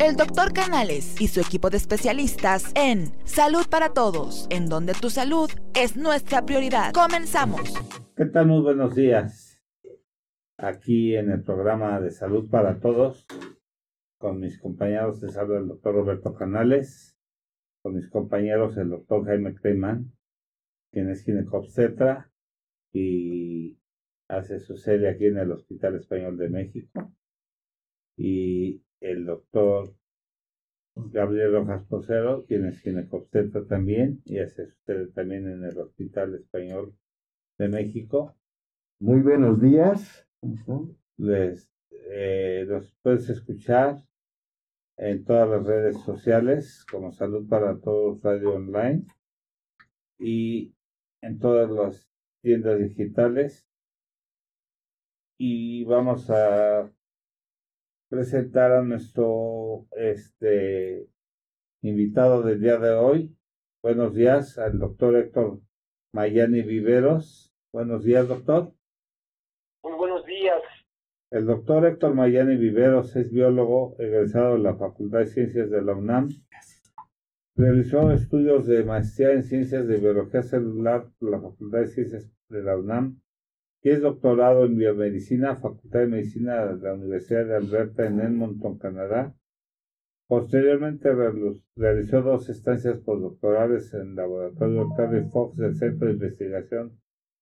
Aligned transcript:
el 0.00 0.14
doctor 0.14 0.52
Canales 0.52 1.20
y 1.20 1.26
su 1.26 1.40
equipo 1.40 1.70
de 1.70 1.76
especialistas 1.76 2.72
en 2.76 3.12
Salud 3.24 3.66
para 3.68 3.92
Todos, 3.92 4.46
en 4.50 4.66
donde 4.66 4.94
tu 4.94 5.10
salud 5.10 5.50
es 5.74 5.96
nuestra 5.96 6.46
prioridad. 6.46 6.92
Comenzamos. 6.92 7.74
¿Qué 8.16 8.26
tal? 8.26 8.46
Muy 8.46 8.62
buenos 8.62 8.94
días. 8.94 9.60
Aquí 10.56 11.16
en 11.16 11.30
el 11.30 11.42
programa 11.42 12.00
de 12.00 12.10
Salud 12.12 12.48
para 12.48 12.78
Todos, 12.78 13.26
con 14.18 14.38
mis 14.38 14.60
compañeros 14.60 15.20
de 15.20 15.30
salud, 15.30 15.56
el 15.56 15.68
doctor 15.68 15.94
Roberto 15.94 16.34
Canales, 16.34 17.16
con 17.82 17.96
mis 17.96 18.08
compañeros, 18.08 18.76
el 18.76 18.90
doctor 18.90 19.24
Jaime 19.24 19.54
Creiman, 19.54 20.12
quien 20.92 21.10
es 21.10 21.24
ginecobstetra 21.24 22.30
y 22.92 23.78
hace 24.28 24.60
su 24.60 24.76
sede 24.76 25.08
aquí 25.08 25.26
en 25.26 25.38
el 25.38 25.50
Hospital 25.50 25.96
Español 25.96 26.36
de 26.36 26.48
México, 26.48 27.12
y 28.16 28.82
el 29.00 29.24
doctor 29.24 29.94
Gabriel 30.94 31.52
Rojas 31.52 31.84
Posero, 31.84 32.44
quien 32.44 32.66
es 32.66 32.80
ginecobstetra 32.80 33.64
también 33.66 34.20
y 34.24 34.38
hace 34.38 34.66
su 34.66 34.76
sede 34.84 35.06
también 35.08 35.48
en 35.48 35.64
el 35.64 35.78
Hospital 35.78 36.34
Español 36.34 36.94
de 37.56 37.68
México. 37.68 38.34
Muy 39.00 39.20
buenos 39.20 39.60
días. 39.60 40.28
Les, 41.16 41.70
eh, 41.90 42.64
los 42.66 42.92
puedes 43.02 43.28
escuchar 43.28 44.02
en 44.96 45.24
todas 45.24 45.48
las 45.48 45.64
redes 45.64 46.00
sociales 46.02 46.84
como 46.90 47.12
Salud 47.12 47.48
para 47.48 47.78
Todos 47.78 48.20
Radio 48.22 48.54
Online 48.54 49.06
y 50.18 50.74
en 51.22 51.38
todas 51.38 51.70
las 51.70 52.10
tiendas 52.42 52.78
digitales. 52.80 53.64
Y 55.38 55.84
vamos 55.84 56.28
a 56.30 56.90
presentar 58.08 58.72
a 58.72 58.82
nuestro 58.82 59.86
este 59.92 61.08
invitado 61.82 62.42
del 62.42 62.60
día 62.60 62.78
de 62.78 62.94
hoy. 62.94 63.36
Buenos 63.82 64.14
días 64.14 64.58
al 64.58 64.78
doctor 64.78 65.16
Héctor 65.16 65.60
Mayani 66.14 66.62
Viveros. 66.62 67.52
Buenos 67.72 68.04
días, 68.04 68.26
doctor. 68.26 68.72
Muy 69.82 69.96
buenos 69.96 70.24
días. 70.24 70.62
El 71.30 71.46
doctor 71.46 71.84
Héctor 71.84 72.14
Mayani 72.14 72.56
Viveros 72.56 73.14
es 73.14 73.30
biólogo 73.30 73.94
egresado 73.98 74.54
de 74.54 74.60
la 74.60 74.76
Facultad 74.76 75.18
de 75.18 75.26
Ciencias 75.26 75.70
de 75.70 75.82
la 75.82 75.94
UNAM. 75.94 76.30
Realizó 77.56 78.10
estudios 78.12 78.66
de 78.66 78.84
maestría 78.84 79.32
en 79.32 79.42
Ciencias 79.42 79.86
de 79.86 79.98
Biología 79.98 80.42
Celular 80.42 81.08
por 81.18 81.30
la 81.30 81.40
Facultad 81.40 81.80
de 81.80 81.86
Ciencias 81.88 82.32
de 82.48 82.62
la 82.62 82.78
UNAM 82.78 83.20
y 83.82 83.90
es 83.90 84.00
doctorado 84.00 84.64
en 84.64 84.76
Biomedicina, 84.76 85.56
Facultad 85.56 86.00
de 86.00 86.06
Medicina 86.06 86.66
de 86.66 86.82
la 86.82 86.94
Universidad 86.94 87.46
de 87.46 87.56
Alberta 87.56 88.06
en 88.06 88.20
Edmonton, 88.20 88.78
Canadá. 88.78 89.34
Posteriormente 90.26 91.10
realizó 91.76 92.22
dos 92.22 92.48
estancias 92.48 92.98
postdoctorales 92.98 93.94
en 93.94 94.00
el 94.00 94.14
Laboratorio 94.16 94.82
Octavio 94.82 95.28
Fox 95.30 95.56
del 95.56 95.74
Centro 95.74 96.06
de 96.06 96.14
Investigación 96.14 96.98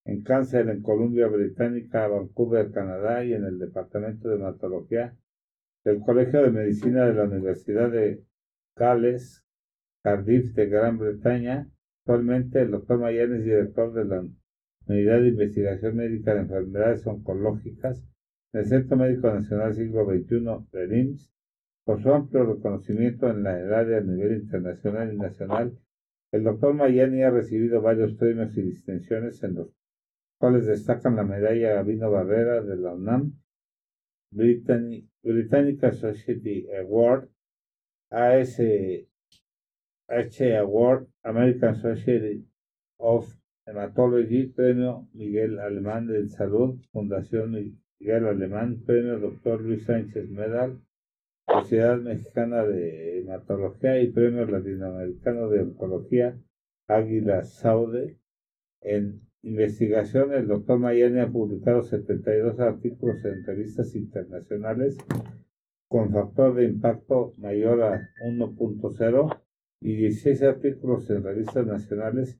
en 0.07 0.23
Cáncer 0.23 0.69
en 0.69 0.81
Columbia 0.81 1.27
Británica, 1.27 2.07
Vancouver, 2.07 2.71
Canadá, 2.71 3.25
y 3.25 3.33
en 3.33 3.43
el 3.43 3.59
Departamento 3.59 4.29
de 4.29 4.35
Hematología 4.35 5.13
del 5.83 5.99
Colegio 5.99 6.43
de 6.43 6.51
Medicina 6.51 7.05
de 7.05 7.13
la 7.13 7.25
Universidad 7.25 7.91
de 7.91 8.23
Gales, 8.77 9.43
Cardiff, 10.03 10.53
de 10.53 10.67
Gran 10.67 10.97
Bretaña. 10.97 11.69
Actualmente, 11.99 12.61
el 12.61 12.71
doctor 12.71 12.99
Mayan 12.99 13.35
es 13.35 13.43
director 13.43 13.91
de 13.91 14.05
la 14.05 14.25
Unidad 14.87 15.19
de 15.21 15.29
Investigación 15.29 15.97
Médica 15.97 16.33
de 16.33 16.41
Enfermedades 16.41 17.05
Oncológicas 17.05 18.03
del 18.53 18.65
Centro 18.65 18.95
Médico 18.95 19.29
Nacional 19.29 19.73
Siglo 19.75 20.05
XXI 20.05 20.65
de 20.71 20.99
IMSS. 20.99 21.31
Por 21.85 22.01
su 22.01 22.13
amplio 22.13 22.45
reconocimiento 22.45 23.29
en 23.29 23.43
la 23.43 23.51
área 23.51 23.97
a 23.97 24.01
nivel 24.01 24.41
internacional 24.41 25.13
y 25.13 25.17
nacional, 25.17 25.77
el 26.31 26.43
doctor 26.43 26.73
Mayani 26.73 27.23
ha 27.23 27.29
recibido 27.31 27.81
varios 27.81 28.13
premios 28.15 28.57
y 28.57 28.61
distinciones 28.61 29.43
en 29.43 29.55
los 29.55 29.73
cuales 30.37 30.65
destacan 30.65 31.15
la 31.15 31.23
medalla 31.23 31.75
Gabino 31.75 32.11
Barrera 32.11 32.61
de 32.61 32.75
la 32.77 32.93
UNAM, 32.93 33.33
Britannica 34.31 35.91
Society 35.93 36.67
Award, 36.79 37.29
ASH 38.09 38.61
Award, 40.59 41.07
American 41.23 41.75
Society 41.75 42.45
of 42.97 43.33
Hematology, 43.67 44.47
Premio 44.47 45.07
Miguel 45.13 45.59
Alemán 45.59 46.07
de 46.07 46.27
Salud, 46.29 46.79
Fundación 46.91 47.51
Miguel 47.99 48.25
Alemán, 48.25 48.81
Premio 48.85 49.19
Dr. 49.19 49.61
Luis 49.61 49.83
Sánchez 49.83 50.29
Medal, 50.29 50.79
Sociedad 51.45 51.97
Mexicana 51.99 52.63
de 52.63 53.19
Hematología 53.19 54.01
y 54.01 54.11
Premio 54.11 54.45
Latinoamericano 54.45 55.49
de 55.49 55.61
Oncología 55.61 56.39
Águila 56.87 57.43
Saude. 57.43 58.17
En 58.81 59.21
investigación, 59.43 60.33
el 60.33 60.47
doctor 60.47 60.79
Mayani 60.79 61.19
ha 61.19 61.27
publicado 61.27 61.83
72 61.83 62.59
artículos 62.59 63.23
en 63.25 63.45
revistas 63.45 63.93
internacionales 63.95 64.97
con 65.89 66.11
factor 66.11 66.55
de 66.55 66.65
impacto 66.65 67.33
mayor 67.37 67.83
a 67.83 68.09
1.0 68.25 69.41
y 69.81 69.95
16 69.95 70.43
artículos 70.43 71.09
en 71.09 71.23
revistas 71.23 71.65
nacionales. 71.65 72.39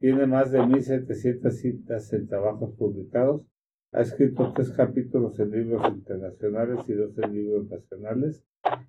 Tiene 0.00 0.26
más 0.26 0.52
de 0.52 0.60
1.700 0.60 1.50
citas 1.50 2.12
en 2.12 2.28
trabajos 2.28 2.74
publicados. 2.76 3.42
Ha 3.92 4.02
escrito 4.02 4.52
tres 4.54 4.70
capítulos 4.70 5.38
en 5.40 5.50
libros 5.50 5.82
internacionales 5.92 6.88
y 6.88 6.92
dos 6.92 7.18
en 7.18 7.32
libros 7.32 7.68
nacionales, 7.68 8.44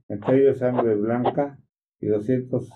entre 0.08 0.42
ellos 0.42 0.60
Sangre 0.60 0.96
Blanca 0.96 1.58
y 2.00 2.08
200 2.08 2.70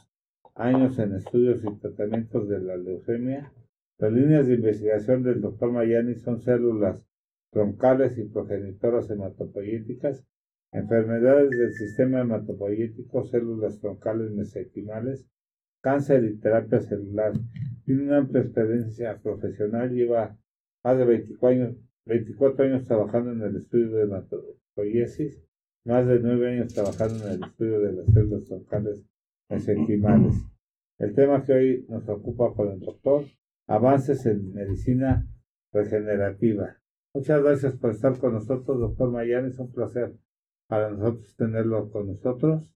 años 0.55 0.97
en 0.99 1.15
estudios 1.15 1.63
y 1.63 1.79
tratamientos 1.79 2.47
de 2.47 2.59
la 2.59 2.77
leucemia. 2.77 3.51
Las 3.99 4.11
líneas 4.11 4.47
de 4.47 4.55
investigación 4.55 5.23
del 5.23 5.41
Dr. 5.41 5.71
Mayani 5.71 6.15
son 6.15 6.39
células 6.39 7.05
troncales 7.51 8.17
y 8.17 8.23
progenitoras 8.23 9.09
hematopoyéticas, 9.11 10.25
enfermedades 10.71 11.51
del 11.51 11.73
sistema 11.73 12.21
hematopoyético, 12.21 13.23
células 13.25 13.79
troncales 13.79 14.31
mesenquimales, 14.31 15.27
cáncer 15.81 16.23
y 16.25 16.37
terapia 16.37 16.79
celular. 16.79 17.33
Tiene 17.85 18.03
una 18.03 18.17
amplia 18.17 18.41
experiencia 18.41 19.19
profesional, 19.21 19.91
lleva 19.91 20.37
más 20.83 20.97
de 20.97 21.05
24 21.05 21.47
años, 21.49 21.75
24 22.05 22.65
años 22.65 22.85
trabajando 22.85 23.31
en 23.31 23.41
el 23.41 23.57
estudio 23.57 23.91
de 23.91 24.03
hematopoiesis, 24.03 25.43
más 25.85 26.07
de 26.07 26.19
9 26.19 26.51
años 26.51 26.73
trabajando 26.73 27.25
en 27.25 27.33
el 27.33 27.43
estudio 27.43 27.79
de 27.79 27.93
las 27.93 28.13
células 28.13 28.43
troncales 28.45 29.03
mesenquimales. 29.49 30.35
El 30.99 31.13
tema 31.13 31.43
que 31.43 31.53
hoy 31.53 31.85
nos 31.89 32.07
ocupa 32.07 32.53
con 32.53 32.71
el 32.71 32.79
doctor 32.79 33.25
avances 33.67 34.25
en 34.25 34.53
medicina 34.53 35.27
regenerativa. 35.71 36.77
Muchas 37.13 37.43
gracias 37.43 37.73
por 37.73 37.91
estar 37.91 38.17
con 38.19 38.33
nosotros, 38.33 38.79
doctor 38.79 39.11
Mayani. 39.11 39.49
Es 39.49 39.59
un 39.59 39.71
placer 39.71 40.13
para 40.67 40.91
nosotros 40.91 41.35
tenerlo 41.35 41.91
con 41.91 42.07
nosotros. 42.07 42.73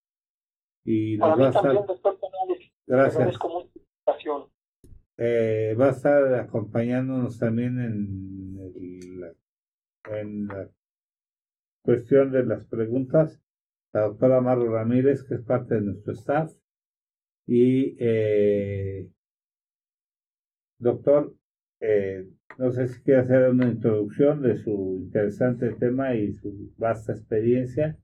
Y 0.83 1.17
nos 1.17 1.39
va 1.39 1.47
a 1.47 1.49
estar... 1.49 1.73
doctor 1.73 2.17
Gracias. 2.87 3.37
Eh, 5.17 5.75
va 5.79 5.87
a 5.87 5.91
estar 5.91 6.33
acompañándonos 6.35 7.39
también 7.39 7.79
en, 7.79 8.71
el, 8.75 9.35
en 10.11 10.47
la 10.47 10.69
cuestión 11.83 12.31
de 12.31 12.45
las 12.45 12.65
preguntas 12.65 13.41
la 13.93 14.01
doctora 14.01 14.41
Marro 14.41 14.71
Ramírez, 14.71 15.23
que 15.23 15.35
es 15.35 15.41
parte 15.41 15.75
de 15.75 15.81
nuestro 15.81 16.13
staff. 16.13 16.53
Y 17.47 17.95
eh, 17.99 19.09
Doctor, 20.79 21.33
eh, 21.79 22.27
no 22.59 22.71
sé 22.71 22.87
si 22.87 23.01
quiere 23.01 23.21
hacer 23.21 23.49
una 23.49 23.67
introducción 23.67 24.41
de 24.41 24.57
su 24.57 24.99
interesante 25.01 25.73
tema 25.73 26.13
y 26.15 26.33
su 26.33 26.73
vasta 26.77 27.13
experiencia 27.13 27.97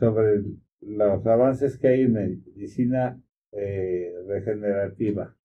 sobre 0.00 0.42
los 0.80 1.26
avances 1.26 1.78
que 1.78 1.88
hay 1.88 2.02
en 2.02 2.12
medicina 2.14 3.20
eh, 3.52 4.12
regenerativa. 4.26 5.36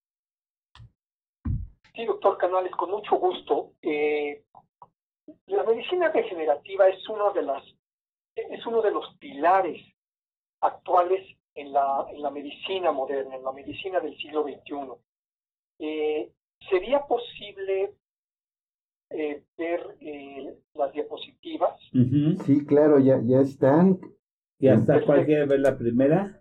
Sí, 1.93 2.05
doctor 2.05 2.37
Canales, 2.37 2.71
con 2.71 2.91
mucho 2.91 3.17
gusto. 3.17 3.73
Eh, 3.81 4.43
la 5.47 5.63
medicina 5.63 6.09
regenerativa 6.09 6.87
es 6.89 7.07
uno 7.07 7.31
de 7.31 7.43
las 7.43 7.63
es 8.35 8.65
uno 8.65 8.81
de 8.81 8.91
los 8.91 9.15
pilares 9.19 9.79
actuales 10.61 11.23
en 11.55 11.71
la, 11.71 12.05
en 12.09 12.21
la 12.21 12.31
medicina 12.31 12.91
moderna, 12.91 13.35
en 13.35 13.43
la 13.43 13.51
medicina 13.51 13.99
del 13.99 14.17
siglo 14.17 14.43
XXI. 14.43 14.93
Eh, 15.79 16.31
¿Sería 16.69 17.05
posible 17.05 17.93
eh, 19.09 19.43
ver 19.57 19.97
eh, 19.99 20.57
las 20.73 20.91
diapositivas? 20.93 21.79
Sí, 22.45 22.65
claro, 22.65 22.99
ya, 22.99 23.19
ya 23.23 23.41
están. 23.41 23.99
¿Ya 24.59 24.73
está? 24.73 25.03
¿Cuál 25.05 25.25
quiere 25.25 25.45
ver 25.45 25.59
la 25.59 25.77
primera? 25.77 26.39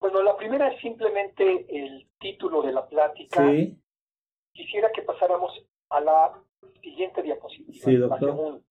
bueno, 0.00 0.22
la 0.22 0.36
primera 0.36 0.68
es 0.68 0.80
simplemente 0.80 1.66
el 1.68 2.08
título 2.18 2.62
de 2.62 2.72
la 2.72 2.86
plática. 2.86 3.48
Sí. 3.48 3.78
Quisiera 4.52 4.90
que 4.92 5.02
pasáramos 5.02 5.52
a 5.90 6.00
la 6.00 6.42
siguiente 6.82 7.22
diapositiva. 7.22 7.72
Sí, 7.84 7.96
doctor. 7.96 8.62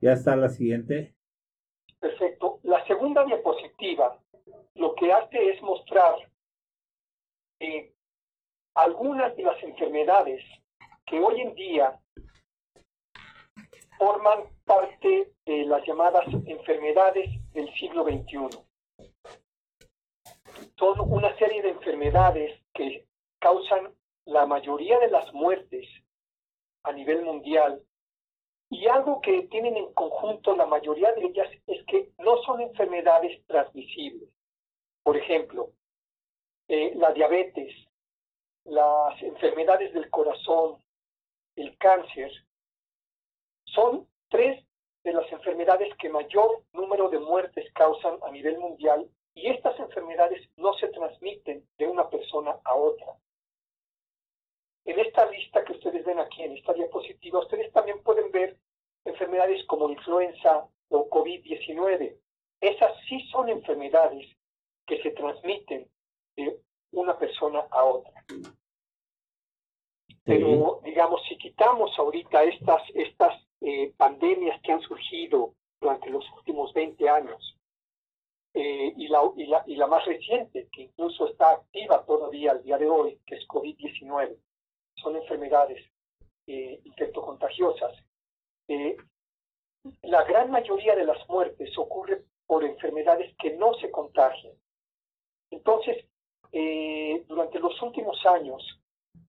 Ya 0.00 0.12
está 0.12 0.36
la 0.36 0.48
siguiente. 0.48 1.14
Perfecto. 1.98 2.58
La 2.64 2.84
segunda 2.86 3.24
diapositiva 3.24 4.18
lo 4.74 4.94
que 4.94 5.12
hace 5.12 5.50
es 5.50 5.62
mostrar 5.62 6.16
eh, 7.60 7.92
algunas 8.74 9.36
de 9.36 9.42
las 9.44 9.62
enfermedades 9.62 10.42
que 11.06 11.20
hoy 11.20 11.40
en 11.40 11.54
día 11.54 12.00
forman 13.98 14.44
parte 14.64 15.32
de 15.46 15.64
las 15.66 15.86
llamadas 15.86 16.24
enfermedades 16.46 17.30
del 17.52 17.72
siglo 17.74 18.04
XXI. 18.04 18.48
Son 20.76 21.00
una 21.00 21.36
serie 21.36 21.62
de 21.62 21.70
enfermedades 21.70 22.60
que 22.74 23.06
causan 23.38 23.94
la 24.24 24.46
mayoría 24.46 24.98
de 24.98 25.10
las 25.10 25.32
muertes 25.32 25.86
a 26.84 26.92
nivel 26.92 27.22
mundial 27.22 27.82
y 28.70 28.86
algo 28.86 29.20
que 29.20 29.42
tienen 29.48 29.76
en 29.76 29.92
conjunto 29.92 30.56
la 30.56 30.66
mayoría 30.66 31.12
de 31.12 31.26
ellas 31.26 31.48
es 31.66 31.84
que 31.86 32.10
no 32.18 32.38
son 32.42 32.60
enfermedades 32.60 33.44
transmisibles. 33.46 34.28
Por 35.02 35.16
ejemplo, 35.16 35.72
eh, 36.68 36.92
la 36.96 37.12
diabetes, 37.12 37.74
las 38.64 39.20
enfermedades 39.22 39.92
del 39.92 40.08
corazón, 40.08 40.82
el 41.56 41.76
cáncer, 41.76 42.32
son 43.64 44.08
tres 44.30 44.64
de 45.04 45.12
las 45.12 45.30
enfermedades 45.32 45.94
que 45.96 46.08
mayor 46.08 46.62
número 46.72 47.08
de 47.10 47.18
muertes 47.18 47.70
causan 47.74 48.18
a 48.22 48.30
nivel 48.30 48.58
mundial 48.58 49.08
y 49.34 49.48
estas 49.50 49.78
enfermedades 49.80 50.48
no 50.56 50.72
se 50.74 50.88
transmiten 50.88 51.66
de 51.76 51.86
una 51.86 52.08
persona 52.08 52.56
a 52.64 52.74
otra. 52.74 53.18
En 54.92 54.98
esta 54.98 55.24
lista 55.24 55.64
que 55.64 55.72
ustedes 55.72 56.04
ven 56.04 56.18
aquí, 56.18 56.42
en 56.42 56.52
esta 56.54 56.74
diapositiva, 56.74 57.38
ustedes 57.38 57.72
también 57.72 58.02
pueden 58.02 58.30
ver 58.30 58.58
enfermedades 59.06 59.64
como 59.64 59.88
influenza 59.88 60.68
o 60.90 61.08
COVID-19. 61.08 62.14
Esas 62.60 62.92
sí 63.08 63.26
son 63.30 63.48
enfermedades 63.48 64.26
que 64.86 65.00
se 65.02 65.12
transmiten 65.12 65.88
de 66.36 66.58
una 66.90 67.18
persona 67.18 67.60
a 67.70 67.84
otra. 67.84 68.12
Pero, 70.24 70.82
digamos, 70.84 71.22
si 71.26 71.38
quitamos 71.38 71.98
ahorita 71.98 72.42
estas, 72.44 72.82
estas 72.92 73.42
eh, 73.62 73.94
pandemias 73.96 74.60
que 74.60 74.72
han 74.72 74.82
surgido 74.82 75.54
durante 75.80 76.10
los 76.10 76.30
últimos 76.36 76.70
20 76.74 77.08
años, 77.08 77.56
eh, 78.52 78.92
y, 78.94 79.08
la, 79.08 79.22
y, 79.38 79.46
la, 79.46 79.64
y 79.66 79.76
la 79.76 79.86
más 79.86 80.04
reciente, 80.04 80.68
que 80.70 80.82
incluso 80.82 81.28
está 81.28 81.52
activa 81.52 82.04
todavía 82.04 82.50
al 82.50 82.62
día 82.62 82.76
de 82.76 82.90
hoy, 82.90 83.18
que 83.24 83.36
es 83.36 83.48
COVID-19, 83.48 84.36
son 84.96 85.16
enfermedades 85.16 85.82
eh, 86.46 86.80
infectocontagiosas. 86.84 87.92
Eh, 88.68 88.96
la 90.02 90.22
gran 90.24 90.50
mayoría 90.50 90.94
de 90.94 91.04
las 91.04 91.28
muertes 91.28 91.76
ocurre 91.76 92.24
por 92.46 92.64
enfermedades 92.64 93.34
que 93.38 93.56
no 93.56 93.74
se 93.74 93.90
contagian. 93.90 94.54
Entonces, 95.50 96.04
eh, 96.52 97.24
durante 97.26 97.58
los 97.58 97.80
últimos 97.82 98.24
años, 98.26 98.62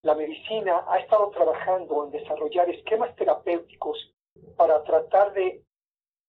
la 0.01 0.15
medicina 0.15 0.83
ha 0.87 0.99
estado 0.99 1.29
trabajando 1.29 2.05
en 2.05 2.11
desarrollar 2.11 2.69
esquemas 2.69 3.15
terapéuticos 3.15 4.13
para 4.57 4.83
tratar 4.83 5.33
de 5.33 5.63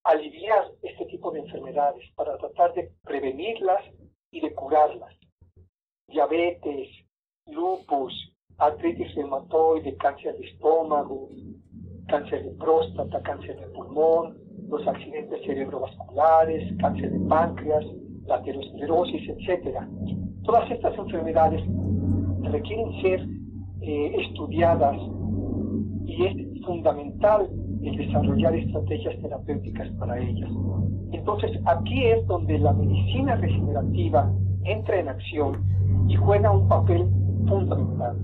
aliviar 0.04 0.70
este 0.82 1.06
tipo 1.06 1.30
de 1.30 1.40
enfermedades, 1.40 2.04
para 2.14 2.36
tratar 2.38 2.74
de 2.74 2.92
prevenirlas 3.02 3.84
y 4.30 4.40
de 4.40 4.54
curarlas. 4.54 5.14
Diabetes, 6.06 6.88
lupus, 7.46 8.33
artritis 8.58 9.14
reumatoide, 9.14 9.96
cáncer 9.96 10.36
de 10.38 10.46
estómago, 10.46 11.28
cáncer 12.08 12.44
de 12.44 12.50
próstata, 12.52 13.20
cáncer 13.22 13.58
de 13.58 13.66
pulmón, 13.68 14.36
los 14.68 14.86
accidentes 14.86 15.44
cerebrovasculares, 15.44 16.72
cáncer 16.78 17.10
de 17.10 17.28
páncreas, 17.28 17.84
la 18.26 18.36
aterosclerosis, 18.36 19.28
etc. 19.28 19.78
Todas 20.44 20.70
estas 20.70 20.96
enfermedades 20.98 21.62
requieren 22.42 23.02
ser 23.02 23.26
eh, 23.82 24.16
estudiadas 24.20 24.96
y 26.06 26.24
es 26.24 26.64
fundamental 26.64 27.48
el 27.82 27.96
desarrollar 27.96 28.54
estrategias 28.54 29.20
terapéuticas 29.20 29.88
para 29.98 30.18
ellas. 30.18 30.50
Entonces, 31.12 31.50
aquí 31.66 32.04
es 32.04 32.26
donde 32.26 32.58
la 32.58 32.72
medicina 32.72 33.36
regenerativa 33.36 34.32
entra 34.64 35.00
en 35.00 35.08
acción 35.08 35.62
y 36.08 36.16
juega 36.16 36.50
un 36.50 36.68
papel 36.68 37.06
fundamental 37.46 38.16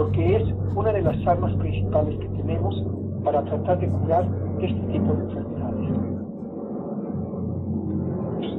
porque 0.00 0.36
es 0.36 0.42
una 0.74 0.94
de 0.94 1.02
las 1.02 1.26
armas 1.26 1.54
principales 1.56 2.18
que 2.18 2.28
tenemos 2.28 2.74
para 3.22 3.44
tratar 3.44 3.78
de 3.80 3.86
curar 3.86 4.26
este 4.62 4.80
tipo 4.92 5.12
de 5.12 5.24
enfermedades. 5.24 5.90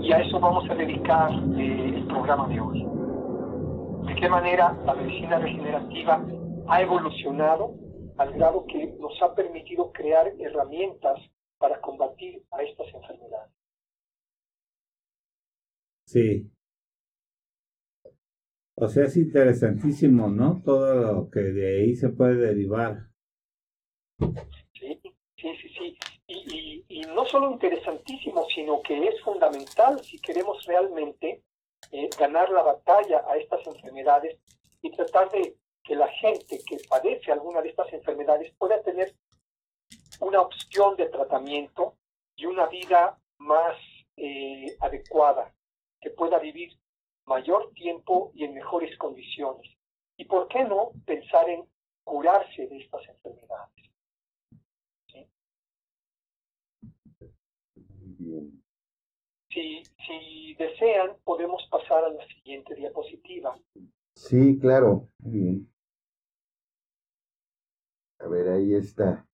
Y, 0.04 0.12
a 0.14 0.20
eso 0.20 0.40
vamos 0.40 0.70
a 0.70 0.76
dedicar 0.76 1.32
eh, 1.58 1.94
el 1.96 2.06
programa 2.06 2.48
de 2.48 2.62
hoy. 2.62 2.86
De 4.06 4.22
qué 4.22 4.30
manera 4.30 4.78
la 4.86 4.94
medicina 4.94 5.40
regenerativa 5.40 6.24
ha 6.68 6.82
evolucionado 6.84 7.74
al 8.20 8.34
grado 8.34 8.64
que 8.68 8.96
nos 9.00 9.20
ha 9.24 9.34
permitido 9.34 9.92
crear 9.92 10.32
herramientas 10.38 11.18
para 11.58 11.82
combatir 11.82 12.44
a 12.52 12.62
estas 12.62 12.86
enfermedades. 12.94 13.52
Sí, 16.06 16.52
o 18.82 18.88
sea, 18.88 19.04
es 19.04 19.16
interesantísimo, 19.16 20.28
¿no? 20.28 20.60
Todo 20.66 20.96
lo 20.96 21.30
que 21.30 21.40
de 21.40 21.82
ahí 21.82 21.96
se 21.96 22.10
puede 22.10 22.36
derivar. 22.36 23.10
Sí, 24.74 25.00
sí, 25.38 25.56
sí, 25.62 25.70
sí. 25.78 25.98
Y, 26.26 26.86
y, 26.88 27.02
no 27.02 27.24
solo 27.26 27.52
interesantísimo, 27.52 28.44
sino 28.56 28.82
que 28.82 29.08
es 29.08 29.22
fundamental 29.22 30.00
si 30.00 30.20
queremos 30.20 30.66
realmente 30.66 31.44
eh, 31.92 32.10
ganar 32.18 32.50
la 32.50 32.64
batalla 32.64 33.24
a 33.30 33.38
estas 33.38 33.68
enfermedades 33.68 34.40
y 34.82 34.90
tratar 34.90 35.30
de 35.30 35.58
que 35.84 35.96
la 35.96 36.08
gente 36.08 36.60
que 36.68 36.78
padece 36.90 37.32
alguna 37.32 37.62
de 37.62 37.70
estas 37.70 37.94
enfermedades 37.94 38.52
pueda 38.58 38.82
tener 38.82 39.14
una 40.22 40.42
opción 40.42 40.96
de 40.96 41.06
tratamiento 41.06 41.98
y 42.36 42.48
una 42.48 42.66
vida 42.66 43.20
más 43.38 43.78
eh, 44.18 44.76
adecuada, 44.80 45.54
que 46.00 46.10
pueda 46.10 46.40
vivir 46.40 46.81
mayor 47.26 47.72
tiempo 47.74 48.32
y 48.36 48.46
en 48.46 48.54
mejores 48.54 48.98
condiciones. 48.98 49.70
¿Y 50.18 50.26
por 50.26 50.48
qué 50.48 50.64
no 50.64 50.92
pensar 51.06 51.50
en 51.50 51.66
curarse 52.04 52.68
de 52.68 52.78
estas 52.78 53.08
enfermedades? 53.08 53.92
Si, 59.50 59.84
si 60.08 60.56
desean, 60.56 61.18
podemos 61.24 61.68
pasar 61.70 62.06
a 62.06 62.10
la 62.10 62.26
siguiente 62.28 62.76
diapositiva. 62.76 63.60
Sí, 64.16 64.58
claro. 64.60 65.10
A 68.20 68.28
ver, 68.28 68.50
ahí 68.50 68.76
está. 68.76 69.28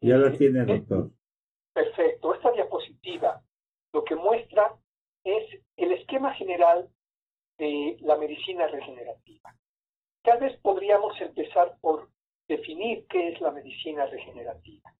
Ya 0.00 0.16
la 0.16 0.36
tiene, 0.36 0.64
doctor. 0.64 1.10
Perfecto. 1.72 2.34
Esta 2.34 2.50
diapositiva 2.52 3.42
lo 3.92 4.04
que 4.04 4.16
muestra 4.16 4.76
es 5.24 5.60
el 5.76 5.92
esquema 5.92 6.34
general 6.34 6.88
de 7.58 7.96
la 8.00 8.16
medicina 8.16 8.66
regenerativa. 8.66 9.54
Tal 10.22 10.38
vez 10.40 10.58
podríamos 10.60 11.20
empezar 11.20 11.76
por 11.80 12.08
definir 12.48 13.06
qué 13.08 13.28
es 13.28 13.40
la 13.40 13.50
medicina 13.50 14.06
regenerativa. 14.06 14.94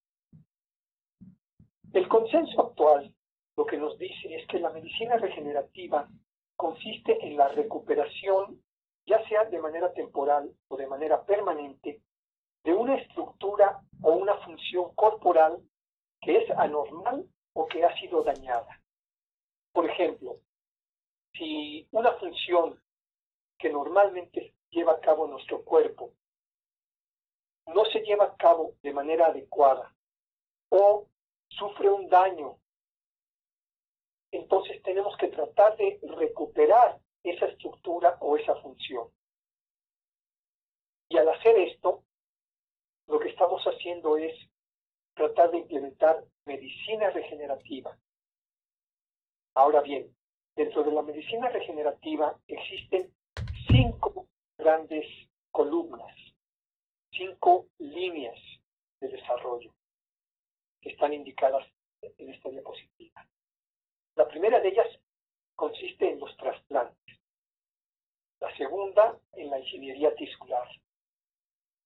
El 1.92 2.08
consenso 2.08 2.68
actual 2.68 3.14
lo 3.56 3.66
que 3.66 3.76
nos 3.76 3.98
dice 3.98 4.34
es 4.34 4.46
que 4.46 4.58
la 4.58 4.70
medicina 4.70 5.16
regenerativa 5.16 6.08
consiste 6.56 7.18
en 7.26 7.36
la 7.36 7.48
recuperación, 7.48 8.62
ya 9.06 9.22
sea 9.28 9.44
de 9.44 9.60
manera 9.60 9.92
temporal 9.92 10.50
o 10.68 10.76
de 10.76 10.86
manera 10.86 11.24
permanente, 11.24 12.00
de 12.64 12.72
una 12.72 12.96
estructura 12.96 13.80
o 14.02 14.12
una 14.12 14.34
función 14.38 14.94
corporal 14.94 15.58
que 16.20 16.38
es 16.38 16.50
anormal 16.52 17.26
o 17.52 17.66
que 17.66 17.84
ha 17.84 17.94
sido 17.98 18.22
dañada. 18.22 18.81
Por 19.72 19.88
ejemplo, 19.88 20.38
si 21.32 21.88
una 21.92 22.12
función 22.18 22.80
que 23.58 23.70
normalmente 23.70 24.54
lleva 24.70 24.92
a 24.92 25.00
cabo 25.00 25.26
nuestro 25.26 25.64
cuerpo 25.64 26.12
no 27.66 27.84
se 27.86 28.00
lleva 28.00 28.24
a 28.24 28.36
cabo 28.36 28.74
de 28.82 28.92
manera 28.92 29.26
adecuada 29.26 29.94
o 30.68 31.06
sufre 31.48 31.88
un 31.90 32.08
daño, 32.08 32.58
entonces 34.32 34.82
tenemos 34.82 35.16
que 35.16 35.28
tratar 35.28 35.76
de 35.76 36.00
recuperar 36.02 36.98
esa 37.22 37.46
estructura 37.46 38.16
o 38.20 38.36
esa 38.36 38.56
función. 38.56 39.08
Y 41.08 41.18
al 41.18 41.28
hacer 41.28 41.56
esto, 41.58 42.02
lo 43.06 43.18
que 43.20 43.28
estamos 43.28 43.62
haciendo 43.64 44.16
es 44.16 44.34
tratar 45.14 45.50
de 45.50 45.58
implementar 45.58 46.24
medicina 46.46 47.10
regenerativa. 47.10 47.96
Ahora 49.54 49.80
bien, 49.82 50.14
Dentro 50.54 50.84
de 50.84 50.92
la 50.92 51.02
medicina 51.02 51.48
regenerativa 51.48 52.38
existen 52.46 53.10
cinco 53.68 54.28
grandes 54.58 55.06
columnas, 55.50 56.14
cinco 57.10 57.68
líneas 57.78 58.38
de 59.00 59.08
desarrollo 59.08 59.72
que 60.80 60.90
están 60.90 61.14
indicadas 61.14 61.66
en 62.02 62.28
esta 62.28 62.50
diapositiva. 62.50 63.26
La 64.14 64.28
primera 64.28 64.60
de 64.60 64.68
ellas 64.68 64.88
consiste 65.54 66.10
en 66.10 66.20
los 66.20 66.36
trasplantes. 66.36 67.18
La 68.40 68.54
segunda 68.56 69.18
en 69.32 69.48
la 69.48 69.58
ingeniería 69.58 70.14
tisular. 70.14 70.68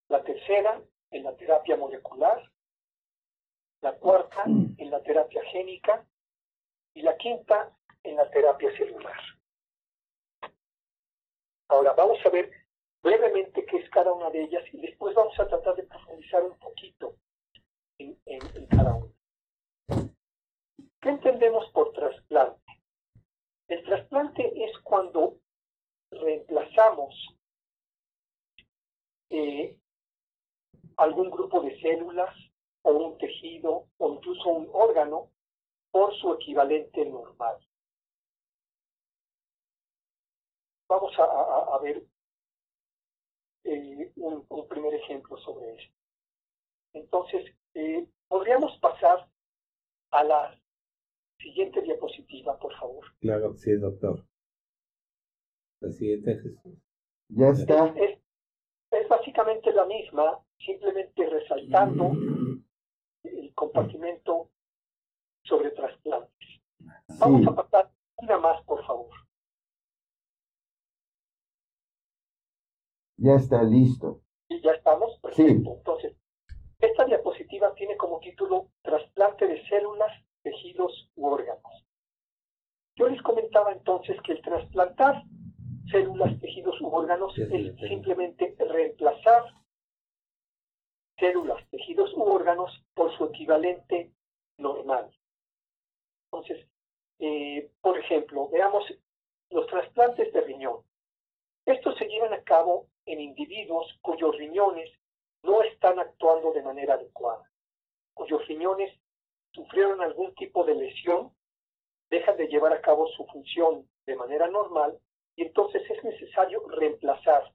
La 0.09 0.25
tercera 0.25 0.83
en 1.13 1.23
la 1.23 1.37
terapia 1.37 1.77
molecular. 1.77 2.51
La 3.81 3.93
cuarta 3.93 4.43
en 4.45 4.91
la 4.91 5.01
terapia 5.03 5.45
génica. 5.53 6.05
Y 6.97 7.03
la 7.03 7.15
quinta 7.19 7.77
en 8.05 8.17
la 8.17 8.31
terapia 8.31 8.75
celular. 8.75 9.21
Ahora 11.69 11.93
vamos 11.93 12.19
a 12.25 12.31
ver 12.31 12.51
brevemente 13.03 13.67
qué 13.67 13.77
es 13.77 13.91
cada 13.91 14.15
una 14.15 14.31
de 14.31 14.45
ellas 14.45 14.65
y 14.73 14.81
después 14.81 15.15
vamos 15.15 15.39
a 15.39 15.47
tratar 15.47 15.77
de 15.77 15.83
profundizar 15.83 16.43
un 16.43 16.59
poquito 16.59 17.17
en, 17.99 18.17
cada 18.69 18.95
una. 18.95 19.13
¿Qué 21.03 21.09
entendemos 21.11 21.71
por 21.73 21.93
trasplante? 21.93 22.63
El 23.69 23.85
trasplante 23.85 24.65
es 24.65 24.79
cuando 24.79 25.37
reemplazamos 26.11 27.15
eh, 29.29 29.79
algún 30.97 31.29
grupo 31.31 31.61
de 31.61 31.79
células 31.83 32.35
o 32.81 32.91
un 32.91 33.19
tejido 33.19 33.87
o 33.99 34.15
incluso 34.15 34.49
un 34.49 34.71
órgano 34.73 35.36
por 35.97 36.15
su 36.19 36.31
equivalente 36.35 37.07
normal. 37.07 37.57
Vamos 40.91 41.15
a, 41.19 41.79
ver 41.83 42.07
eh, 43.65 44.13
un, 44.17 44.69
primer 44.69 44.93
ejemplo 44.93 45.39
sobre 45.39 45.75
esto. 45.77 45.95
Entonces, 46.93 47.47
eh, 47.73 48.07
podríamos 48.29 48.79
pasar 48.79 49.27
a 50.11 50.23
la 50.23 50.61
siguiente 51.41 51.81
diapositiva, 51.81 52.59
por 52.59 52.77
favor. 52.79 53.07
Claro, 53.21 53.55
sí, 53.55 53.73
doctor. 53.73 54.23
La 55.81 55.91
siguiente, 55.93 56.43
Ya 57.29 57.49
está. 57.49 57.95
Es, 57.97 59.09
básicamente 59.09 59.73
la 59.73 59.87
misma, 59.87 60.45
simplemente 60.59 61.27
resaltando 61.27 62.13
el 63.23 63.55
compartimento 63.55 64.51
sobre 65.49 65.71
trasplantes. 65.71 66.61
Vamos 67.19 67.47
a 67.47 67.55
pasar 67.55 67.91
una 68.17 68.39
más, 68.39 68.63
por 68.65 68.85
favor. 68.87 69.15
Ya 73.19 73.35
está 73.35 73.63
listo. 73.63 74.21
¿Y 74.49 74.61
ya 74.61 74.73
estamos? 74.73 75.19
Perfecto. 75.21 75.77
Entonces, 75.79 76.17
esta 76.79 77.05
diapositiva 77.07 77.75
tiene 77.75 77.97
como 77.97 78.21
título 78.21 78.69
Trasplante 78.83 79.47
de 79.47 79.67
células, 79.69 80.13
tejidos 80.43 81.11
u 81.17 81.27
órganos. 81.27 81.87
Yo 82.97 83.09
les 83.09 83.21
comentaba 83.23 83.73
entonces 83.73 84.17
que 84.23 84.33
el 84.33 84.43
trasplantar 84.43 85.23
células, 85.91 86.39
tejidos 86.41 86.81
u 86.81 86.89
órganos 86.89 87.37
es 87.39 87.75
simplemente 87.89 88.55
reemplazar 88.59 89.45
células, 91.19 91.67
tejidos 91.71 92.13
u 92.15 92.23
órganos 92.23 92.85
por 92.95 93.17
su 93.17 93.25
equivalente 93.27 94.13
normal. 94.59 95.16
Entonces, 96.37 96.69
eh, 97.19 97.71
por 97.81 97.99
ejemplo, 97.99 98.51
veamos 98.51 98.85
los 99.49 99.67
trasplantes 99.69 100.31
de 100.35 100.43
riñón. 100.43 100.83
Estos 101.65 101.97
se 101.97 102.05
llevan 102.09 102.35
a 102.35 102.43
cabo 102.43 102.89
en 103.07 103.21
individuos 103.21 103.87
cuyos 104.03 104.37
riñones 104.37 104.91
no 105.43 105.63
están 105.63 105.99
actuando 105.99 106.53
de 106.53 106.63
manera 106.63 106.95
adecuada, 106.95 107.51
cuyos 108.13 108.47
riñones 108.49 108.93
sufrieron 109.53 110.03
algún 110.03 110.35
tipo 110.35 110.63
de 110.65 110.75
lesión, 110.75 111.33
dejan 112.11 112.37
de 112.37 112.49
llevar 112.49 112.75
a 112.75 112.83
cabo 112.83 113.07
su 113.09 113.25
función 113.27 113.89
de 114.05 114.17
manera 114.17 114.47
normal 114.49 114.99
y 115.37 115.43
entonces 115.43 115.91
es 115.91 116.05
necesario 116.05 116.69
reemplazar 116.69 117.51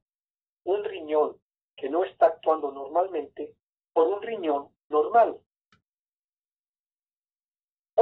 un 0.64 0.84
riñón 0.84 1.40
que 1.78 1.88
no 1.88 2.04
está 2.04 2.28
actuando 2.28 2.72
normalmente 2.72 3.56
por 3.94 4.08
un 4.08 4.24
riñón 4.24 4.70
normal. 4.90 5.40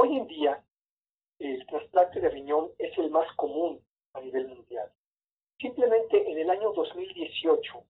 Hoy 0.02 0.16
en 0.16 0.26
día, 0.28 0.64
el 1.40 1.66
trasplante 1.66 2.20
de 2.20 2.28
riñón 2.28 2.70
es 2.78 2.96
el 2.98 3.10
más 3.10 3.26
común 3.36 3.82
a 4.12 4.20
nivel 4.20 4.48
mundial. 4.48 4.92
Simplemente 5.58 6.30
en 6.30 6.38
el 6.38 6.50
año 6.50 6.72
2018, 6.72 7.84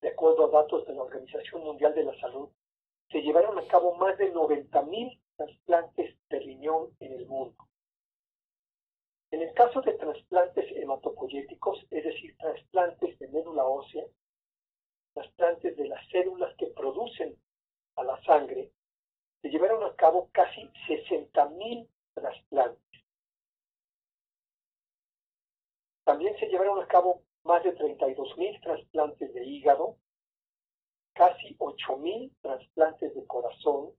de 0.00 0.08
acuerdo 0.08 0.46
a 0.46 0.62
datos 0.62 0.86
de 0.86 0.94
la 0.94 1.02
Organización 1.02 1.62
Mundial 1.62 1.94
de 1.94 2.04
la 2.04 2.18
Salud, 2.20 2.48
se 3.10 3.22
llevaron 3.22 3.58
a 3.58 3.66
cabo 3.68 3.94
más 3.94 4.18
de 4.18 4.32
90.000 4.32 5.20
trasplantes 5.36 6.16
de 6.28 6.38
riñón 6.40 6.90
en 6.98 7.12
el 7.12 7.26
mundo. 7.26 7.56
En 9.30 9.42
el 9.42 9.52
caso 9.54 9.80
de 9.80 9.94
trasplantes 9.94 10.64
hematopoyéticos, 10.76 11.86
es 11.90 12.04
decir, 12.04 12.36
trasplantes 12.36 13.18
de 13.18 13.28
médula 13.28 13.64
ósea, 13.64 14.04
trasplantes 15.12 15.76
de 15.76 15.88
las 15.88 16.08
células 16.08 16.54
que 16.56 16.66
producen 16.68 17.36
a 17.96 18.04
la 18.04 18.20
sangre, 18.24 18.72
se 19.42 19.48
llevaron 19.48 19.84
a 19.84 19.94
cabo 19.94 20.28
casi 20.32 20.62
60.000 20.88 21.88
trasplantes. 22.14 23.04
También 26.04 26.36
se 26.38 26.46
llevaron 26.46 26.82
a 26.82 26.86
cabo 26.86 27.22
más 27.44 27.62
de 27.64 27.74
32.000 27.76 28.60
trasplantes 28.62 29.32
de 29.34 29.44
hígado, 29.44 29.96
casi 31.14 31.56
8.000 31.56 32.32
trasplantes 32.40 33.14
de 33.14 33.26
corazón, 33.26 33.94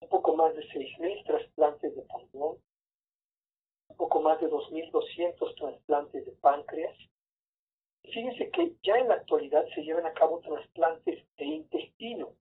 un 0.00 0.08
poco 0.08 0.36
más 0.36 0.54
de 0.54 0.62
6.000 0.62 1.24
trasplantes 1.24 1.94
de 1.94 2.02
pulmón, 2.02 2.58
un 3.88 3.96
poco 3.96 4.20
más 4.20 4.40
de 4.40 4.48
2.200 4.48 5.54
trasplantes 5.54 6.26
de 6.26 6.32
páncreas. 6.32 6.96
Fíjense 8.02 8.50
que 8.50 8.76
ya 8.82 8.96
en 8.96 9.08
la 9.08 9.14
actualidad 9.14 9.64
se 9.74 9.82
llevan 9.82 10.06
a 10.06 10.12
cabo 10.12 10.40
trasplantes 10.40 11.24
de 11.36 11.44
intestino. 11.44 12.34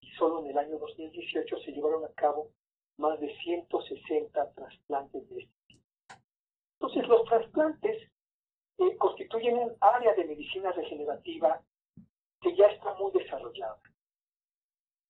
Y 0.00 0.10
solo 0.12 0.40
en 0.40 0.50
el 0.50 0.58
año 0.58 0.78
2018 0.78 1.58
se 1.58 1.72
llevaron 1.72 2.04
a 2.04 2.12
cabo 2.14 2.50
más 2.98 3.20
de 3.20 3.34
160 3.38 4.52
trasplantes 4.52 5.28
de 5.28 5.42
este 5.42 5.54
tipo. 5.66 5.82
Entonces, 6.80 7.08
los 7.08 7.24
trasplantes 7.24 8.10
eh, 8.78 8.96
constituyen 8.96 9.58
un 9.58 9.76
área 9.80 10.14
de 10.14 10.24
medicina 10.24 10.72
regenerativa 10.72 11.62
que 12.40 12.54
ya 12.56 12.66
está 12.66 12.94
muy 12.94 13.12
desarrollada. 13.12 13.80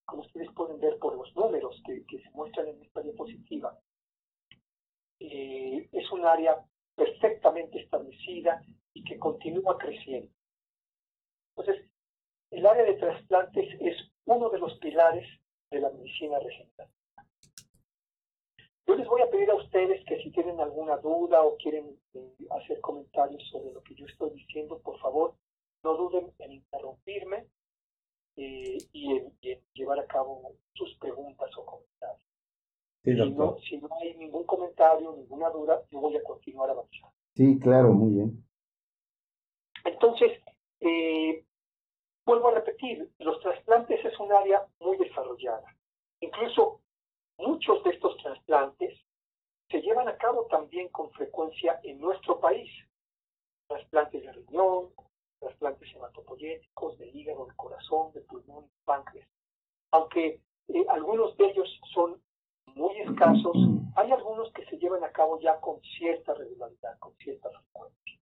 Como 0.06 0.22
ustedes 0.22 0.50
pueden 0.52 0.78
ver 0.80 0.98
por 0.98 1.16
los 1.16 1.34
números 1.34 1.80
que, 1.84 2.04
se 2.18 2.30
muestran 2.30 2.68
en 2.68 2.82
esta 2.82 3.00
diapositiva, 3.00 3.78
eh, 5.20 5.88
es 5.90 6.12
un 6.12 6.24
área 6.24 6.64
perfectamente 6.94 7.80
establecida 7.80 8.62
y 8.92 9.02
que 9.02 9.18
continúa 9.18 9.76
creciendo. 9.78 10.30
Entonces, 11.56 11.86
el 12.50 12.66
área 12.66 12.84
de 12.84 12.94
trasplantes 12.94 13.80
es 13.80 13.96
uno 14.26 14.48
de 14.50 14.58
los 14.58 14.78
pilares 14.78 15.26
de 15.70 15.80
la 15.80 15.90
medicina 15.90 16.38
regenerativa. 16.38 16.93
Yo 18.86 18.96
les 18.96 19.06
voy 19.08 19.22
a 19.22 19.30
pedir 19.30 19.50
a 19.50 19.54
ustedes 19.54 20.04
que 20.06 20.22
si 20.22 20.30
tienen 20.30 20.60
alguna 20.60 20.96
duda 20.98 21.42
o 21.42 21.56
quieren 21.56 21.98
eh, 22.14 22.34
hacer 22.50 22.80
comentarios 22.80 23.42
sobre 23.50 23.72
lo 23.72 23.82
que 23.82 23.94
yo 23.94 24.06
estoy 24.06 24.30
diciendo, 24.30 24.78
por 24.80 24.98
favor, 24.98 25.34
no 25.82 25.94
duden 25.96 26.32
en 26.38 26.52
interrumpirme 26.52 27.46
eh, 28.36 28.78
y, 28.92 29.16
en, 29.16 29.32
llevar 29.72 29.98
a 30.00 30.06
cabo 30.06 30.52
sus 30.74 30.94
preguntas 30.98 31.50
o 31.56 31.64
comentarios 31.64 31.94
si, 33.04 33.76
no, 33.76 33.88
hay 34.00 34.14
ningún 34.16 34.44
comentario, 34.44 35.12
ninguna 35.12 35.50
duda, 35.50 35.82
yo 35.90 36.00
voy 36.00 36.16
a 36.16 36.22
continuar 36.22 36.70
avanzando. 36.70 37.12
Sí, 37.34 37.58
claro, 37.60 37.92
muy 37.92 38.14
bien. 38.14 38.44
Entonces, 39.84 40.40
eh, 40.80 41.44
vuelvo 42.24 42.48
a 42.48 42.54
repetir, 42.54 43.10
los 43.18 43.40
trasplantes 43.40 44.02
es 44.04 44.18
un 44.18 44.32
área 44.32 44.66
muy 44.80 44.96
desarrollada. 44.96 45.76
Incluso 46.20 46.80
muchos 47.38 47.82
de 47.84 47.90
estos 47.90 48.16
trasplantes 48.18 49.00
se 49.70 49.80
llevan 49.80 50.08
a 50.08 50.16
cabo 50.16 50.46
también 50.46 50.88
con 50.88 51.10
frecuencia 51.12 51.80
en 51.82 52.00
nuestro 52.00 52.38
país. 52.38 52.70
Trasplantes 53.66 54.22
de 54.22 54.32
riñón, 54.32 54.90
trasplantes 55.40 55.92
hematopoyéticos, 55.94 56.98
de 56.98 57.08
hígado, 57.08 57.46
de 57.46 57.56
corazón, 57.56 58.12
de 58.12 58.20
pulmón, 58.22 58.64
de 58.64 58.70
páncreas. 58.84 59.28
Aunque 59.90 60.40
eh, 60.68 60.86
algunos 60.88 61.36
de 61.36 61.46
ellos 61.46 61.80
son 61.92 62.20
muy 62.74 62.98
escasos, 63.00 63.56
hay 63.96 64.10
algunos 64.10 64.52
que 64.52 64.64
se 64.66 64.78
llevan 64.78 65.04
a 65.04 65.12
cabo 65.12 65.38
ya 65.40 65.60
con 65.60 65.80
cierta 65.82 66.34
regularidad, 66.34 66.98
con 66.98 67.14
cierta 67.16 67.50
frecuencia. 67.50 68.20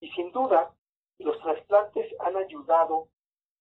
Y 0.00 0.10
sin 0.10 0.32
duda, 0.32 0.72
los 1.18 1.38
trasplantes 1.40 2.14
han 2.20 2.36
ayudado 2.36 3.08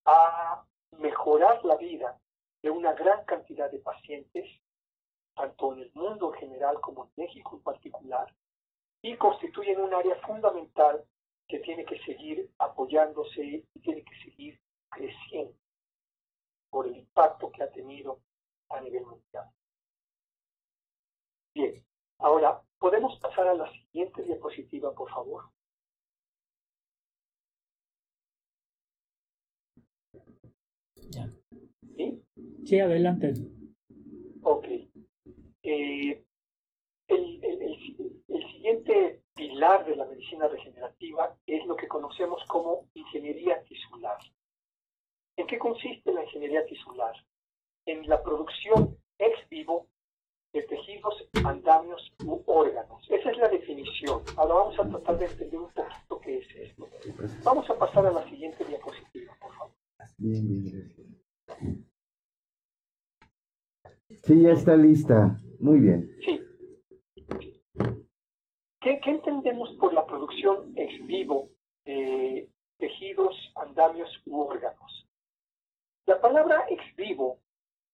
a 0.05 0.63
mejorar 0.97 1.63
la 1.65 1.75
vida 1.75 2.19
de 2.61 2.69
una 2.69 2.93
gran 2.93 3.25
cantidad 3.25 3.71
de 3.71 3.79
pacientes, 3.79 4.49
tanto 5.35 5.73
en 5.73 5.79
el 5.79 5.91
mundo 5.93 6.33
en 6.33 6.39
general 6.39 6.79
como 6.81 7.05
en 7.05 7.11
México 7.23 7.55
en 7.55 7.63
particular, 7.63 8.35
y 9.01 9.15
constituyen 9.15 9.79
un 9.79 9.93
área 9.93 10.15
fundamental 10.21 11.05
que 11.47 11.59
tiene 11.59 11.85
que 11.85 11.99
seguir 12.03 12.51
apoyándose 12.59 13.65
y 13.73 13.79
tiene 13.81 14.03
que 14.03 14.15
seguir 14.23 14.59
creciendo 14.89 15.55
por 16.69 16.87
el 16.87 16.97
impacto 16.97 17.51
que 17.51 17.63
ha 17.63 17.71
tenido 17.71 18.19
a 18.69 18.81
nivel 18.81 19.05
mundial. 19.05 19.49
Bien, 21.55 21.83
ahora, 22.19 22.61
¿podemos 22.77 23.19
pasar 23.19 23.47
a 23.47 23.53
la 23.55 23.71
siguiente 23.71 24.21
diapositiva, 24.23 24.93
por 24.93 25.09
favor? 25.09 25.49
¿Sí? 31.95 32.23
Sí, 32.65 32.79
adelante. 32.79 33.33
Ok. 34.43 34.65
Eh, 35.63 36.23
el, 37.07 37.43
el, 37.43 37.61
el, 38.27 38.51
siguiente 38.51 39.21
pilar 39.35 39.85
de 39.85 39.95
la 39.95 40.05
medicina 40.05 40.47
regenerativa 40.47 41.35
es 41.45 41.65
lo 41.65 41.75
que 41.75 41.87
conocemos 41.87 42.41
como 42.47 42.87
ingeniería 42.93 43.61
tisular. 43.63 44.17
¿En 45.37 45.47
qué 45.47 45.57
consiste 45.57 46.11
la 46.11 46.23
ingeniería 46.23 46.65
tisular? 46.65 47.15
En 47.85 48.07
la 48.07 48.21
producción 48.21 48.97
ex 49.17 49.49
vivo 49.49 49.87
de 50.53 50.63
tejidos, 50.63 51.13
andamios 51.45 52.13
u 52.25 52.41
órganos. 52.45 53.05
Esa 53.09 53.31
es 53.31 53.37
la 53.37 53.49
definición. 53.49 54.21
Ahora 54.35 54.55
vamos 54.55 54.79
a 54.79 54.89
tratar 54.89 55.17
de 55.19 55.25
entender 55.25 55.59
un 55.59 55.71
poquito 55.71 56.19
qué 56.21 56.37
es 56.39 56.55
esto. 56.55 56.87
Vamos 57.43 57.69
a 57.69 57.77
pasar 57.77 58.05
a 58.05 58.11
la 58.11 58.27
siguiente 58.29 58.65
diapositiva, 58.65 59.35
por 59.39 59.53
favor. 59.55 59.73
Bien, 60.17 60.47
bien, 60.47 60.93
gracias. 61.47 61.88
Sí, 64.09 64.41
ya 64.41 64.51
está 64.51 64.75
lista. 64.75 65.39
Muy 65.59 65.79
bien. 65.79 66.09
Sí. 66.25 66.41
¿Qué, 68.81 68.99
entendemos 69.05 69.69
por 69.79 69.93
la 69.93 70.05
producción 70.05 70.73
ex 70.75 71.05
vivo 71.05 71.49
de 71.85 72.49
tejidos, 72.77 73.35
andamios 73.55 74.09
u 74.25 74.41
órganos? 74.41 75.07
La 76.05 76.19
palabra 76.19 76.65
ex 76.69 76.83
vivo 76.95 77.39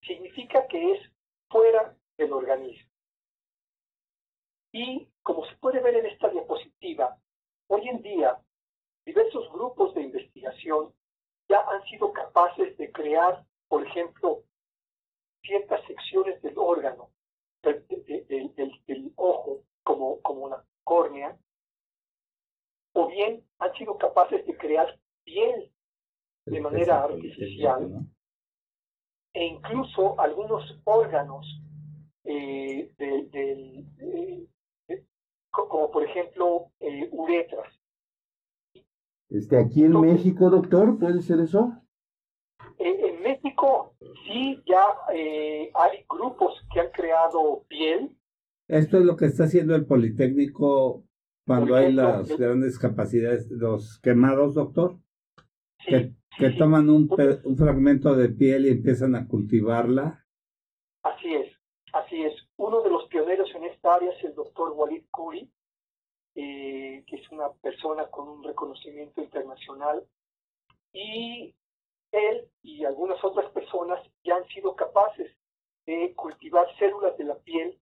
significa 0.01 0.65
que 0.67 0.93
es 0.93 1.00
fuera 1.50 1.98
del 2.17 2.31
organismo. 2.31 2.89
Y 4.72 5.10
como 5.22 5.45
se 5.45 5.55
puede 5.57 5.81
ver 5.81 5.95
en 5.95 6.05
esta 6.05 6.29
diapositiva, 6.29 7.17
hoy 7.67 7.89
en 7.89 8.01
día 8.01 8.39
diversos 9.05 9.51
grupos 9.51 9.93
de 9.95 10.03
investigación 10.03 10.93
ya 11.50 11.60
han 11.60 11.84
sido 11.86 12.13
capaces 12.13 12.77
de 12.77 12.91
crear, 12.91 13.45
por 13.67 13.86
ejemplo, 13.86 14.43
ciertas 15.46 15.82
secciones 15.86 16.42
del 16.42 16.58
órgano, 16.58 17.10
del, 17.64 17.86
del, 17.88 19.14
ojo, 19.16 19.64
como, 19.84 20.22
como 20.22 20.50
la 20.50 20.64
córnea, 20.84 21.38
o 22.94 23.08
bien 23.08 23.44
han 23.60 23.74
sido 23.74 23.98
capaces 23.98 24.46
de 24.46 24.58
crear 24.58 25.00
piel 25.24 25.72
de 26.46 26.62
manera 26.62 27.04
artificial, 27.04 28.06
e 29.34 29.46
incluso 29.46 30.20
algunos 30.20 30.80
órganos, 30.86 31.46
eh, 32.24 32.92
de, 32.98 34.48
como 35.50 35.92
por 35.92 36.04
ejemplo 36.04 36.72
eh, 36.80 37.10
uretras. 37.12 37.74
Este, 39.30 39.58
aquí 39.58 39.84
en 39.84 40.00
México, 40.00 40.50
doctor, 40.50 40.98
¿puede 41.00 41.22
ser 41.22 41.40
eso? 41.40 41.74
En 42.79 43.22
México 43.22 43.96
sí 44.25 44.62
ya 44.65 44.86
eh, 45.13 45.72
hay 45.74 46.05
grupos 46.10 46.53
que 46.74 46.82
han 46.82 46.91
creado 46.91 47.63
piel. 47.67 48.15
Esto 48.67 48.98
es 48.98 49.05
lo 49.05 49.15
que 49.15 49.25
está 49.25 49.44
haciendo 49.46 49.75
el 49.75 49.86
Politécnico 49.86 51.03
cuando 51.46 51.75
hay 51.75 51.94
las 51.94 52.27
grandes 52.38 52.79
capacidades, 52.79 53.50
los 53.51 54.00
quemados, 54.00 54.55
doctor. 54.55 54.98
Sí, 55.86 56.15
que, 56.38 56.50
toman 56.51 56.89
un, 56.89 57.08
un 57.44 57.58
fragmento 57.58 58.15
de 58.15 58.29
piel 58.29 58.65
y 58.65 58.70
empiezan 58.70 59.15
a 59.15 59.27
cultivarla. 59.27 60.25
Así 61.03 61.34
es, 61.36 61.53
así 61.94 62.24
es. 62.24 62.34
Uno 62.58 62.82
de 62.82 62.89
los 62.89 63.08
pioneros 63.08 63.50
en 63.53 63.65
esta 63.65 63.96
área 63.96 64.12
es 64.12 64.24
el 64.24 64.34
doctor 64.34 64.72
Walid 64.75 65.03
Kuri, 65.12 65.51
eh, 66.34 67.03
que 67.05 67.15
es 67.15 67.32
una 67.32 67.51
persona 67.62 68.07
con 68.07 68.27
un 68.27 68.44
reconocimiento 68.44 69.22
internacional. 69.22 70.03
Y 70.92 71.53
él 72.16 72.50
y 72.62 72.86
algunas 72.86 73.24
otras 73.24 73.51
personas 73.51 74.00
ya 74.24 74.36
han 74.36 74.48
sido 74.48 74.75
capaces 74.75 75.36
de 75.86 76.14
cultivar 76.16 76.68
células 76.78 77.18
de 77.18 77.25
la 77.25 77.36
piel 77.40 77.80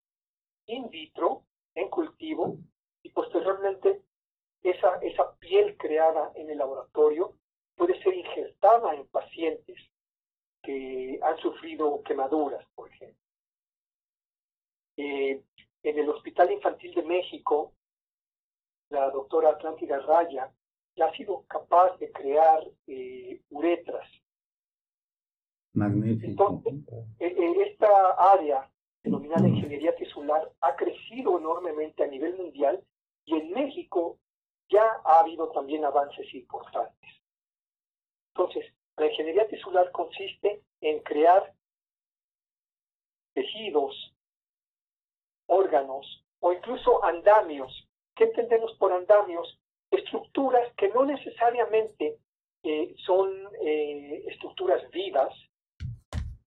in 0.65 0.89
vitro, 0.89 1.43
en 1.75 1.89
cultivo, 1.89 2.57
y 3.01 3.09
posteriormente 3.09 4.01
esa, 4.61 4.95
esa 5.01 5.35
piel 5.37 5.77
creada 5.77 6.31
en 6.35 6.49
el 6.49 6.57
laboratorio 6.57 7.35
puede 7.75 8.01
ser 8.01 8.13
injertada 8.13 8.93
en 8.95 9.07
pacientes 9.07 9.77
que 10.61 11.19
han 11.21 11.37
sufrido 11.37 12.01
quemaduras, 12.03 12.65
por 12.75 12.89
ejemplo. 12.89 13.19
Eh, 14.95 15.41
en 15.83 15.99
el 15.99 16.09
Hospital 16.09 16.51
Infantil 16.51 16.93
de 16.93 17.03
México, 17.03 17.73
la 18.89 19.09
doctora 19.09 19.49
Atlántida 19.49 19.99
Raya 19.99 20.53
ya 20.95 21.05
ha 21.05 21.15
sido 21.15 21.43
capaz 21.47 21.97
de 21.97 22.11
crear 22.11 22.63
eh, 22.87 23.41
uretras 23.49 24.07
Magnífico. 25.73 26.61
Entonces, 26.65 27.05
e, 27.19 27.27
e, 27.27 27.63
esta 27.69 28.31
área 28.31 28.69
denominada 29.03 29.47
ingeniería 29.47 29.95
tisular 29.95 30.51
ha 30.61 30.75
crecido 30.75 31.37
enormemente 31.37 32.03
a 32.03 32.07
nivel 32.07 32.35
mundial 32.37 32.83
y 33.25 33.35
en 33.35 33.51
México 33.51 34.17
ya 34.69 34.83
ha 35.03 35.19
habido 35.19 35.49
también 35.49 35.83
avances 35.83 36.33
importantes. 36.33 37.09
Entonces, 38.35 38.65
la 38.97 39.07
ingeniería 39.07 39.47
tisular 39.47 39.91
consiste 39.91 40.63
en 40.81 40.99
crear 40.99 41.53
tejidos, 43.33 44.15
órganos 45.47 46.23
o 46.39 46.53
incluso 46.53 47.03
andamios. 47.03 47.87
¿Qué 48.15 48.25
entendemos 48.25 48.73
por 48.77 48.91
andamios? 48.91 49.59
Estructuras 49.91 50.71
que 50.75 50.89
no 50.89 51.05
necesariamente 51.05 52.19
eh, 52.63 52.95
son 53.05 53.29
eh, 53.61 54.23
estructuras 54.27 54.89
vivas, 54.91 55.33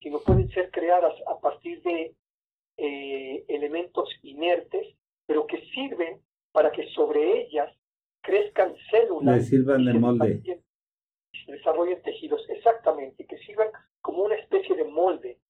sino 0.07 0.21
pueden 0.21 0.49
ser 0.51 0.71
creadas 0.71 1.15
a 1.27 1.41
partir 1.41 1.83
de 1.83 2.15
eh, 2.77 3.45
elementos 3.49 4.09
inertes, 4.23 4.95
pero 5.27 5.49
que 5.49 5.61
sirven 5.75 6.23
para 6.53 6.71
que 6.71 6.89
sobre 6.91 7.41
ellas 7.41 7.77
crezcan 8.21 8.77
células. 8.89 9.39
Le 9.39 9.43
sirvan 9.43 9.85
de 9.85 9.95
molde. 9.95 10.63
Se 11.45 11.51
desarrollen 11.51 12.01
tejidos, 12.03 12.41
exactamente, 12.51 13.27
que 13.27 13.37
sirvan 13.39 13.67
como 14.01 14.23
una 14.23 14.37
especie 14.37 14.77
de 14.77 14.85
molde 14.85 15.41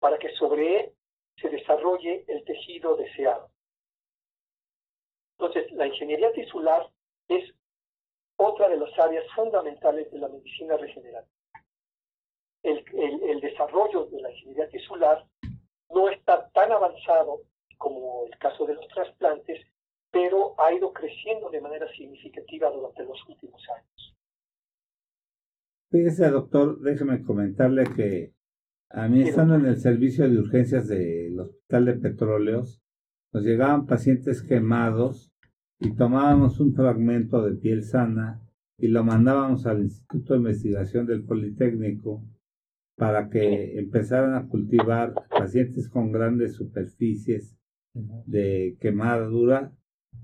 para 0.00 0.18
que 0.18 0.30
sobre 0.36 0.80
él 0.80 0.92
se 1.38 1.50
desarrolle 1.50 2.24
el 2.26 2.42
tejido 2.46 2.96
deseado. 2.96 3.50
Entonces, 5.38 5.70
la 5.72 5.86
ingeniería 5.86 6.32
tisular 6.32 6.88
es 7.28 7.54
otra 8.36 8.70
de 8.70 8.78
las 8.78 8.98
áreas 8.98 9.26
fundamentales 9.34 10.10
de 10.10 10.18
la 10.20 10.28
medicina 10.28 10.78
regenerativa 10.78 11.37
el, 12.68 13.22
el, 13.22 13.40
desarrollo 13.40 14.06
de 14.06 14.20
la 14.20 14.30
ingeniería 14.30 14.68
tisular 14.68 15.24
no 15.90 16.08
está 16.10 16.48
tan 16.50 16.70
avanzado 16.72 17.40
como 17.78 18.24
el 18.26 18.38
caso 18.38 18.66
de 18.66 18.74
los 18.74 18.86
trasplantes, 18.88 19.60
pero 20.10 20.54
ha 20.60 20.72
ido 20.72 20.92
creciendo 20.92 21.50
de 21.50 21.60
manera 21.60 21.86
significativa 21.92 22.70
durante 22.70 23.04
los 23.04 23.18
últimos 23.28 23.62
años. 23.76 24.14
Fíjese, 25.90 26.28
doctor, 26.28 26.80
déjeme 26.80 27.22
comentarle 27.22 27.84
que 27.96 28.32
a 28.90 29.06
mí, 29.08 29.22
estando 29.22 29.54
en 29.54 29.66
el 29.66 29.78
servicio 29.78 30.28
de 30.28 30.38
urgencias 30.38 30.88
del 30.88 31.38
Hospital 31.38 31.84
de 31.84 31.94
Petróleos, 31.94 32.82
nos 33.32 33.42
llegaban 33.42 33.86
pacientes 33.86 34.42
quemados 34.42 35.30
y 35.78 35.94
tomábamos 35.94 36.58
un 36.60 36.74
fragmento 36.74 37.42
de 37.42 37.56
piel 37.56 37.84
sana 37.84 38.40
y 38.78 38.88
lo 38.88 39.04
mandábamos 39.04 39.66
al 39.66 39.80
Instituto 39.82 40.34
de 40.34 40.40
Investigación 40.40 41.06
del 41.06 41.24
Politécnico 41.24 42.22
para 42.98 43.30
que 43.30 43.78
empezaran 43.78 44.34
a 44.34 44.48
cultivar 44.48 45.14
pacientes 45.30 45.88
con 45.88 46.10
grandes 46.10 46.54
superficies 46.54 47.56
de 48.26 48.76
quemadura, 48.80 49.72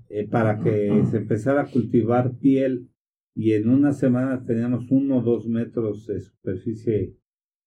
eh, 0.09 0.27
para 0.27 0.59
que 0.59 1.03
se 1.09 1.17
empezara 1.17 1.61
a 1.61 1.71
cultivar 1.71 2.35
piel 2.37 2.89
y 3.33 3.53
en 3.53 3.69
una 3.69 3.93
semana 3.93 4.43
teníamos 4.45 4.91
uno 4.91 5.19
o 5.19 5.21
dos 5.21 5.47
metros 5.47 6.05
de 6.07 6.19
superficie 6.19 7.15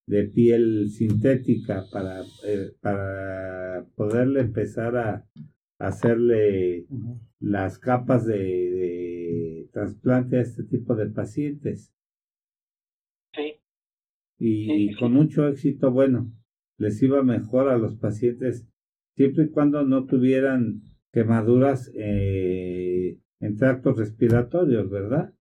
de 0.07 0.25
piel 0.25 0.91
sintética 0.91 1.85
para, 1.91 2.21
eh, 2.47 2.73
para 2.81 3.87
poderle 3.97 4.41
empezar 4.41 4.97
a, 4.97 5.27
hacerle 5.79 6.87
las 7.39 7.79
capas 7.79 8.27
de, 8.27 8.37
de 8.37 9.69
trasplante 9.73 10.39
a 10.39 10.41
este 10.41 10.65
tipo 10.65 10.97
de 10.97 11.07
pacientes 11.07 11.95
y, 14.39 14.95
con 14.95 15.13
mucho 15.13 15.49
éxito, 15.49 15.91
bueno, 15.91 16.31
les 16.79 17.03
iba 17.03 17.23
mejor 17.23 17.69
a 17.69 17.79
los 17.79 17.97
pacientes 17.97 18.69
siempre 19.17 19.45
y 19.45 19.51
cuando 19.51 19.83
no 19.83 20.07
tuvieran 20.07 20.83
quemaduras 21.13 21.91
eh, 21.97 23.19
en 23.41 23.57
tractos 23.57 23.99
respiratorios, 23.99 24.89
¿verdad? 24.89 25.35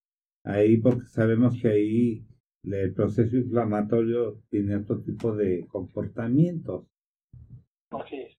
Ahí 0.45 0.79
porque 0.79 1.07
sabemos 1.07 1.61
que 1.61 1.69
ahí 1.69 2.27
el 2.65 2.95
proceso 2.95 3.37
inflamatorio 3.37 4.41
tiene 4.49 4.77
otro 4.77 5.03
tipo 5.03 5.35
de 5.35 5.67
comportamientos. 5.67 6.87
Así 7.91 8.17
es. 8.17 8.37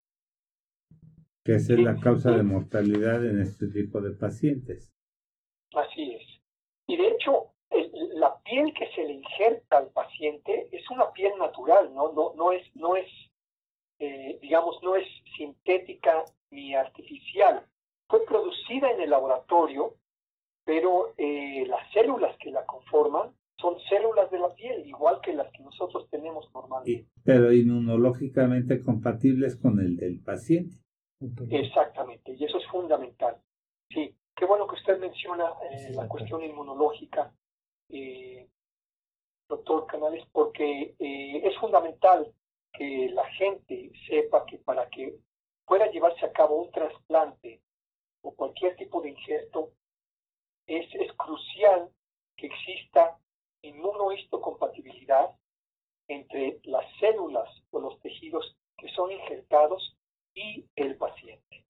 Que 1.43 1.55
esa 1.55 1.73
es 1.73 1.79
la 1.79 1.99
causa 1.99 2.35
de 2.35 2.43
mortalidad 2.43 3.25
en 3.25 3.39
este 3.39 3.67
tipo 3.67 4.01
de 4.01 4.11
pacientes. 4.11 4.91
Así 5.73 6.15
es. 6.15 6.41
Y 6.87 6.97
de 6.97 7.07
hecho, 7.09 7.53
la 8.15 8.35
piel 8.57 8.73
que 8.73 8.87
se 8.95 9.03
le 9.03 9.13
injerta 9.13 9.77
al 9.77 9.89
paciente 9.89 10.67
es 10.71 10.89
una 10.89 11.11
piel 11.11 11.33
natural, 11.37 11.93
no, 11.93 12.11
no, 12.13 12.33
no 12.35 12.51
es, 12.51 12.63
no 12.75 12.95
es 12.95 13.07
eh, 13.99 14.37
digamos, 14.41 14.77
no 14.83 14.95
es 14.95 15.07
sintética 15.37 16.23
ni 16.51 16.75
artificial. 16.75 17.65
Fue 18.07 18.23
producida 18.25 18.91
en 18.91 19.01
el 19.01 19.09
laboratorio, 19.09 19.95
pero 20.63 21.13
eh, 21.17 21.65
las 21.67 21.91
células 21.91 22.35
que 22.37 22.51
la 22.51 22.65
conforman 22.65 23.31
son 23.59 23.75
células 23.89 24.29
de 24.29 24.39
la 24.39 24.53
piel, 24.53 24.85
igual 24.85 25.19
que 25.21 25.33
las 25.33 25.51
que 25.51 25.63
nosotros 25.63 26.07
tenemos 26.11 26.47
normalmente. 26.53 27.09
pero 27.23 27.51
inmunológicamente 27.51 28.83
compatibles 28.83 29.55
con 29.55 29.79
el 29.79 29.97
del 29.97 30.21
paciente. 30.21 30.77
Exactamente, 31.49 32.35
y 32.35 32.43
eso 32.43 32.59
es 32.59 32.67
fundamental. 32.67 33.37
Sí, 33.89 34.15
qué 34.35 34.45
bueno 34.45 34.67
que 34.67 34.75
usted 34.75 34.99
menciona 34.99 35.45
eh, 35.71 35.91
la 35.95 36.07
cuestión 36.07 36.43
inmunológica, 36.43 37.33
eh, 37.89 38.47
doctor 39.47 39.87
Canales, 39.87 40.25
porque 40.31 40.95
eh, 40.99 41.41
es 41.43 41.57
fundamental 41.57 42.33
que 42.73 43.09
la 43.11 43.25
gente 43.31 43.91
sepa 44.07 44.45
que 44.45 44.57
para 44.59 44.87
que 44.89 45.15
pueda 45.65 45.89
llevarse 45.91 46.25
a 46.25 46.31
cabo 46.31 46.61
un 46.61 46.71
trasplante 46.71 47.61
o 48.21 48.33
cualquier 48.33 48.75
tipo 48.75 49.01
de 49.01 49.09
injerto, 49.09 49.71
es, 50.65 50.93
es 50.95 51.11
crucial 51.13 51.89
que 52.35 52.47
exista 52.47 53.17
inmunohistocompatibilidad 53.61 55.35
entre 56.07 56.59
las 56.63 56.85
células 56.99 57.49
o 57.71 57.79
los 57.79 57.99
tejidos 58.01 58.55
que 58.77 58.89
son 58.89 59.11
injertados 59.11 59.97
y 60.33 60.65
el 60.75 60.97
paciente. 60.97 61.65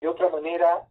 De 0.00 0.08
otra 0.08 0.28
manera, 0.28 0.86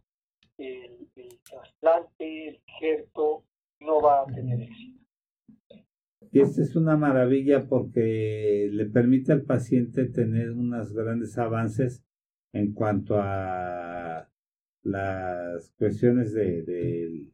el, 0.56 1.08
el 1.16 1.40
trasplante, 1.42 2.48
el 2.48 2.62
injerto, 2.66 3.44
no 3.80 4.00
va 4.00 4.22
a 4.22 4.26
tener 4.26 4.60
éxito. 4.62 4.98
Y 6.30 6.40
esta 6.40 6.62
es 6.62 6.76
una 6.76 6.96
maravilla 6.96 7.66
porque 7.68 8.68
le 8.70 8.86
permite 8.86 9.32
al 9.32 9.42
paciente 9.42 10.06
tener 10.06 10.50
unos 10.50 10.92
grandes 10.92 11.38
avances 11.38 12.04
en 12.52 12.74
cuanto 12.74 13.16
a 13.18 14.28
las 14.82 15.72
cuestiones 15.78 16.34
de, 16.34 17.28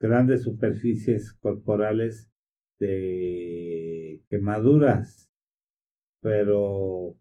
grandes 0.00 0.42
superficies 0.42 1.32
corporales 1.34 2.30
de 2.78 4.22
quemaduras, 4.28 5.30
pero 6.20 7.16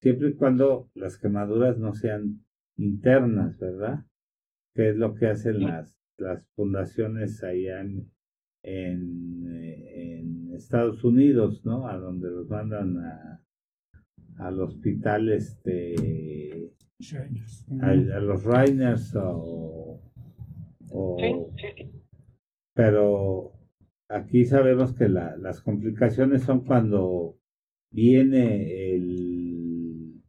siempre 0.00 0.30
y 0.30 0.34
cuando 0.34 0.90
las 0.94 1.18
quemaduras 1.18 1.78
no 1.78 1.94
sean 1.94 2.44
internas, 2.76 3.58
¿verdad? 3.58 4.04
Que 4.74 4.90
es 4.90 4.96
lo 4.96 5.14
que 5.14 5.26
hacen 5.26 5.62
las, 5.62 5.98
las 6.18 6.46
fundaciones 6.54 7.42
allá 7.42 7.80
en, 7.80 8.10
en, 8.62 10.52
Estados 10.54 11.04
Unidos, 11.04 11.66
¿no? 11.66 11.86
A 11.86 11.98
donde 11.98 12.30
los 12.30 12.48
mandan 12.48 12.96
a, 12.96 13.44
al 14.38 14.60
hospital, 14.62 15.28
este, 15.28 16.72
a, 17.82 17.94
los 17.94 18.42
Rainers 18.44 19.14
o, 19.20 20.00
pero 22.74 23.52
aquí 24.08 24.46
sabemos 24.46 24.94
que 24.94 25.08
la, 25.08 25.36
las 25.36 25.60
complicaciones 25.60 26.42
son 26.42 26.64
cuando 26.64 27.38
viene 27.90 28.94
el, 28.94 30.22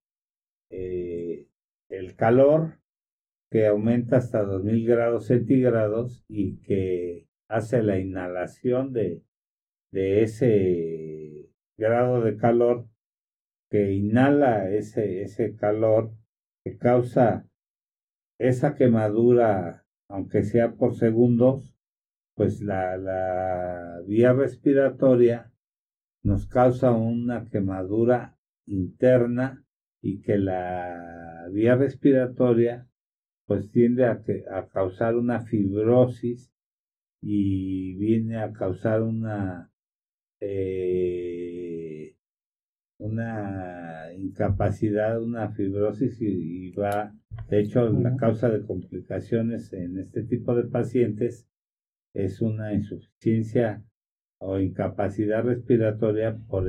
eh, 0.70 1.48
el 1.90 2.16
calor 2.16 2.80
que 3.50 3.68
aumenta 3.68 4.18
hasta 4.18 4.44
2000 4.44 4.86
grados 4.88 5.28
centígrados 5.28 6.26
y 6.28 6.58
que 6.62 7.28
hace 7.48 7.82
la 7.82 8.00
inhalación 8.00 8.94
de, 8.94 9.24
de 9.92 10.24
ese 10.24 11.50
grado 11.78 12.22
de 12.22 12.38
calor 12.38 12.88
que 13.70 13.94
inhala 13.94 14.70
ese, 14.70 15.22
ese 15.22 15.56
calor 15.56 16.12
que 16.64 16.78
causa 16.78 17.48
esa 18.40 18.76
quemadura, 18.76 19.86
aunque 20.10 20.44
sea 20.44 20.74
por 20.74 20.96
segundos, 20.96 21.76
pues 22.36 22.62
la, 22.62 22.98
la 22.98 24.02
vía 24.06 24.34
respiratoria 24.34 25.52
nos 26.24 26.48
causa 26.48 26.92
una 26.92 27.46
quemadura 27.50 28.38
interna 28.68 29.66
y 30.02 30.22
que 30.22 30.38
la 30.38 31.48
vía 31.52 31.76
respiratoria 31.76 32.88
pues 33.48 33.72
tiende 33.72 34.06
a, 34.06 34.22
a 34.52 34.68
causar 34.68 35.16
una 35.16 35.42
fibrosis 35.42 36.52
y 37.22 37.96
viene 37.96 38.38
a 38.38 38.54
causar 38.54 39.02
una 39.02 39.72
eh, 40.40 42.16
una 43.00 44.14
incapacidad, 44.16 45.22
una 45.22 45.50
fibrosis 45.52 46.22
y, 46.22 46.72
va, 46.72 47.14
de 47.50 47.62
hecho, 47.62 47.90
la 47.90 48.16
causa 48.16 48.50
de 48.50 48.66
complicaciones 48.66 49.72
en 49.74 50.00
este 50.00 50.24
tipo 50.24 50.56
de 50.56 50.64
pacientes 50.64 51.48
es 52.14 52.42
una 52.42 52.74
insuficiencia 52.74 53.84
o 54.40 54.60
incapacidad 54.60 55.44
respiratoria 55.44 56.38
por, 56.48 56.68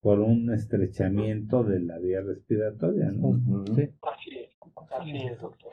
por 0.00 0.20
un 0.20 0.52
estrechamiento 0.52 1.62
de 1.62 1.80
la 1.80 1.98
vía 1.98 2.20
respiratoria, 2.22 3.10
¿no? 3.12 3.38
Sí. 3.74 3.90
Así 4.02 4.38
es, 4.38 4.50
así 4.90 5.16
es, 5.16 5.40
doctor. 5.40 5.72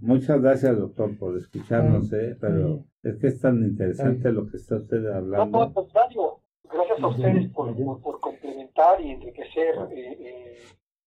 Muchas 0.00 0.40
gracias, 0.40 0.78
doctor, 0.78 1.18
por 1.18 1.36
escucharnos, 1.36 2.12
¿eh? 2.12 2.36
pero 2.40 2.84
es 3.02 3.16
que 3.16 3.26
es 3.28 3.40
tan 3.40 3.62
interesante 3.62 4.32
lo 4.32 4.48
que 4.48 4.56
está 4.56 4.76
usted 4.76 5.04
hablando. 5.06 5.58
No, 5.58 5.74
contrario, 5.74 6.40
gracias 6.64 7.00
a 7.02 7.06
ustedes 7.08 7.48
por, 7.50 8.00
por, 8.00 8.20
complementar 8.20 9.00
y 9.00 9.10
enriquecer 9.10 9.74
eh, 9.90 10.16
eh, 10.20 10.56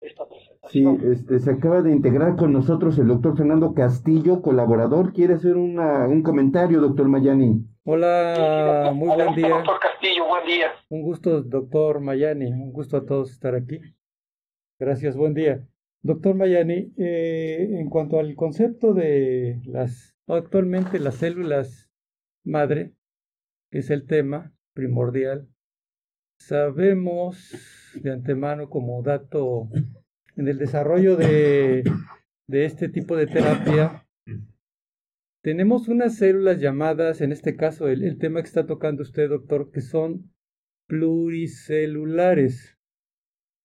esta 0.01 0.27
presentación. 0.27 0.50
Sí, 0.71 0.85
este, 1.03 1.37
se 1.39 1.51
acaba 1.51 1.81
de 1.81 1.91
integrar 1.91 2.37
con 2.37 2.53
nosotros 2.53 2.97
el 2.97 3.07
doctor 3.07 3.35
Fernando 3.35 3.73
Castillo, 3.73 4.41
colaborador. 4.41 5.11
¿Quiere 5.11 5.33
hacer 5.33 5.57
una, 5.57 6.07
un 6.07 6.23
comentario, 6.23 6.79
doctor 6.79 7.09
Mayani? 7.09 7.65
Hola, 7.83 8.93
muy 8.95 9.13
buen 9.13 9.35
día. 9.35 9.49
Doctor 9.49 9.79
Castillo, 9.81 10.29
buen 10.29 10.45
día. 10.45 10.67
Un 10.87 11.01
gusto, 11.01 11.41
doctor 11.41 11.99
Mayani, 11.99 12.53
un 12.53 12.71
gusto 12.71 12.95
a 12.95 13.05
todos 13.05 13.33
estar 13.33 13.53
aquí. 13.53 13.81
Gracias, 14.79 15.17
buen 15.17 15.33
día. 15.33 15.67
Doctor 16.03 16.35
Mayani, 16.35 16.93
eh, 16.97 17.67
en 17.77 17.89
cuanto 17.89 18.17
al 18.17 18.33
concepto 18.35 18.93
de 18.93 19.59
las, 19.65 20.15
actualmente 20.25 20.99
las 20.99 21.15
células 21.15 21.91
madre, 22.45 22.93
que 23.71 23.79
es 23.79 23.89
el 23.89 24.07
tema 24.07 24.53
primordial, 24.73 25.49
sabemos 26.39 27.91
de 28.01 28.13
antemano 28.13 28.69
como 28.69 29.03
dato 29.03 29.67
en 30.35 30.47
el 30.47 30.57
desarrollo 30.57 31.15
de, 31.15 31.83
de 32.47 32.65
este 32.65 32.89
tipo 32.89 33.15
de 33.15 33.27
terapia, 33.27 34.07
tenemos 35.43 35.87
unas 35.87 36.17
células 36.17 36.59
llamadas, 36.59 37.21
en 37.21 37.31
este 37.31 37.55
caso 37.55 37.87
el, 37.87 38.03
el 38.03 38.17
tema 38.17 38.41
que 38.41 38.47
está 38.47 38.65
tocando 38.67 39.01
usted, 39.03 39.29
doctor, 39.29 39.71
que 39.71 39.81
son 39.81 40.31
pluricelulares. 40.87 42.77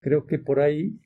Creo 0.01 0.27
que 0.27 0.39
por 0.39 0.61
ahí 0.61 1.01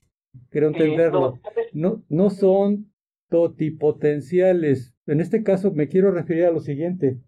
Quiero 0.51 0.68
entenderlo. 0.68 1.40
No, 1.73 2.05
no 2.09 2.31
son 2.31 2.92
totipotenciales. 3.29 4.94
En 5.07 5.20
este 5.20 5.42
caso 5.42 5.73
me 5.73 5.88
quiero 5.88 6.11
referir 6.11 6.44
a 6.44 6.53
lo 6.53 6.61
siguiente. 6.61 7.20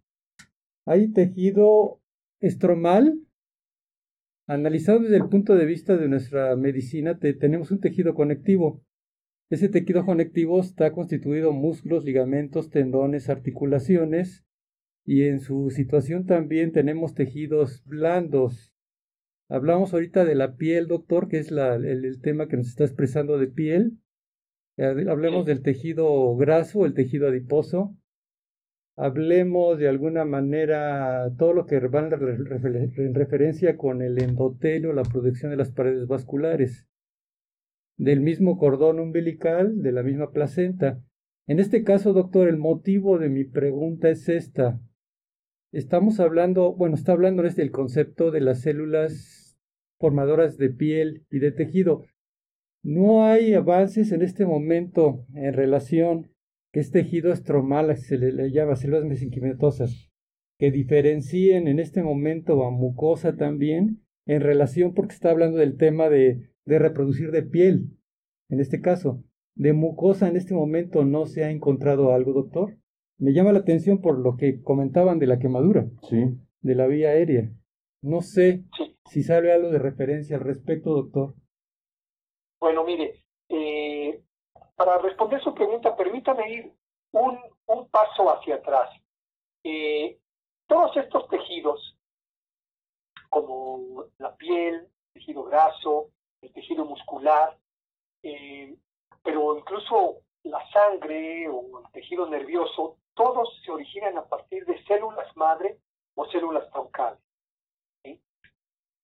Hay 0.87 1.13
tejido 1.13 2.01
estromal. 2.41 3.19
Analizado 4.53 5.01
desde 5.01 5.17
el 5.17 5.29
punto 5.29 5.55
de 5.55 5.67
vista 5.67 5.97
de 5.97 6.09
nuestra 6.09 6.55
medicina, 6.57 7.19
tenemos 7.19 7.71
un 7.71 7.81
tejido 7.81 8.15
conectivo. 8.15 8.83
Ese 9.51 9.69
tejido 9.69 10.05
conectivo 10.05 10.61
está 10.61 10.93
constituido 10.93 11.53
músculos, 11.53 12.05
ligamentos, 12.05 12.71
tendones, 12.71 13.29
articulaciones 13.29 14.45
y 15.05 15.25
en 15.25 15.41
su 15.41 15.71
situación 15.71 16.27
también 16.27 16.73
tenemos 16.73 17.15
tejidos 17.15 17.83
blandos, 17.85 18.73
Hablamos 19.53 19.93
ahorita 19.93 20.25
de 20.25 20.35
la 20.35 20.57
piel, 20.57 20.89
doctor, 20.89 21.29
que 21.29 21.37
es 21.37 21.51
la, 21.51 21.75
el, 21.75 22.23
tema 22.23 22.49
que 22.49 22.57
nos 22.57 22.69
está 22.69 22.85
expresando 22.85 23.37
de 23.37 23.49
piel. 23.49 23.99
Hablemos 24.79 25.45
del 25.45 25.61
tejido 25.61 26.35
graso, 26.37 26.87
el 26.87 26.95
tejido 26.95 27.29
adiposo. 27.29 27.95
Hablemos 28.97 29.79
de 29.79 29.89
alguna 29.89 30.27
manera 30.27 31.33
todo 31.39 31.55
lo 31.55 31.67
que 31.67 31.81
va 31.81 32.01
en 32.01 33.15
referencia 33.15 33.77
con 33.77 34.03
el 34.03 34.23
endotelio, 34.23 34.93
la 34.93 35.03
producción 35.03 35.51
de 35.51 35.57
las 35.57 35.73
paredes 35.73 36.07
vasculares, 36.07 36.87
del 37.97 38.21
mismo 38.21 38.59
cordón 38.59 39.01
umbilical, 39.01 39.81
de 39.81 39.93
la 39.93 40.03
misma 40.03 40.31
placenta. 40.31 41.03
En 41.47 41.59
este 41.59 41.85
caso, 41.85 42.13
doctor, 42.13 42.49
el 42.49 42.59
motivo 42.59 43.19
de 43.19 43.31
mi 43.31 43.45
pregunta 43.45 44.11
es 44.11 44.29
esta. 44.29 44.81
estamos 45.73 46.21
hablando, 46.21 46.75
bueno, 46.75 46.95
está 46.95 47.13
hablando 47.13 47.43
desde 47.43 47.63
el 47.63 47.71
concepto 47.71 48.31
de 48.31 48.41
las 48.43 48.61
células 48.61 49.59
formadoras 49.99 50.59
de 50.59 50.69
piel 50.69 51.25
y 51.31 51.39
de 51.39 51.51
tejido. 51.51 52.05
No 52.83 53.25
hay 53.25 53.55
avances 53.55 54.13
en 54.13 54.21
este 54.21 54.45
momento 54.45 55.25
en 55.35 55.55
relación 55.55 56.32
que 56.73 56.81
es 56.81 56.91
tejido 56.91 57.33
estromal, 57.33 57.97
se 57.97 58.17
le, 58.19 58.51
llama 58.51 58.77
células 58.77 59.05
mesenquimatosas, 59.05 60.11
que 60.59 60.71
diferencien 60.71 61.69
en 61.69 61.79
este 61.79 62.03
momento 62.03 62.65
a 62.65 62.71
mucosa 62.71 63.37
también 63.37 64.03
en 64.27 64.41
relación, 64.41 64.95
porque 64.95 65.15
está 65.15 65.31
hablando 65.31 65.59
del 65.59 65.77
tema 65.77 66.09
de, 66.09 66.51
de 66.65 66.79
reproducir 66.79 67.31
de 67.31 67.43
piel, 67.43 67.91
en 68.49 68.61
este 68.61 68.81
caso. 68.81 69.23
De 69.55 69.75
mucosa 69.75 70.29
en 70.29 70.37
este 70.37 70.55
momento 70.55 71.05
no 71.05 71.27
se 71.27 71.45
ha 71.45 71.51
encontrado 71.51 72.15
algo, 72.15 72.33
doctor. 72.33 72.79
Me 73.19 73.35
llama 73.35 73.53
la 73.53 73.59
atención 73.59 74.01
por 74.01 74.19
lo 74.19 74.37
que 74.37 74.63
comentaban 74.63 75.19
de 75.19 75.27
la 75.27 75.39
quemadura, 75.39 75.91
sí. 76.09 76.39
de 76.63 76.75
la 76.75 76.87
vía 76.87 77.11
aérea. 77.11 77.53
No 78.01 78.23
sé 78.23 78.65
si 79.11 79.23
sabe 79.23 79.53
algo 79.53 79.71
de 79.71 79.79
referencia 79.79 80.37
al 80.37 80.43
respecto, 80.43 80.91
doctor. 80.91 81.35
Bueno, 82.61 82.85
mire, 82.85 83.25
eh, 83.49 83.92
para 84.77 84.99
responder 84.99 85.43
su 85.43 85.55
pregunta, 85.55 85.97
permítame 85.97 86.51
ir 86.51 86.73
un, 87.13 87.39
un 87.67 87.89
paso 87.89 88.31
hacia 88.31 88.57
atrás. 88.57 88.91
Eh, 89.65 90.19
todos 90.67 90.97
estos 90.97 91.29
tejidos, 91.29 91.97
como 93.29 94.07
la 94.19 94.35
piel, 94.37 94.75
el 94.75 94.91
tejido 95.13 95.45
graso, 95.45 96.11
el 96.41 96.53
tejido 96.53 96.85
muscular, 96.85 97.57
eh, 98.23 98.75
pero 99.23 99.57
incluso 99.59 100.23
la 100.45 100.67
sangre 100.71 101.49
o 101.49 101.81
el 101.81 101.93
tejido 101.93 102.27
nervioso, 102.29 102.97
todos 103.15 103.61
se 103.65 103.71
originan 103.71 104.19
a 104.19 104.25
partir 104.25 104.65
de 104.65 104.83
células 104.85 105.37
madre 105.37 105.79
o 106.15 106.27
células 106.27 106.69
troncales. 106.71 107.21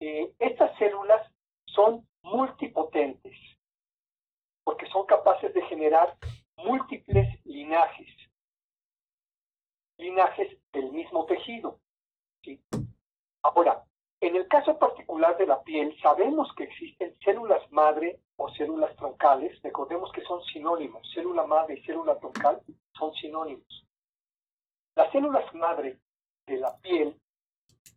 Eh, 0.01 0.33
estas 0.39 0.77
células 0.79 1.31
son 1.67 2.07
multipotentes 2.23 3.35
porque 4.69 4.87
son 4.89 5.07
capaces 5.07 5.55
de 5.55 5.63
generar 5.63 6.15
múltiples 6.59 7.43
linajes, 7.47 8.15
linajes 9.97 10.59
del 10.75 10.93
mismo 10.93 11.25
tejido. 11.25 11.81
Ahora, 13.43 13.83
en 14.21 14.37
el 14.37 14.47
caso 14.47 14.79
particular 14.79 15.39
de 15.39 15.47
la 15.47 15.63
piel, 15.63 15.99
sabemos 16.03 16.55
que 16.55 16.65
existen 16.65 17.17
células 17.25 17.63
madre 17.73 18.21
o 18.37 18.51
células 18.51 18.95
troncales. 18.97 19.59
Recordemos 19.63 20.13
que 20.13 20.21
son 20.25 20.45
sinónimos. 20.45 21.01
Célula 21.15 21.47
madre 21.47 21.79
y 21.79 21.83
célula 21.87 22.19
troncal 22.19 22.61
son 22.93 23.15
sinónimos. 23.15 23.87
Las 24.97 25.11
células 25.13 25.47
madre 25.55 25.99
de 26.47 26.59
la 26.59 26.77
piel 26.77 27.19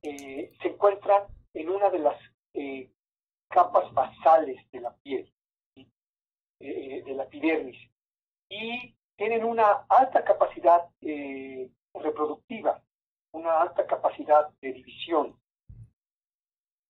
eh, 0.03 0.53
se 0.61 0.69
encuentran 0.69 1.23
en 1.53 1.69
una 1.69 1.89
de 1.89 1.99
las 1.99 2.17
eh, 2.53 2.89
capas 3.49 3.93
basales 3.93 4.71
de 4.71 4.79
la 4.79 4.95
piel, 5.03 5.29
eh, 6.61 7.03
de 7.05 7.13
la 7.13 7.23
epidermis, 7.23 7.77
y 8.49 8.95
tienen 9.15 9.43
una 9.43 9.85
alta 9.89 10.23
capacidad 10.23 10.89
reproductiva, 11.93 12.81
una 13.31 13.61
alta 13.61 13.85
capacidad 13.85 14.49
de 14.61 14.73
división. 14.73 15.37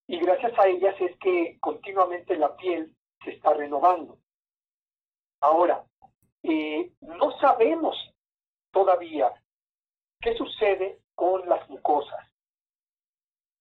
Y 0.08 0.20
gracias 0.20 0.58
a 0.58 0.68
ellas 0.68 0.96
es 1.00 1.18
que 1.18 1.58
continuamente 1.60 2.36
la 2.36 2.56
piel 2.56 2.96
se 3.24 3.32
está 3.32 3.54
renovando. 3.54 4.18
Ahora, 5.42 5.84
no 6.44 7.40
sabemos 7.40 7.96
todavía 8.72 9.32
¿Qué 10.22 10.36
sucede 10.36 11.00
con 11.16 11.50
las 11.50 11.68
mucosas? 11.68 12.20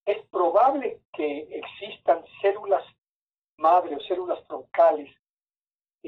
Es 0.05 0.23
probable 0.29 1.01
que 1.11 1.49
existan 1.51 2.23
células 2.43 2.85
madre 3.57 3.97
o 3.97 4.01
células 4.01 4.47
troncales 4.47 5.11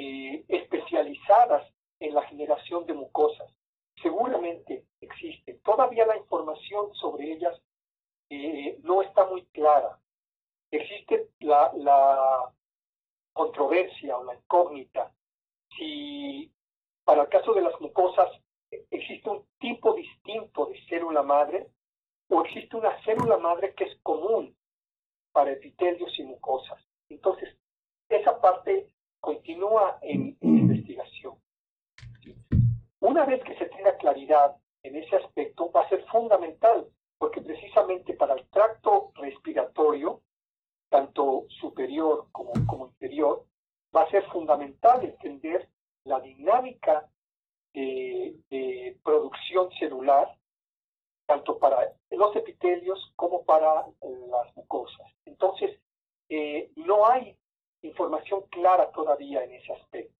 eh, 0.02 0.44
especializadas 0.48 1.72
en 2.00 2.14
la 2.14 2.22
generación 2.22 2.86
de 2.86 2.94
mucosas. 2.94 3.50
Seguramente 4.02 4.84
existe. 5.00 5.54
Todavía 5.64 6.06
la 6.06 6.16
información 6.16 6.94
sobre 6.94 7.32
ellas 7.32 7.60
eh, 8.30 8.78
no 8.82 9.02
está 9.02 9.26
muy 9.26 9.44
clara. 9.46 9.98
Existe 10.70 11.28
la 11.40 11.70
controversia 13.32 14.16
o 14.16 14.24
la 14.24 14.34
incógnita 14.34 15.12
si 15.76 16.52
para 17.04 17.22
el 17.22 17.28
caso 17.28 17.52
de 17.54 17.62
las 17.62 17.78
mucosas 17.80 18.30
existe 18.90 19.28
un 19.28 19.44
tipo 19.58 19.94
distinto 19.94 20.66
de 20.66 20.80
célula 20.88 21.22
madre 21.22 21.68
o 22.28 22.42
existe 22.42 22.76
una 22.76 23.02
célula 23.04 23.36
madre 23.38 23.74
que 23.74 23.84
es 23.84 23.98
común 24.02 24.56
para 25.32 25.52
epitelios 25.52 26.18
y 26.18 26.24
mucosas. 26.24 26.78
Entonces, 27.08 27.56
esa 28.08 28.40
parte 28.40 28.92
continúa 29.22 29.98
en, 30.02 30.36
investigación. 30.42 31.34
Una 33.00 33.24
vez 33.24 33.42
que 33.44 33.56
se 33.56 33.66
tenga 33.66 33.96
claridad 33.96 34.56
en 34.82 34.96
ese 34.96 35.16
aspecto, 35.16 35.70
va 35.70 35.82
a 35.82 35.88
ser 35.88 36.04
fundamental, 36.06 36.88
porque 37.18 37.40
precisamente 37.40 38.14
para 38.14 38.34
el 38.34 38.46
tracto 38.48 39.12
respiratorio, 39.14 40.22
tanto 40.90 41.46
superior 41.60 42.26
como, 42.32 42.52
como 42.66 42.86
inferior, 42.88 43.46
va 43.94 44.02
a 44.02 44.10
ser 44.10 44.24
fundamental 44.30 45.04
entender 45.04 45.68
la 46.04 46.20
dinámica 46.20 47.08
de, 47.72 48.98
producción 49.04 49.70
celular, 49.78 50.36
tanto 51.26 51.58
para 51.58 51.92
los 52.10 52.36
epitelios 52.36 53.12
como 53.16 53.44
para 53.44 53.86
las 54.02 54.56
mucosas. 54.56 55.06
Entonces, 55.24 55.80
eh, 56.28 56.70
no 56.76 57.06
hay 57.06 57.36
información 57.82 58.42
clara 58.50 58.90
todavía 58.92 59.44
en 59.44 59.52
ese 59.52 59.72
aspecto. 59.72 60.14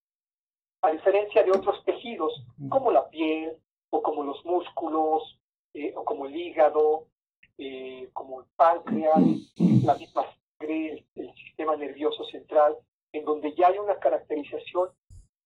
A 0.82 0.90
diferencia 0.90 1.44
de 1.44 1.50
otros 1.50 1.84
tejidos, 1.84 2.44
como 2.68 2.90
la 2.90 3.08
piel, 3.08 3.56
o 3.90 4.02
como 4.02 4.24
los 4.24 4.44
músculos, 4.44 5.38
eh, 5.74 5.92
o 5.96 6.04
como 6.04 6.26
el 6.26 6.34
hígado, 6.34 7.06
eh, 7.58 8.08
como 8.12 8.40
el 8.40 8.46
páncreas, 8.56 9.20
la 9.84 9.94
misma 9.94 10.24
sangre, 10.58 11.06
el 11.14 11.34
sistema 11.34 11.76
nervioso 11.76 12.24
central, 12.24 12.76
en 13.12 13.24
donde 13.24 13.54
ya 13.54 13.68
hay 13.68 13.78
una 13.78 13.98
caracterización 13.98 14.88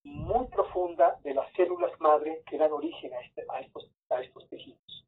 muy 0.04 0.46
profunda 0.46 1.18
de 1.24 1.34
las 1.34 1.52
células 1.54 1.92
madre 2.00 2.42
que 2.48 2.56
dan 2.56 2.72
origen 2.72 3.12
a, 3.12 3.20
este, 3.20 3.44
a, 3.48 3.60
estos, 3.60 3.90
a 4.10 4.20
estos 4.22 4.48
tejidos. 4.48 5.06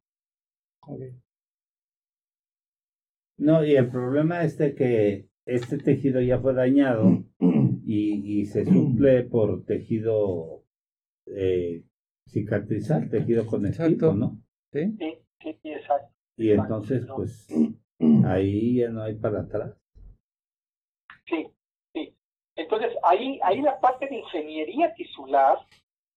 No, 3.37 3.63
y 3.63 3.75
el 3.75 3.89
problema 3.89 4.43
es 4.43 4.57
de 4.57 4.75
que 4.75 5.29
este 5.55 5.77
tejido 5.77 6.21
ya 6.21 6.39
fue 6.39 6.53
dañado 6.53 7.23
y, 7.85 8.41
y 8.41 8.45
se 8.45 8.65
suple 8.65 9.23
por 9.23 9.65
tejido 9.65 10.63
eh, 11.25 11.83
cicatrizal, 12.27 13.09
tejido 13.09 13.45
conectivo, 13.45 14.13
¿no? 14.13 14.41
¿Sí? 14.71 14.95
Sí, 14.97 15.17
sí, 15.41 15.71
exacto. 15.71 16.13
Y 16.37 16.51
entonces, 16.51 17.05
pues, 17.15 17.47
ahí 18.25 18.77
ya 18.77 18.89
no 18.89 19.01
hay 19.01 19.15
para 19.15 19.41
atrás. 19.41 19.75
Sí, 21.25 21.47
entonces, 22.59 22.91
ahí, 23.03 23.39
ahí 23.43 23.61
la 23.61 23.79
parte 23.79 24.07
de 24.07 24.17
ingeniería 24.17 24.93
tisular 24.93 25.57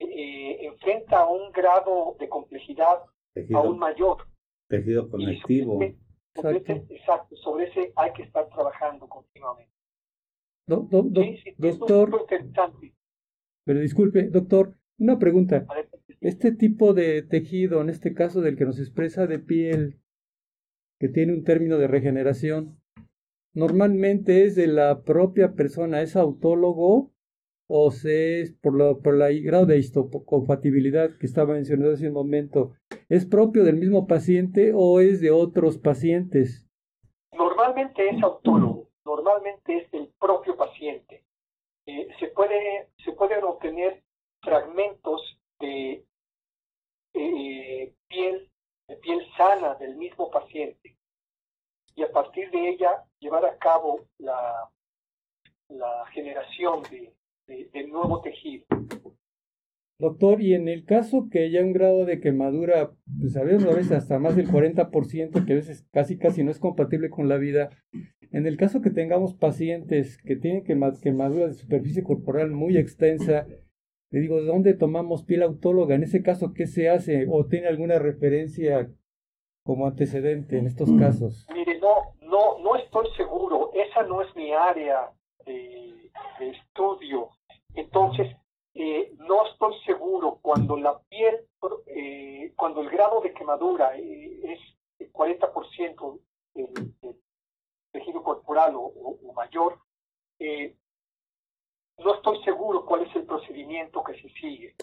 eh, 0.00 0.66
enfrenta 0.66 1.24
un 1.26 1.52
grado 1.52 2.16
de 2.18 2.28
complejidad 2.28 2.98
aún 3.54 3.78
mayor. 3.78 4.26
Tejido 4.68 5.08
conectivo. 5.08 5.78
Exacto. 6.34 7.36
sobre 7.36 7.66
ese 7.66 7.92
hay 7.96 8.12
que 8.12 8.22
estar 8.22 8.48
trabajando 8.48 9.08
continuamente. 9.08 9.72
doctor, 11.58 12.26
pero 13.64 13.80
disculpe, 13.80 14.28
doctor, 14.28 14.74
una 14.98 15.18
pregunta. 15.18 15.66
Este 16.20 16.52
tipo 16.52 16.94
de 16.94 17.22
tejido, 17.22 17.80
en 17.80 17.90
este 17.90 18.14
caso 18.14 18.40
del 18.40 18.56
que 18.56 18.64
nos 18.64 18.78
expresa 18.78 19.26
de 19.26 19.38
piel, 19.38 20.00
que 20.98 21.08
tiene 21.08 21.32
un 21.32 21.44
término 21.44 21.78
de 21.78 21.88
regeneración, 21.88 22.80
normalmente 23.54 24.44
es 24.44 24.54
de 24.54 24.68
la 24.68 25.02
propia 25.02 25.54
persona, 25.54 26.00
es 26.00 26.16
autólogo 26.16 27.12
o 27.74 27.90
se 27.90 28.42
es 28.42 28.52
por, 28.52 29.00
por 29.00 29.22
el 29.22 29.42
grado 29.42 29.64
de 29.64 29.78
histocompatibilidad 29.78 31.16
que 31.18 31.24
estaba 31.24 31.54
mencionando 31.54 31.94
hace 31.94 32.08
un 32.08 32.12
momento, 32.12 32.74
¿es 33.08 33.24
propio 33.24 33.64
del 33.64 33.76
mismo 33.76 34.06
paciente 34.06 34.72
o 34.74 35.00
es 35.00 35.22
de 35.22 35.30
otros 35.30 35.78
pacientes? 35.78 36.68
Normalmente 37.32 38.10
es 38.10 38.22
autólogo, 38.22 38.90
normalmente 39.06 39.78
es 39.78 39.90
del 39.90 40.12
propio 40.20 40.54
paciente. 40.54 41.24
Eh, 41.86 42.08
se, 42.20 42.26
puede, 42.28 42.90
se 43.02 43.12
pueden 43.12 43.42
obtener 43.42 44.02
fragmentos 44.42 45.40
de 45.58 46.04
eh, 47.14 47.94
piel, 48.06 48.50
de 48.86 48.96
piel 48.96 49.26
sana 49.38 49.76
del 49.76 49.96
mismo 49.96 50.30
paciente 50.30 50.98
y 51.94 52.02
a 52.02 52.12
partir 52.12 52.50
de 52.50 52.68
ella 52.68 53.02
llevar 53.18 53.46
a 53.46 53.56
cabo 53.56 54.06
la, 54.18 54.70
la 55.68 56.06
generación 56.12 56.82
de, 56.90 57.14
de, 57.72 57.86
nuevo 57.86 58.20
tejido. 58.20 58.64
Doctor, 59.98 60.42
y 60.42 60.54
en 60.54 60.68
el 60.68 60.84
caso 60.84 61.28
que 61.30 61.44
haya 61.44 61.62
un 61.62 61.72
grado 61.72 62.04
de 62.04 62.20
quemadura, 62.20 62.92
pues 63.20 63.36
a 63.36 63.44
veces, 63.44 63.64
a 63.64 63.74
veces 63.74 63.92
hasta 63.92 64.18
más 64.18 64.34
del 64.34 64.48
40%, 64.48 65.44
que 65.44 65.52
a 65.52 65.56
veces 65.56 65.86
casi 65.92 66.18
casi 66.18 66.42
no 66.42 66.50
es 66.50 66.58
compatible 66.58 67.08
con 67.08 67.28
la 67.28 67.36
vida, 67.36 67.70
en 68.32 68.46
el 68.46 68.56
caso 68.56 68.80
que 68.80 68.90
tengamos 68.90 69.34
pacientes 69.34 70.16
que 70.18 70.36
tienen 70.36 70.64
quemadura 70.64 71.46
de 71.46 71.54
superficie 71.54 72.02
corporal 72.02 72.50
muy 72.50 72.78
extensa, 72.78 73.46
le 74.10 74.20
digo, 74.20 74.42
¿dónde 74.42 74.74
tomamos 74.74 75.24
piel 75.24 75.42
autóloga? 75.42 75.94
En 75.94 76.02
ese 76.02 76.22
caso, 76.22 76.52
¿qué 76.52 76.66
se 76.66 76.88
hace? 76.88 77.26
¿O 77.30 77.46
tiene 77.46 77.68
alguna 77.68 77.98
referencia 77.98 78.90
como 79.64 79.86
antecedente 79.86 80.58
en 80.58 80.66
estos 80.66 80.90
casos? 80.98 81.46
Mire, 81.54 81.78
no, 81.78 82.14
no, 82.20 82.58
no 82.58 82.76
estoy 82.76 83.06
seguro. 83.16 83.70
Esa 83.72 84.02
no 84.02 84.20
es 84.20 84.34
mi 84.36 84.52
área 84.52 85.12
de 85.46 86.50
estudio. 86.50 87.30
Entonces, 87.74 88.36
eh, 88.74 89.12
no 89.18 89.46
estoy 89.46 89.74
seguro 89.84 90.38
cuando 90.40 90.76
la 90.76 90.98
piel, 91.08 91.46
eh, 91.86 92.52
cuando 92.56 92.80
el 92.80 92.90
grado 92.90 93.20
de 93.20 93.34
quemadura 93.34 93.96
eh, 93.98 94.40
es 94.44 94.60
el 94.98 95.12
40% 95.12 96.20
del, 96.54 96.94
tejido 97.92 98.22
corporal 98.22 98.72
o, 98.74 99.18
mayor, 99.34 99.78
no 101.98 102.14
estoy 102.14 102.42
seguro 102.42 102.84
cuál 102.86 103.02
es 103.02 103.14
el 103.14 103.24
procedimiento 103.24 104.02
que 104.02 104.20
se 104.20 104.28
sigue. 104.30 104.74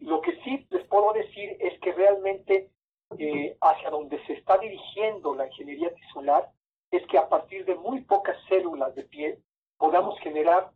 lo 0.00 0.20
que 0.20 0.38
sí 0.44 0.66
les 0.70 0.86
puedo 0.86 1.12
decir 1.14 1.56
es 1.58 1.80
que 1.80 1.92
realmente 1.92 2.70
hacia 3.60 3.90
donde 3.90 4.24
se 4.26 4.34
está 4.34 4.58
dirigiendo 4.58 5.34
la 5.34 5.46
ingeniería 5.46 5.92
tisular 5.94 6.50
es 6.90 7.06
que 7.06 7.18
a 7.18 7.28
partir 7.28 7.64
de 7.64 7.74
muy 7.74 8.02
pocas 8.02 8.36
células 8.48 8.94
de 8.94 9.04
piel 9.04 9.42
podamos 9.78 10.18
generar 10.20 10.70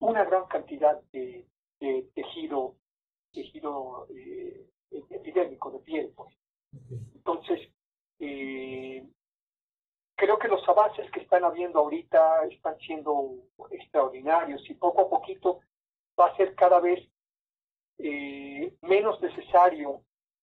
una 0.00 0.24
gran 0.24 0.46
cantidad 0.46 1.00
de, 1.12 1.46
tejido, 2.14 2.76
tejido 3.32 4.06
eh, 4.10 4.66
epidémico 4.90 5.70
de 5.70 5.78
piel. 5.80 6.12
Pues. 6.14 6.34
Entonces, 7.14 7.60
eh, 8.18 9.06
creo 10.16 10.38
que 10.38 10.48
los 10.48 10.66
avances 10.68 11.10
que 11.10 11.20
están 11.20 11.44
habiendo 11.44 11.78
ahorita 11.78 12.44
están 12.50 12.78
siendo 12.78 13.36
extraordinarios 13.70 14.68
y 14.68 14.74
poco 14.74 15.02
a 15.02 15.10
poquito 15.10 15.60
va 16.18 16.26
a 16.26 16.36
ser 16.36 16.54
cada 16.54 16.80
vez 16.80 17.00
eh, 17.98 18.74
menos 18.82 19.20
necesario 19.20 20.02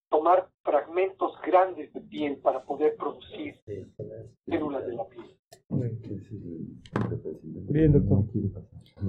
tomar 0.09 0.49
fragmentos 0.63 1.39
grandes 1.41 1.91
de 1.93 2.01
piel 2.01 2.37
para 2.37 2.63
poder 2.63 2.95
producir 2.95 3.61
células 4.45 4.85
de 4.85 4.95
la 4.95 5.05
piel. 5.07 5.36
Bien, 7.69 7.91
doctor. 7.91 8.25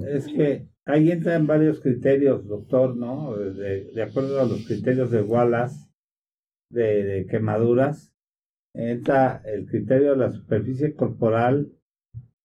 Es 0.07 0.27
que 0.27 0.67
ahí 0.85 1.11
entran 1.11 1.47
varios 1.47 1.79
criterios, 1.79 2.47
doctor, 2.47 2.95
¿no? 2.95 3.35
De, 3.35 4.01
acuerdo 4.01 4.39
a 4.39 4.45
los 4.45 4.65
criterios 4.65 5.11
de 5.11 5.21
Wallace 5.21 5.89
de, 6.69 7.25
quemaduras, 7.29 8.13
entra 8.73 9.41
el 9.45 9.65
criterio 9.65 10.11
de 10.11 10.17
la 10.17 10.31
superficie 10.31 10.93
corporal, 10.93 11.71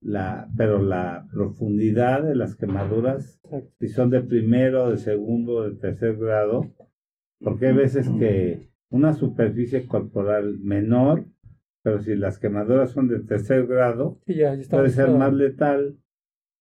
la, 0.00 0.48
pero 0.56 0.82
la 0.82 1.26
profundidad 1.32 2.22
de 2.22 2.34
las 2.34 2.56
quemaduras, 2.56 3.40
si 3.78 3.88
son 3.88 4.10
de 4.10 4.22
primero, 4.22 4.90
de 4.90 4.98
segundo, 4.98 5.68
de 5.68 5.76
tercer 5.76 6.16
grado, 6.16 6.72
porque 7.40 7.68
hay 7.68 7.74
veces 7.74 8.08
que 8.18 8.70
una 8.90 9.12
superficie 9.12 9.86
corporal 9.86 10.58
menor, 10.60 11.26
pero 11.84 12.00
si 12.00 12.16
las 12.16 12.38
quemaduras 12.38 12.92
son 12.92 13.08
de 13.08 13.20
tercer 13.20 13.66
grado, 13.66 14.18
puede 14.70 14.88
ser 14.88 15.10
más 15.10 15.34
letal 15.34 15.98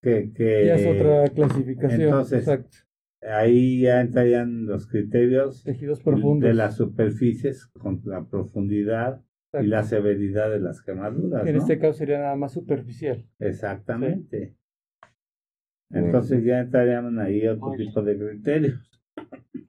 que, 0.01 0.33
ya 0.37 0.75
es 0.75 0.85
otra 0.85 1.29
clasificación. 1.29 2.01
Entonces, 2.01 2.45
ahí 3.21 3.83
ya 3.83 4.01
entrarían 4.01 4.65
los 4.65 4.85
criterios 4.85 5.63
de 5.63 6.53
las 6.53 6.75
superficies 6.75 7.67
con 7.67 8.01
la 8.03 8.25
profundidad 8.25 9.21
y 9.61 9.67
la 9.67 9.83
severidad 9.83 10.51
de 10.51 10.59
las 10.59 10.81
quemaduras. 10.81 11.47
En 11.47 11.55
este 11.55 11.79
caso 11.79 11.93
sería 11.93 12.19
nada 12.19 12.35
más 12.35 12.51
superficial. 12.51 13.25
Exactamente. 13.39 14.57
Entonces 15.89 16.43
ya 16.43 16.59
entrarían 16.59 17.17
ahí 17.19 17.47
otro 17.47 17.71
tipo 17.77 18.01
de 18.01 18.17
criterios. 18.17 18.92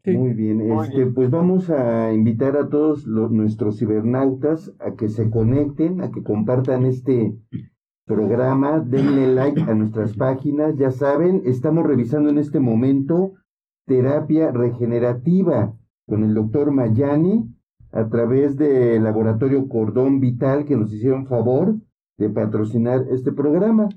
Muy 0.07 0.35
bien, 0.35 0.61
este, 0.61 1.07
pues 1.07 1.31
vamos 1.31 1.71
a 1.71 2.13
invitar 2.13 2.59
a 2.59 2.69
todos 2.69 3.07
los, 3.07 3.31
nuestros 3.31 3.79
cibernautas 3.79 4.71
a 4.79 4.95
que 4.97 5.09
se 5.09 5.31
conecten, 5.31 6.03
a 6.03 6.11
que 6.11 6.23
compartan 6.23 6.85
este 6.85 7.35
programa, 8.05 8.81
denle 8.81 9.35
like 9.35 9.63
a 9.63 9.75
nuestras 9.75 10.15
páginas, 10.15 10.77
ya 10.77 10.91
saben, 10.91 11.41
estamos 11.47 11.87
revisando 11.87 12.29
en 12.29 12.37
este 12.37 12.61
momento 12.61 13.33
terapia 13.87 14.51
regenerativa 14.51 15.75
con 16.07 16.23
el 16.23 16.35
doctor 16.35 16.71
Mayani 16.71 17.49
a 17.93 18.09
través 18.09 18.57
del 18.57 19.05
laboratorio 19.05 19.69
Cordón 19.69 20.21
Vital 20.21 20.65
que 20.65 20.77
nos 20.77 20.93
hicieron 20.93 21.27
favor 21.27 21.77
de 22.19 22.29
patrocinar 22.29 23.07
este 23.11 23.33
programa. 23.33 23.89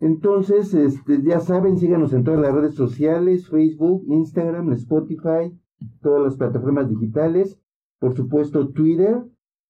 Entonces, 0.00 0.74
este, 0.74 1.22
ya 1.22 1.40
saben, 1.40 1.76
síganos 1.76 2.12
en 2.12 2.24
todas 2.24 2.40
las 2.40 2.54
redes 2.54 2.74
sociales, 2.74 3.48
Facebook, 3.48 4.04
Instagram, 4.06 4.72
Spotify, 4.72 5.52
todas 6.00 6.22
las 6.22 6.36
plataformas 6.36 6.88
digitales, 6.88 7.60
por 7.98 8.14
supuesto 8.14 8.68
Twitter, 8.68 9.24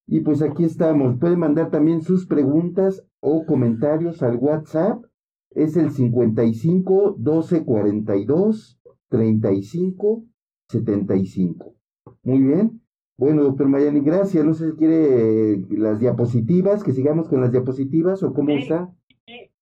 y 0.07 0.21
pues 0.21 0.41
aquí 0.41 0.63
estamos. 0.63 1.17
Pueden 1.19 1.39
mandar 1.39 1.69
también 1.69 2.01
sus 2.01 2.25
preguntas 2.25 3.05
o 3.19 3.45
comentarios 3.45 4.23
al 4.23 4.37
WhatsApp. 4.37 5.03
Es 5.51 5.77
el 5.77 5.91
55 5.91 7.15
12 7.17 7.63
42 7.63 8.79
35 9.09 10.25
75. 10.69 11.75
Muy 12.23 12.41
bien. 12.41 12.81
Bueno, 13.17 13.43
doctor 13.43 13.67
Mayani, 13.67 13.99
gracias. 13.99 14.45
No 14.45 14.53
sé 14.53 14.71
si 14.71 14.77
quiere 14.77 15.65
las 15.69 15.99
diapositivas, 15.99 16.83
que 16.83 16.93
sigamos 16.93 17.27
con 17.27 17.41
las 17.41 17.51
diapositivas 17.51 18.23
o 18.23 18.33
cómo 18.33 18.51
está. 18.51 18.91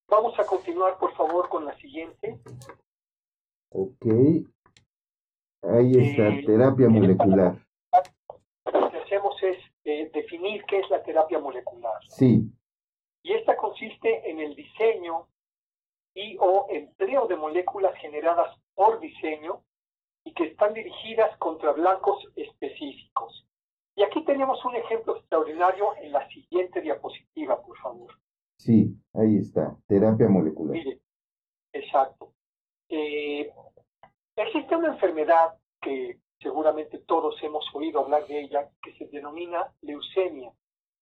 Vamos 0.10 0.40
a 0.40 0.46
continuar, 0.46 0.98
por 0.98 1.14
favor, 1.16 1.50
con 1.50 1.66
la 1.66 1.76
siguiente. 1.78 2.40
Ok. 3.70 4.06
Ahí 5.64 5.92
está, 5.92 6.30
eh, 6.30 6.44
terapia 6.46 6.88
molecular. 6.88 7.58
Lo 8.74 8.92
que 8.92 8.98
hacemos 8.98 9.36
es 9.44 9.58
definir 9.84 10.64
qué 10.66 10.80
es 10.80 10.90
la 10.90 11.04
terapia 11.04 11.40
molecular. 11.40 12.02
Sí. 12.10 12.50
Y 13.24 13.34
esta 13.34 13.58
consiste 13.58 14.30
en 14.30 14.40
el 14.40 14.56
diseño 14.56 15.28
y 16.14 16.38
o 16.40 16.68
empleo 16.70 17.28
de 17.28 17.36
moléculas 17.36 17.94
generadas 18.00 18.56
por 18.74 19.00
diseño 19.00 19.64
y 20.24 20.34
que 20.34 20.46
están 20.46 20.74
dirigidas 20.74 21.38
contra 21.38 21.74
blancos 21.74 22.26
específicos. 22.36 23.46
Y 23.96 24.04
aquí 24.04 24.24
tenemos 24.24 24.64
un 24.64 24.76
ejemplo 24.76 25.18
extraordinario 25.18 25.96
en 25.98 26.12
la 26.12 26.28
siguiente 26.30 26.82
diapositiva, 26.82 27.62
por 27.62 27.78
favor. 27.80 28.14
Sí, 28.58 28.96
ahí 29.14 29.38
está, 29.38 29.78
terapia 29.88 30.28
molecular. 30.28 30.74
Mire, 30.74 31.00
exacto. 31.74 32.34
Eh, 32.90 33.52
existe 34.36 34.76
una 34.76 34.94
enfermedad 34.94 35.58
que 35.82 36.20
seguramente 36.40 37.00
todos 37.00 37.42
hemos 37.44 37.66
oído 37.74 38.00
hablar 38.02 38.26
de 38.28 38.42
ella, 38.42 38.70
que 38.82 38.94
se 38.98 39.08
denomina 39.08 39.74
leucemia. 39.82 40.52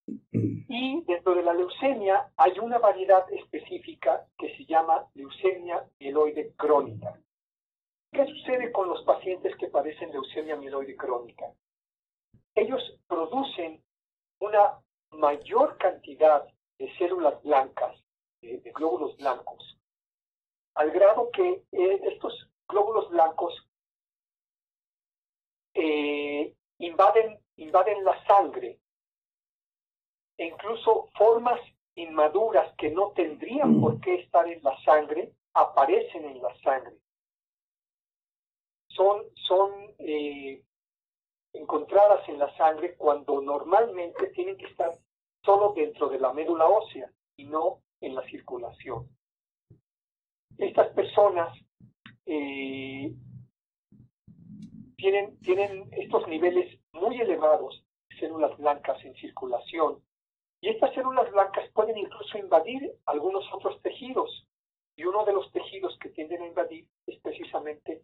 Y 0.68 1.04
dentro 1.06 1.36
de 1.36 1.44
la 1.44 1.54
leucemia 1.54 2.32
hay 2.38 2.58
una 2.60 2.80
variedad 2.80 3.32
específica 3.32 4.28
que 4.38 4.56
se 4.58 4.66
llama 4.66 5.08
leucemia 5.14 5.88
mieloide 6.00 6.54
crónica. 6.58 7.18
¿Qué 8.12 8.26
sucede 8.26 8.72
con 8.72 8.90
los 8.90 9.04
pacientes 9.04 9.56
que 9.58 9.68
padecen 9.68 10.12
leucemia 10.12 10.56
mieloide 10.56 10.96
crónica? 10.96 11.46
Ellos 12.56 12.82
producen 13.08 13.82
una 14.40 14.80
mayor 15.12 15.78
cantidad 15.78 16.46
de 16.78 16.98
células 16.98 17.42
blancas, 17.44 17.96
de, 18.42 18.60
glóbulos 18.74 19.16
blancos, 19.18 19.78
al 20.76 20.92
grado 20.92 21.30
que 21.32 21.64
eh, 21.72 22.02
estos 22.04 22.50
glóbulos 22.68 23.10
blancos 23.10 23.54
eh, 25.74 26.54
invaden, 26.80 27.40
invaden 27.58 28.04
la 28.04 28.26
sangre 28.26 28.80
e 30.38 30.46
incluso 30.46 31.10
formas 31.18 31.60
inmaduras 31.96 32.74
que 32.78 32.90
no 32.90 33.12
tendrían 33.12 33.80
por 33.80 34.00
qué 34.02 34.16
estar 34.16 34.48
en 34.48 34.62
la 34.64 34.78
sangre 34.84 35.34
aparecen 35.54 36.26
en 36.26 36.42
la 36.42 36.54
sangre. 36.62 36.98
Son, 38.90 39.24
son 39.48 39.96
eh, 40.00 40.62
encontradas 41.54 42.28
en 42.28 42.40
la 42.40 42.56
sangre 42.58 42.96
cuando 42.96 43.42
normalmente 43.42 44.28
tienen 44.28 44.58
que 44.58 44.66
estar 44.66 44.98
solo 45.46 45.74
dentro 45.76 46.10
de 46.10 46.20
la 46.20 46.34
médula 46.34 46.66
ósea 46.66 47.10
y 47.38 47.46
no 47.46 47.82
en 48.02 48.16
la 48.16 48.24
circulación. 48.24 49.08
Estas 50.58 50.88
personas 50.94 51.58
eh, 52.26 53.14
tienen, 54.98 55.40
tienen 55.40 55.90
estos 55.92 56.28
niveles 56.28 56.80
muy 56.94 57.20
elevados 57.22 57.84
de 58.10 58.20
células 58.20 58.58
blancas 58.58 59.04
en 59.06 59.14
circulación 59.16 60.02
y 60.62 60.70
estas 60.70 60.94
células 60.96 61.32
blancas 61.32 61.70
pueden 61.74 61.98
incluso 61.98 62.38
invadir 62.38 62.92
algunos 63.06 63.46
otros 63.54 63.82
tejidos 63.82 64.48
y 64.96 65.04
uno 65.04 65.26
de 65.26 65.34
los 65.34 65.52
tejidos 65.52 65.98
que 66.00 66.10
tienden 66.10 66.42
a 66.42 66.48
invadir 66.48 66.88
es 67.06 67.20
precisamente 67.20 68.04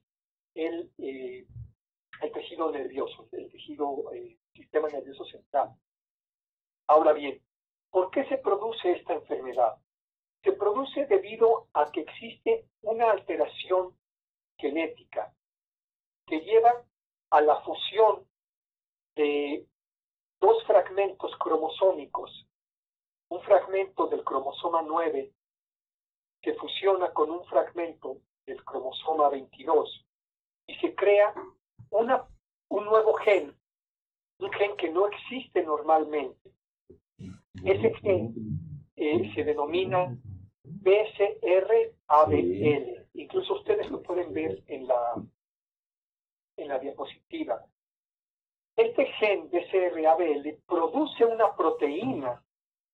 el, 0.53 0.91
tejido 2.33 2.71
nervioso, 2.71 3.27
el 3.31 3.49
tejido, 3.49 4.11
eh, 4.13 4.37
sistema 4.53 4.89
nervioso 4.89 5.25
central. 5.25 5.69
Ahora 6.87 7.13
bien, 7.13 7.41
¿por 7.89 8.11
qué 8.11 8.25
se 8.25 8.37
produce 8.37 8.91
esta 8.91 9.13
enfermedad? 9.13 9.77
Se 10.43 10.51
produce 10.53 11.05
debido 11.05 11.67
a 11.73 11.91
que 11.91 12.01
existe 12.01 12.65
una 12.81 13.11
alteración 13.11 13.95
genética 14.57 15.33
que 16.27 16.39
lleva 16.41 16.83
a 17.29 17.41
la 17.41 17.61
fusión 17.61 18.27
de 19.15 19.65
dos 20.39 20.63
fragmentos 20.65 21.31
cromosómicos, 21.37 22.47
un 23.29 23.41
fragmento 23.43 24.07
del 24.07 24.23
cromosoma 24.23 24.81
9 24.81 25.31
que 26.41 26.53
fusiona 26.55 27.13
con 27.13 27.29
un 27.29 27.45
fragmento 27.45 28.17
del 28.45 28.63
cromosoma 28.65 29.29
22 29.29 30.05
y 30.67 30.75
se 30.75 30.95
crea 30.95 31.33
una, 31.91 32.25
un 32.69 32.85
nuevo 32.85 33.13
gen, 33.15 33.55
un 34.39 34.51
gen 34.53 34.75
que 34.77 34.89
no 34.89 35.07
existe 35.07 35.63
normalmente. 35.63 36.51
Ese 37.63 37.93
gen 37.95 38.33
eh, 38.95 39.31
se 39.35 39.43
denomina 39.43 40.17
BCR-ABL. 40.63 42.27
Incluso 43.13 43.55
ustedes 43.55 43.89
lo 43.91 44.01
pueden 44.01 44.33
ver 44.33 44.63
en 44.67 44.87
la, 44.87 45.21
en 46.57 46.67
la 46.67 46.79
diapositiva. 46.79 47.65
Este 48.75 49.05
gen 49.19 49.49
BCR-ABL 49.51 50.57
produce 50.65 51.25
una 51.25 51.55
proteína 51.55 52.41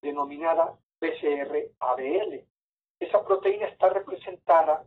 denominada 0.01 0.77
BCR-ABL. 0.99 2.45
Esa 2.99 3.23
proteína 3.23 3.67
está 3.67 3.89
representada 3.89 4.85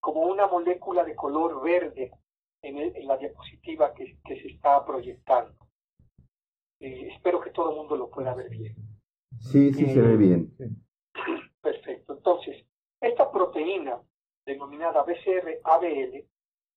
como 0.00 0.22
una 0.22 0.46
molécula 0.46 1.04
de 1.04 1.14
color 1.14 1.62
verde 1.62 2.12
en, 2.60 3.06
la 3.06 3.16
diapositiva 3.16 3.94
que, 3.94 4.18
se 4.26 4.48
está 4.48 4.84
proyectando. 4.84 5.63
Eh, 6.84 7.08
espero 7.14 7.40
que 7.40 7.48
todo 7.48 7.70
el 7.70 7.76
mundo 7.76 7.96
lo 7.96 8.10
pueda 8.10 8.34
ver 8.34 8.50
bien. 8.50 8.76
Sí, 9.38 9.72
sí 9.72 9.86
se 9.86 10.02
ve 10.02 10.18
bien. 10.18 10.54
Perfecto. 11.62 12.12
Entonces, 12.12 12.62
esta 13.00 13.32
proteína 13.32 14.02
denominada 14.44 15.02
BCR-ABL 15.02 16.26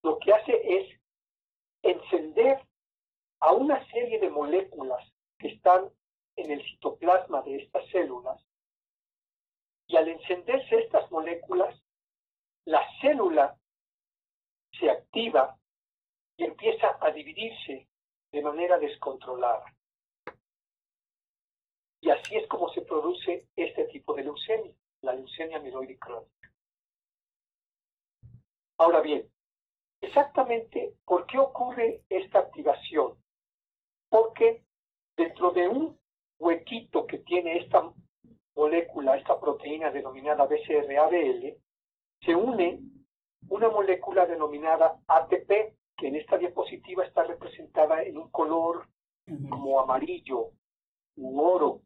lo 0.02 0.18
que 0.18 0.32
hace 0.32 0.52
es 0.64 0.98
encender 1.82 2.66
a 3.40 3.52
una 3.52 3.86
serie 3.90 4.18
de 4.18 4.30
moléculas 4.30 5.12
que 5.38 5.48
están 5.48 5.90
en 6.36 6.52
el 6.52 6.62
citoplasma 6.62 7.42
de 7.42 7.56
estas 7.56 7.86
células 7.90 8.42
y 9.88 9.96
al 9.96 10.08
encenderse 10.08 10.78
estas 10.78 11.10
moléculas, 11.10 11.78
la 12.64 12.82
célula 13.02 13.58
se 14.80 14.88
activa 14.88 15.58
y 16.38 16.44
empieza 16.44 16.96
a 16.98 17.10
dividirse 17.10 17.86
de 18.32 18.42
manera 18.42 18.78
descontrolada. 18.78 19.66
Y 22.00 22.10
así 22.10 22.36
es 22.36 22.46
como 22.48 22.68
se 22.72 22.82
produce 22.82 23.46
este 23.56 23.84
tipo 23.86 24.14
de 24.14 24.24
leucemia, 24.24 24.72
la 25.02 25.14
leucemia 25.14 25.58
mieloide 25.58 25.98
crónica. 25.98 26.52
Ahora 28.78 29.00
bien, 29.00 29.28
exactamente 30.00 30.94
por 31.04 31.26
qué 31.26 31.38
ocurre 31.38 32.02
esta 32.08 32.40
activación. 32.40 33.16
Porque 34.08 34.62
dentro 35.16 35.50
de 35.50 35.68
un 35.68 35.98
huequito 36.38 37.06
que 37.06 37.18
tiene 37.18 37.58
esta 37.58 37.92
molécula, 38.54 39.16
esta 39.16 39.38
proteína 39.38 39.90
denominada 39.90 40.46
BCR-ABL, 40.46 41.56
se 42.24 42.34
une 42.34 42.80
una 43.48 43.68
molécula 43.68 44.26
denominada 44.26 45.00
ATP, 45.06 45.76
que 45.96 46.08
en 46.08 46.16
esta 46.16 46.38
diapositiva 46.38 47.04
está 47.04 47.24
representada 47.24 48.02
en 48.02 48.18
un 48.18 48.30
color 48.30 48.88
como 49.50 49.80
amarillo 49.80 50.50
u 51.16 51.40
oro. 51.40 51.82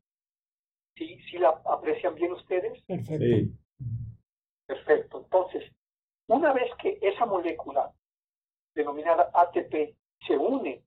¿Sí, 0.96 1.18
¿Sí 1.30 1.38
la 1.38 1.50
aprecian 1.64 2.14
bien 2.14 2.32
ustedes? 2.32 2.82
Perfecto. 2.84 3.58
Perfecto. 4.66 5.18
Entonces, 5.20 5.72
una 6.28 6.52
vez 6.52 6.70
que 6.80 6.98
esa 7.00 7.26
molécula 7.26 7.92
denominada 8.74 9.30
ATP 9.34 9.96
se 10.26 10.36
une 10.36 10.82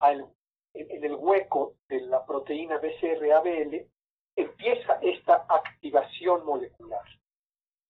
al, 0.00 0.26
en 0.74 1.04
el 1.04 1.14
hueco 1.14 1.76
de 1.88 2.00
la 2.02 2.24
proteína 2.24 2.78
BCR-ABL, 2.78 3.86
empieza 4.36 4.98
esta 5.02 5.46
activación 5.48 6.44
molecular. 6.44 7.04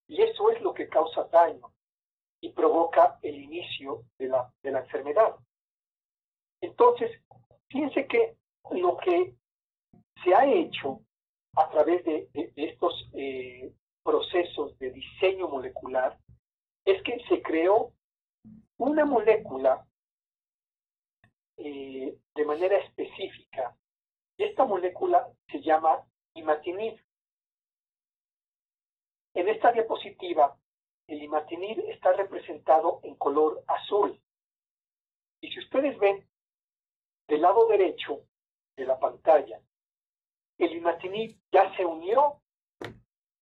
Y 0.09 0.23
eso 0.23 0.51
es 0.51 0.61
lo 0.61 0.75
que 0.75 0.89
causa 0.89 1.25
daño 1.25 1.73
y 2.41 2.51
provoca 2.51 3.19
el 3.23 3.37
inicio 3.37 4.05
de 4.19 4.29
la, 4.29 4.53
de 4.63 4.73
la 4.73 4.81
enfermedad. 4.81 5.37
Entonces, 6.61 7.11
fíjense 7.69 8.07
que 8.07 8.37
lo 8.71 8.97
que 8.99 9.35
se 10.23 10.35
ha 10.35 10.45
hecho 10.47 11.01
a 11.57 11.69
través 11.71 12.05
de, 12.05 12.29
estos 12.57 13.09
eh, 13.15 13.73
procesos 14.03 14.79
de 14.79 14.91
diseño 14.91 15.49
molecular 15.49 16.19
es 16.85 17.03
que 17.03 17.23
se 17.29 17.43
creó 17.43 17.93
una 18.79 19.05
molécula 19.05 19.87
eh, 21.59 22.17
de 22.35 22.45
manera 22.45 22.79
específica. 22.79 23.77
Esta 24.39 24.65
molécula 24.65 25.29
se 25.51 25.61
llama 25.61 26.05
imatinib. 26.35 26.99
En 29.35 29.49
esta 29.49 29.73
diapositiva 29.73 30.57
el 31.07 31.23
imatinib 31.23 31.79
está 31.91 32.13
representado 32.13 33.01
en 33.03 33.15
color 33.17 33.63
azul. 33.67 34.19
Y 35.41 35.53
si 35.53 35.59
ustedes 35.59 35.99
ven 35.99 36.27
del 37.29 37.43
lado 37.43 37.67
derecho 37.67 38.25
de 38.77 38.87
la 38.87 38.99
pantalla, 38.99 39.61
el 40.65 40.77
imatinib 40.77 41.39
ya 41.53 41.75
se 41.77 41.85
unió 41.85 42.41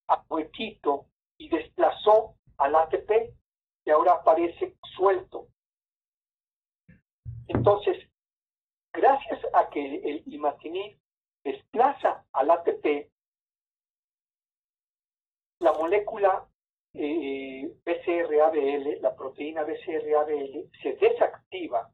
a 0.08 0.24
huequito 0.28 1.06
y 1.38 1.48
desplazó 1.48 2.36
al 2.58 2.74
ATP 2.74 3.34
y 3.84 3.90
ahora 3.90 4.12
aparece 4.12 4.76
suelto. 4.96 5.48
Entonces, 7.46 8.08
gracias 8.92 9.40
a 9.54 9.68
que 9.70 9.96
el 9.96 10.22
imatinib 10.26 10.98
desplaza 11.44 12.24
al 12.32 12.50
ATP, 12.50 13.10
la 15.60 15.72
molécula 15.72 16.48
eh, 16.94 17.70
BCR-ABL, 17.84 19.00
la 19.00 19.14
proteína 19.14 19.62
BCR-ABL, 19.62 20.70
se 20.82 20.94
desactiva 20.94 21.90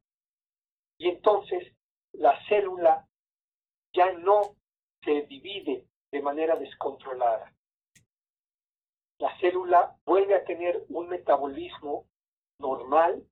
y 0.99 1.09
entonces 1.09 1.75
la 2.13 2.39
célula 2.49 3.07
ya 3.93 4.13
no 4.13 4.57
se 5.07 5.23
divide 5.23 5.87
de 6.11 6.21
manera 6.21 6.57
descontrolada. 6.57 7.53
La 9.19 9.35
célula 9.39 9.97
vuelve 10.05 10.35
a 10.35 10.45
tener 10.45 10.85
un 10.89 11.09
metabolismo 11.09 12.07
normal, 12.59 13.25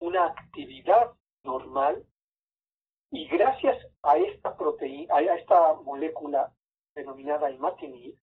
una 0.00 0.26
actividad 0.26 1.12
normal, 1.42 2.06
y 3.10 3.26
gracias 3.28 3.78
a 4.02 4.18
esta 4.18 4.56
proteína, 4.56 5.16
a 5.16 5.22
esta 5.22 5.74
molécula 5.74 6.52
denominada 6.94 7.50
imatinib, 7.50 8.14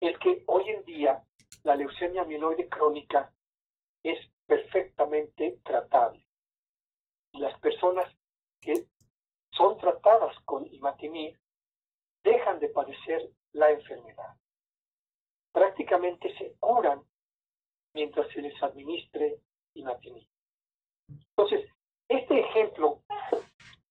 es 0.00 0.18
que 0.18 0.44
hoy 0.46 0.68
en 0.68 0.84
día 0.84 1.24
la 1.62 1.74
leucemia 1.74 2.24
mieloide 2.24 2.68
crónica 2.68 3.32
es 4.02 4.18
perfectamente 4.46 5.58
tratable. 5.64 6.24
Las 7.32 7.58
personas 7.60 8.06
que 8.60 8.86
son 9.52 9.78
tratadas 9.78 10.36
con 10.44 10.66
imatinib 10.66 11.38
dejan 12.22 12.60
de 12.60 12.68
padecer 12.68 13.30
la 13.52 13.70
enfermedad. 13.70 14.36
Prácticamente 15.52 16.36
se 16.36 16.54
curan 16.58 17.02
mientras 17.94 18.28
se 18.32 18.42
les 18.42 18.62
administre 18.62 19.40
imatinib. 19.74 20.26
Entonces, 21.08 21.68
este 22.08 22.40
ejemplo 22.40 23.02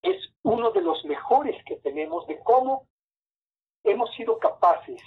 es 0.02 0.34
uno 0.44 0.72
de 0.72 0.82
los 0.82 1.04
mejores 1.06 1.62
que 1.66 1.78
tenemos 1.78 2.26
de 2.28 2.40
cómo 2.40 2.88
hemos 3.84 4.14
sido 4.16 4.40
capaces 4.40 5.02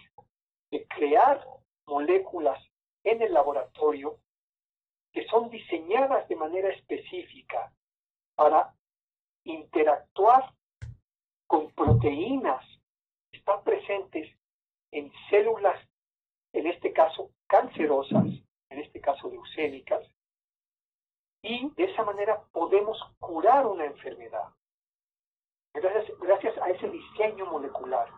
de 0.70 0.86
crear 0.88 1.46
moléculas 1.86 2.62
en 3.04 3.22
el 3.22 3.32
laboratorio 3.32 4.18
que 5.12 5.26
son 5.26 5.50
diseñadas 5.50 6.26
de 6.28 6.36
manera 6.36 6.70
específica 6.70 7.72
para 8.34 8.74
interactuar 9.44 10.54
con 11.46 11.70
proteínas 11.72 12.64
están 13.42 13.64
presentes 13.64 14.30
en 14.92 15.12
células, 15.28 15.76
en 16.52 16.68
este 16.68 16.92
caso 16.92 17.30
cancerosas, 17.48 18.24
en 18.70 18.78
este 18.78 19.00
caso 19.00 19.28
leucémicas, 19.28 20.06
y 21.42 21.68
de 21.70 21.84
esa 21.84 22.04
manera 22.04 22.40
podemos 22.52 22.96
curar 23.18 23.66
una 23.66 23.84
enfermedad. 23.84 24.48
Gracias, 25.74 26.16
gracias 26.20 26.56
a 26.58 26.70
ese 26.70 26.88
diseño 26.88 27.46
molecular. 27.46 28.08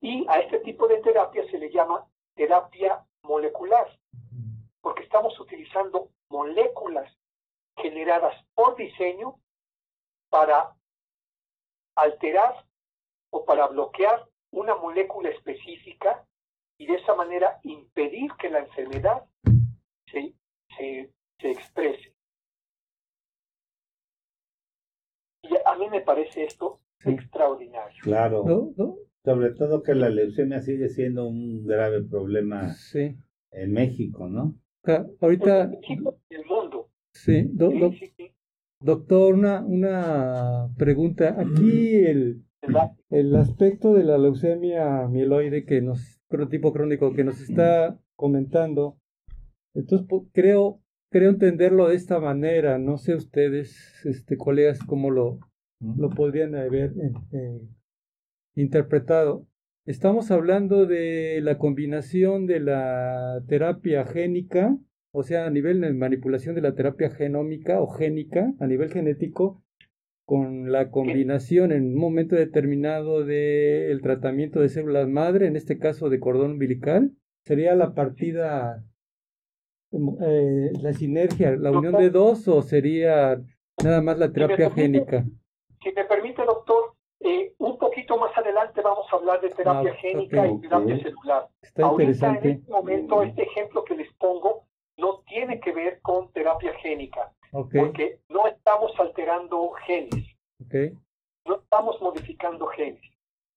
Y 0.00 0.24
a 0.28 0.38
este 0.38 0.60
tipo 0.60 0.86
de 0.86 1.00
terapia 1.00 1.44
se 1.50 1.58
le 1.58 1.72
llama 1.72 2.06
terapia 2.36 3.04
molecular, 3.22 3.98
porque 4.80 5.02
estamos 5.02 5.38
utilizando 5.40 6.10
moléculas 6.28 7.12
generadas 7.78 8.36
por 8.54 8.76
diseño 8.76 9.40
para 10.30 10.72
alterar 11.96 12.64
o 13.30 13.44
para 13.44 13.66
bloquear 13.66 14.28
una 14.52 14.74
molécula 14.76 15.30
específica 15.30 16.24
y 16.78 16.86
de 16.86 16.94
esa 16.94 17.14
manera 17.14 17.58
impedir 17.62 18.30
que 18.38 18.50
la 18.50 18.60
enfermedad 18.60 19.24
se, 20.10 20.34
se, 20.76 21.10
se 21.40 21.50
exprese. 21.50 22.14
Y 25.42 25.48
a 25.64 25.76
mí 25.76 25.88
me 25.90 26.00
parece 26.00 26.44
esto 26.44 26.80
extraordinario. 27.04 28.02
Claro. 28.02 28.72
Sobre 29.24 29.54
todo 29.54 29.82
que 29.82 29.94
la 29.94 30.08
leucemia 30.08 30.60
sigue 30.60 30.88
siendo 30.88 31.26
un 31.26 31.66
grave 31.66 32.02
problema 32.02 32.74
en 32.94 33.72
México, 33.72 34.28
¿no? 34.28 34.54
ahorita. 35.20 35.64
En 35.64 36.04
el 36.30 36.44
mundo. 36.44 36.90
Sí, 37.12 37.50
doctor, 38.78 39.34
una, 39.34 39.64
una 39.64 40.68
pregunta. 40.76 41.34
Aquí 41.38 41.96
el, 42.04 42.44
el 43.10 43.36
aspecto 43.36 43.94
de 43.94 44.04
la 44.04 44.18
leucemia 44.18 45.06
mieloide 45.08 45.64
que 45.64 45.80
nos, 45.80 46.20
tipo 46.50 46.72
crónico 46.72 47.14
que 47.14 47.24
nos 47.24 47.40
está 47.40 47.98
comentando, 48.16 48.98
entonces 49.74 50.08
creo, 50.32 50.80
creo 51.10 51.30
entenderlo 51.30 51.88
de 51.88 51.96
esta 51.96 52.18
manera. 52.18 52.78
No 52.78 52.96
sé 52.96 53.14
ustedes, 53.14 54.04
este, 54.04 54.36
colegas, 54.36 54.80
cómo 54.86 55.10
lo, 55.10 55.38
lo 55.80 56.10
podrían 56.10 56.54
haber 56.54 56.92
eh, 57.32 57.60
interpretado. 58.54 59.46
Estamos 59.84 60.30
hablando 60.30 60.86
de 60.86 61.40
la 61.42 61.58
combinación 61.58 62.46
de 62.46 62.60
la 62.60 63.42
terapia 63.46 64.04
génica, 64.04 64.76
o 65.12 65.22
sea, 65.22 65.46
a 65.46 65.50
nivel 65.50 65.80
de 65.80 65.92
manipulación 65.92 66.54
de 66.54 66.62
la 66.62 66.74
terapia 66.74 67.10
genómica 67.10 67.80
o 67.80 67.86
génica, 67.86 68.52
a 68.58 68.66
nivel 68.66 68.90
genético, 68.90 69.62
con 70.26 70.72
la 70.72 70.90
combinación 70.90 71.70
en 71.70 71.94
un 71.94 72.00
momento 72.00 72.34
determinado 72.34 73.24
del 73.24 74.02
tratamiento 74.02 74.60
de 74.60 74.68
células 74.68 75.08
madre, 75.08 75.46
en 75.46 75.54
este 75.54 75.78
caso 75.78 76.10
de 76.10 76.18
cordón 76.18 76.52
umbilical, 76.52 77.12
sería 77.44 77.76
la 77.76 77.94
partida, 77.94 78.82
eh, 79.92 80.72
la 80.82 80.92
sinergia, 80.92 81.56
la 81.56 81.70
unión 81.70 81.94
de 81.94 82.10
dos 82.10 82.48
o 82.48 82.60
sería 82.60 83.40
nada 83.82 84.02
más 84.02 84.18
la 84.18 84.32
terapia 84.32 84.68
génica. 84.70 85.24
Si 85.80 85.92
me 85.92 86.04
permite, 86.04 86.44
doctor, 86.44 86.94
eh, 87.20 87.54
un 87.58 87.78
poquito 87.78 88.18
más 88.18 88.36
adelante 88.36 88.80
vamos 88.82 89.06
a 89.12 89.16
hablar 89.16 89.40
de 89.40 89.50
terapia 89.50 89.92
ah, 89.92 90.00
génica 90.00 90.48
y 90.48 90.60
terapia 90.60 91.02
celular. 91.02 91.48
Está 91.62 91.86
Ahorita, 91.86 92.38
en 92.42 92.50
este 92.50 92.70
momento, 92.70 93.22
este 93.22 93.42
ejemplo 93.42 93.84
que 93.84 93.94
les 93.94 94.12
pongo 94.14 94.66
no 94.98 95.22
tiene 95.28 95.60
que 95.60 95.72
ver 95.72 96.00
con 96.02 96.32
terapia 96.32 96.72
génica, 96.82 97.32
porque 97.64 98.20
no 98.28 98.46
estamos 98.46 98.92
alterando 98.98 99.70
genes, 99.86 100.26
no 101.44 101.56
estamos 101.56 102.00
modificando 102.00 102.66
genes. 102.68 103.02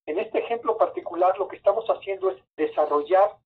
En 0.05 0.19
este 0.19 0.39
ejemplo 0.39 0.77
particular, 0.77 1.37
lo 1.37 1.47
que 1.47 1.57
estamos 1.57 1.85
haciendo 1.87 2.31
es 2.31 2.37
desarrollar 2.55 3.37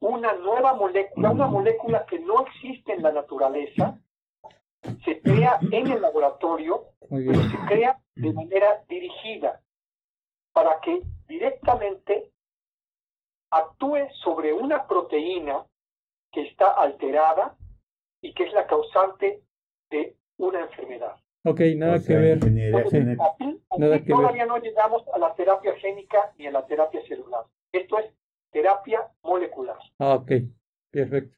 una 0.00 0.34
nueva 0.34 0.74
molécula, 0.74 1.30
una 1.30 1.46
molécula 1.46 2.04
que 2.06 2.18
no 2.18 2.44
existe 2.46 2.92
en 2.92 3.02
la 3.02 3.12
naturaleza, 3.12 3.98
se 5.04 5.20
crea 5.20 5.58
en 5.70 5.86
el 5.92 6.02
laboratorio, 6.02 6.88
pero 7.08 7.42
se 7.42 7.58
crea 7.68 8.00
de 8.16 8.32
manera 8.32 8.84
dirigida 8.88 9.60
para 10.52 10.80
que 10.80 11.02
directamente 11.28 12.32
actúe 13.50 14.08
sobre 14.24 14.52
una 14.52 14.86
proteína 14.86 15.64
que 16.32 16.42
está 16.42 16.72
alterada 16.72 17.56
y 18.20 18.34
que 18.34 18.44
es 18.44 18.52
la 18.52 18.66
causante 18.66 19.42
de 19.92 20.16
una 20.38 20.62
enfermedad. 20.62 21.16
Ok, 21.44 21.60
nada 21.76 22.00
que 22.00 22.14
ver. 22.16 22.38
todavía 24.06 24.46
no 24.46 24.58
llegamos 24.58 25.02
a 25.12 25.18
la 25.18 25.34
terapia 25.34 25.74
génica 25.76 26.32
ni 26.38 26.46
a 26.46 26.50
la 26.52 26.66
terapia 26.66 27.04
celular. 27.06 27.44
Esto 27.72 27.98
es 27.98 28.12
terapia 28.50 29.08
molecular. 29.22 29.78
Ah, 29.98 30.14
ok, 30.14 30.30
perfecto. 30.90 31.36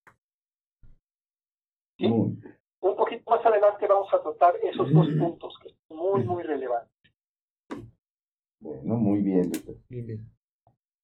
Un 1.98 2.96
poquito 2.96 3.30
más 3.30 3.44
adelante 3.46 3.86
vamos 3.86 4.12
a 4.12 4.22
tratar 4.22 4.56
esos 4.62 4.92
dos 4.92 5.08
puntos 5.18 5.58
que 5.62 5.70
son 5.88 5.96
muy, 5.96 6.24
muy 6.24 6.42
relevantes. 6.42 6.90
Bueno, 8.60 8.96
muy 8.96 9.20
bien. 9.20 9.50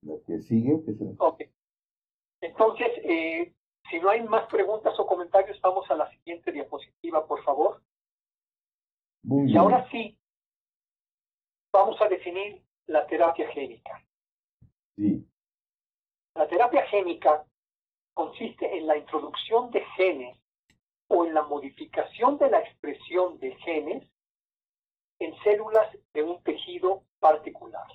Lo 0.03 0.23
que 0.25 0.41
sigue, 0.41 0.83
que 0.85 0.93
Ok. 1.19 1.43
Entonces, 2.43 2.89
eh, 3.05 3.55
si 3.89 3.99
no 3.99 4.11
hay 4.11 4.23
más 4.23 4.47
preguntas 4.47 4.99
o 4.99 5.07
comentarios, 5.07 5.61
vamos 5.61 5.91
a 5.91 5.95
la 5.95 6.11
siguiente 6.11 6.53
diapositiva, 6.53 7.27
por 7.27 7.43
favor. 7.45 7.83
y 9.23 9.57
ahora 9.57 9.89
sí, 9.91 10.17
vamos 11.73 12.01
a 12.01 12.09
definir 12.09 12.63
la 12.87 13.07
terapia 13.07 13.49
génica. 13.53 14.05
Sí. 14.97 15.27
La 16.35 16.49
terapia 16.49 16.87
génica 16.87 17.45
consiste 18.15 18.77
en 18.77 18.87
la 18.87 18.97
introducción 18.97 19.71
de 19.71 19.85
genes 19.97 20.39
o 21.09 21.25
en 21.25 21.35
la 21.35 21.43
modificación 21.43 22.39
de 22.39 22.51
la 22.51 22.61
expresión 22.61 23.39
de 23.39 23.55
genes 23.57 24.09
en 25.19 25.37
células 25.43 25.89
de 26.15 26.23
un 26.23 26.43
tejido 26.43 27.03
particular. 27.19 27.87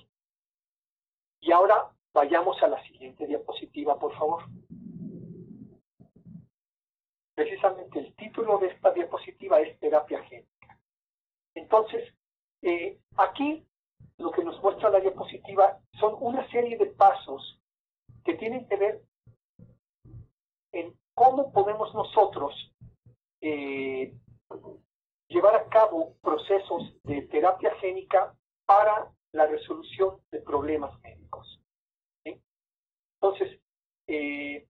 Y 1.40 1.52
ahora 1.52 1.90
vayamos 2.12 2.62
a 2.62 2.68
la 2.68 2.82
siguiente 2.84 3.26
diapositiva, 3.26 3.98
por 3.98 4.16
favor. 4.16 4.44
Precisamente 7.36 7.98
el 7.98 8.14
título 8.14 8.58
de 8.58 8.68
esta 8.68 8.92
diapositiva 8.92 9.60
es 9.60 9.78
terapia 9.78 10.24
génica. 10.24 10.78
Entonces, 11.54 12.14
eh, 12.62 12.98
aquí 13.18 13.62
lo 14.16 14.30
que 14.30 14.42
nos 14.42 14.60
muestra 14.62 14.88
la 14.88 15.00
diapositiva 15.00 15.78
son 16.00 16.16
una 16.20 16.48
serie 16.50 16.78
de 16.78 16.86
pasos 16.86 17.60
que 18.24 18.34
tienen 18.34 18.66
que 18.66 18.76
ver 18.76 19.02
en 20.72 20.96
cómo 21.14 21.52
podemos 21.52 21.94
nosotros 21.94 22.72
eh, 23.42 24.14
llevar 25.28 25.56
a 25.56 25.68
cabo 25.68 26.14
procesos 26.22 26.94
de 27.02 27.20
terapia 27.22 27.74
génica 27.76 28.34
para 28.64 29.12
la 29.32 29.46
resolución 29.46 30.22
de 30.30 30.40
problemas 30.40 30.98
médicos. 31.02 31.60
Entonces, 32.24 33.60
eh, 34.06 34.66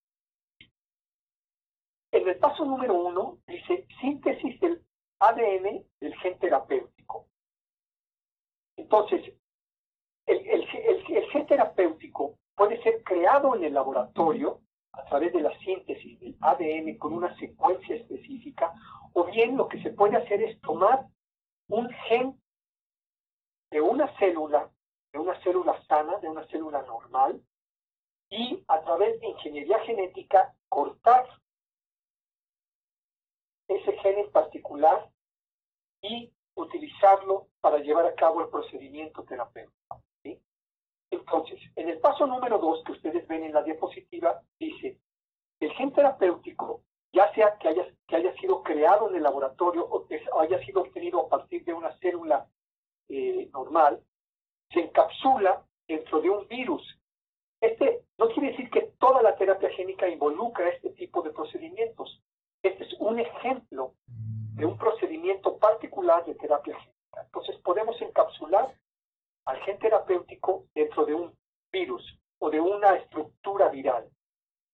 en 2.14 2.28
el 2.28 2.38
paso 2.38 2.64
número 2.64 2.94
uno 2.94 3.38
dice 3.46 3.86
síntesis 4.00 4.60
del 4.60 4.80
ADN 5.18 5.84
del 6.00 6.14
gen 6.18 6.38
terapéutico. 6.38 7.26
Entonces, 8.76 9.32
el, 10.26 10.46
el 10.48 11.30
gen 11.30 11.46
terapéutico 11.46 12.38
puede 12.54 12.80
ser 12.82 13.02
creado 13.02 13.56
en 13.56 13.64
el 13.64 13.74
laboratorio 13.74 14.60
a 14.92 15.04
través 15.06 15.32
de 15.32 15.40
la 15.40 15.58
síntesis 15.58 16.20
del 16.20 16.36
ADN 16.40 16.98
con 16.98 17.14
una 17.14 17.36
secuencia 17.36 17.96
específica, 17.96 18.72
o 19.12 19.24
bien 19.24 19.56
lo 19.56 19.66
que 19.66 19.82
se 19.82 19.90
puede 19.90 20.16
hacer 20.16 20.40
es 20.40 20.60
tomar 20.60 21.06
un 21.68 21.88
gen 22.08 22.40
de 23.72 23.80
una 23.80 24.06
célula, 24.18 24.70
de 25.12 25.18
una 25.18 25.34
célula 25.42 25.82
sana, 25.88 26.18
de 26.18 26.28
una 26.28 26.46
célula 26.46 26.82
normal, 26.82 27.42
y 28.30 28.62
a 28.68 28.80
través 28.82 29.20
de 29.20 29.26
ingeniería 29.26 29.80
genética 29.80 30.54
cortar 30.68 31.26
ese 33.76 33.92
gen 33.98 34.18
en 34.18 34.30
particular 34.30 35.08
y 36.02 36.30
utilizarlo 36.54 37.48
para 37.60 37.78
llevar 37.78 38.06
a 38.06 38.14
cabo 38.14 38.42
el 38.42 38.48
procedimiento 38.48 39.22
terapéutico. 39.24 40.02
Entonces, 41.10 41.60
en 41.76 41.88
el 41.88 42.00
paso 42.00 42.26
número 42.26 42.58
dos 42.58 42.82
que 42.84 42.92
ustedes 42.92 43.26
ven 43.28 43.44
en 43.44 43.52
la 43.52 43.62
diapositiva, 43.62 44.42
dice, 44.58 44.98
el 45.60 45.72
gen 45.72 45.92
terapéutico, 45.92 46.82
ya 47.12 47.32
sea 47.34 47.56
que 47.58 47.68
haya, 47.68 47.86
que 48.06 48.16
haya 48.16 48.34
sido 48.36 48.62
creado 48.62 49.08
en 49.08 49.16
el 49.16 49.22
laboratorio 49.22 49.86
o 49.86 50.06
que 50.06 50.20
haya 50.40 50.58
sido 50.64 50.82
obtenido 50.82 51.20
a 51.20 51.28
partir 51.28 51.64
de 51.64 51.72
una 51.72 51.96
célula 51.98 52.48
eh, 53.08 53.48
normal, 53.52 54.02
se 54.72 54.80
encapsula 54.80 55.64
dentro 55.86 56.20
de 56.20 56.30
un 56.30 56.48
virus. 56.48 56.82
Este 57.60 58.02
no 58.18 58.28
quiere 58.28 58.50
decir 58.50 58.70
que 58.70 58.92
toda 58.98 59.22
la 59.22 59.36
terapia 59.36 59.70
génica 59.70 60.08
involucra 60.08 60.68
este 60.68 60.90
tipo 60.90 61.22
de 61.22 61.30
procedimientos. 61.30 62.20
Este 62.64 62.84
es 62.84 62.94
un 62.98 63.20
ejemplo 63.20 63.94
de 64.06 64.64
un 64.64 64.78
procedimiento 64.78 65.58
particular 65.58 66.24
de 66.24 66.34
terapia 66.34 66.74
génica. 66.74 67.22
Entonces 67.26 67.56
podemos 67.58 68.00
encapsular 68.00 68.74
al 69.44 69.56
gen 69.64 69.78
terapéutico 69.78 70.64
dentro 70.74 71.04
de 71.04 71.12
un 71.12 71.34
virus 71.70 72.18
o 72.38 72.48
de 72.48 72.60
una 72.60 72.94
estructura 72.96 73.68
viral. 73.68 74.08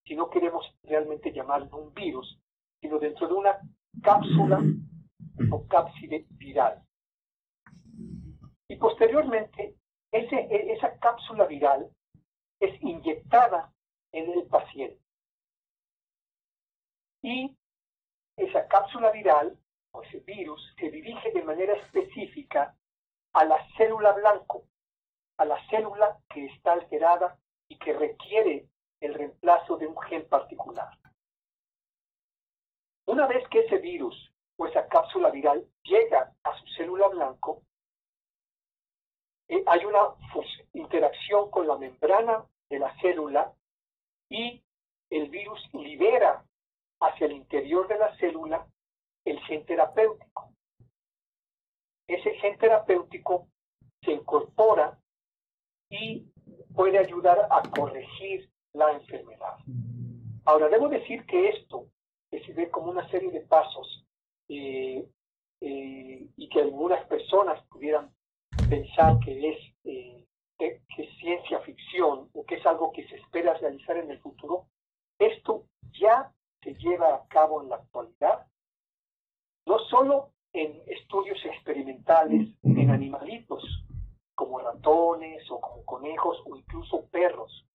Si 0.06 0.14
no 0.14 0.30
queremos 0.30 0.64
realmente 0.84 1.32
llamarlo 1.32 1.78
un 1.78 1.92
virus, 1.92 2.38
sino 2.80 3.00
dentro 3.00 3.26
de 3.26 3.34
una 3.34 3.58
cápsula 4.00 4.62
o 5.50 5.66
cápside 5.66 6.26
viral. 6.30 6.80
Y 8.68 8.76
posteriormente, 8.76 9.74
e, 10.12 10.72
esa 10.72 10.96
cápsula 11.00 11.44
viral 11.46 11.90
es 12.60 12.80
inyectada 12.82 13.72
en 14.12 14.30
el 14.30 14.46
paciente. 14.46 15.00
Y 17.22 17.56
esa 18.44 18.66
cápsula 18.68 19.10
viral 19.10 19.56
o 19.92 20.02
ese 20.02 20.20
virus 20.20 20.60
se 20.78 20.90
dirige 20.90 21.30
de 21.32 21.42
manera 21.42 21.74
específica 21.74 22.74
a 23.32 23.44
la 23.44 23.58
célula 23.76 24.12
blanco, 24.12 24.64
a 25.36 25.44
la 25.44 25.58
célula 25.68 26.18
que 26.28 26.46
está 26.46 26.72
alterada 26.72 27.38
y 27.68 27.78
que 27.78 27.92
requiere 27.92 28.66
el 29.00 29.14
reemplazo 29.14 29.76
de 29.76 29.86
un 29.86 30.00
gen 30.02 30.28
particular. 30.28 30.90
Una 33.06 33.26
vez 33.26 33.46
que 33.48 33.60
ese 33.60 33.78
virus 33.78 34.32
o 34.56 34.66
esa 34.66 34.86
cápsula 34.88 35.30
viral 35.30 35.66
llega 35.82 36.32
a 36.44 36.58
su 36.58 36.66
célula 36.76 37.08
blanco, 37.08 37.62
eh, 39.48 39.62
hay 39.66 39.84
una 39.84 40.14
interacción 40.74 41.50
con 41.50 41.66
la 41.66 41.76
membrana 41.76 42.44
de 42.68 42.78
la 42.78 42.94
célula 43.00 43.52
y 44.28 44.62
el 45.10 45.28
virus 45.28 45.60
libera 45.72 46.44
hacia 47.00 47.26
el 47.26 47.32
interior 47.32 47.88
de 47.88 47.98
la 47.98 48.16
célula 48.16 48.66
el 49.24 49.38
gen 49.40 49.64
terapéutico. 49.66 50.52
Ese 52.06 52.34
gen 52.36 52.58
terapéutico 52.58 53.48
se 54.02 54.12
incorpora 54.12 54.98
y 55.90 56.26
puede 56.74 56.98
ayudar 56.98 57.48
a 57.50 57.62
corregir 57.70 58.50
la 58.72 58.92
enfermedad. 58.92 59.56
Ahora, 60.44 60.68
debo 60.68 60.88
decir 60.88 61.24
que 61.26 61.50
esto, 61.50 61.86
que 62.30 62.42
se 62.44 62.52
ve 62.52 62.70
como 62.70 62.90
una 62.90 63.08
serie 63.10 63.30
de 63.30 63.40
pasos 63.40 64.06
eh, 64.48 65.06
eh, 65.60 66.28
y 66.36 66.48
que 66.48 66.60
algunas 66.60 67.06
personas 67.06 67.62
pudieran 67.66 68.12
pensar 68.68 69.18
que 69.20 69.50
es, 69.50 69.58
eh, 69.84 70.26
que 70.58 70.82
es 70.96 71.18
ciencia 71.18 71.60
ficción 71.60 72.30
o 72.32 72.44
que 72.46 72.56
es 72.56 72.66
algo 72.66 72.92
que 72.92 73.06
se 73.08 73.16
espera 73.16 73.54
realizar 73.54 73.96
en 73.96 74.10
el 74.10 74.20
futuro, 74.20 74.66
esto 75.18 75.66
ya 75.92 76.32
se 76.62 76.74
lleva 76.74 77.14
a 77.14 77.26
cabo 77.28 77.62
en 77.62 77.70
la 77.70 77.76
actualidad, 77.76 78.46
no 79.66 79.78
solo 79.90 80.32
en 80.52 80.82
estudios 80.86 81.38
experimentales 81.44 82.48
en 82.62 82.90
animalitos, 82.90 83.62
como 84.34 84.58
ratones 84.58 85.48
o 85.50 85.60
como 85.60 85.84
conejos 85.84 86.42
o 86.46 86.56
incluso 86.56 87.06
perros, 87.06 87.66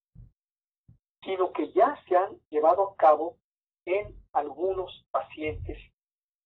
sino 1.23 1.51
que 1.51 1.71
ya 1.73 1.97
se 2.07 2.15
han 2.15 2.39
llevado 2.49 2.89
a 2.89 2.95
cabo 2.95 3.37
en 3.85 4.15
algunos 4.33 5.05
pacientes 5.11 5.77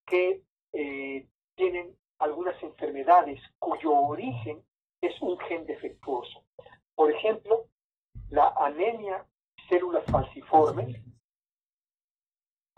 que 0.05 0.43
eh, 0.73 1.27
tienen 1.55 1.95
algunas 2.19 2.61
enfermedades 2.61 3.41
cuyo 3.59 3.93
origen 3.93 4.61
es 5.01 5.19
un 5.21 5.37
gen 5.39 5.65
defectuoso. 5.65 6.43
Por 6.95 7.11
ejemplo, 7.11 7.67
la 8.29 8.49
anemia 8.57 9.25
células 9.69 10.03
falciformes, 10.05 10.97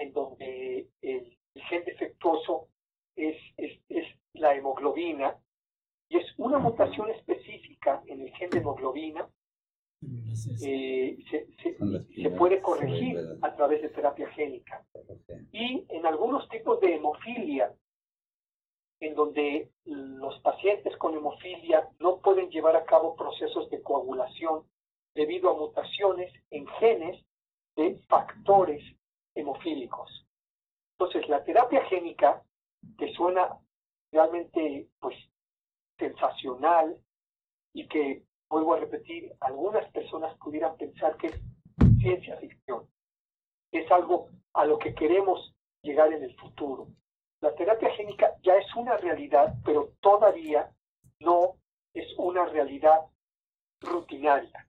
en 0.02 0.14
donde 0.14 0.88
el, 1.02 1.38
gen 1.54 1.86
defectuoso 1.86 2.70
es, 3.16 3.38
es, 3.58 4.08
la 4.34 4.56
hemoglobina, 4.56 5.38
y 6.10 6.18
es 6.18 6.26
una 6.38 6.58
mutación 6.58 7.10
específica 7.12 8.02
en 8.08 8.22
el 8.22 8.32
gen 8.36 8.49
de 8.49 8.58
hemoglobina, 8.60 9.30
eh, 10.64 11.18
se, 11.30 11.47
se, 11.62 12.30
puede 12.32 12.62
corregir 12.62 13.20
a 13.41 13.56
través 13.56 13.84
de 13.84 13.89
terapia 13.89 14.28
génica. 14.32 14.84
Y 15.52 15.86
en 15.89 16.06
algunos 16.06 16.49
tipos 16.49 16.80
de 16.80 16.95
hemofilia, 16.95 17.72
en 19.02 19.14
donde 19.14 19.70
los 19.86 20.39
pacientes 20.39 20.95
con 20.97 21.14
hemofilia 21.16 21.88
no 21.99 22.20
pueden 22.20 22.49
llevar 22.49 22.76
a 22.76 22.86
cabo 22.86 23.16
procesos 23.16 23.70
de 23.70 23.82
coagulación 23.82 24.64
debido 25.14 25.52
a 25.52 25.58
mutaciones 25.58 26.34
en 26.49 26.66
genes 26.68 27.24
de 27.76 27.97
factores 28.08 28.84
hemofílicos. 29.36 30.26
Entonces, 30.98 31.28
la 31.30 31.44
terapia 31.44 31.84
génica, 31.86 32.44
que 32.98 33.14
suena 33.14 33.58
realmente 34.12 34.88
pues 35.00 35.16
sensacional 35.98 36.98
y 37.74 37.88
que, 37.88 38.24
vuelvo 38.50 38.74
a 38.74 38.80
repetir, 38.80 39.34
algunas 39.40 39.90
personas 39.92 40.38
pudieran 40.38 40.76
pensar 40.78 41.16
que 41.18 41.28
es 41.28 41.42
ciencia 42.00 42.38
ficción, 42.38 42.88
es 43.72 43.90
algo 43.92 44.30
a 44.54 44.66
lo 44.66 44.78
que 44.78 44.94
queremos 44.94 45.56
llegar 45.82 46.12
en 46.12 46.24
el 46.24 46.36
futuro. 46.36 46.88
La 47.42 47.56
terapia 47.56 47.90
génica 47.96 48.36
ya 48.44 48.56
es 48.56 48.76
una 48.76 48.98
realidad, 48.98 49.56
pero 49.64 49.94
todavía 50.02 50.72
no 51.20 51.56
es 51.94 52.08
una 52.18 52.46
realidad 52.46 53.02
rutinaria 53.82 54.68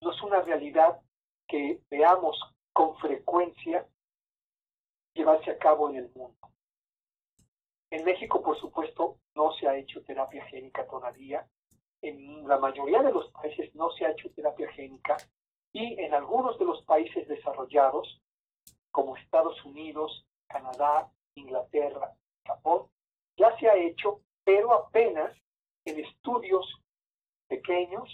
no 0.00 0.12
es 0.12 0.22
una 0.22 0.40
realidad 0.40 1.00
que 1.48 1.80
veamos 1.90 2.38
con 2.76 2.94
frecuencia 2.98 3.88
llevarse 5.14 5.50
a 5.50 5.56
cabo 5.56 5.88
en 5.88 5.96
el 5.96 6.10
mundo. 6.14 6.36
En 7.90 8.04
México, 8.04 8.42
por 8.42 8.60
supuesto, 8.60 9.16
no 9.34 9.50
se 9.54 9.66
ha 9.66 9.78
hecho 9.78 10.04
terapia 10.04 10.44
génica 10.44 10.86
todavía. 10.86 11.48
En 12.02 12.46
la 12.46 12.58
mayoría 12.58 13.02
de 13.02 13.14
los 13.14 13.30
países 13.32 13.74
no 13.74 13.90
se 13.92 14.04
ha 14.04 14.10
hecho 14.10 14.30
terapia 14.32 14.70
génica 14.72 15.16
y 15.72 15.98
en 15.98 16.12
algunos 16.12 16.58
de 16.58 16.66
los 16.66 16.84
países 16.84 17.26
desarrollados, 17.26 18.20
como 18.90 19.16
Estados 19.16 19.64
Unidos, 19.64 20.26
Canadá, 20.46 21.10
Inglaterra, 21.34 22.12
Japón, 22.44 22.88
ya 23.38 23.58
se 23.58 23.70
ha 23.70 23.76
hecho, 23.76 24.20
pero 24.44 24.74
apenas 24.74 25.34
en 25.86 26.04
estudios 26.04 26.66
pequeños 27.48 28.10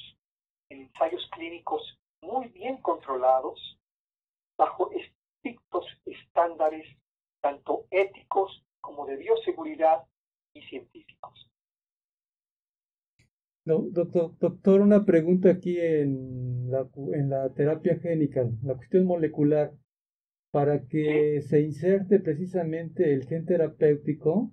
en 0.69 0.83
ensayos 0.83 1.29
clínicos 1.33 1.99
muy 2.21 2.47
bien 2.51 2.77
controlados, 2.77 3.59
bajo 4.63 4.91
estrictos 4.93 5.87
estándares 6.07 6.87
tanto 7.41 7.87
éticos 7.91 8.65
como 8.81 9.07
de 9.07 9.17
bioseguridad 9.17 10.05
y 10.55 10.63
científicos. 10.63 11.51
doctor, 13.65 14.39
doctor, 14.39 14.81
una 14.81 15.05
pregunta 15.05 15.51
aquí 15.51 15.81
en 15.81 16.71
la, 16.71 16.89
en 17.13 17.31
la 17.31 17.53
terapia 17.55 17.99
génica, 17.99 18.49
la 18.63 18.77
cuestión 18.77 19.05
molecular. 19.05 19.73
Para 20.53 20.87
que 20.87 21.41
se 21.41 21.63
inserte 21.63 22.21
precisamente 22.21 23.15
el 23.15 23.25
gen 23.25 23.47
terapéutico, 23.47 24.53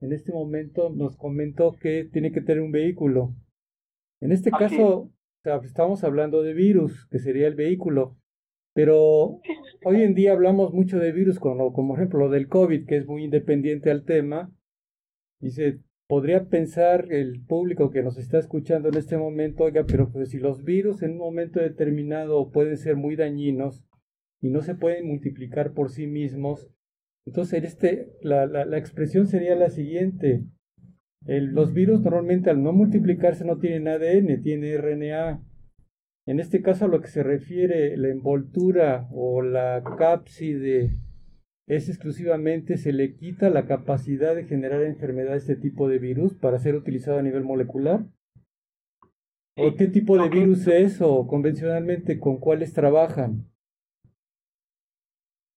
en 0.00 0.14
este 0.14 0.32
momento 0.32 0.88
nos 0.88 1.18
comentó 1.18 1.76
que 1.76 2.08
tiene 2.10 2.32
que 2.32 2.40
tener 2.40 2.62
un 2.62 2.72
vehículo. 2.72 3.34
En 4.22 4.32
este 4.32 4.50
caso, 4.50 5.12
estamos 5.62 6.02
hablando 6.02 6.42
de 6.42 6.54
virus, 6.54 7.06
que 7.10 7.18
sería 7.18 7.46
el 7.46 7.56
vehículo, 7.56 8.16
pero 8.78 9.40
hoy 9.84 10.02
en 10.02 10.14
día 10.14 10.30
hablamos 10.30 10.72
mucho 10.72 11.00
de 11.00 11.10
virus, 11.10 11.40
como, 11.40 11.72
como 11.72 11.96
ejemplo 11.96 12.20
lo 12.20 12.28
del 12.28 12.46
COVID, 12.46 12.86
que 12.86 12.96
es 12.96 13.08
muy 13.08 13.24
independiente 13.24 13.90
al 13.90 14.04
tema, 14.04 14.54
se 15.40 15.80
podría 16.06 16.44
pensar 16.44 17.08
el 17.10 17.44
público 17.44 17.90
que 17.90 18.04
nos 18.04 18.18
está 18.18 18.38
escuchando 18.38 18.88
en 18.88 18.96
este 18.96 19.16
momento, 19.16 19.64
oiga, 19.64 19.84
pero 19.84 20.12
pues 20.12 20.28
si 20.28 20.38
los 20.38 20.62
virus 20.62 21.02
en 21.02 21.14
un 21.14 21.18
momento 21.18 21.58
determinado 21.58 22.52
pueden 22.52 22.76
ser 22.76 22.94
muy 22.94 23.16
dañinos 23.16 23.82
y 24.40 24.50
no 24.50 24.62
se 24.62 24.76
pueden 24.76 25.08
multiplicar 25.08 25.72
por 25.72 25.90
sí 25.90 26.06
mismos, 26.06 26.70
entonces 27.26 27.64
este, 27.64 28.12
la, 28.22 28.46
la, 28.46 28.64
la 28.64 28.78
expresión 28.78 29.26
sería 29.26 29.56
la 29.56 29.70
siguiente, 29.70 30.44
los 31.26 31.74
virus 31.74 32.00
normalmente 32.00 32.48
al 32.48 32.62
no 32.62 32.72
multiplicarse 32.72 33.44
no 33.44 33.58
tienen 33.58 33.88
ADN, 33.88 34.40
tienen 34.40 34.80
RNA. 34.80 35.47
En 36.28 36.40
este 36.40 36.60
caso 36.60 36.84
a 36.84 36.88
lo 36.88 37.00
que 37.00 37.08
se 37.08 37.22
refiere 37.22 37.96
la 37.96 38.08
envoltura 38.08 39.08
o 39.10 39.40
la 39.40 39.82
cápside 39.96 40.90
es 41.66 41.88
exclusivamente 41.88 42.76
se 42.76 42.92
le 42.92 43.16
quita 43.16 43.48
la 43.48 43.64
capacidad 43.64 44.34
de 44.34 44.44
generar 44.44 44.82
enfermedad 44.82 45.32
a 45.32 45.36
este 45.38 45.56
tipo 45.56 45.88
de 45.88 45.98
virus 45.98 46.34
para 46.34 46.58
ser 46.58 46.74
utilizado 46.74 47.18
a 47.18 47.22
nivel 47.22 47.44
molecular. 47.44 48.00
¿O 49.56 49.74
qué 49.74 49.86
tipo 49.86 50.18
de 50.18 50.28
virus 50.28 50.66
es 50.66 51.00
o 51.00 51.26
convencionalmente 51.26 52.20
con 52.20 52.36
cuáles 52.36 52.74
trabajan? 52.74 53.50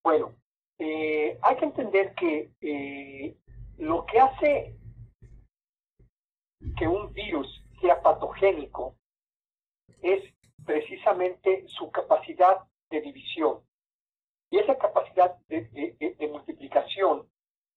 Bueno, 0.06 0.38
eh, 0.80 1.38
hay 1.42 1.56
que 1.58 1.66
entender 1.66 2.14
que 2.16 2.54
eh, 2.62 3.36
lo 3.78 4.06
que 4.06 4.20
hace 4.22 4.78
que 6.78 6.88
un 6.88 7.12
virus 7.12 7.62
sea 7.82 8.02
patogénico 8.02 8.96
es 10.02 10.24
precisamente 10.66 11.68
su 11.68 11.92
capacidad 11.92 12.58
de 12.90 13.02
división. 13.02 13.62
Y 14.50 14.60
esa 14.60 14.78
capacidad 14.78 15.38
de, 15.48 16.30
multiplicación 16.30 17.28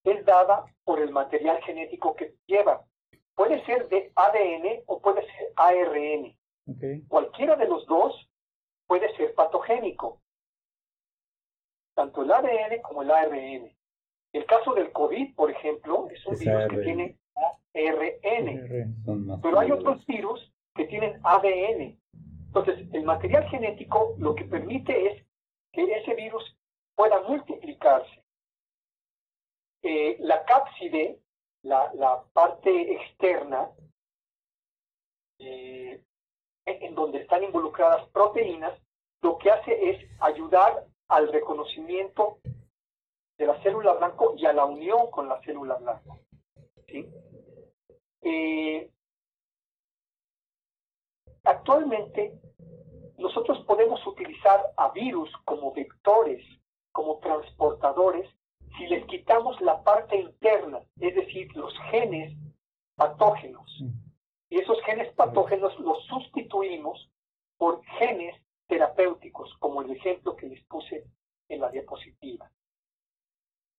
es 0.05 0.25
dada 0.25 0.65
por 0.85 1.01
el 1.01 1.11
material 1.11 1.63
genético 1.63 2.15
que 2.17 2.35
lleva. 2.47 2.85
Puede 3.35 3.65
ser 3.65 3.89
de 3.89 4.13
ADN 4.15 4.83
o 4.87 5.01
puede 5.01 5.23
ser 5.23 5.53
ARN. 5.57 6.37
Cualquiera 7.09 7.57
de 7.57 7.69
los 7.69 7.87
dos 7.87 8.29
puede 8.87 9.15
ser 9.17 9.35
patogénico. 9.35 10.21
Tanto 11.95 12.23
el 12.23 12.33
ADN 12.33 12.83
como 12.83 13.03
el 13.03 13.11
ARN. 13.11 13.73
El 14.33 14.47
caso 14.47 14.75
del 14.75 14.91
COVID, 14.91 15.35
por 15.37 15.51
ejemplo, 15.51 16.09
es 16.11 16.27
un 16.27 16.37
virus 16.37 16.69
que 16.69 16.79
tiene 16.79 17.19
RN. 17.73 19.41
Pero 19.41 19.61
hay 19.61 19.71
otros 19.71 20.05
virus 20.07 20.53
que 20.75 20.87
tienen 20.87 21.21
ADN. 21.23 22.01
Entonces, 22.55 22.87
el 22.93 23.03
material 23.03 23.49
genético 23.49 24.15
lo 24.19 24.35
que 24.37 24.45
permite 24.45 25.07
es 25.09 25.27
que 25.73 25.83
ese 25.83 26.15
virus 26.15 26.57
pueda 26.95 27.21
multiplicarse. 27.23 28.23
eh, 29.83 30.17
la 30.21 30.45
cápside, 30.45 31.19
la, 31.63 31.93
la 31.95 32.23
parte 32.33 32.95
externa, 32.95 33.71
eh, 35.39 36.01
en 36.65 36.95
donde 36.95 37.19
están 37.19 37.43
involucradas 37.45 38.09
proteínas, 38.11 38.73
lo 39.21 39.37
que 39.37 39.51
hace 39.51 39.91
es 39.91 40.11
ayudar 40.21 40.87
al 41.09 41.31
reconocimiento 41.33 42.39
de 43.37 43.47
la 43.47 43.63
célula 43.63 43.95
blanco 43.95 44.35
y 44.37 44.47
a 44.47 44.53
la 44.55 44.65
unión 44.65 45.11
con 45.11 45.29
la 45.29 45.41
célula 45.43 45.75
blanco. 45.75 46.21
Eh, 48.23 48.91
actualmente, 51.45 52.39
nosotros 53.19 53.65
podemos 53.67 54.05
utilizar 54.07 54.61
a 54.77 54.91
virus 54.91 55.31
como 55.45 55.73
vectores, 55.73 56.45
como 56.93 57.19
transportadores, 57.19 58.29
si 58.77 58.87
les 58.87 59.07
quitamos 59.07 59.61
la 59.61 59.83
parte 59.83 60.17
interna, 60.17 60.81
es 61.01 61.15
decir, 61.15 61.55
los 61.57 61.73
genes 61.91 62.37
patógenos. 62.97 63.71
Y 64.49 64.59
esos 64.59 64.81
genes 64.83 65.13
patógenos 65.15 65.79
los 65.79 66.05
sustituimos 66.07 67.11
por 67.57 67.85
genes 67.99 68.35
terapéuticos, 68.67 69.55
como 69.59 69.83
el 69.83 69.93
ejemplo 69.93 70.37
que 70.37 70.47
les 70.47 70.65
puse 70.65 71.05
en 71.49 71.61
la 71.61 71.71
diapositiva. 71.71 72.51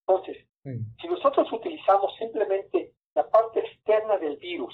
Entonces, 0.07 0.45
si 0.63 1.07
nosotros 1.07 1.51
utilizamos 1.51 2.15
simplemente 2.17 2.93
la 3.13 3.29
parte 3.29 3.59
externa 3.59 4.17
del 4.17 4.37
virus 4.37 4.73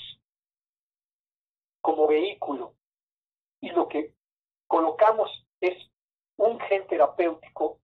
como 1.81 2.07
vehículo 2.07 2.75
y 3.61 3.69
lo 3.69 3.87
que 3.87 4.13
colocamos 4.67 5.29
es 5.59 5.77
un 6.37 6.59
gen 6.61 6.87
terapéutico, 6.87 7.79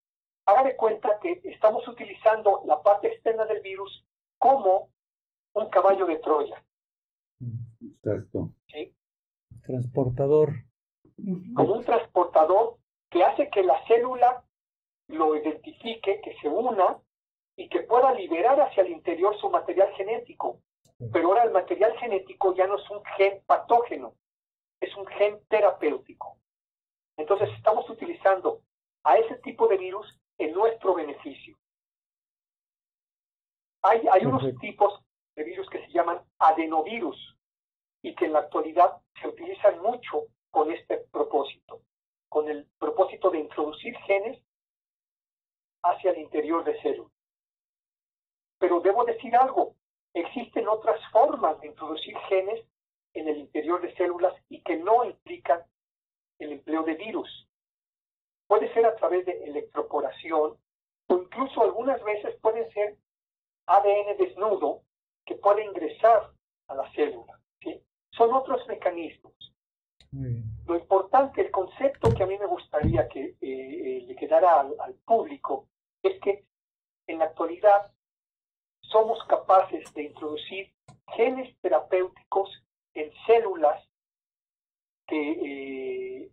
haga 0.46 0.64
de 0.64 0.76
cuenta 0.76 1.20
que 1.20 1.42
estamos 1.44 1.88
utilizando 1.88 2.64
la 2.66 2.82
parte 2.82 3.08
externa 3.10 3.46
del 3.46 3.62
virus 3.62 4.06
como 4.40 4.90
un 5.54 5.70
caballo 5.70 6.06
de 6.06 6.18
Troya. 6.20 6.64
Exacto. 7.82 8.52
¿Sí? 8.68 8.94
Transportador. 9.64 10.54
Como 11.56 11.74
un 11.74 11.84
transportador 11.84 12.78
que 13.10 13.24
hace 13.24 13.50
que 13.50 13.64
la 13.64 13.86
célula 13.88 14.44
lo 15.08 15.36
identifique, 15.36 16.22
que 16.22 16.36
se 16.42 16.48
una 16.48 17.00
y 17.58 17.70
que 17.70 17.82
pueda 17.82 18.14
liberar 18.14 18.62
hacia 18.62 18.84
el 18.84 18.92
interior 18.92 19.38
su 19.40 19.50
material 19.50 19.92
genético. 19.96 20.62
Pero 21.12 21.30
ahora 21.30 21.44
el 21.44 21.52
material 21.52 21.98
genético 21.98 22.56
ya 22.56 22.68
no 22.68 22.78
es 22.78 22.90
un 22.90 23.04
gen 23.18 23.42
patógeno, 23.46 24.16
es 24.80 24.96
un 24.96 25.06
gen 25.08 25.40
terapéutico. 25.48 26.38
Entonces 27.18 27.50
estamos 27.58 27.90
utilizando 27.90 28.62
a 29.04 29.18
ese 29.18 29.36
tipo 29.38 29.68
de 29.68 29.78
virus 29.78 30.08
en 30.38 30.54
nuestro 30.54 30.94
beneficio. 30.94 31.58
Hay, 33.84 34.08
hay 34.12 34.26
unos 34.26 34.44
tipos 34.60 35.02
de 35.36 35.44
virus 35.44 35.70
que 35.70 35.86
se 35.86 35.92
llaman 35.92 36.22
adenovirus 36.40 37.38
y 38.02 38.16
que 38.16 38.26
en 38.26 38.34
la 38.34 38.40
actualidad 38.40 39.02
se 39.22 39.28
utilizan 39.28 39.82
mucho 39.82 40.26
con 40.52 40.72
este 40.72 40.98
propósito, 41.12 41.82
con 42.30 42.50
el 42.50 42.68
propósito 42.80 43.30
de 43.30 43.40
introducir 43.40 43.96
genes 44.00 44.42
hacia 45.84 46.12
el 46.12 46.20
interior 46.20 46.64
de 46.64 46.80
células. 46.82 47.12
Pero 48.60 48.80
debo 48.80 49.06
decir 49.06 49.36
algo, 49.36 49.76
existen 50.14 50.68
otras 50.68 51.00
formas 51.12 51.60
de 51.62 51.68
introducir 51.68 52.18
genes 52.30 52.66
en 53.14 53.28
el 53.28 53.38
interior 53.38 53.82
de 53.82 53.96
células 53.96 54.34
y 54.50 54.62
que 54.62 54.78
no 54.78 55.06
implican 55.06 55.62
el 56.40 56.54
empleo 56.54 56.84
de 56.84 56.96
virus. 56.96 57.48
Puede 58.48 58.74
ser 58.74 58.86
a 58.86 58.96
través 58.96 59.26
de 59.26 59.34
o 60.32 60.58
incluso 61.10 61.62
algunas 61.62 62.04
veces 62.04 62.36
puede 62.42 62.72
ser 62.72 62.98
ADN 63.68 64.18
desnudo 64.18 64.82
que 65.26 65.36
puede 65.36 65.66
ingresar 65.66 66.32
a 66.68 66.76
la 66.76 66.92
célula. 66.94 67.40
¿sí? 67.62 67.82
Son 68.12 68.34
otros 68.34 68.66
mecanismos. 68.68 69.34
Lo 70.66 70.76
importante, 70.76 71.42
el 71.42 71.52
concepto 71.52 72.14
que 72.14 72.24
a 72.24 72.26
mí 72.26 72.38
me 72.38 72.46
gustaría 72.46 73.08
que 73.08 73.26
eh, 73.26 73.36
eh, 73.42 74.04
le 74.08 74.16
quedara 74.16 74.62
al 74.62 74.94
público 75.06 75.68
es 76.02 76.20
que 76.22 76.46
en 77.08 77.20
la 77.20 77.26
actualidad 77.26 77.92
somos 78.82 79.24
capaces 79.26 79.94
de 79.94 80.04
introducir 80.04 80.74
genes 81.16 81.56
terapéuticos 81.62 82.50
en 82.94 83.12
células 83.26 83.84
que 85.08 85.32
eh, 85.32 86.32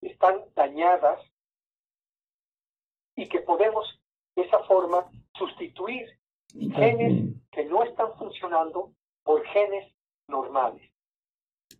están 0.00 0.44
dañadas 0.54 1.20
y 3.20 3.28
que 3.28 3.40
podemos 3.40 4.00
de 4.34 4.42
esa 4.42 4.60
forma 4.60 5.06
sustituir 5.34 6.08
genes 6.48 7.36
que 7.52 7.64
no 7.66 7.84
están 7.84 8.16
funcionando 8.16 8.92
por 9.22 9.44
genes 9.48 9.94
normales. 10.26 10.90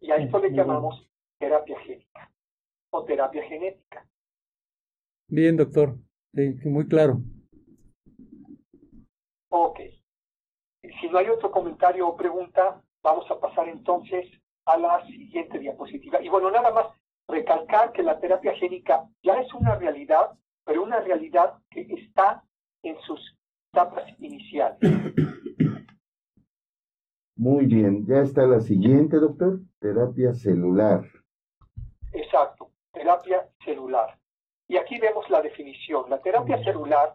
Y 0.00 0.10
a 0.10 0.16
esto 0.16 0.38
le 0.38 0.50
llamamos 0.50 1.08
terapia 1.38 1.78
génica 1.80 2.30
o 2.90 3.04
terapia 3.04 3.42
genética. 3.44 4.06
Bien, 5.28 5.56
doctor. 5.56 5.96
Sí, 6.34 6.68
muy 6.68 6.86
claro. 6.86 7.18
Ok. 9.48 9.80
Si 11.00 11.08
no 11.08 11.18
hay 11.18 11.28
otro 11.28 11.50
comentario 11.50 12.06
o 12.06 12.16
pregunta, 12.16 12.82
vamos 13.02 13.30
a 13.30 13.40
pasar 13.40 13.68
entonces 13.68 14.26
a 14.66 14.76
la 14.76 15.06
siguiente 15.06 15.58
diapositiva. 15.58 16.20
Y 16.20 16.28
bueno, 16.28 16.50
nada 16.50 16.70
más 16.70 16.86
recalcar 17.28 17.92
que 17.92 18.02
la 18.02 18.20
terapia 18.20 18.54
génica 18.56 19.08
ya 19.22 19.40
es 19.40 19.52
una 19.54 19.76
realidad, 19.76 20.32
pero 20.64 20.82
una 20.82 21.00
realidad 21.00 21.58
que 21.70 21.82
está 21.82 22.44
en 22.82 22.98
sus 23.02 23.20
etapas 23.72 24.04
iniciales. 24.18 24.78
Muy 27.36 27.66
bien, 27.66 28.04
ya 28.06 28.20
está 28.20 28.46
la 28.46 28.60
siguiente, 28.60 29.16
doctor, 29.16 29.60
terapia 29.78 30.34
celular. 30.34 31.04
Exacto, 32.12 32.70
terapia 32.92 33.48
celular. 33.64 34.18
Y 34.68 34.76
aquí 34.76 34.98
vemos 34.98 35.28
la 35.30 35.40
definición. 35.40 36.10
La 36.10 36.20
terapia 36.20 36.62
celular 36.62 37.14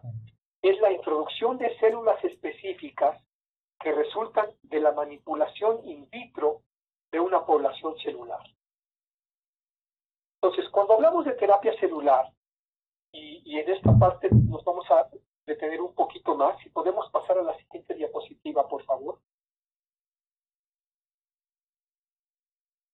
es 0.62 0.80
la 0.80 0.92
introducción 0.92 1.58
de 1.58 1.74
células 1.78 2.22
específicas 2.24 3.22
que 3.80 3.92
resultan 3.92 4.46
de 4.62 4.80
la 4.80 4.92
manipulación 4.92 5.86
in 5.86 6.08
vitro 6.10 6.62
de 7.12 7.20
una 7.20 7.46
población 7.46 7.96
celular. 7.98 8.40
Entonces, 10.42 10.68
cuando 10.70 10.94
hablamos 10.94 11.24
de 11.24 11.32
terapia 11.32 11.78
celular, 11.78 12.32
y, 13.12 13.58
en 13.58 13.70
esta 13.70 13.96
parte 13.98 14.28
nos 14.30 14.64
vamos 14.64 14.90
a 14.90 15.08
detener 15.46 15.80
un 15.80 15.94
poquito 15.94 16.36
más, 16.36 16.58
si 16.62 16.68
podemos 16.70 17.10
pasar 17.10 17.38
a 17.38 17.42
la 17.42 17.56
siguiente 17.58 17.94
diapositiva, 17.94 18.68
por 18.68 18.84
favor. 18.84 19.20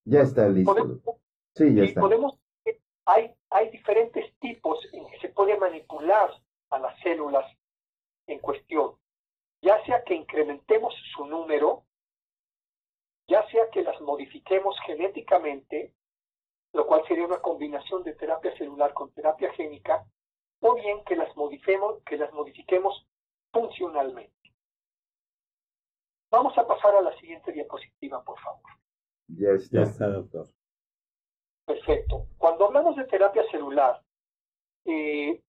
Ya 0.05 0.21
está 0.21 0.49
listo. 0.49 0.75
sí, 1.55 1.75
ya 1.75 1.85
está. 1.85 2.01
Podemos, 2.01 2.39
hay, 3.07 3.35
hay 3.51 3.71
diferentes 3.71 4.33
tipos 4.39 4.79
en 4.93 5.07
que 5.09 5.19
se 5.21 5.29
puede 5.31 5.57
manipular 5.59 6.31
a 6.71 6.79
las 6.79 6.99
células 7.01 7.47
en 8.27 8.39
cuestión, 8.39 8.97
ya 9.61 9.85
sea 9.85 10.03
que 10.05 10.15
incrementemos 10.15 10.95
su 11.15 11.27
número, 11.27 11.85
ya 13.29 13.47
sea 13.51 13.69
que 13.71 13.83
las 13.83 14.01
modifiquemos 14.01 14.77
genéticamente, 14.87 15.95
lo 16.73 16.87
cual 16.87 17.03
sería 17.07 17.27
una 17.27 17.41
combinación 17.41 18.03
de 18.03 18.15
terapia 18.15 18.57
celular 18.57 18.95
con 18.95 19.13
terapia 19.13 19.53
génica, 19.55 20.05
o 20.61 20.75
bien 20.75 21.05
que 21.05 21.17
las 21.17 21.35
modifiquemos, 21.37 22.03
que 22.05 22.17
las 22.17 22.33
modifiquemos 22.33 23.07
funcionalmente. 23.53 24.33
Vamos 26.31 26.57
a 26.57 26.67
pasar 26.67 26.95
a 26.97 27.03
la 27.03 27.15
siguiente 27.19 27.53
diapositiva, 27.53 28.25
por 28.25 28.39
favor. 28.41 28.63
Ya 29.29 29.51
está, 29.51 29.79
ya 29.79 29.83
está 29.83 30.07
doctor. 30.09 30.47
Perfecto. 31.67 32.27
Cuando 32.39 32.67
hablamos 32.67 32.97
de 32.97 33.05
terapia 33.05 33.45
celular, 33.51 34.03
eh, 34.87 35.43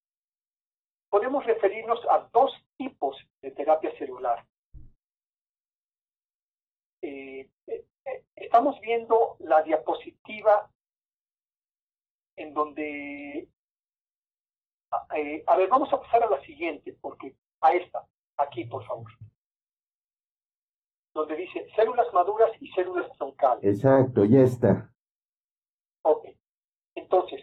podemos 1.09 1.45
referirnos 1.45 1.99
a 2.09 2.29
dos 2.33 2.51
tipos 2.77 3.15
de 3.41 3.51
terapia 3.51 3.95
celular. 3.97 4.45
Eh, 7.01 7.49
eh, 7.67 7.85
eh, 8.05 8.25
estamos 8.35 8.79
viendo 8.81 9.35
la 9.39 9.61
diapositiva 9.63 10.69
en 12.35 12.53
donde... 12.53 13.49
a 14.91 15.55
ver, 15.57 15.69
vamos 15.69 15.91
a 15.93 15.99
pasar 15.99 16.23
a 16.23 16.29
la 16.29 16.41
siguiente, 16.41 16.97
porque 17.01 17.35
a 17.61 17.73
esta, 17.73 18.05
aquí 18.37 18.65
por 18.65 18.85
favor. 18.85 19.09
Donde 21.13 21.35
dice 21.35 21.67
células 21.75 22.11
maduras 22.13 22.51
y 22.59 22.67
células 22.71 23.11
troncales. 23.17 23.63
Exacto, 23.63 24.25
ya 24.25 24.41
está. 24.41 24.91
Ok. 26.03 26.27
Entonces, 26.95 27.41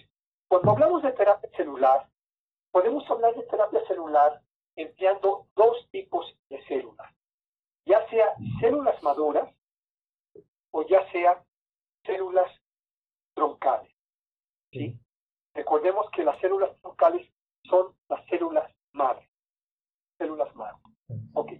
cuando 0.48 0.72
hablamos 0.72 1.02
de 1.02 1.12
terapia 1.12 1.50
celular, 1.56 2.08
podemos 2.72 3.08
hablar 3.10 3.34
de 3.34 3.42
terapia 3.44 3.86
celular 3.86 4.42
empleando 4.76 5.46
dos 5.54 5.88
tipos 5.90 6.36
de 6.48 6.62
células, 6.64 7.12
ya 7.84 8.08
sea 8.08 8.34
células 8.60 9.02
maduras 9.02 9.48
o 10.72 10.86
ya 10.86 11.10
sea 11.12 11.44
células 12.04 12.50
troncales. 13.34 13.92
¿Sí? 14.72 14.98
Recordemos 15.54 16.06
que 16.10 16.24
las 16.24 16.38
células 16.40 16.76
troncales 16.80 17.28
son 17.64 17.94
las 18.08 18.24
células 18.26 18.70
madre. 18.92 19.28
Células 20.18 20.54
madre. 20.54 20.78
Ok. 21.34 21.52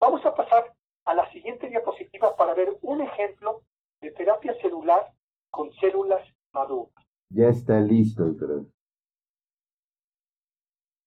Vamos 0.00 0.24
a 0.26 0.34
pasar 0.34 0.74
a 1.04 1.14
la 1.14 1.30
siguiente 1.32 1.68
diapositiva 1.68 2.36
para 2.36 2.54
ver 2.54 2.76
un 2.82 3.00
ejemplo 3.00 3.62
de 4.00 4.10
terapia 4.12 4.54
celular 4.60 5.12
con 5.50 5.72
células 5.74 6.22
maduras. 6.52 6.92
Ya 7.30 7.48
está 7.48 7.80
listo, 7.80 8.24
doctor. 8.24 8.66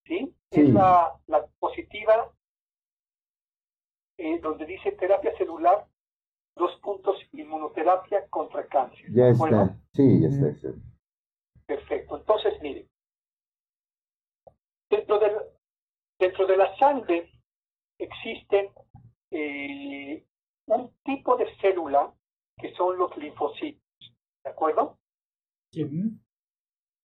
¿Sí? 0.06 0.36
Es 0.52 0.70
la, 0.70 1.20
la 1.28 1.39
diapositiva 1.39 2.34
eh, 4.18 4.39
donde 4.39 4.66
dice 4.66 4.91
terapia 4.91 5.36
celular, 5.38 5.88
dos 6.56 6.80
puntos, 6.82 7.18
inmunoterapia 7.32 8.28
contra 8.30 8.68
cáncer. 8.68 9.06
Ya 9.12 9.30
está, 9.30 9.80
sí, 9.93 10.22
ya 10.22 10.28
está. 10.28 10.74
Perfecto. 11.72 12.17
Entonces, 12.17 12.61
mire, 12.61 12.86
dentro, 14.89 15.19
del, 15.19 15.38
dentro 16.19 16.45
de 16.45 16.57
la 16.57 16.78
sangre 16.78 17.32
existen 17.97 18.74
eh, 19.32 20.22
un 20.65 20.93
tipo 21.05 21.38
de 21.38 21.55
célula 21.61 22.13
que 22.57 22.76
son 22.76 22.97
los 22.97 23.15
linfocitos. 23.15 23.82
¿De 24.43 24.49
acuerdo? 24.49 24.99
Sí. 25.72 25.86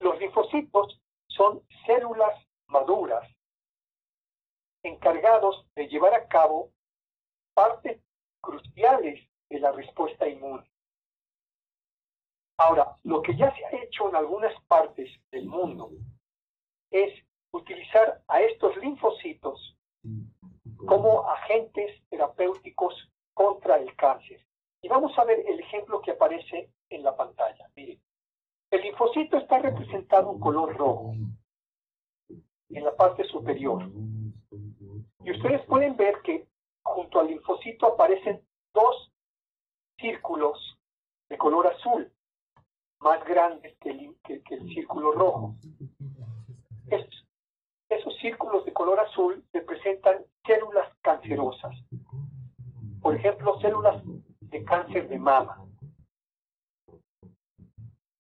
Los 0.01 0.19
linfocitos 0.19 1.01
son 1.29 1.63
células 1.87 2.45
maduras 2.67 3.25
encargados 4.83 5.65
de 5.77 5.87
llevar 5.87 6.13
a 6.13 6.27
cabo 6.27 6.73
partes 7.55 8.03
cruciales 8.41 9.29
de 9.49 9.61
la 9.61 9.71
respuesta 9.71 10.27
inmune. 10.27 10.69
Ahora, 12.59 12.97
lo 13.05 13.23
que 13.23 13.37
ya 13.37 13.55
se 13.55 13.65
ha 13.65 13.83
hecho 13.83 14.09
en 14.09 14.17
algunas 14.17 14.55
partes 14.63 15.11
del 15.31 15.47
mundo 15.47 15.91
es 16.91 17.13
utilizar 17.53 18.23
a 18.29 18.41
estos 18.41 18.77
linfocitos 18.79 19.77
como 20.87 21.29
agentes 21.29 22.03
terapéuticos 22.09 22.95
contra 23.35 23.77
el 23.77 23.95
cáncer. 23.97 24.45
Y 24.83 24.89
vamos 24.89 25.19
a 25.19 25.25
ver 25.25 25.41
el 25.47 25.61
ejemplo 25.61 26.01
que 26.01 26.13
aparece 26.13 26.71
en 26.91 27.03
la 27.03 27.17
pantalla. 27.17 27.69
Miren, 27.75 28.01
el 28.71 28.83
linfocito 28.83 29.37
está 29.37 29.59
representado 29.59 30.33
en 30.33 30.41
color 30.41 30.77
rojo 30.77 31.15
en 32.71 32.85
la 32.85 32.95
parte 32.95 33.25
superior. 33.25 33.83
Y 35.25 35.31
ustedes 35.31 35.65
pueden 35.67 35.97
ver 35.97 36.21
que 36.23 36.47
junto 36.83 37.21
al 37.21 37.29
linfocito 37.29 37.87
aparecen 37.87 38.43
dos 38.73 39.13
círculos 39.99 40.79
de 41.29 41.39
color 41.39 41.67
azul, 41.67 42.13
más 43.01 43.25
grandes 43.25 43.77
que 43.79 43.91
el, 43.91 44.75
círculo 44.75 45.13
rojo. 45.13 45.55
esos 47.89 48.17
círculos 48.19 48.65
de 48.65 48.73
color 48.73 49.01
azul 49.01 49.45
representan 49.53 50.25
células 50.45 50.89
cancerosas. 51.03 51.75
Por 53.01 53.15
ejemplo, 53.15 53.61
células 53.61 54.03
de 54.41 54.65
cáncer 54.65 55.09
de 55.09 55.19
mama. 55.19 55.65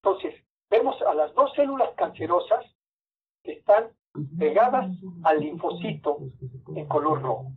Entonces, 0.02 0.34
vemos 0.70 1.00
a 1.02 1.14
las 1.14 1.34
dos 1.34 1.52
células 1.54 1.90
cancerosas 1.96 2.64
que 3.42 3.52
están 3.52 3.90
pegadas 4.38 4.90
al 5.24 5.40
linfocito 5.40 6.18
en 6.74 6.86
color 6.86 7.22
rojo. 7.22 7.52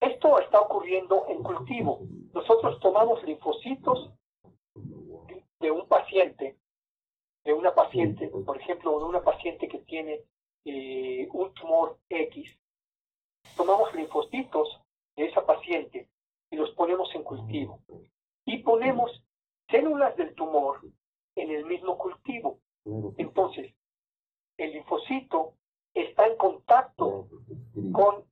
Esto 0.00 0.38
está 0.38 0.60
ocurriendo 0.60 1.26
en 1.28 1.42
cultivo. 1.42 2.00
Nosotros 2.32 2.78
tomamos 2.80 3.22
linfocitos 3.24 4.10
de 5.60 5.70
un 5.70 5.86
paciente, 5.88 6.56
de 7.44 7.52
una 7.52 7.74
paciente, 7.74 8.28
por 8.28 8.56
ejemplo, 8.56 8.98
de 8.98 9.04
una 9.04 9.22
paciente 9.22 9.68
que 9.68 9.78
tiene 9.78 10.20
eh, 10.64 11.28
un 11.32 11.52
tumor 11.54 11.98
X, 12.08 12.58
tomamos 13.56 13.94
linfocitos 13.94 14.80
de 15.16 15.26
esa 15.26 15.44
paciente 15.44 16.08
y 16.50 16.56
los 16.56 16.70
ponemos 16.72 17.12
en 17.14 17.22
cultivo. 17.22 17.80
Y 18.44 18.58
ponemos 18.58 19.22
células 19.70 20.16
del 20.16 20.34
tumor 20.34 20.80
en 21.36 21.50
el 21.50 21.64
mismo 21.64 21.98
cultivo. 21.98 22.58
Entonces, 23.16 23.74
el 24.56 24.72
linfocito 24.72 25.54
está 25.94 26.26
en 26.26 26.36
contacto 26.36 27.28
con 27.92 28.24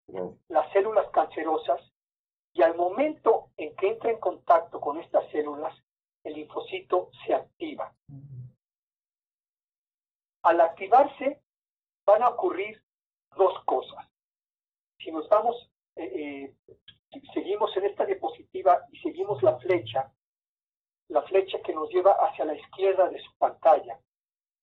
las 0.49 0.71
células 0.73 1.09
cancerosas 1.11 1.81
y 2.57 2.63
al 2.63 2.75
momento 2.75 3.51
en 3.59 3.77
que 3.77 3.89
entra 3.89 4.11
en 4.11 4.19
contacto 4.19 4.81
con 4.81 4.99
estas 4.99 5.31
células, 5.31 5.77
el 6.25 6.35
linfocito 6.35 7.11
se 7.27 7.35
activa. 7.35 7.95
Al 10.43 10.61
activarse, 10.63 11.43
van 12.07 12.23
a 12.23 12.31
ocurrir 12.31 12.83
dos 13.37 13.63
cosas. 13.65 14.09
Si 14.99 15.13
nos 15.13 15.29
vamos, 15.29 15.71
eh, 15.97 16.55
eh, 16.71 16.77
seguimos 17.35 17.77
en 17.77 17.85
esta 17.85 18.07
diapositiva 18.07 18.87
y 18.91 18.99
seguimos 19.01 19.43
la 19.43 19.59
flecha, 19.59 20.11
la 21.09 21.23
flecha 21.23 21.61
que 21.61 21.75
nos 21.75 21.91
lleva 21.91 22.13
hacia 22.13 22.47
la 22.47 22.55
izquierda 22.55 23.11
de 23.11 23.21
su 23.21 23.37
pantalla, 23.37 24.01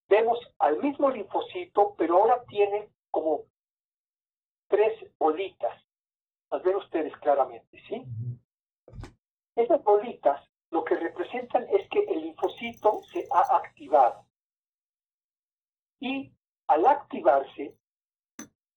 vemos 0.09 0.39
al 0.57 0.79
mismo 0.79 1.11
linfocito, 1.11 1.93
pero 1.95 2.17
ahora 2.17 2.43
tiene 2.45 2.89
como 3.11 3.43
tres 4.67 4.93
bolitas. 5.19 5.82
Las 6.53 6.61
ven 6.61 6.75
ustedes 6.75 7.17
claramente, 7.17 7.81
¿sí? 7.87 8.05
Esas 9.55 9.83
bolitas 9.83 10.47
lo 10.69 10.83
que 10.83 10.93
representan 10.93 11.65
es 11.71 11.89
que 11.89 12.01
el 12.01 12.21
linfocito 12.21 13.01
se 13.11 13.27
ha 13.31 13.57
activado. 13.57 14.27
Y 15.99 16.31
al 16.67 16.85
activarse, 16.85 17.75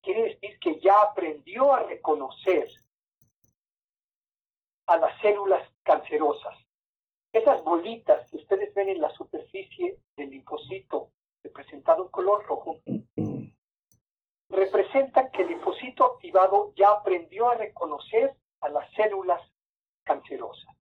quiere 0.01 0.23
decir 0.23 0.57
que 0.59 0.79
ya 0.79 0.99
aprendió 1.03 1.71
a 1.71 1.83
reconocer 1.83 2.67
a 4.87 4.97
las 4.97 5.21
células 5.21 5.71
cancerosas. 5.83 6.57
Esas 7.31 7.63
bolitas 7.63 8.27
que 8.31 8.37
ustedes 8.37 8.73
ven 8.73 8.89
en 8.89 9.01
la 9.01 9.11
superficie 9.11 9.99
del 10.15 10.31
linfocito 10.31 11.11
representado 11.43 12.05
en 12.05 12.09
color 12.09 12.43
rojo, 12.47 12.81
representan 14.49 15.31
que 15.31 15.41
el 15.41 15.49
linfocito 15.49 16.05
activado 16.05 16.73
ya 16.75 16.91
aprendió 16.91 17.49
a 17.49 17.55
reconocer 17.55 18.35
a 18.61 18.69
las 18.69 18.91
células 18.93 19.41
cancerosas. 20.03 20.75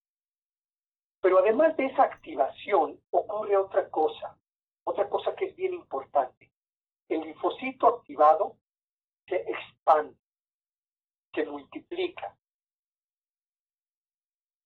Pero 1.20 1.38
además 1.38 1.76
de 1.76 1.86
esa 1.86 2.04
activación 2.04 3.00
ocurre 3.10 3.56
otra 3.56 3.90
cosa, 3.90 4.38
otra 4.84 5.08
cosa 5.08 5.34
que 5.34 5.46
es 5.46 5.56
bien 5.56 5.74
importante. 5.74 6.52
El 7.08 7.20
linfocito 7.20 7.88
activado 7.88 8.56
se 9.26 9.36
expande, 9.36 10.16
se 11.34 11.44
multiplica. 11.46 12.36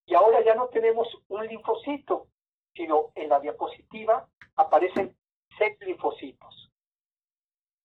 Y 0.07 0.14
ahora 0.14 0.44
ya 0.44 0.55
no 0.55 0.68
tenemos 0.68 1.09
un 1.28 1.46
linfocito, 1.46 2.28
sino 2.74 3.12
en 3.14 3.28
la 3.28 3.40
diapositiva 3.40 4.28
aparecen 4.57 5.16
seis 5.57 5.78
linfocitos. 5.80 6.70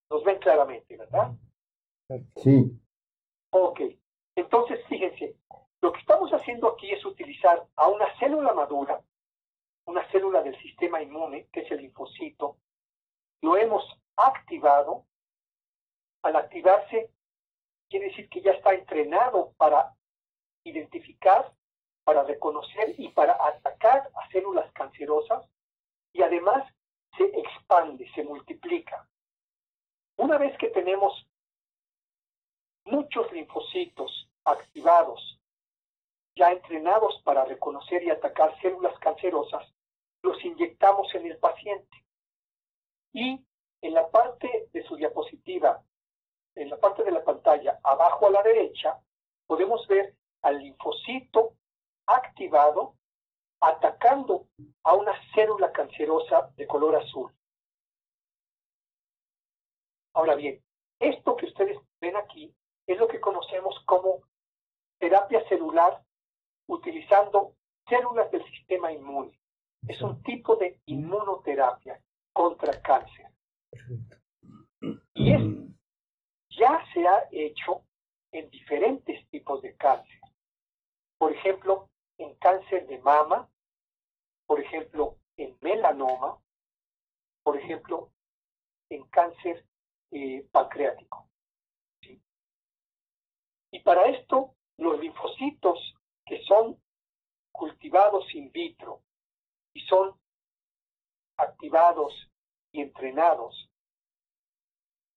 Los 0.10 0.24
ven 0.24 0.40
claramente, 0.40 0.98
¿verdad? 0.98 1.32
Sí. 2.38 2.80
Ok. 3.52 3.82
Entonces, 4.36 4.86
fíjense, 4.88 5.38
lo 5.82 5.92
que 5.92 6.00
estamos 6.00 6.32
haciendo 6.32 6.68
aquí 6.68 6.92
es 6.92 7.06
utilizar 7.06 7.68
a 7.76 7.88
una 7.88 8.06
célula 8.20 8.54
madura, 8.54 9.02
una 9.86 10.10
célula 10.12 10.42
del 10.42 10.60
sistema 10.62 11.02
inmune, 11.02 11.48
que 11.52 11.62
es 11.62 11.72
el 11.72 11.82
linfocito, 11.82 12.58
lo 13.42 13.58
hemos 13.58 13.84
activado. 14.18 15.06
Al 16.24 16.36
activarse, 16.36 17.12
quiere 17.90 18.08
decir 18.08 18.30
que 18.30 18.42
ya 18.42 18.52
está 18.52 18.74
entrenado 18.74 19.54
para 19.58 19.96
identificar, 20.64 21.54
para 22.04 22.24
reconocer 22.24 22.96
y 22.98 23.10
para 23.10 23.34
atacar 23.48 24.10
a 24.16 24.30
células 24.32 24.72
cancerosas 24.74 25.46
y 26.14 26.22
además 26.24 26.64
se 27.18 27.26
expande, 27.26 28.10
se 28.14 28.24
multiplica. 28.24 29.08
Una 30.18 30.38
vez 30.38 30.58
que 30.58 30.70
tenemos 30.70 31.28
muchos 32.86 33.32
linfocitos 33.32 34.30
activados, 34.46 35.40
ya 36.36 36.52
entrenados 36.52 37.22
para 37.24 37.46
reconocer 37.46 38.04
y 38.04 38.10
atacar 38.10 38.60
células 38.62 38.98
cancerosas, 39.00 39.64
los 40.22 40.44
inyectamos 40.44 41.14
en 41.16 41.26
el 41.28 41.38
paciente. 41.38 42.06
Y 43.14 43.46
en 43.82 43.94
la 43.94 44.10
parte 44.10 44.70
de 44.72 44.84
su 44.84 44.96
diapositiva, 44.96 45.84
en 46.56 46.70
la 46.70 46.78
parte 46.78 47.04
de 47.04 47.12
la 47.12 47.24
pantalla, 47.24 47.80
abajo 47.84 48.28
a 48.28 48.32
la 48.32 48.44
derecha, 48.44 49.00
podemos 49.48 49.86
ver 49.88 50.16
al 50.42 50.60
linfocito 50.60 51.56
activado 52.08 52.96
atacando 53.60 54.48
a 54.84 54.94
una 54.94 55.14
célula 55.34 55.72
cancerosa 55.72 56.52
de 56.56 56.68
color 56.68 56.96
azul. 56.96 57.35
Ahora 60.16 60.36
bien, 60.36 60.64
esto 61.00 61.36
que 61.36 61.46
ustedes 61.46 61.78
ven 62.00 62.16
aquí 62.16 62.56
es 62.88 62.98
lo 62.98 63.08
que 63.08 63.20
conocemos 63.20 63.78
como 63.86 64.24
terapia 64.98 65.46
celular 65.50 66.02
utilizando 66.68 67.56
células 67.88 68.32
del 68.32 68.44
sistema 68.46 68.94
inmune. 68.94 69.38
Es 69.86 70.02
un 70.02 70.24
tipo 70.24 70.56
de 70.56 70.80
inmunoterapia 70.86 72.02
contra 72.34 72.82
cáncer. 72.82 73.30
Y 75.14 75.34
es 75.34 75.42
ya 76.58 76.82
se 76.94 77.06
ha 77.06 77.28
hecho 77.32 77.84
en 78.32 78.50
diferentes 78.50 79.28
tipos 79.30 79.62
de 79.62 79.76
cáncer. 79.76 80.22
Por 81.18 81.34
ejemplo, 81.34 81.90
en 82.18 82.34
cáncer 82.36 82.88
de 82.88 83.00
mama, 83.00 83.50
por 84.48 84.62
ejemplo, 84.62 85.18
en 85.36 85.58
melanoma, 85.60 86.40
por 87.44 87.58
ejemplo, 87.58 88.12
en 88.90 89.04
cáncer 89.08 89.66
eh, 90.18 90.48
pancreático. 90.50 91.28
Y 93.70 93.80
para 93.82 94.06
esto, 94.06 94.56
los 94.78 94.98
linfocitos 95.02 95.78
que 96.26 96.42
son 96.44 96.82
cultivados 97.52 98.24
in 98.34 98.50
vitro 98.54 99.02
y 99.74 99.82
son 99.82 100.18
activados 101.36 102.14
y 102.72 102.80
entrenados 102.80 103.70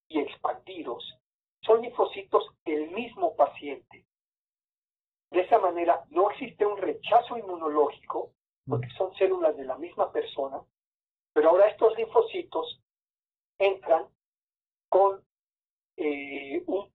y 0.09 0.19
expandidos, 0.19 1.17
son 1.61 1.81
linfocitos 1.81 2.43
del 2.65 2.91
mismo 2.91 3.37
paciente. 3.37 4.05
De 5.31 5.41
esa 5.43 5.59
manera 5.59 6.03
no 6.09 6.29
existe 6.31 6.65
un 6.65 6.77
rechazo 6.77 7.37
inmunológico, 7.37 8.33
porque 8.67 8.89
son 8.97 9.15
células 9.15 9.55
de 9.55 9.63
la 9.63 9.77
misma 9.77 10.11
persona, 10.11 10.61
pero 11.31 11.51
ahora 11.51 11.69
estos 11.69 11.95
linfocitos 11.95 12.81
entran 13.59 14.05
con 14.89 15.21
eh, 15.97 16.63
un 16.65 16.89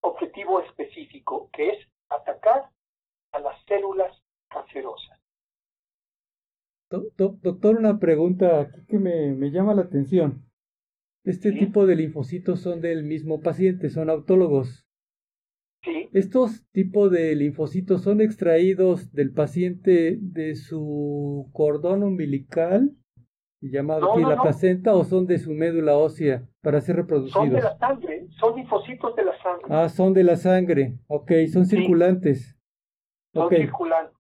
objetivo 0.00 0.60
específico, 0.60 1.50
que 1.52 1.68
es 1.68 1.88
atacar 2.08 2.70
a 3.32 3.40
las 3.40 3.62
células 3.66 4.16
cancerosas. 4.48 5.20
Doctor, 6.88 7.76
una 7.76 7.98
pregunta 7.98 8.60
aquí 8.60 8.86
que 8.86 8.98
me, 8.98 9.32
me 9.32 9.50
llama 9.50 9.74
la 9.74 9.82
atención. 9.82 10.44
Este 11.24 11.50
tipo 11.50 11.86
de 11.86 11.96
linfocitos 11.96 12.60
son 12.60 12.80
del 12.80 13.02
mismo 13.02 13.40
paciente, 13.40 13.90
son 13.90 14.08
autólogos. 14.10 14.86
Sí. 15.82 16.08
¿Estos 16.12 16.64
tipos 16.70 17.10
de 17.10 17.34
linfocitos 17.34 18.02
son 18.02 18.20
extraídos 18.20 19.12
del 19.12 19.32
paciente 19.32 20.18
de 20.20 20.54
su 20.54 21.50
cordón 21.52 22.04
umbilical, 22.04 22.96
llamado 23.60 24.12
aquí 24.12 24.22
la 24.22 24.40
placenta, 24.40 24.94
o 24.94 25.04
son 25.04 25.26
de 25.26 25.38
su 25.38 25.52
médula 25.52 25.96
ósea 25.96 26.46
para 26.62 26.80
ser 26.80 26.96
reproducidos? 26.96 27.44
Son 27.44 27.52
de 27.52 27.62
la 27.62 27.78
sangre, 27.78 28.26
son 28.38 28.56
linfocitos 28.56 29.16
de 29.16 29.24
la 29.24 29.42
sangre. 29.42 29.66
Ah, 29.70 29.88
son 29.88 30.12
de 30.12 30.24
la 30.24 30.36
sangre, 30.36 30.98
ok, 31.08 31.32
son 31.52 31.66
circulantes. 31.66 32.56
Son 33.32 33.48
circulantes. 33.48 34.16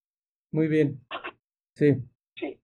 Muy 0.51 0.67
bien, 0.67 1.01
sí. 1.75 1.95
Sí. 2.37 2.59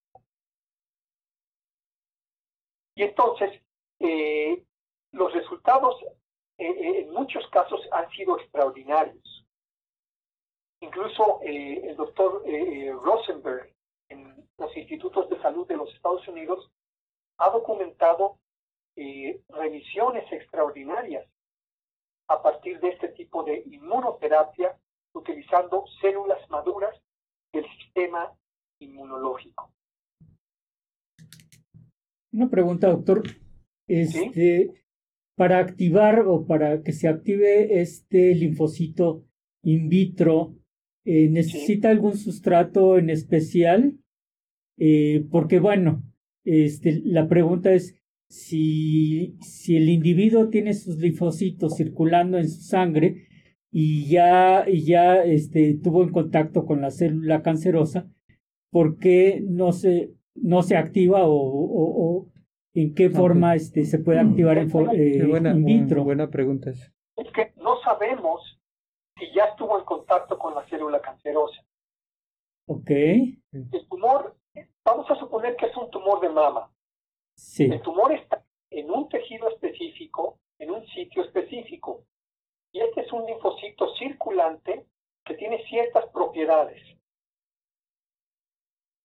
Y 2.95 3.03
entonces, 3.03 3.61
eh, 3.99 4.63
los 5.11 5.34
resultados 5.34 5.95
eh, 6.57 6.65
eh, 6.65 7.01
en 7.01 7.11
muchos 7.11 7.47
casos 7.49 7.82
han 7.91 8.09
sido 8.11 8.38
extraordinarios. 8.39 9.45
Incluso 10.82 11.39
el 11.43 11.95
doctor 11.95 12.43
Rosenberg 13.03 13.72
en 14.12 14.36
los 14.57 14.76
institutos 14.78 15.30
de 15.30 15.41
salud 15.41 15.68
de 15.68 15.78
los 15.78 15.93
Estados 15.95 16.28
Unidos 16.28 16.72
ha 17.38 17.49
documentado 17.49 18.38
revisiones 19.49 20.32
extraordinarias 20.32 21.26
a 22.28 22.41
partir 22.41 22.80
de 22.80 22.89
este 22.89 23.09
tipo 23.09 23.43
de 23.43 23.64
inmunoterapia 23.66 24.78
utilizando 25.14 25.86
células 26.01 26.39
maduras 26.49 26.95
del 27.51 27.66
sistema 27.78 28.34
inmunológico. 28.80 29.74
Una 32.32 32.49
pregunta, 32.49 32.89
doctor. 32.89 33.24
Este, 33.88 34.86
Para 35.36 35.59
activar 35.59 36.20
o 36.28 36.45
para 36.45 36.84
que 36.84 36.91
se 36.91 37.07
active 37.07 37.82
este 37.82 38.36
linfocito 38.36 39.24
in 39.64 39.89
vitro, 39.89 40.55
eh, 41.06 41.30
¿necesita 41.30 41.89
algún 41.89 42.18
sustrato 42.18 42.97
en 42.97 43.10
especial? 43.10 43.97
Eh, 44.78 45.26
porque 45.30 45.60
bueno, 45.60 46.04
este, 46.43 47.02
la 47.04 47.28
pregunta 47.28 47.74
es 47.74 47.95
si, 48.30 49.38
si 49.41 49.78
el 49.78 49.89
individuo 49.89 50.49
tiene 50.49 50.74
sus 50.74 50.97
linfocitos 50.97 51.76
circulando 51.76 52.38
en 52.38 52.49
su 52.49 52.62
sangre 52.62 53.28
y 53.72 54.06
ya, 54.08 54.66
y 54.68 54.86
ya 54.86 55.24
este, 55.24 55.76
tuvo 55.76 56.04
en 56.04 56.12
contacto 56.12 56.66
con 56.66 56.82
la 56.82 56.91
célula 56.91 57.41
cancerosa, 57.41 58.10
¿por 58.72 58.97
qué 58.97 59.43
no 59.47 59.72
se, 59.72 60.14
no 60.36 60.64
se 60.64 60.78
activa 60.78 61.22
o, 61.24 62.28
en 62.74 62.93
qué 62.93 63.10
forma 63.10 63.56
este, 63.56 63.84
se 63.84 63.99
puede 63.99 64.20
activar 64.20 64.58
en, 64.58 64.70
eh, 64.93 65.26
buena, 65.28 65.52
in 65.52 65.66
vitro. 65.66 66.04
Buena 66.04 66.30
pregunta. 66.30 66.70
Es. 66.70 66.91
que 67.36 67.52
no 67.58 67.76
sabemos 67.84 68.61
si 69.22 69.32
ya 69.32 69.45
estuvo 69.45 69.78
en 69.78 69.86
contacto 69.86 70.38
con 70.39 70.55
la 70.55 70.67
célula 70.67 70.99
cancerosa. 70.99 71.61
Ok. 72.67 72.89
El 72.89 73.88
tumor, 73.88 74.36
vamos 74.84 75.09
a 75.11 75.15
suponer 75.15 75.55
que 75.55 75.67
es 75.67 75.78
un 75.78 75.91
tumor 75.91 76.19
de 76.22 76.30
mama. 76.30 76.74
Sí. 77.36 77.65
El 77.65 77.82
tumor 77.82 78.11
está 78.11 78.43
en 78.72 78.89
un 78.89 79.07
tejido 79.09 79.47
específico, 79.49 80.39
en 80.57 80.72
un 80.72 80.86
sitio 80.88 81.24
específico. 81.24 82.05
Y 82.72 82.80
este 82.80 83.01
es 83.01 83.13
un 83.13 83.26
linfocito 83.26 83.93
circulante 83.95 84.88
que 85.24 85.36
tiene 85.36 85.63
ciertas 85.67 86.07
propiedades. 86.11 86.82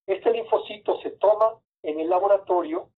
Este 0.07 0.31
linfocito 0.31 0.99
se 1.03 1.11
toma 1.11 1.61
en 1.83 2.01
el 2.01 2.09
laboratorio 2.09 2.91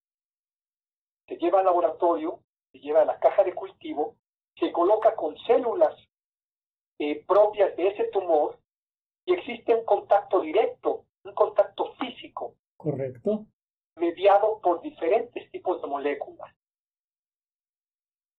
se 1.29 1.37
lleva 1.37 1.59
al 1.59 1.67
laboratorio, 1.67 2.41
se 2.73 2.79
lleva 2.79 3.03
a 3.03 3.05
la 3.05 3.19
caja 3.19 3.45
de 3.45 3.55
cultivo, 3.55 4.17
se 4.59 4.73
coloca 4.73 5.15
con 5.15 5.37
células 5.47 5.95
eh, 6.99 7.25
propias 7.27 7.77
de 7.77 7.89
ese 7.89 8.05
tumor 8.05 8.59
y 9.25 9.35
existe 9.35 9.75
un 9.75 9.85
contacto 9.85 10.41
directo, 10.41 11.05
un 11.25 11.35
contacto 11.35 11.93
físico. 11.95 12.55
Correcto. 12.77 13.47
Mediado 13.97 14.61
por 14.61 14.81
diferentes 14.81 15.51
tipos 15.51 15.81
de 15.83 15.89
moléculas. 15.89 16.55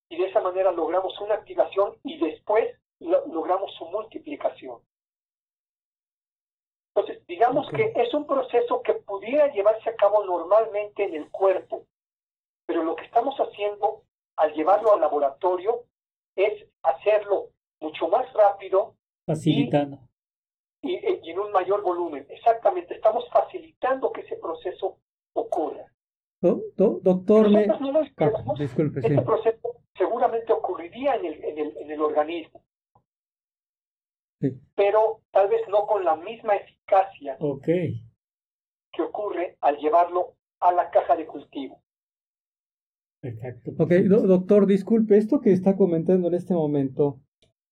Y 0.09 0.17
de 0.17 0.27
esa 0.27 0.41
manera 0.41 0.71
logramos 0.71 1.19
una 1.21 1.35
activación 1.35 1.95
y 2.03 2.17
después 2.17 2.75
logramos 2.99 3.73
su 3.75 3.85
multiplicación. 3.85 4.81
Entonces, 6.95 7.25
digamos 7.27 7.69
que 7.69 7.93
es 7.95 8.13
un 8.13 8.25
proceso 8.25 8.81
que 8.81 8.95
pudiera 8.95 9.53
llevarse 9.53 9.89
a 9.89 9.95
cabo 9.95 10.25
normalmente 10.25 11.03
en 11.03 11.13
el 11.13 11.29
cuerpo, 11.29 11.85
pero 12.65 12.83
lo 12.83 12.95
que 12.95 13.05
estamos 13.05 13.35
haciendo 13.39 14.03
al 14.35 14.53
llevarlo 14.53 14.93
al 14.93 15.01
laboratorio 15.01 15.85
es 16.35 16.65
hacerlo 16.83 17.49
mucho 17.81 18.07
más 18.07 18.31
rápido. 18.33 18.95
Facilitando. 19.25 19.99
Y, 20.81 20.95
en 20.95 21.39
un 21.39 21.51
mayor 21.51 21.81
volumen. 21.81 22.25
Exactamente, 22.29 22.95
estamos 22.95 23.27
facilitando 23.31 24.11
que 24.11 24.21
ese 24.21 24.37
proceso 24.37 24.97
ocurra. 25.33 25.85
doctor, 26.41 27.49
me... 27.49 27.67
Disculpe, 28.57 28.99
este 28.99 29.21
proceso 29.21 29.75
seguramente 29.97 30.53
ocurriría 30.53 31.15
en 31.15 31.25
el, 31.25 31.43
en 31.43 31.57
el, 31.57 31.77
en 31.77 31.91
el 31.91 32.01
organismo. 32.01 32.63
Pero 34.75 35.21
tal 35.31 35.49
vez 35.49 35.61
no 35.67 35.85
con 35.85 36.05
la 36.05 36.15
misma 36.15 36.55
eficacia 36.55 37.35
okay. 37.39 38.01
que 38.93 39.01
ocurre 39.01 39.57
al 39.59 39.77
llevarlo 39.77 40.35
a 40.61 40.71
la 40.71 40.89
caja 40.89 41.17
de 41.17 41.25
cultivo. 41.25 41.81
Exacto. 43.21 43.71
Ok, 43.77 43.91
doctor, 43.91 44.65
disculpe, 44.65 45.17
esto 45.17 45.41
que 45.41 45.51
está 45.51 45.75
comentando 45.75 46.29
en 46.29 46.35
este 46.35 46.53
momento, 46.53 47.19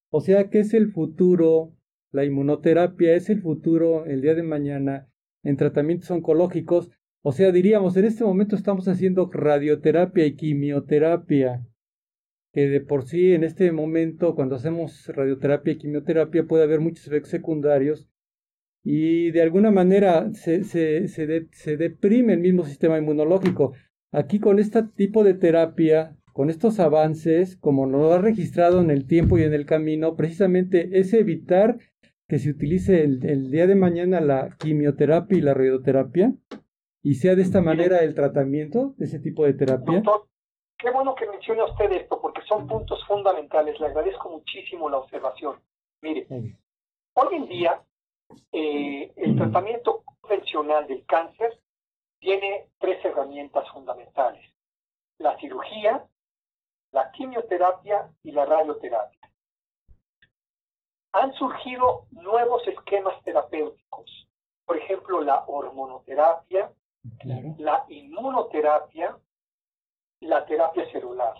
o 0.09 0.21
sea, 0.21 0.49
¿qué 0.49 0.59
es 0.59 0.73
el 0.73 0.91
futuro? 0.91 1.73
La 2.11 2.23
inmunoterapia 2.23 3.15
es 3.15 3.29
el 3.29 3.41
futuro 3.41 4.05
el 4.05 4.21
día 4.21 4.33
de 4.33 4.43
mañana 4.43 5.09
en 5.43 5.57
tratamientos 5.57 6.09
oncológicos. 6.11 6.91
O 7.21 7.31
sea, 7.31 7.51
diríamos, 7.51 7.97
en 7.97 8.05
este 8.05 8.23
momento 8.23 8.55
estamos 8.55 8.87
haciendo 8.87 9.29
radioterapia 9.31 10.25
y 10.25 10.35
quimioterapia, 10.35 11.65
que 12.53 12.69
de 12.69 12.81
por 12.81 13.05
sí 13.05 13.33
en 13.33 13.43
este 13.43 13.71
momento, 13.71 14.35
cuando 14.35 14.55
hacemos 14.55 15.07
radioterapia 15.07 15.73
y 15.73 15.77
quimioterapia, 15.77 16.45
puede 16.45 16.63
haber 16.63 16.79
muchos 16.79 17.05
efectos 17.07 17.31
secundarios 17.31 18.09
y 18.83 19.31
de 19.31 19.41
alguna 19.41 19.69
manera 19.69 20.33
se, 20.33 20.63
se, 20.63 21.07
se 21.09 21.77
deprime 21.77 22.33
el 22.33 22.39
mismo 22.39 22.65
sistema 22.65 22.97
inmunológico. 22.97 23.73
Aquí 24.13 24.39
con 24.39 24.59
este 24.59 24.81
tipo 24.95 25.25
de 25.25 25.33
terapia, 25.33 26.16
con 26.37 26.51
estos 26.51 26.79
avances, 26.79 27.57
como 27.57 27.87
lo 27.87 28.13
ha 28.13 28.19
registrado 28.19 28.79
en 28.79 28.91
el 28.91 29.07
tiempo 29.07 29.39
y 29.39 29.43
en 29.43 29.55
el 29.55 29.65
camino, 29.65 30.15
precisamente 30.15 30.99
es 30.99 31.11
evitar 31.13 31.79
que 32.27 32.37
se 32.37 32.51
utilice 32.51 33.01
el, 33.03 33.49
día 33.49 33.65
de 33.65 33.73
mañana 33.73 34.21
la 34.21 34.55
quimioterapia 34.59 35.35
y 35.35 35.41
la 35.41 35.55
radioterapia 35.55 36.33
y 37.01 37.15
sea 37.15 37.33
de 37.33 37.41
esta 37.41 37.59
manera 37.59 38.03
el 38.03 38.13
tratamiento 38.13 38.93
de 38.97 39.05
ese 39.05 39.17
tipo 39.17 39.45
de 39.45 39.55
terapia. 39.55 40.01
Doctor, 40.01 40.27
qué 40.77 40.91
bueno 40.91 41.15
que 41.15 41.25
mencione 41.27 41.63
usted 41.63 41.91
esto 41.93 42.21
porque 42.21 42.43
son 42.43 42.67
puntos 42.67 43.03
fundamentales. 43.07 43.79
Le 43.79 43.87
agradezco 43.87 44.29
muchísimo 44.29 44.91
la 44.91 44.99
observación. 44.99 45.55
Mire, 46.03 46.27
hoy 47.15 47.35
en 47.35 47.47
día 47.47 47.81
eh, 48.51 49.11
el 49.15 49.35
tratamiento 49.37 50.03
convencional 50.21 50.85
del 50.85 51.03
cáncer 51.07 51.59
tiene 52.19 52.67
tres 52.77 53.03
herramientas 53.03 53.67
fundamentales. 53.73 54.45
La 55.17 55.35
cirugía, 55.39 56.05
la 56.91 57.11
quimioterapia 57.11 58.09
y 58.23 58.31
la 58.31 58.45
radioterapia. 58.45 59.19
Han 61.13 61.33
surgido 61.33 62.05
nuevos 62.11 62.65
esquemas 62.67 63.21
terapéuticos, 63.23 64.27
por 64.65 64.77
ejemplo, 64.77 65.21
la 65.21 65.45
hormonoterapia, 65.47 66.71
la 67.57 67.85
inmunoterapia, 67.87 69.17
la 70.21 70.45
terapia 70.45 70.89
celular. 70.91 71.35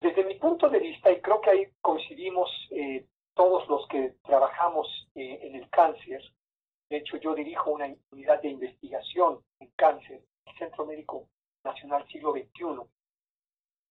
Desde 0.00 0.24
mi 0.24 0.34
punto 0.36 0.68
de 0.68 0.78
vista, 0.78 1.10
y 1.10 1.20
creo 1.20 1.40
que 1.40 1.50
ahí 1.50 1.66
coincidimos 1.80 2.50
eh, 2.70 3.06
todos 3.34 3.68
los 3.68 3.86
que 3.88 4.16
trabajamos 4.22 4.86
eh, 5.14 5.40
en 5.42 5.56
el 5.56 5.68
cáncer, 5.70 6.22
de 6.88 6.98
hecho 6.98 7.16
yo 7.16 7.34
dirijo 7.34 7.70
una 7.70 7.94
unidad 8.10 8.40
de 8.42 8.48
investigación 8.48 9.40
en 9.60 9.70
cáncer, 9.76 10.22
el 10.46 10.58
Centro 10.58 10.86
Médico 10.86 11.28
Nacional 11.64 12.06
Siglo 12.08 12.32
XXI, 12.32 12.88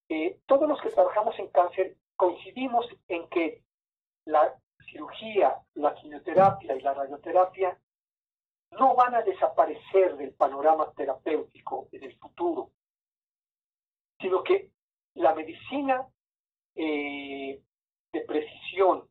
eh, 0.10 0.40
todos 0.46 0.68
los 0.68 0.82
que 0.82 0.90
trabajamos 0.90 1.38
en 1.40 1.48
cáncer 1.48 1.98
coincidimos 2.16 2.86
en 3.08 3.28
que 3.30 3.64
la 4.26 4.54
cirugía, 4.90 5.58
la 5.76 5.94
quimioterapia 5.96 6.76
y 6.76 6.82
la 6.82 6.94
radioterapia 6.94 7.80
no 8.72 8.96
van 8.96 9.16
a 9.16 9.22
desaparecer 9.22 10.18
del 10.18 10.34
panorama 10.34 10.92
terapéutico 10.96 11.88
en 11.92 12.04
el 12.04 12.18
futuro, 12.18 12.72
sino 14.20 14.44
que 14.44 14.72
la 15.16 15.34
medicina 15.36 16.08
eh, 16.76 17.62
de 18.12 18.22
precisión, 18.22 19.08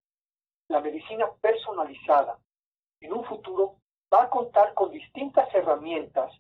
la 0.68 0.80
medicina 0.80 1.26
personalizada, 1.40 2.38
en 3.01 3.12
un 3.12 3.24
futuro 3.24 3.76
va 4.12 4.24
a 4.24 4.30
contar 4.30 4.74
con 4.74 4.90
distintas 4.90 5.53
herramientas 5.55 6.32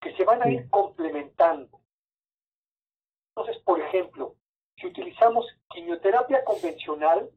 que 0.00 0.14
se 0.16 0.24
van 0.24 0.42
a 0.42 0.48
ir 0.48 0.68
complementando. 0.70 1.79
Entonces, 3.40 3.62
por 3.64 3.80
ejemplo, 3.80 4.36
si 4.76 4.86
utilizamos 4.86 5.46
quimioterapia 5.70 6.44
convencional 6.44 7.30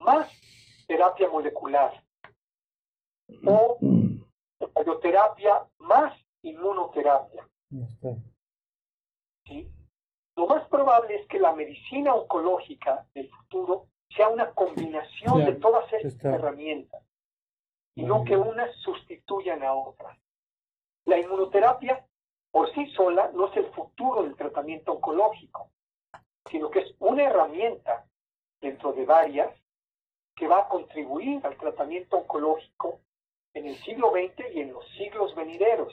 más 0.00 0.30
terapia 0.86 1.30
molecular 1.30 2.04
o 3.46 3.78
radioterapia 4.74 5.66
más 5.78 6.14
inmunoterapia. 6.42 7.48
¿Sí? 9.46 9.72
Lo 10.36 10.46
más 10.46 10.68
probable 10.68 11.22
es 11.22 11.26
que 11.26 11.38
la 11.38 11.54
medicina 11.54 12.14
oncológica 12.14 13.06
del 13.14 13.30
futuro 13.30 13.86
sea 14.14 14.28
una 14.28 14.52
combinación 14.52 15.46
de 15.46 15.54
todas 15.54 15.90
estas 15.90 16.22
herramientas 16.22 17.02
y 17.94 18.02
no 18.02 18.24
que 18.24 18.36
unas 18.36 18.76
sustituyan 18.82 19.62
a 19.62 19.72
otras. 19.72 20.18
La 21.06 21.18
inmunoterapia 21.18 22.06
por 22.56 22.72
sí 22.72 22.86
sola 22.92 23.30
no 23.34 23.50
es 23.50 23.56
el 23.58 23.66
futuro 23.72 24.22
del 24.22 24.34
tratamiento 24.34 24.92
oncológico, 24.92 25.68
sino 26.50 26.70
que 26.70 26.78
es 26.78 26.94
una 27.00 27.24
herramienta 27.24 28.06
dentro 28.62 28.94
de 28.94 29.04
varias 29.04 29.54
que 30.34 30.48
va 30.48 30.60
a 30.60 30.68
contribuir 30.68 31.46
al 31.46 31.58
tratamiento 31.58 32.16
oncológico 32.16 33.02
en 33.52 33.66
el 33.66 33.76
siglo 33.82 34.10
XX 34.10 34.54
y 34.54 34.60
en 34.60 34.72
los 34.72 34.88
siglos 34.96 35.34
venideros. 35.34 35.92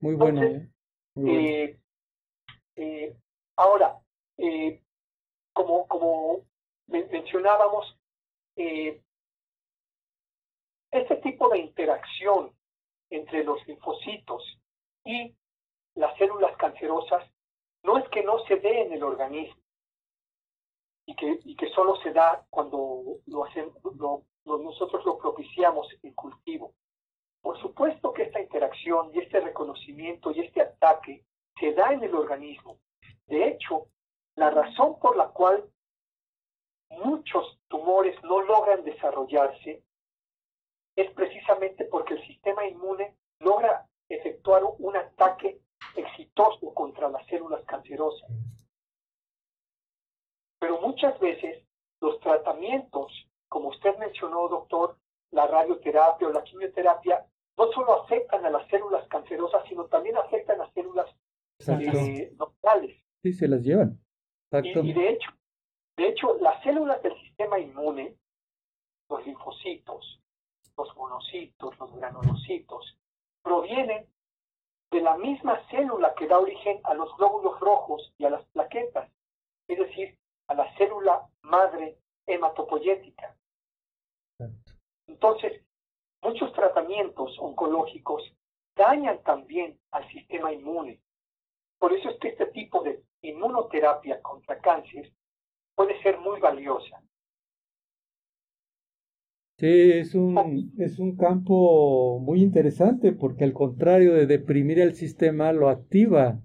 Muy 0.00 0.14
bueno. 0.14 0.42
¿eh? 0.42 0.68
Eh, 1.16 1.80
eh, 2.76 3.16
ahora, 3.56 3.98
como, 5.54 5.88
como 5.88 6.44
mencionábamos, 6.86 7.96
este 10.92 11.16
tipo 11.22 11.48
de 11.48 11.60
interacción 11.60 12.59
entre 13.10 13.44
los 13.44 13.66
linfocitos 13.66 14.42
y 15.04 15.34
las 15.94 16.16
células 16.16 16.56
cancerosas 16.56 17.28
no 17.82 17.98
es 17.98 18.08
que 18.10 18.22
no 18.22 18.38
se 18.46 18.56
dé 18.56 18.82
en 18.82 18.92
el 18.92 19.02
organismo 19.02 19.60
y 21.06 21.56
que, 21.56 21.68
solo 21.74 21.96
se 21.96 22.12
da 22.12 22.46
cuando 22.50 23.18
lo 23.26 23.44
hacemos, 23.44 23.74
nosotros 24.44 25.04
lo 25.04 25.18
propiciamos 25.18 25.88
en 26.02 26.14
cultivo. 26.14 26.72
Por 27.42 27.60
supuesto 27.60 28.12
que 28.12 28.24
esta 28.24 28.40
interacción 28.40 29.10
y 29.12 29.18
este 29.18 29.40
reconocimiento 29.40 30.30
y 30.30 30.40
este 30.40 30.60
ataque 30.60 31.24
se 31.58 31.72
da 31.72 31.92
en 31.92 32.04
el 32.04 32.14
organismo. 32.14 32.78
De 33.26 33.48
hecho, 33.48 33.86
la 34.36 34.50
razón 34.50 35.00
por 35.00 35.16
la 35.16 35.28
cual 35.28 35.64
muchos 36.90 37.58
tumores 37.68 38.16
no 38.22 38.42
logran 38.42 38.84
desarrollarse 38.84 39.82
es 40.96 41.10
precisamente 41.12 41.84
porque 41.84 42.14
el 42.14 42.26
sistema 42.26 42.66
inmune 42.66 43.16
logra 43.40 43.86
efectuar 44.08 44.62
un 44.78 44.96
ataque 44.96 45.60
exitoso 45.96 46.74
contra 46.74 47.08
las 47.08 47.26
células 47.26 47.64
cancerosas. 47.64 48.30
Pero 50.58 50.80
muchas 50.80 51.18
veces 51.20 51.64
los 52.00 52.20
tratamientos, 52.20 53.12
como 53.48 53.68
usted 53.68 53.96
mencionó, 53.98 54.48
doctor, 54.48 54.96
la 55.30 55.46
radioterapia 55.46 56.28
o 56.28 56.32
la 56.32 56.44
quimioterapia, 56.44 57.26
no 57.56 57.72
solo 57.72 58.02
afectan 58.02 58.44
a 58.44 58.50
las 58.50 58.68
células 58.68 59.06
cancerosas, 59.08 59.62
sino 59.68 59.86
también 59.86 60.16
afectan 60.16 60.60
a 60.60 60.64
las 60.64 60.74
células 60.74 61.06
eh, 61.66 62.32
normales. 62.38 63.02
Sí, 63.22 63.32
se 63.32 63.48
las 63.48 63.62
llevan. 63.62 63.98
Y, 64.62 64.92
de 64.92 65.10
hecho, 65.10 65.30
de 65.96 66.08
hecho, 66.08 66.38
las 66.40 66.62
células 66.62 67.02
del 67.02 67.14
sistema 67.20 67.58
inmune, 67.58 68.16
los 69.08 69.24
linfocitos, 69.26 70.20
los 70.80 70.96
monocitos, 70.96 71.78
los 71.78 71.92
granulocitos, 71.94 72.96
provienen 73.42 74.06
de 74.90 75.00
la 75.02 75.16
misma 75.16 75.60
célula 75.68 76.14
que 76.14 76.26
da 76.26 76.38
origen 76.38 76.80
a 76.84 76.94
los 76.94 77.14
glóbulos 77.16 77.60
rojos 77.60 78.12
y 78.18 78.24
a 78.24 78.30
las 78.30 78.44
plaquetas, 78.46 79.10
es 79.68 79.78
decir, 79.78 80.16
a 80.48 80.54
la 80.54 80.74
célula 80.76 81.28
madre 81.42 81.98
hematopoyética. 82.26 83.36
Entonces, 85.06 85.62
muchos 86.22 86.52
tratamientos 86.54 87.36
oncológicos 87.38 88.22
dañan 88.74 89.22
también 89.22 89.78
al 89.90 90.08
sistema 90.08 90.52
inmune. 90.52 91.00
Por 91.78 91.92
eso 91.92 92.08
es 92.08 92.18
que 92.18 92.28
este 92.28 92.46
tipo 92.46 92.82
de 92.82 93.02
inmunoterapia 93.22 94.20
contra 94.22 94.58
cáncer 94.60 95.12
puede 95.74 96.00
ser 96.02 96.18
muy 96.18 96.40
valiosa. 96.40 97.02
Sí, 99.60 99.66
es 99.92 100.14
un, 100.14 100.72
es 100.78 100.98
un 100.98 101.16
campo 101.16 102.18
muy 102.18 102.40
interesante 102.40 103.12
porque 103.12 103.44
al 103.44 103.52
contrario 103.52 104.14
de 104.14 104.26
deprimir 104.26 104.78
el 104.78 104.94
sistema, 104.94 105.52
lo 105.52 105.68
activa. 105.68 106.42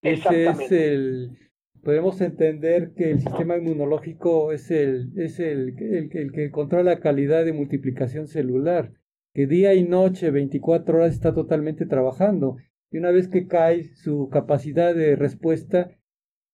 Ese 0.00 0.46
es 0.46 0.70
el, 0.70 1.36
podemos 1.82 2.20
entender 2.20 2.92
que 2.94 3.10
el 3.10 3.18
sistema 3.18 3.56
inmunológico 3.56 4.52
es 4.52 4.70
el, 4.70 5.10
es 5.16 5.40
el, 5.40 5.74
el, 5.76 6.08
el, 6.12 6.30
que 6.30 6.52
controla 6.52 6.92
la 6.94 7.00
calidad 7.00 7.44
de 7.44 7.52
multiplicación 7.52 8.28
celular, 8.28 8.92
que 9.34 9.48
día 9.48 9.74
y 9.74 9.82
noche, 9.82 10.30
24 10.30 10.98
horas 10.98 11.14
está 11.14 11.34
totalmente 11.34 11.84
trabajando. 11.84 12.58
Y 12.92 12.98
una 12.98 13.10
vez 13.10 13.26
que 13.26 13.48
cae 13.48 13.82
su 13.96 14.28
capacidad 14.28 14.94
de 14.94 15.16
respuesta, 15.16 15.90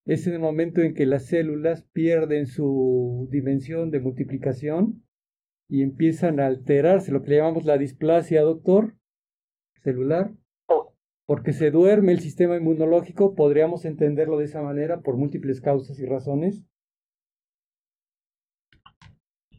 es 0.06 0.26
en 0.26 0.32
el 0.32 0.40
momento 0.40 0.80
en 0.80 0.94
que 0.94 1.04
las 1.04 1.26
células 1.26 1.82
pierden 1.92 2.46
su 2.46 3.28
dimensión 3.30 3.90
de 3.90 4.00
multiplicación 4.00 5.02
y 5.72 5.80
empiezan 5.80 6.38
a 6.38 6.48
alterarse, 6.48 7.12
lo 7.12 7.22
que 7.22 7.30
le 7.30 7.36
llamamos 7.38 7.64
la 7.64 7.78
displasia, 7.78 8.42
doctor, 8.42 8.92
celular, 9.82 10.30
porque 11.24 11.54
se 11.54 11.70
duerme 11.70 12.12
el 12.12 12.20
sistema 12.20 12.58
inmunológico, 12.58 13.34
podríamos 13.34 13.86
entenderlo 13.86 14.36
de 14.36 14.44
esa 14.44 14.60
manera 14.60 15.00
por 15.00 15.16
múltiples 15.16 15.62
causas 15.62 15.98
y 15.98 16.04
razones. 16.04 16.62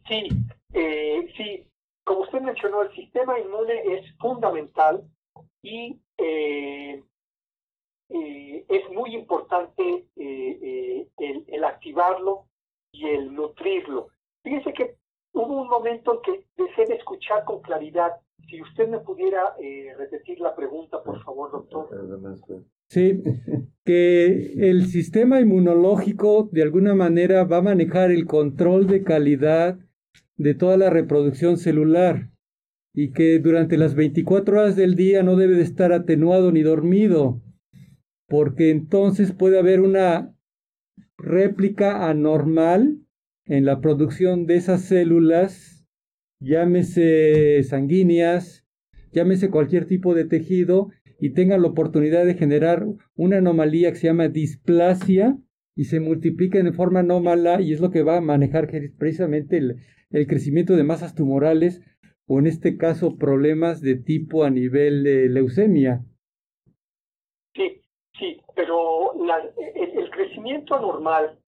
Sí, 0.06 0.28
eh, 0.72 1.26
sí, 1.36 1.66
como 2.04 2.20
usted 2.20 2.42
mencionó, 2.42 2.82
el 2.82 2.94
sistema 2.94 3.36
inmune 3.40 3.82
es 3.96 4.16
fundamental 4.18 5.02
y 5.62 6.00
eh, 6.18 7.02
eh, 8.10 8.64
es 8.68 8.90
muy 8.92 9.16
importante 9.16 10.06
el, 10.14 11.44
el 11.48 11.64
activarlo 11.64 12.46
y 12.92 13.04
el 13.08 13.34
nutrirlo. 13.34 14.10
Fíjese 14.44 14.72
que 14.74 15.03
hubo 15.34 15.62
un 15.62 15.68
momento 15.68 16.14
en 16.14 16.20
que 16.22 16.46
dejé 16.56 16.86
de 16.86 16.94
escuchar 16.94 17.44
con 17.44 17.60
claridad. 17.60 18.12
Si 18.48 18.60
usted 18.62 18.88
me 18.88 19.00
pudiera 19.00 19.54
eh, 19.60 19.92
repetir 19.98 20.40
la 20.40 20.54
pregunta, 20.54 21.02
por 21.02 21.22
favor, 21.22 21.50
doctor. 21.50 21.88
Sí, 22.88 23.22
que 23.84 24.52
el 24.70 24.86
sistema 24.86 25.40
inmunológico 25.40 26.48
de 26.52 26.62
alguna 26.62 26.94
manera 26.94 27.44
va 27.44 27.58
a 27.58 27.62
manejar 27.62 28.10
el 28.10 28.26
control 28.26 28.86
de 28.86 29.02
calidad 29.02 29.78
de 30.36 30.54
toda 30.54 30.76
la 30.76 30.90
reproducción 30.90 31.58
celular 31.58 32.30
y 32.92 33.12
que 33.12 33.40
durante 33.40 33.76
las 33.76 33.94
24 33.94 34.60
horas 34.60 34.76
del 34.76 34.94
día 34.94 35.22
no 35.22 35.36
debe 35.36 35.56
de 35.56 35.62
estar 35.62 35.92
atenuado 35.92 36.52
ni 36.52 36.62
dormido, 36.62 37.42
porque 38.28 38.70
entonces 38.70 39.32
puede 39.32 39.58
haber 39.58 39.80
una 39.80 40.36
réplica 41.18 42.08
anormal 42.08 43.03
en 43.46 43.64
la 43.64 43.80
producción 43.80 44.46
de 44.46 44.56
esas 44.56 44.82
células, 44.82 45.86
llámese 46.40 47.62
sanguíneas, 47.62 48.66
llámese 49.12 49.50
cualquier 49.50 49.86
tipo 49.86 50.14
de 50.14 50.24
tejido, 50.24 50.90
y 51.20 51.30
tengan 51.30 51.62
la 51.62 51.68
oportunidad 51.68 52.26
de 52.26 52.34
generar 52.34 52.84
una 53.14 53.38
anomalía 53.38 53.90
que 53.90 53.96
se 53.96 54.08
llama 54.08 54.28
displasia 54.28 55.38
y 55.76 55.84
se 55.84 56.00
multipliquen 56.00 56.66
en 56.66 56.74
forma 56.74 57.00
anómala 57.00 57.60
y 57.60 57.72
es 57.72 57.80
lo 57.80 57.90
que 57.90 58.02
va 58.02 58.18
a 58.18 58.20
manejar 58.20 58.68
precisamente 58.98 59.56
el, 59.56 59.76
el 60.10 60.26
crecimiento 60.26 60.76
de 60.76 60.84
masas 60.84 61.14
tumorales 61.14 61.82
o 62.26 62.38
en 62.38 62.46
este 62.46 62.76
caso 62.76 63.16
problemas 63.16 63.80
de 63.80 63.96
tipo 63.96 64.44
a 64.44 64.50
nivel 64.50 65.02
de 65.02 65.28
leucemia. 65.28 66.04
Sí, 67.54 67.82
sí, 68.18 68.40
pero 68.54 69.12
el, 69.14 70.10
crecimiento 70.10 70.74
anormal 70.74 71.38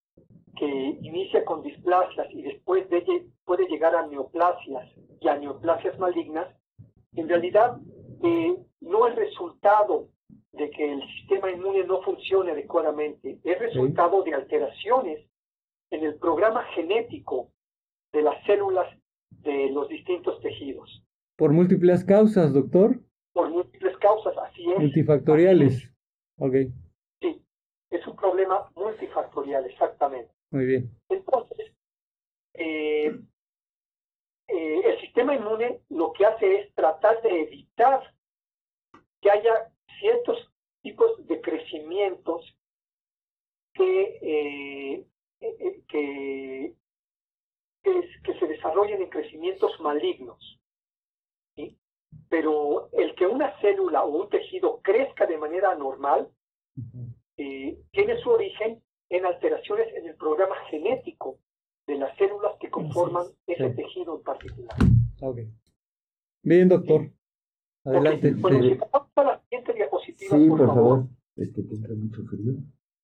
que 0.58 0.66
inicia 0.66 1.44
con 1.44 1.62
displasias 1.62 2.26
y 2.30 2.42
después 2.42 2.88
de, 2.90 3.26
puede 3.44 3.66
llegar 3.68 3.94
a 3.94 4.06
neoplasias 4.06 4.88
y 5.20 5.28
a 5.28 5.36
neoplasias 5.38 5.98
malignas, 5.98 6.48
en 7.14 7.28
realidad 7.28 7.78
eh, 8.22 8.56
no 8.80 9.06
es 9.06 9.16
resultado 9.16 10.08
de 10.52 10.70
que 10.70 10.92
el 10.92 11.02
sistema 11.18 11.50
inmune 11.50 11.84
no 11.84 12.02
funcione 12.02 12.52
adecuadamente, 12.52 13.38
es 13.44 13.58
resultado 13.58 14.22
de 14.22 14.34
alteraciones 14.34 15.26
en 15.90 16.04
el 16.04 16.16
programa 16.16 16.64
genético 16.74 17.50
de 18.12 18.22
las 18.22 18.42
células 18.44 18.88
de 19.30 19.70
los 19.70 19.88
distintos 19.88 20.40
tejidos. 20.40 21.04
Por 21.36 21.52
múltiples 21.52 22.04
causas, 22.04 22.54
doctor. 22.54 22.98
Por 23.32 23.50
múltiples 23.50 23.96
causas, 23.98 24.34
así 24.38 24.70
es. 24.72 24.78
Multifactoriales. 24.78 25.92
Ok. 26.38 26.54
Sí, 27.20 27.42
es 27.90 28.06
un 28.06 28.16
problema 28.16 28.70
multifactorial, 28.74 29.66
exactamente. 29.66 30.35
Muy 30.50 30.66
bien. 30.66 30.90
Entonces, 31.08 31.72
eh, 32.54 33.18
eh, 34.48 34.80
el 34.84 35.00
sistema 35.00 35.34
inmune 35.34 35.80
lo 35.90 36.12
que 36.12 36.24
hace 36.24 36.60
es 36.60 36.74
tratar 36.74 37.20
de 37.22 37.42
evitar 37.42 38.14
que 39.20 39.30
haya 39.30 39.72
ciertos 39.98 40.50
tipos 40.82 41.26
de 41.26 41.40
crecimientos 41.40 42.56
que, 43.74 44.18
eh, 44.22 45.06
que, 45.88 46.74
que, 47.82 48.38
se 48.38 48.46
desarrollen 48.46 49.02
en 49.02 49.10
crecimientos 49.10 49.78
malignos. 49.80 50.60
Pero 52.28 52.88
el 52.92 53.14
que 53.14 53.26
una 53.26 53.58
célula 53.60 54.04
o 54.04 54.22
un 54.22 54.28
tejido 54.28 54.80
crezca 54.82 55.26
de 55.26 55.38
manera 55.38 55.74
normal 55.74 56.30
tiene 57.36 58.18
su 58.22 58.30
origen 58.30 58.82
en 59.08 59.24
alteraciones 59.26 59.88
en 59.94 60.06
el 60.08 60.16
programa 60.16 60.56
genético 60.70 61.38
de 61.86 61.98
las 61.98 62.16
células 62.16 62.52
que 62.60 62.70
conforman 62.70 63.26
ese 63.46 63.70
tejido 63.70 64.16
en 64.16 64.22
particular. 64.22 64.76
Okay. 65.20 65.48
Bien, 66.42 66.68
doctor. 66.68 67.10
Adelante. 67.84 68.34
Bueno, 68.34 68.62
si 68.62 68.74
pasamos 68.74 69.10
a 69.16 69.22
la 69.24 69.40
siguiente 69.42 69.72
diapositiva, 69.74 70.36
sí, 70.36 70.48
por, 70.48 70.58
por 70.58 70.66
favor. 70.66 70.74
favor. 70.98 71.06
Es 71.36 71.52
que 71.52 71.62
te 71.62 71.74
entra 71.74 71.94
mucho 71.94 72.24
frío. 72.24 72.54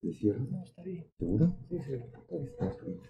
¿De 0.00 0.12
cierro? 0.14 0.40
No, 0.50 0.64
está 0.64 0.82
bien. 0.82 1.06
¿Seguro? 1.16 1.54
Sí, 1.68 1.78
sí, 1.78 1.92
está 1.94 2.84
bien. 2.84 3.00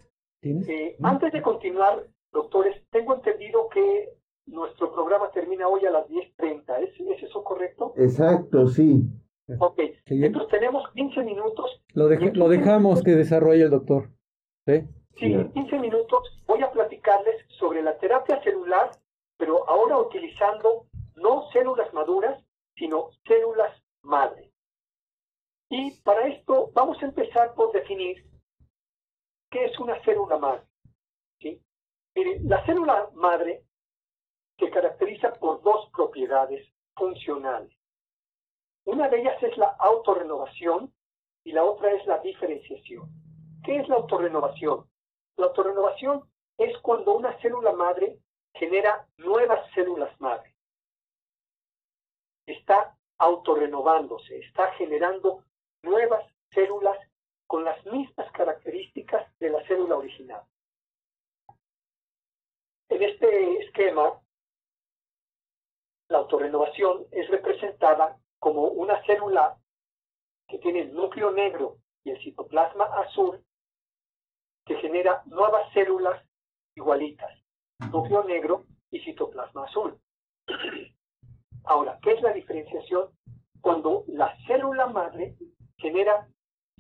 ¿Tienes? 0.41 0.69
Eh, 0.69 0.97
antes 1.03 1.33
de 1.33 1.41
continuar, 1.41 2.07
doctores, 2.33 2.77
tengo 2.91 3.15
entendido 3.15 3.69
que 3.71 4.11
nuestro 4.47 4.93
programa 4.93 5.31
termina 5.31 5.69
hoy 5.69 5.87
a 5.87 5.91
las 5.91 6.07
10.30. 6.09 6.83
¿Es, 6.83 7.01
¿Es 7.01 7.23
eso 7.23 7.43
correcto? 7.43 7.95
Exacto, 7.97 8.67
sí. 8.67 9.05
Ok, 9.59 9.81
entonces 10.07 10.51
tenemos 10.51 10.89
15 10.93 11.23
minutos. 11.23 11.83
Lo, 11.95 12.09
lo 12.09 12.49
dejamos 12.49 13.03
que 13.03 13.13
desarrolle 13.13 13.65
el 13.65 13.71
doctor. 13.71 14.09
¿Sí? 14.67 14.83
Sí, 15.17 15.33
en 15.33 15.53
15 15.53 15.79
minutos 15.79 16.43
voy 16.47 16.63
a 16.63 16.71
platicarles 16.71 17.45
sobre 17.59 17.83
la 17.83 17.99
terapia 17.99 18.43
celular, 18.43 18.91
pero 19.37 19.69
ahora 19.69 19.99
utilizando 19.99 20.87
no 21.17 21.51
células 21.53 21.93
maduras, 21.93 22.43
sino 22.77 23.11
células 23.27 23.73
madre. 24.03 24.51
Y 25.69 25.91
para 26.03 26.29
esto 26.29 26.71
vamos 26.75 27.03
a 27.03 27.07
empezar 27.07 27.55
por 27.55 27.73
definir 27.73 28.25
qué 29.51 29.65
es 29.67 29.79
una 29.79 30.03
célula 30.05 30.39
madre. 30.39 30.67
¿sí? 31.41 31.61
la 32.45 32.65
célula 32.65 33.09
madre 33.15 33.65
se 34.59 34.71
caracteriza 34.71 35.33
por 35.35 35.63
dos 35.63 35.91
propiedades 35.95 36.67
funcionales. 36.95 37.73
Una 38.85 39.09
de 39.09 39.21
ellas 39.21 39.41
es 39.43 39.57
la 39.57 39.69
autorrenovación 39.79 40.93
y 41.45 41.53
la 41.53 41.65
otra 41.65 41.93
es 41.93 42.05
la 42.07 42.19
diferenciación. 42.19 43.09
¿Qué 43.65 43.77
es 43.77 43.89
la 43.89 43.97
autorrenovación? 43.97 44.89
La 45.37 45.47
autorrenovación 45.47 46.29
es 46.59 46.77
cuando 46.79 47.15
una 47.15 47.39
célula 47.41 47.73
madre 47.73 48.19
genera 48.55 49.07
nuevas 49.19 49.71
células 49.75 50.21
madre. 50.21 50.55
Está 52.47 52.97
autorrenovándose, 53.19 54.39
está 54.39 54.73
generando 54.73 55.45
nuevas 55.83 56.25
células 56.51 56.99
con 57.47 57.65
las 57.65 57.85
mismas 57.87 58.31
características 58.33 59.27
de 59.39 59.51
la 59.51 59.65
célula 59.67 59.97
original. 59.97 60.43
En 62.89 63.03
este 63.03 63.65
esquema, 63.65 64.21
la 66.09 66.19
autorrenovación 66.19 67.07
es 67.11 67.29
representada 67.31 68.19
como 68.43 68.63
una 68.63 69.01
célula 69.05 69.57
que 70.49 70.59
tiene 70.59 70.81
el 70.81 70.93
núcleo 70.93 71.31
negro 71.31 71.77
y 72.03 72.11
el 72.11 72.21
citoplasma 72.25 72.87
azul 72.87 73.41
que 74.67 74.75
genera 74.79 75.23
nuevas 75.27 75.73
células 75.73 76.21
igualitas, 76.75 77.31
núcleo 77.93 78.25
negro 78.25 78.65
y 78.91 78.99
citoplasma 78.99 79.67
azul. 79.67 79.97
Ahora, 81.67 82.01
¿qué 82.03 82.15
es 82.15 82.23
la 82.23 82.33
diferenciación? 82.33 83.11
Cuando 83.61 84.03
la 84.09 84.37
célula 84.49 84.89
madre 84.89 85.37
genera 85.77 86.27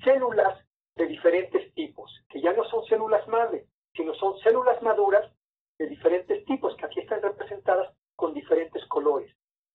células 0.02 0.66
de 0.97 1.06
diferentes 1.06 1.72
tipos, 1.74 2.10
que 2.28 2.40
ya 2.40 2.52
no 2.55 2.64
son 2.64 2.84
células 2.86 3.26
madre, 3.28 3.68
sino 3.94 4.14
son 4.14 4.36
células 4.40 4.82
maduras 4.82 5.30
de 5.78 5.86
diferentes 5.86 6.44
tipos, 6.44 6.74
que 6.76 6.86
aquí 6.86 6.98
están 6.98 7.22
representadas 7.22 7.94
con 8.16 8.34
diferentes 8.34 8.84
colores, 8.86 9.32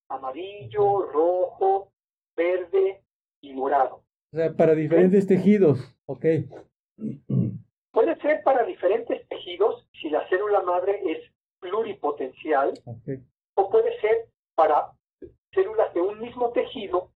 amarillo, 0.10 1.04
rojo, 1.12 1.92
verde 2.36 3.04
y 3.42 3.54
morado. 3.54 4.04
O 4.34 4.38
sea, 4.38 4.54
para 4.54 4.76
diferentes 4.76 5.28
tejidos, 5.28 5.80
ok. 6.06 6.26
Puede 7.92 8.16
ser 8.22 8.44
para 8.44 8.64
diferentes 8.64 9.28
tejidos 9.28 9.88
si 10.00 10.10
la 10.10 10.28
célula 10.30 10.62
madre 10.62 11.02
es 11.06 11.32
pluripotencial, 11.60 12.74
o 13.56 13.70
puede 13.72 14.00
ser 14.00 14.30
para 14.54 14.92
células 15.52 15.92
de 15.96 16.02
un 16.02 16.20
mismo 16.20 16.52
tejido, 16.52 17.12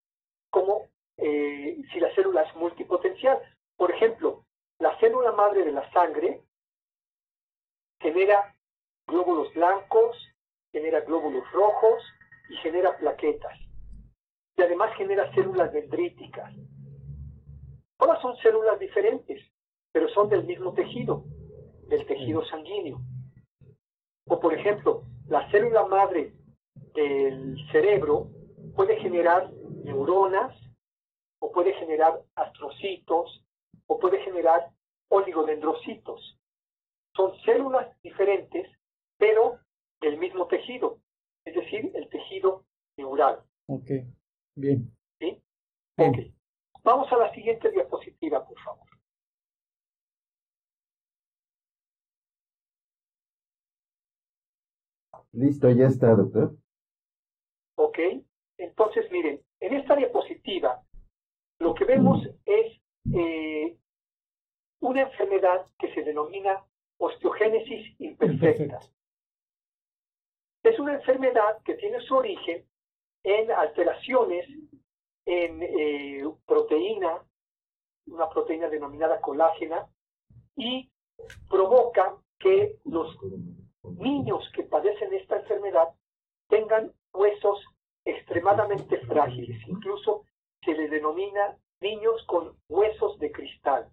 como 0.49 0.89
eh, 1.17 1.79
si 1.93 1.99
la 1.99 2.11
célula 2.15 2.41
es 2.41 2.55
multipotencial. 2.55 3.39
Por 3.77 3.91
ejemplo, 3.91 4.43
la 4.79 4.97
célula 4.99 5.31
madre 5.33 5.65
de 5.65 5.71
la 5.71 5.87
sangre 5.91 6.41
genera 7.99 8.55
glóbulos 9.05 9.53
blancos, 9.53 10.17
genera 10.71 11.01
glóbulos 11.01 11.43
rojos 11.51 12.01
y 12.51 12.57
genera 12.57 12.97
plaquetas. 12.97 13.57
Y 14.57 14.61
además 14.61 14.93
genera 14.97 15.33
células 15.33 15.71
dendríticas. 15.71 16.53
Todas 17.97 18.21
son 18.21 18.35
células 18.37 18.77
diferentes, 18.77 19.41
pero 19.93 20.09
son 20.09 20.27
del 20.27 20.43
mismo 20.43 20.73
tejido, 20.73 21.23
del 21.87 22.05
tejido 22.05 22.43
sanguíneo. 22.45 22.99
O 24.27 24.39
por 24.39 24.53
ejemplo, 24.53 25.03
la 25.27 25.49
célula 25.49 25.85
madre 25.85 26.33
del 26.93 27.55
cerebro 27.71 28.27
puede 28.75 28.97
generar 28.99 29.49
neuronas, 29.85 30.53
o 31.39 31.51
puede 31.51 31.73
generar 31.75 32.21
astrocitos, 32.35 33.43
o 33.87 33.97
puede 33.97 34.19
generar 34.23 34.69
oligodendrocitos. 35.09 36.37
Son 37.15 37.33
células 37.45 37.87
diferentes, 38.03 38.69
pero 39.17 39.59
del 40.01 40.17
mismo 40.17 40.47
tejido, 40.47 40.99
es 41.45 41.55
decir, 41.55 41.91
el 41.93 42.09
tejido 42.09 42.65
neural. 42.97 43.43
Ok, 43.67 43.89
bien. 44.55 44.91
¿Sí? 45.19 45.41
Ok. 45.97 46.17
Vamos 46.83 47.11
a 47.11 47.17
la 47.17 47.33
siguiente 47.33 47.69
diapositiva, 47.71 48.45
por 48.45 48.59
favor. 48.59 48.87
Listo, 55.33 55.69
ya 55.69 55.87
está, 55.87 56.13
doctor. 56.13 56.57
Ok, 57.75 57.99
entonces 58.57 59.09
miren, 59.11 59.41
en 59.59 59.73
esta 59.75 59.95
diapositiva 59.95 60.83
lo 61.59 61.73
que 61.73 61.85
vemos 61.85 62.27
es 62.45 62.81
eh, 63.13 63.77
una 64.81 65.01
enfermedad 65.01 65.67
que 65.79 65.93
se 65.93 66.03
denomina 66.03 66.63
osteogénesis 66.97 67.95
imperfecta. 67.99 68.79
Es 70.63 70.79
una 70.79 70.93
enfermedad 70.93 71.61
que 71.63 71.75
tiene 71.75 71.99
su 72.01 72.15
origen 72.15 72.65
en 73.23 73.51
alteraciones 73.51 74.47
en 75.25 75.61
eh, 75.61 76.23
proteína, 76.45 77.23
una 78.07 78.29
proteína 78.29 78.69
denominada 78.69 79.21
colágena, 79.21 79.87
y 80.55 80.91
provoca 81.49 82.15
que 82.39 82.79
los 82.85 83.17
niños 83.83 84.49
que 84.55 84.63
padecen 84.63 85.13
esta 85.13 85.37
enfermedad 85.37 85.89
tengan 86.47 86.91
huesos 87.13 87.63
extremadamente 88.05 88.97
frágiles, 89.05 89.61
incluso 89.67 90.25
se 90.63 90.73
les 90.73 90.89
denomina 90.89 91.57
niños 91.81 92.23
con 92.25 92.57
huesos 92.67 93.17
de 93.19 93.31
cristal. 93.31 93.91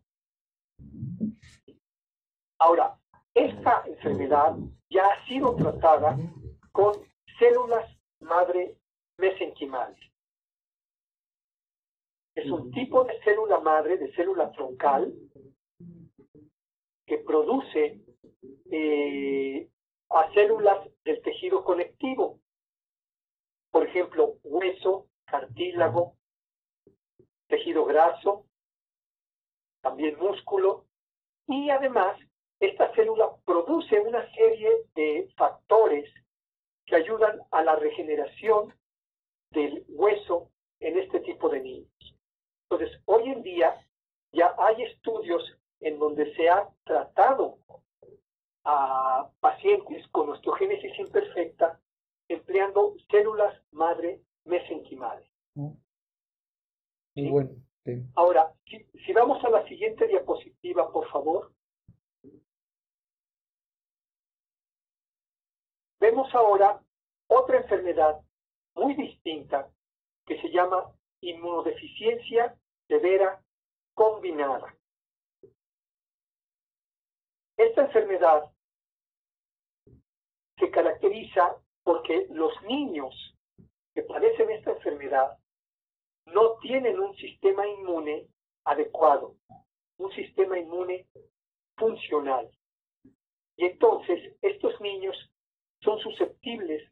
Ahora, 2.58 2.98
esta 3.34 3.84
enfermedad 3.86 4.56
ya 4.90 5.06
ha 5.06 5.26
sido 5.26 5.54
tratada 5.56 6.18
con 6.78 6.94
células 7.40 7.90
madre 8.20 8.76
mesenquimales. 9.16 9.98
Es 12.36 12.48
un 12.52 12.70
tipo 12.70 13.02
de 13.02 13.20
célula 13.24 13.58
madre, 13.58 13.98
de 13.98 14.12
célula 14.14 14.52
troncal, 14.52 15.12
que 17.04 17.18
produce 17.18 18.00
eh, 18.70 19.68
a 20.10 20.32
células 20.32 20.88
del 21.02 21.20
tejido 21.22 21.64
conectivo. 21.64 22.38
Por 23.72 23.84
ejemplo, 23.88 24.36
hueso, 24.44 25.08
cartílago, 25.24 26.14
tejido 27.48 27.86
graso, 27.86 28.46
también 29.80 30.16
músculo, 30.20 30.84
y 31.48 31.70
además 31.70 32.16
esta 32.60 32.94
célula 32.94 33.34
produce 33.44 33.98
una 33.98 34.32
serie 34.32 34.70
de 34.94 35.28
factores 35.36 36.08
que 36.88 36.96
ayudan 36.96 37.40
a 37.50 37.62
la 37.62 37.76
regeneración 37.76 38.74
del 39.50 39.84
hueso 39.88 40.50
en 40.80 40.98
este 40.98 41.20
tipo 41.20 41.48
de 41.48 41.60
niños. 41.60 42.16
Entonces, 42.70 43.00
hoy 43.06 43.30
en 43.30 43.42
día 43.42 43.74
ya 44.32 44.54
hay 44.58 44.82
estudios 44.82 45.42
en 45.80 45.98
donde 45.98 46.34
se 46.34 46.48
ha 46.48 46.68
tratado 46.84 47.58
a 48.64 49.30
pacientes 49.40 50.06
con 50.08 50.30
osteogénesis 50.30 50.98
imperfecta 50.98 51.80
empleando 52.28 52.94
células 53.10 53.58
madre 53.70 54.20
mesenquimales. 54.44 55.28
Muy 55.54 57.30
bueno. 57.30 57.50
Ahora, 58.16 58.52
si 58.66 59.12
vamos 59.14 59.42
a 59.44 59.48
la 59.48 59.66
siguiente 59.66 60.06
diapositiva, 60.06 60.92
por 60.92 61.08
favor. 61.08 61.52
Vemos 66.00 66.32
ahora 66.34 66.80
otra 67.28 67.58
enfermedad 67.58 68.20
muy 68.74 68.94
distinta 68.94 69.68
que 70.24 70.40
se 70.40 70.50
llama 70.50 70.92
inmunodeficiencia 71.20 72.56
severa 72.86 73.42
combinada. 73.94 74.74
Esta 77.56 77.82
enfermedad 77.82 78.44
se 80.58 80.70
caracteriza 80.70 81.56
porque 81.82 82.26
los 82.30 82.52
niños 82.62 83.34
que 83.94 84.02
padecen 84.02 84.50
esta 84.50 84.70
enfermedad 84.70 85.36
no 86.26 86.58
tienen 86.58 87.00
un 87.00 87.16
sistema 87.16 87.66
inmune 87.66 88.28
adecuado, 88.64 89.34
un 89.96 90.12
sistema 90.12 90.58
inmune 90.58 91.08
funcional. 91.76 92.48
Y 93.56 93.64
entonces 93.64 94.36
estos 94.42 94.80
niños 94.80 95.16
son 95.80 95.98
susceptibles 96.00 96.90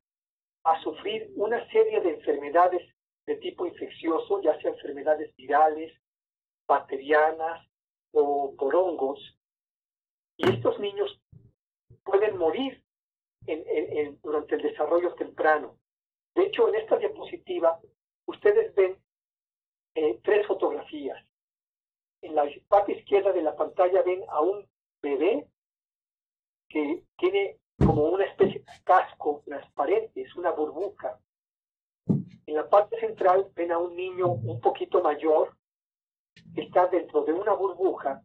a 0.64 0.80
sufrir 0.82 1.30
una 1.36 1.68
serie 1.70 2.00
de 2.00 2.10
enfermedades 2.10 2.82
de 3.26 3.36
tipo 3.36 3.66
infeccioso, 3.66 4.40
ya 4.42 4.58
sea 4.60 4.70
enfermedades 4.70 5.34
virales, 5.36 5.92
bacterianas 6.66 7.66
o 8.12 8.54
por 8.56 8.74
hongos. 8.74 9.20
Y 10.36 10.48
estos 10.50 10.78
niños 10.80 11.20
pueden 12.04 12.36
morir 12.36 12.82
durante 14.22 14.56
el 14.56 14.62
desarrollo 14.62 15.14
temprano. 15.14 15.78
De 16.34 16.44
hecho, 16.44 16.68
en 16.68 16.76
esta 16.76 16.96
diapositiva, 16.96 17.80
ustedes 18.26 18.74
ven 18.74 18.96
eh, 19.94 20.20
tres 20.22 20.46
fotografías. 20.46 21.18
En 22.22 22.34
la 22.34 22.44
parte 22.68 22.92
izquierda 22.92 23.32
de 23.32 23.42
la 23.42 23.56
pantalla 23.56 24.02
ven 24.02 24.22
a 24.28 24.40
un 24.40 24.68
bebé 25.00 25.46
que 26.68 27.04
tiene 27.16 27.58
como 27.78 28.04
una 28.04 28.24
especie 28.24 28.55
casco 28.86 29.42
transparente, 29.44 30.22
es 30.22 30.34
una 30.36 30.52
burbuja. 30.52 31.18
En 32.08 32.54
la 32.54 32.70
parte 32.70 32.98
central 33.00 33.48
ven 33.54 33.72
a 33.72 33.78
un 33.78 33.96
niño 33.96 34.28
un 34.28 34.60
poquito 34.60 35.02
mayor 35.02 35.56
que 36.54 36.62
está 36.62 36.86
dentro 36.86 37.24
de 37.24 37.32
una 37.32 37.52
burbuja 37.52 38.22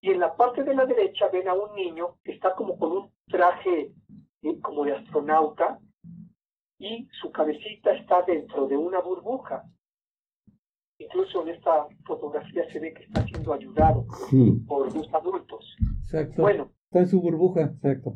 y 0.00 0.10
en 0.10 0.20
la 0.20 0.36
parte 0.36 0.62
de 0.62 0.74
la 0.74 0.86
derecha 0.86 1.28
ven 1.28 1.48
a 1.48 1.54
un 1.54 1.74
niño 1.74 2.16
que 2.22 2.32
está 2.32 2.54
como 2.54 2.78
con 2.78 2.92
un 2.92 3.10
traje 3.26 3.92
eh, 4.42 4.60
como 4.60 4.84
de 4.84 4.92
astronauta 4.92 5.80
y 6.78 7.08
su 7.20 7.32
cabecita 7.32 7.92
está 7.94 8.22
dentro 8.22 8.68
de 8.68 8.76
una 8.76 9.00
burbuja. 9.00 9.64
Incluso 10.98 11.42
en 11.42 11.48
esta 11.48 11.88
fotografía 12.04 12.70
se 12.70 12.78
ve 12.78 12.94
que 12.94 13.02
está 13.04 13.24
siendo 13.24 13.52
ayudado 13.52 14.06
por 14.68 14.94
los 14.94 15.12
adultos. 15.12 15.76
Exacto. 16.04 16.42
Bueno, 16.42 16.70
está 16.84 17.00
en 17.00 17.08
su 17.08 17.20
burbuja, 17.20 17.62
exacto. 17.62 18.14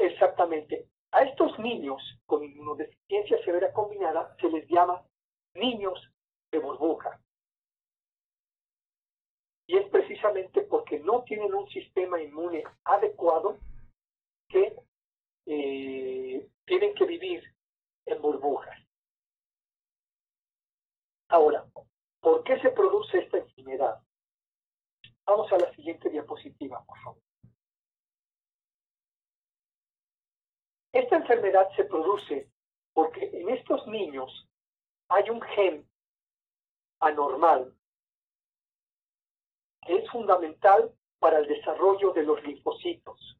Exactamente. 0.00 0.88
A 1.12 1.24
estos 1.24 1.58
niños 1.58 2.00
con 2.24 2.42
inmunodeficiencia 2.42 3.42
severa 3.44 3.70
combinada 3.72 4.34
se 4.40 4.48
les 4.48 4.66
llama 4.68 5.04
niños 5.54 6.00
de 6.50 6.58
burbuja. 6.58 7.20
Y 9.66 9.76
es 9.76 9.88
precisamente 9.90 10.62
porque 10.62 10.98
no 11.00 11.22
tienen 11.24 11.52
un 11.54 11.68
sistema 11.68 12.20
inmune 12.20 12.64
adecuado 12.84 13.58
que 14.48 14.74
eh, 15.46 16.48
tienen 16.64 16.94
que 16.94 17.04
vivir 17.04 17.44
en 18.06 18.22
burbujas. 18.22 18.78
Ahora, 21.28 21.66
¿por 22.20 22.42
qué 22.42 22.58
se 22.60 22.70
produce 22.70 23.18
esta 23.18 23.36
enfermedad? 23.36 24.02
Vamos 25.26 25.52
a 25.52 25.58
la 25.58 25.72
siguiente 25.74 26.08
diapositiva, 26.08 26.82
por 26.86 26.98
favor. 27.00 27.29
Esta 30.92 31.16
enfermedad 31.16 31.68
se 31.76 31.84
produce 31.84 32.50
porque 32.92 33.30
en 33.32 33.48
estos 33.50 33.86
niños 33.86 34.48
hay 35.08 35.30
un 35.30 35.40
gen 35.40 35.88
anormal 37.00 37.74
que 39.86 39.96
es 39.96 40.10
fundamental 40.10 40.92
para 41.18 41.38
el 41.38 41.46
desarrollo 41.46 42.12
de 42.12 42.24
los 42.24 42.42
linfocitos. 42.42 43.38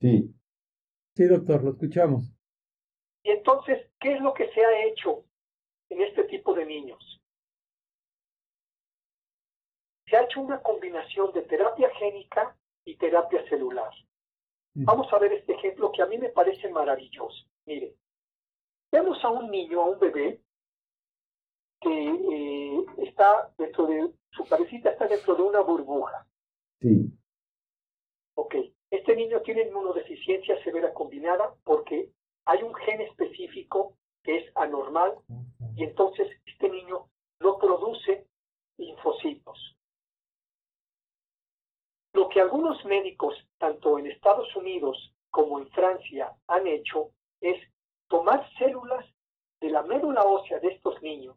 Sí. 0.00 0.34
Sí, 1.14 1.24
doctor, 1.24 1.64
lo 1.64 1.70
escuchamos. 1.70 2.32
Y 3.22 3.30
entonces, 3.30 3.90
¿qué 3.98 4.14
es 4.14 4.20
lo 4.20 4.34
que 4.34 4.52
se 4.52 4.64
ha 4.64 4.84
hecho 4.84 5.24
en 5.88 6.02
este 6.02 6.24
tipo 6.24 6.54
de 6.54 6.66
niños? 6.66 7.15
Se 10.08 10.16
ha 10.16 10.22
hecho 10.22 10.40
una 10.40 10.60
combinación 10.62 11.32
de 11.32 11.42
terapia 11.42 11.90
génica 11.98 12.56
y 12.84 12.96
terapia 12.96 13.46
celular. 13.48 13.90
Vamos 14.74 15.10
a 15.12 15.18
ver 15.18 15.32
este 15.32 15.54
ejemplo 15.54 15.90
que 15.90 16.02
a 16.02 16.06
mí 16.06 16.18
me 16.18 16.28
parece 16.28 16.68
maravilloso. 16.68 17.46
Mire, 17.64 17.94
vemos 18.92 19.22
a 19.24 19.30
un 19.30 19.50
niño, 19.50 19.80
a 19.80 19.86
un 19.86 19.98
bebé, 19.98 20.40
que 21.80 21.88
eh, 21.90 22.84
está 22.98 23.50
dentro 23.56 23.86
de, 23.86 24.10
su 24.32 24.44
cabecita 24.44 24.90
está 24.90 25.06
dentro 25.06 25.34
de 25.34 25.42
una 25.42 25.60
burbuja. 25.60 26.26
Sí. 26.80 27.10
Ok, 28.34 28.54
este 28.90 29.16
niño 29.16 29.40
tiene 29.40 29.62
inmunodeficiencia 29.62 30.62
severa 30.62 30.92
combinada 30.92 31.54
porque 31.64 32.10
hay 32.44 32.62
un 32.62 32.74
gen 32.74 33.00
específico 33.00 33.94
que 34.22 34.38
es 34.38 34.52
anormal 34.56 35.14
y 35.74 35.84
entonces 35.84 36.28
este 36.44 36.68
niño 36.68 37.08
no 37.40 37.58
produce 37.58 38.26
linfocitos. 38.76 39.75
Lo 42.16 42.30
que 42.30 42.40
algunos 42.40 42.82
médicos, 42.86 43.34
tanto 43.58 43.98
en 43.98 44.06
Estados 44.06 44.56
Unidos 44.56 45.12
como 45.28 45.58
en 45.58 45.68
Francia, 45.72 46.34
han 46.48 46.66
hecho 46.66 47.10
es 47.42 47.62
tomar 48.08 48.50
células 48.56 49.04
de 49.60 49.68
la 49.68 49.82
médula 49.82 50.24
ósea 50.24 50.58
de 50.60 50.68
estos 50.68 51.02
niños 51.02 51.36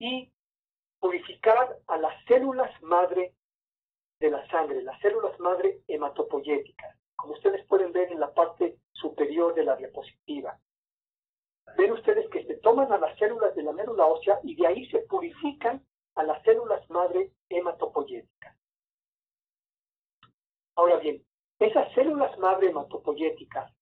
y 0.00 0.32
purificar 0.98 1.78
a 1.86 1.96
las 1.96 2.24
células 2.24 2.72
madre 2.82 3.36
de 4.18 4.30
la 4.30 4.44
sangre, 4.48 4.82
las 4.82 5.00
células 5.00 5.38
madre 5.38 5.82
hematopoyéticas, 5.86 6.98
como 7.14 7.34
ustedes 7.34 7.64
pueden 7.68 7.92
ver 7.92 8.10
en 8.10 8.18
la 8.18 8.34
parte 8.34 8.80
superior 8.90 9.54
de 9.54 9.62
la 9.62 9.76
diapositiva. 9.76 10.58
Ven 11.78 11.92
ustedes 11.92 12.28
que 12.30 12.44
se 12.44 12.56
toman 12.56 12.92
a 12.92 12.98
las 12.98 13.16
células 13.16 13.54
de 13.54 13.62
la 13.62 13.70
médula 13.70 14.06
ósea 14.06 14.40
y 14.42 14.56
de 14.56 14.66
ahí 14.66 14.90
se 14.90 14.98
purifican 15.02 15.86
a 16.16 16.22
las 16.24 16.42
células 16.42 16.88
madre 16.90 17.30
hematopoyéticas. 17.48 18.56
Ahora 20.74 20.96
bien, 20.96 21.24
esas 21.58 21.92
células 21.94 22.36
madre 22.38 22.68
hematopoyéticas 22.68 23.72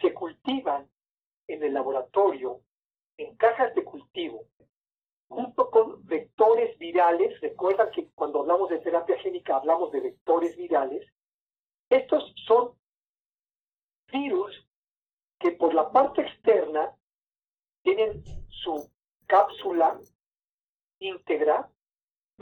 se 0.00 0.14
cultivan 0.14 0.88
en 1.46 1.62
el 1.62 1.74
laboratorio, 1.74 2.60
en 3.16 3.36
cajas 3.36 3.74
de 3.74 3.84
cultivo, 3.84 4.46
junto 5.28 5.70
con 5.70 6.04
vectores 6.06 6.76
virales. 6.78 7.40
Recuerdan 7.40 7.90
que 7.90 8.10
cuando 8.12 8.40
hablamos 8.40 8.70
de 8.70 8.78
terapia 8.78 9.18
génica 9.18 9.56
hablamos 9.56 9.92
de 9.92 10.00
vectores 10.00 10.56
virales. 10.56 11.06
Estos 11.88 12.34
son 12.46 12.74
virus 14.10 14.66
que 15.38 15.52
por 15.52 15.74
la 15.74 15.90
parte 15.90 16.22
externa 16.22 16.96
tienen 17.82 18.22
su 18.48 18.90
cápsula 19.26 19.98
íntegra, 21.00 21.68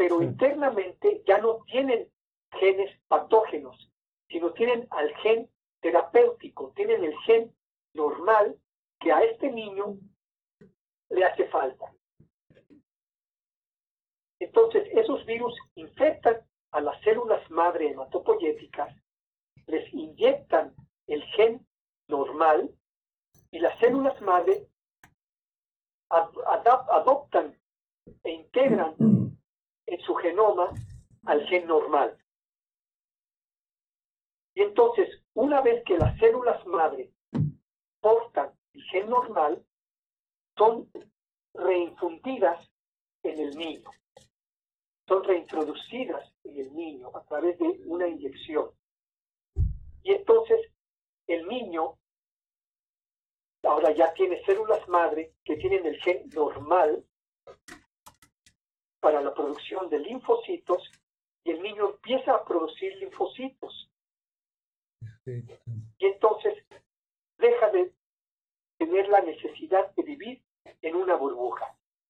pero 0.01 0.23
internamente 0.23 1.23
ya 1.27 1.37
no 1.37 1.63
tienen 1.67 2.09
genes 2.53 2.91
patógenos, 3.07 3.93
sino 4.31 4.51
tienen 4.55 4.89
al 4.93 5.15
gen 5.17 5.51
terapéutico, 5.83 6.73
tienen 6.75 7.05
el 7.05 7.15
gen 7.27 7.55
normal 7.93 8.59
que 8.99 9.13
a 9.13 9.23
este 9.25 9.53
niño 9.53 9.99
le 11.11 11.23
hace 11.23 11.45
falta. 11.49 11.93
Entonces, 14.39 14.89
esos 14.93 15.27
virus 15.27 15.55
infectan 15.75 16.49
a 16.71 16.81
las 16.81 16.99
células 17.03 17.51
madre 17.51 17.91
hematopoyéticas, 17.91 18.97
les 19.67 19.93
inyectan 19.93 20.75
el 21.09 21.23
gen 21.37 21.67
normal 22.09 22.71
y 23.51 23.59
las 23.59 23.79
células 23.81 24.19
madre 24.23 24.67
adoptan 26.09 27.55
e 28.25 28.31
integran 28.31 28.97
en 29.91 30.01
su 30.03 30.15
genoma 30.15 30.71
al 31.27 31.47
gen 31.49 31.67
normal. 31.67 32.17
Y 34.55 34.63
entonces, 34.63 35.09
una 35.35 35.61
vez 35.63 35.83
que 35.85 35.99
las 35.99 36.17
células 36.19 36.65
madre 36.67 37.11
portan 38.01 38.53
el 38.73 38.83
gen 38.85 39.11
normal, 39.11 39.65
son 40.57 40.89
reinfundidas 41.55 42.71
en 43.25 43.39
el 43.41 43.57
niño, 43.57 43.91
son 45.09 45.25
reintroducidas 45.25 46.33
en 46.45 46.59
el 46.59 46.75
niño 46.75 47.11
a 47.15 47.25
través 47.25 47.59
de 47.59 47.81
una 47.87 48.07
inyección. 48.07 48.71
Y 50.03 50.13
entonces 50.13 50.61
el 51.27 51.49
niño 51.49 51.99
ahora 53.65 53.91
ya 53.93 54.13
tiene 54.15 54.43
células 54.45 54.87
madre 54.89 55.35
que 55.45 55.57
tienen 55.57 55.85
el 55.85 56.01
gen 56.01 56.29
normal 56.31 57.05
para 59.01 59.21
la 59.23 59.35
producción 59.35 59.89
de 59.91 59.99
linfocitos 59.99 60.91
y 61.45 61.51
el 61.51 61.63
niño 61.63 61.91
empieza 61.91 62.35
a 62.35 62.45
producir 62.45 62.95
linfocitos. 62.97 63.91
Y 65.27 66.07
entonces 66.07 66.55
deja 67.39 67.71
de 67.71 67.93
tener 68.79 69.09
la 69.09 69.21
necesidad 69.21 69.95
de 69.97 70.03
vivir 70.03 70.43
en 70.83 70.97
una 70.97 71.17
burbuja. 71.17 71.65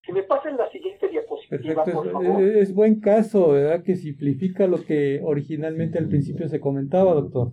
Si 0.04 0.12
me 0.12 0.22
pasan 0.22 0.56
la 0.56 0.70
siguiente 0.70 1.08
diapositiva, 1.08 1.84
por 1.84 2.10
favor. 2.10 2.42
Es, 2.42 2.74
buen 2.74 3.00
caso, 3.00 3.50
¿verdad? 3.50 3.84
Que 3.84 3.96
simplifica 3.96 4.66
lo 4.66 4.82
que 4.82 5.20
originalmente 5.22 5.98
al 5.98 6.08
principio 6.08 6.48
se 6.48 6.60
comentaba, 6.60 7.12
doctor. 7.12 7.52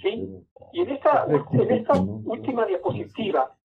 Sí, 0.00 0.28
y 0.72 0.80
en 0.80 0.90
esta, 0.90 1.26
en 1.26 1.70
esta 1.72 2.00
última 2.00 2.66
diapositiva, 2.66 3.56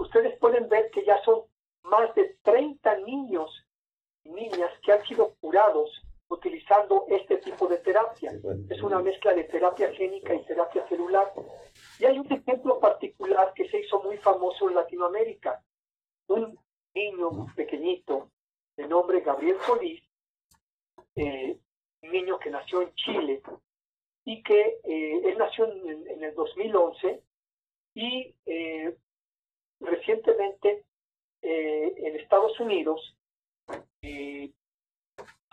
ustedes 0.00 0.38
pueden 0.38 0.68
ver 0.68 0.90
que 0.90 1.04
ya 1.04 1.22
son 1.24 1.42
más 1.84 2.14
de 2.14 2.36
30 2.42 2.98
niños 3.00 3.50
y 4.24 4.30
niñas 4.30 4.70
que 4.82 4.92
han 4.92 5.04
sido 5.06 5.34
curados 5.40 5.90
utilizando 6.28 7.06
este 7.08 7.38
tipo 7.38 7.66
de 7.66 7.78
terapia. 7.78 8.32
Es 8.68 8.82
una 8.82 9.00
mezcla 9.00 9.34
de 9.34 9.44
terapia 9.44 9.92
génica 9.92 10.34
y 10.34 10.44
terapia 10.44 10.86
celular. 10.88 11.32
Y 11.98 12.04
hay 12.04 12.18
un 12.18 12.32
ejemplo 12.32 12.78
particular 12.78 13.52
que 13.54 13.68
se 13.68 13.80
hizo 13.80 14.02
muy 14.02 14.16
famoso 14.18 14.68
en 14.68 14.76
Latinoamérica. 14.76 15.62
Un 16.28 16.58
niño 16.94 17.46
pequeñito 17.56 18.30
de 18.76 18.86
nombre 18.86 19.20
Gabriel 19.20 19.58
Solís, 19.66 20.02
eh, 21.16 21.58
un 22.02 22.10
niño 22.10 22.38
que 22.38 22.50
nació 22.50 22.82
en 22.82 22.94
Chile 22.94 23.42
y 24.24 24.42
que 24.42 24.80
eh, 24.84 25.20
él 25.24 25.36
nació 25.36 25.66
en, 25.66 26.22
el 26.22 26.34
2011 26.34 27.22
y 27.94 28.34
eh, 28.46 28.96
recientemente 29.80 30.84
en 31.42 32.16
Estados 32.16 32.58
Unidos 32.60 33.16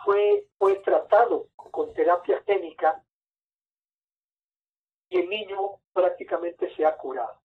fue, 0.04 0.46
fue 0.58 0.76
tratado 0.76 1.48
con 1.56 1.92
terapia 1.94 2.42
génica 2.46 3.02
y 5.10 5.20
el 5.20 5.28
niño 5.28 5.80
prácticamente 5.92 6.74
se 6.74 6.84
ha 6.84 6.96
curado. 6.96 7.40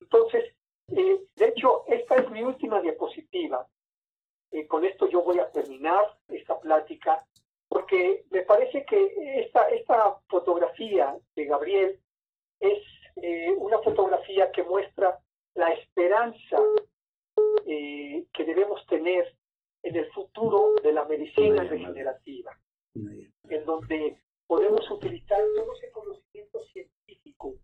Entonces, 0.00 0.54
eh, 0.88 1.24
de 1.34 1.48
hecho, 1.48 1.84
esta 1.86 2.16
es 2.16 2.30
mi 2.30 2.42
última 2.42 2.80
diapositiva. 2.80 3.66
Eh, 4.50 4.66
con 4.66 4.84
esto 4.84 5.08
yo 5.08 5.22
voy 5.22 5.38
a 5.38 5.50
terminar 5.50 6.18
esta 6.28 6.58
plática, 6.60 7.26
porque 7.68 8.24
me 8.30 8.42
parece 8.42 8.84
que 8.84 9.40
esta, 9.40 9.68
esta 9.70 10.20
fotografía 10.28 11.18
de 11.34 11.44
Gabriel 11.46 12.00
es 12.60 12.82
eh, 13.16 13.50
una 13.56 13.78
fotografía 13.78 14.50
que 14.50 14.62
muestra 14.62 15.18
la 15.54 15.72
esperanza 15.72 16.58
que 17.64 18.44
debemos 18.44 18.84
tener 18.86 19.34
en 19.82 19.96
el 19.96 20.10
futuro 20.12 20.74
de 20.82 20.92
la 20.92 21.04
medicina 21.04 21.62
regenerativa, 21.62 22.58
en 22.94 23.64
donde 23.64 24.20
podemos 24.46 24.88
utilizar 24.90 25.40
todo 25.56 25.72
ese 25.74 25.90
conocimiento 25.90 26.64
científico 26.72 27.54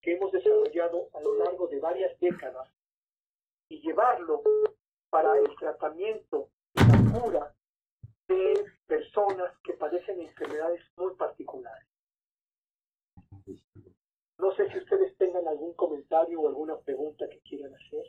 que 0.00 0.14
hemos 0.14 0.32
desarrollado 0.32 1.08
a 1.14 1.20
lo 1.20 1.36
largo 1.38 1.68
de 1.68 1.78
varias 1.78 2.18
décadas 2.18 2.68
y 3.68 3.80
llevarlo 3.80 4.42
para 5.08 5.38
el 5.38 5.54
tratamiento 5.56 6.48
y 6.74 6.80
la 6.80 7.20
cura 7.20 7.54
de 8.28 8.64
personas 8.86 9.52
que 9.64 9.74
padecen 9.74 10.20
enfermedades 10.20 10.82
muy 10.96 11.14
particulares. 11.14 11.86
No 14.42 14.50
sé 14.56 14.64
si 14.72 14.78
ustedes 14.78 15.16
tengan 15.18 15.46
algún 15.46 15.72
comentario 15.74 16.40
o 16.40 16.48
alguna 16.48 16.74
pregunta 16.84 17.26
que 17.30 17.38
quieran 17.48 17.72
hacer. 17.72 18.02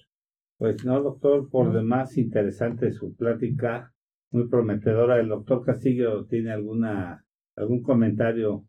Pues 0.57 0.83
no, 0.83 0.99
doctor, 0.99 1.47
por 1.47 1.71
demás 1.71 2.17
interesante 2.17 2.91
su 2.91 3.15
plática, 3.15 3.93
muy 4.31 4.47
prometedora. 4.47 5.19
¿El 5.19 5.29
doctor 5.29 5.63
Castillo 5.63 6.25
tiene 6.25 6.51
alguna 6.51 7.23
algún 7.55 7.83
comentario? 7.83 8.65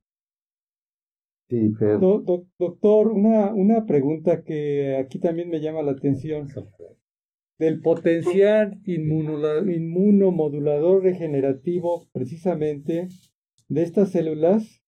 Sí, 1.49 1.73
doctor, 2.59 3.09
una, 3.09 3.55
una 3.55 3.87
pregunta 3.87 4.43
que 4.43 4.99
aquí 4.99 5.19
también 5.19 5.49
me 5.49 5.61
llama 5.61 5.81
la 5.81 5.93
atención. 5.93 6.47
Del 7.59 7.81
potencial 7.81 8.79
inmunomodulador 8.85 11.03
regenerativo, 11.03 12.11
precisamente, 12.13 13.09
de 13.69 13.83
estas 13.83 14.11
células 14.11 14.84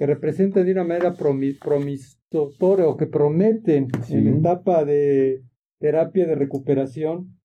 que 0.00 0.06
representan 0.06 0.64
de 0.64 0.72
una 0.72 0.84
manera 0.84 1.12
promisoria 1.12 2.88
o 2.88 2.96
que 2.96 3.06
prometen 3.06 3.88
en 4.08 4.24
la 4.24 4.30
etapa 4.30 4.82
de 4.86 5.44
terapia 5.78 6.26
de 6.26 6.36
recuperación 6.36 7.38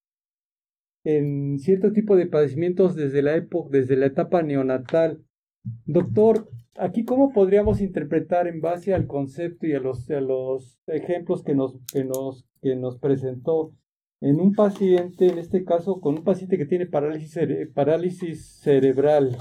en 1.03 1.60
cierto 1.60 1.91
tipo 1.91 2.15
de 2.15 2.27
padecimientos 2.27 2.95
desde 2.95 3.22
la 3.22 3.36
época, 3.36 3.77
desde 3.77 3.98
la 3.98 4.06
etapa 4.06 4.41
neonatal. 4.41 5.22
Doctor, 5.86 6.49
aquí 6.77 7.03
cómo 7.03 7.34
podríamos 7.34 7.82
interpretar 7.82 8.48
en 8.48 8.61
base 8.61 8.94
al 8.94 9.06
concepto 9.06 9.68
y 9.68 9.73
a 9.73 9.82
los, 9.82 10.10
a 10.10 10.22
los 10.22 10.80
ejemplos 10.88 11.44
que 11.44 11.56
nos, 11.56 11.77
que, 11.91 12.06
nos, 12.06 12.48
que 12.61 12.77
nos 12.77 12.98
presentó 12.99 13.73
en 14.22 14.40
un 14.40 14.53
paciente, 14.53 15.27
en 15.27 15.40
este 15.40 15.65
caso 15.65 15.99
con 15.99 16.19
un 16.19 16.23
paciente 16.23 16.57
que 16.57 16.65
tiene 16.65 16.86
parálisis, 16.86 17.38
parálisis 17.73 18.61
cerebral. 18.61 19.36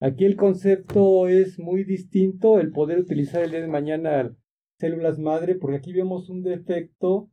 Aquí 0.00 0.24
el 0.24 0.36
concepto 0.36 1.28
es 1.28 1.58
muy 1.58 1.84
distinto, 1.84 2.58
el 2.58 2.72
poder 2.72 2.98
utilizar 2.98 3.42
el 3.42 3.50
día 3.50 3.60
de 3.60 3.68
mañana 3.68 4.34
células 4.78 5.18
madre, 5.18 5.56
porque 5.56 5.76
aquí 5.76 5.92
vemos 5.92 6.30
un 6.30 6.42
defecto 6.42 7.30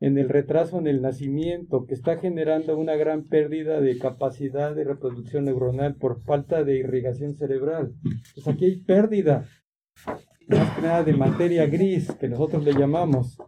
en 0.00 0.18
el 0.18 0.28
retraso 0.28 0.78
en 0.78 0.86
el 0.86 1.00
nacimiento, 1.00 1.86
que 1.86 1.94
está 1.94 2.18
generando 2.18 2.76
una 2.76 2.94
gran 2.94 3.24
pérdida 3.24 3.80
de 3.80 3.96
capacidad 3.96 4.74
de 4.74 4.84
reproducción 4.84 5.46
neuronal 5.46 5.96
por 5.96 6.22
falta 6.24 6.62
de 6.62 6.78
irrigación 6.78 7.36
cerebral. 7.36 7.94
Pues 8.34 8.46
aquí 8.48 8.66
hay 8.66 8.80
pérdida, 8.80 9.48
más 10.48 10.76
que 10.76 10.82
nada 10.82 11.04
de 11.04 11.14
materia 11.14 11.66
gris, 11.66 12.12
que 12.20 12.28
nosotros 12.28 12.64
le 12.64 12.74
llamamos. 12.74 13.38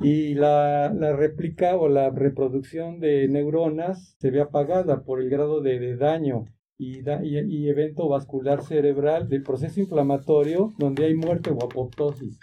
Y 0.00 0.34
la, 0.34 0.94
la 0.94 1.14
réplica 1.14 1.76
o 1.76 1.88
la 1.88 2.10
reproducción 2.10 3.00
de 3.00 3.26
neuronas 3.26 4.14
se 4.20 4.30
ve 4.30 4.40
apagada 4.40 5.02
por 5.02 5.20
el 5.20 5.28
grado 5.28 5.60
de, 5.60 5.96
daño 5.96 6.44
y, 6.80 7.00
y, 7.00 7.68
evento 7.68 8.08
vascular 8.08 8.62
cerebral 8.62 9.28
del 9.28 9.42
proceso 9.42 9.80
inflamatorio 9.80 10.72
donde 10.78 11.04
hay 11.04 11.14
muerte 11.14 11.50
o 11.50 11.62
apoptosis. 11.62 12.38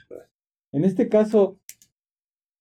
En 0.71 0.85
este 0.85 1.09
caso, 1.09 1.59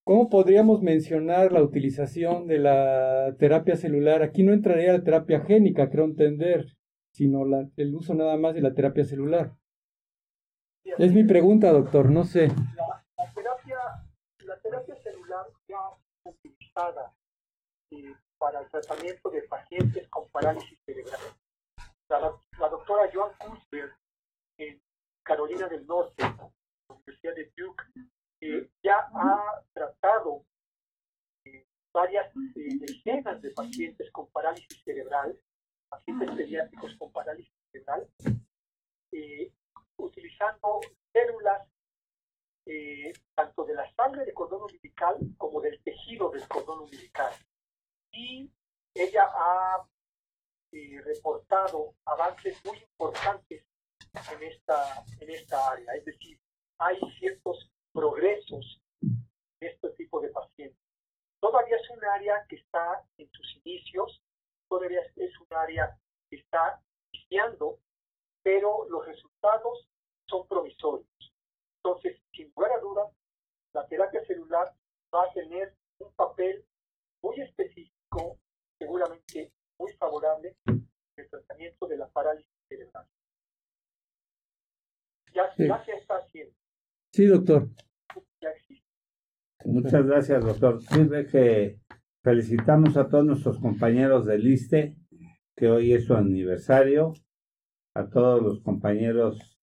¿Cómo 0.07 0.31
podríamos 0.31 0.82
mencionar 0.82 1.51
la 1.51 1.65
utilización 1.65 2.47
de 2.47 2.61
la 2.61 3.35
terapia 3.40 3.74
celular? 3.74 4.23
Aquí 4.23 4.44
no 4.44 4.53
entraría 4.53 4.93
la 4.93 5.03
terapia 5.03 5.40
génica, 5.40 5.90
creo 5.90 6.05
entender, 6.05 6.77
sino 7.11 7.43
el 7.77 7.93
uso 7.93 8.15
nada 8.15 8.36
más 8.36 8.55
de 8.55 8.61
la 8.61 8.73
terapia 8.73 9.05
celular. 9.05 9.51
Es 10.85 11.12
mi 11.12 11.24
pregunta, 11.24 11.73
doctor, 11.73 12.09
no 12.09 12.23
sé. 12.23 12.47
La, 12.47 13.05
terapia, 14.62 14.94
celular 15.03 15.47
ya 15.66 15.81
utilizada 16.23 17.12
eh, 17.90 18.15
para 18.39 18.61
el 18.61 18.70
tratamiento 18.70 19.28
de 19.31 19.43
pacientes 19.43 20.07
con 20.09 20.28
parálisis 20.28 20.78
cerebral. 20.86 21.19
La, 22.08 22.68
doctora 22.68 23.10
Joan 23.12 23.32
Kurzberg 23.38 23.96
en 24.58 24.80
Carolina 25.24 25.68
del 25.68 25.86
Norte, 25.86 26.22
la 26.22 26.94
Universidad 26.94 27.34
de 27.34 27.52
Duke, 27.56 27.82
eh, 28.40 28.70
ya 28.82 29.08
ha 29.12 29.64
tratado 29.72 30.44
eh, 31.44 31.66
varias 31.92 32.32
eh, 32.54 32.78
decenas 32.78 33.42
de 33.42 33.50
pacientes 33.50 34.10
con 34.12 34.28
parálisis 34.28 34.82
cerebral, 34.84 35.36
pacientes 35.88 36.30
pediátricos 36.30 36.94
con 36.96 37.10
parálisis 37.10 37.52
cerebral, 37.72 38.08
utilizando 39.96 40.80
células 41.12 41.68
tanto 43.34 43.64
de 43.64 43.74
la 43.74 43.92
sangre 43.94 44.24
del 44.24 44.34
cordón 44.34 44.62
umbilical 44.62 45.18
como 45.38 45.60
del 45.60 45.82
tejido 45.82 46.30
del 46.30 46.46
cordón 46.48 46.80
umbilical. 46.80 47.32
Y 48.12 48.50
ella 48.94 49.24
ha 49.28 49.86
reportado 51.05 51.94
avances 52.05 52.62
muy 52.64 52.78
importantes 52.78 53.64
en 54.32 54.43
esta, 54.43 55.05
en 55.20 55.30
esta 55.30 55.70
área. 55.70 55.94
Es 55.94 56.05
decir, 56.05 56.38
hay 56.78 56.98
ciertos 57.18 57.70
progresos 57.93 58.82
de 59.01 59.66
este 59.68 59.90
tipo 59.90 60.20
de 60.20 60.28
pacientes. 60.30 60.78
Todavía 61.40 61.76
es 61.76 61.90
un 61.90 62.05
área 62.05 62.44
que 62.48 62.56
está 62.56 63.05
en 63.18 63.30
sus 63.30 63.56
inicios, 63.64 64.22
todavía 64.68 65.01
es 65.16 65.40
un 65.40 65.56
área 65.56 65.97
que 66.28 66.36
está 66.36 66.82
iniciando, 67.12 67.78
pero 68.43 68.86
los 68.88 69.06
resultados 69.06 69.88
son 70.28 70.47
provisorios. 70.48 71.09
Entonces, 71.82 72.20
sin 72.32 72.52
lugar 72.56 72.72
a 72.72 72.80
dudas, 72.80 73.12
la 73.72 73.86
terapia 73.86 74.24
celular 74.26 74.74
va 75.14 75.24
a 75.24 75.32
tener 75.32 75.74
un 75.98 76.12
papel 76.14 76.64
muy 77.22 77.40
específico, 77.40 78.38
seguramente 78.78 79.52
muy 79.78 79.93
favorable, 79.94 80.57
en 80.66 80.89
el 81.16 81.28
tratamiento 81.28 81.86
de 81.86 81.97
la 81.97 82.09
parálisis 82.09 82.53
cerebral. 82.69 83.07
Ya, 85.35 85.44
ya 85.57 85.85
se 85.85 85.93
está 85.93 86.16
haciendo. 86.16 86.55
Sí, 87.12 87.27
doctor. 87.27 87.69
Muchas 89.65 90.07
gracias, 90.07 90.44
doctor. 90.44 90.81
Sirve 90.81 91.27
que 91.27 91.81
felicitamos 92.23 92.97
a 92.97 93.09
todos 93.09 93.24
nuestros 93.24 93.59
compañeros 93.59 94.27
del 94.27 94.47
ISTE, 94.47 94.97
que 95.57 95.69
hoy 95.69 95.93
es 95.93 96.05
su 96.05 96.15
aniversario, 96.15 97.15
a 97.94 98.09
todos 98.09 98.43
los 98.43 98.61
compañeros 98.61 99.59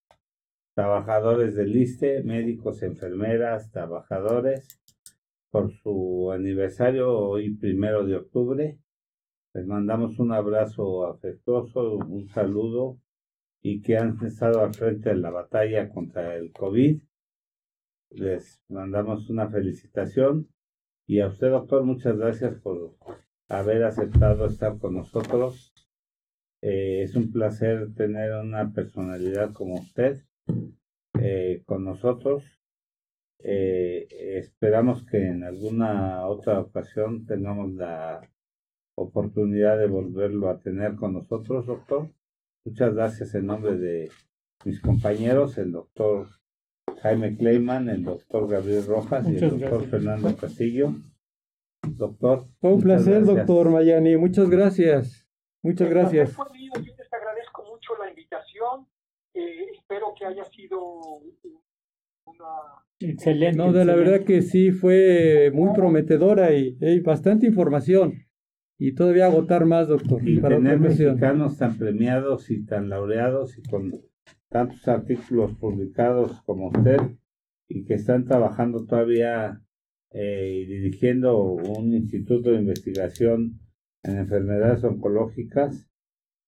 trabajadores 0.74 1.54
del 1.54 1.74
ISTE, 1.76 2.22
médicos, 2.24 2.82
enfermeras, 2.82 3.70
trabajadores, 3.70 4.80
por 5.50 5.72
su 5.72 6.32
aniversario 6.32 7.16
hoy 7.16 7.54
primero 7.54 8.04
de 8.04 8.16
octubre. 8.16 8.78
Les 9.54 9.66
mandamos 9.66 10.18
un 10.18 10.32
abrazo 10.32 11.06
afectuoso, 11.06 11.96
un 11.96 12.28
saludo 12.28 12.98
y 13.62 13.80
que 13.80 13.96
han 13.96 14.18
estado 14.24 14.60
al 14.60 14.74
frente 14.74 15.10
de 15.10 15.16
la 15.16 15.30
batalla 15.30 15.88
contra 15.88 16.36
el 16.36 16.52
COVID 16.52 17.00
les 18.14 18.62
mandamos 18.68 19.28
una 19.28 19.48
felicitación 19.48 20.48
y 21.06 21.20
a 21.20 21.26
usted, 21.26 21.50
doctor, 21.50 21.84
muchas 21.84 22.16
gracias 22.16 22.54
por 22.60 22.96
haber 23.48 23.84
aceptado 23.84 24.46
estar 24.46 24.78
con 24.78 24.94
nosotros. 24.94 25.74
Eh, 26.62 27.02
es 27.02 27.14
un 27.14 27.30
placer 27.30 27.92
tener 27.94 28.32
una 28.32 28.72
personalidad 28.72 29.52
como 29.52 29.74
usted 29.74 30.22
eh, 31.20 31.62
con 31.66 31.84
nosotros. 31.84 32.44
Eh, 33.40 34.06
esperamos 34.38 35.04
que 35.04 35.18
en 35.18 35.44
alguna 35.44 36.26
otra 36.26 36.60
ocasión 36.60 37.26
tengamos 37.26 37.74
la 37.74 38.20
oportunidad 38.96 39.78
de 39.78 39.86
volverlo 39.86 40.48
a 40.48 40.60
tener 40.60 40.96
con 40.96 41.14
nosotros, 41.14 41.66
doctor. 41.66 42.10
Muchas 42.64 42.94
gracias 42.94 43.34
en 43.34 43.46
nombre 43.46 43.76
de 43.76 44.10
mis 44.64 44.80
compañeros, 44.80 45.58
el 45.58 45.72
doctor 45.72 46.28
Jaime 47.02 47.36
Kleiman, 47.36 47.88
el 47.88 48.04
doctor 48.04 48.48
Gabriel 48.48 48.86
Rojas 48.86 49.28
y 49.28 49.36
el 49.36 49.58
doctor 49.58 49.84
Fernando 49.86 50.34
Castillo. 50.36 50.94
Doctor. 51.86 52.46
Fue 52.60 52.72
un 52.72 52.80
placer, 52.80 53.24
doctor 53.24 53.68
Mayani. 53.68 54.16
Muchas 54.16 54.48
gracias. 54.48 55.26
Muchas 55.62 55.90
gracias. 55.90 56.34
Yo 56.36 56.44
les 56.44 57.12
agradezco 57.12 57.64
mucho 57.64 57.92
la 58.02 58.08
invitación. 58.08 58.86
Eh, 59.34 59.66
espero 59.74 60.14
que 60.18 60.24
haya 60.24 60.44
sido 60.44 60.78
una. 62.24 62.44
Excelente. 63.00 63.58
No, 63.58 63.72
de 63.72 63.84
la 63.84 63.96
verdad 63.96 64.24
que 64.24 64.42
sí, 64.42 64.70
fue 64.70 65.50
muy 65.52 65.74
prometedora 65.74 66.52
y, 66.52 67.00
bastante 67.00 67.46
información. 67.46 68.24
Y 68.78 68.94
todavía 68.94 69.26
agotar 69.26 69.66
más, 69.66 69.88
doctor. 69.88 70.26
Y 70.28 70.40
para 70.40 70.56
tener 70.56 70.80
mexicanos 70.80 71.58
tan 71.58 71.78
premiados 71.78 72.50
y 72.50 72.64
tan 72.64 72.88
laureados 72.88 73.56
y 73.58 73.62
con 73.62 73.92
tantos 74.48 74.86
artículos 74.88 75.54
publicados 75.56 76.42
como 76.42 76.68
usted 76.68 76.98
y 77.68 77.84
que 77.84 77.94
están 77.94 78.24
trabajando 78.24 78.84
todavía 78.86 79.62
eh, 80.10 80.62
y 80.62 80.66
dirigiendo 80.66 81.42
un 81.42 81.92
instituto 81.92 82.50
de 82.50 82.60
investigación 82.60 83.60
en 84.04 84.18
enfermedades 84.18 84.84
oncológicas, 84.84 85.88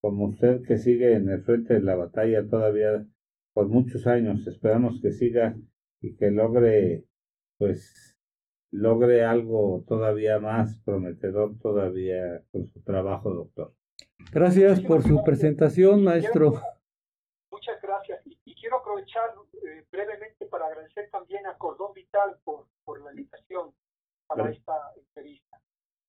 como 0.01 0.27
usted 0.27 0.61
que 0.61 0.77
sigue 0.77 1.15
en 1.15 1.29
el 1.29 1.41
frente 1.41 1.73
de 1.73 1.81
la 1.81 1.95
batalla 1.95 2.47
todavía 2.47 3.05
por 3.53 3.67
muchos 3.67 4.07
años. 4.07 4.45
Esperamos 4.47 5.01
que 5.01 5.11
siga 5.11 5.57
y 6.01 6.15
que 6.15 6.31
logre, 6.31 7.05
pues, 7.57 8.16
logre 8.71 9.23
algo 9.23 9.83
todavía 9.87 10.39
más 10.39 10.79
prometedor 10.85 11.57
todavía 11.59 12.43
con 12.51 12.67
su 12.67 12.81
trabajo, 12.81 13.33
doctor. 13.33 13.73
Gracias 14.31 14.81
por 14.81 15.03
su 15.03 15.23
presentación, 15.23 16.03
maestro 16.03 16.53
quiero 18.67 18.79
aprovechar 18.79 19.33
eh, 19.53 19.85
brevemente 19.89 20.45
para 20.47 20.65
agradecer 20.65 21.09
también 21.09 21.45
a 21.47 21.57
Cordón 21.57 21.93
Vital 21.93 22.37
por, 22.43 22.65
por 22.83 23.01
la 23.01 23.11
invitación 23.11 23.71
para 24.27 24.51
esta 24.51 24.73
entrevista. 24.97 25.57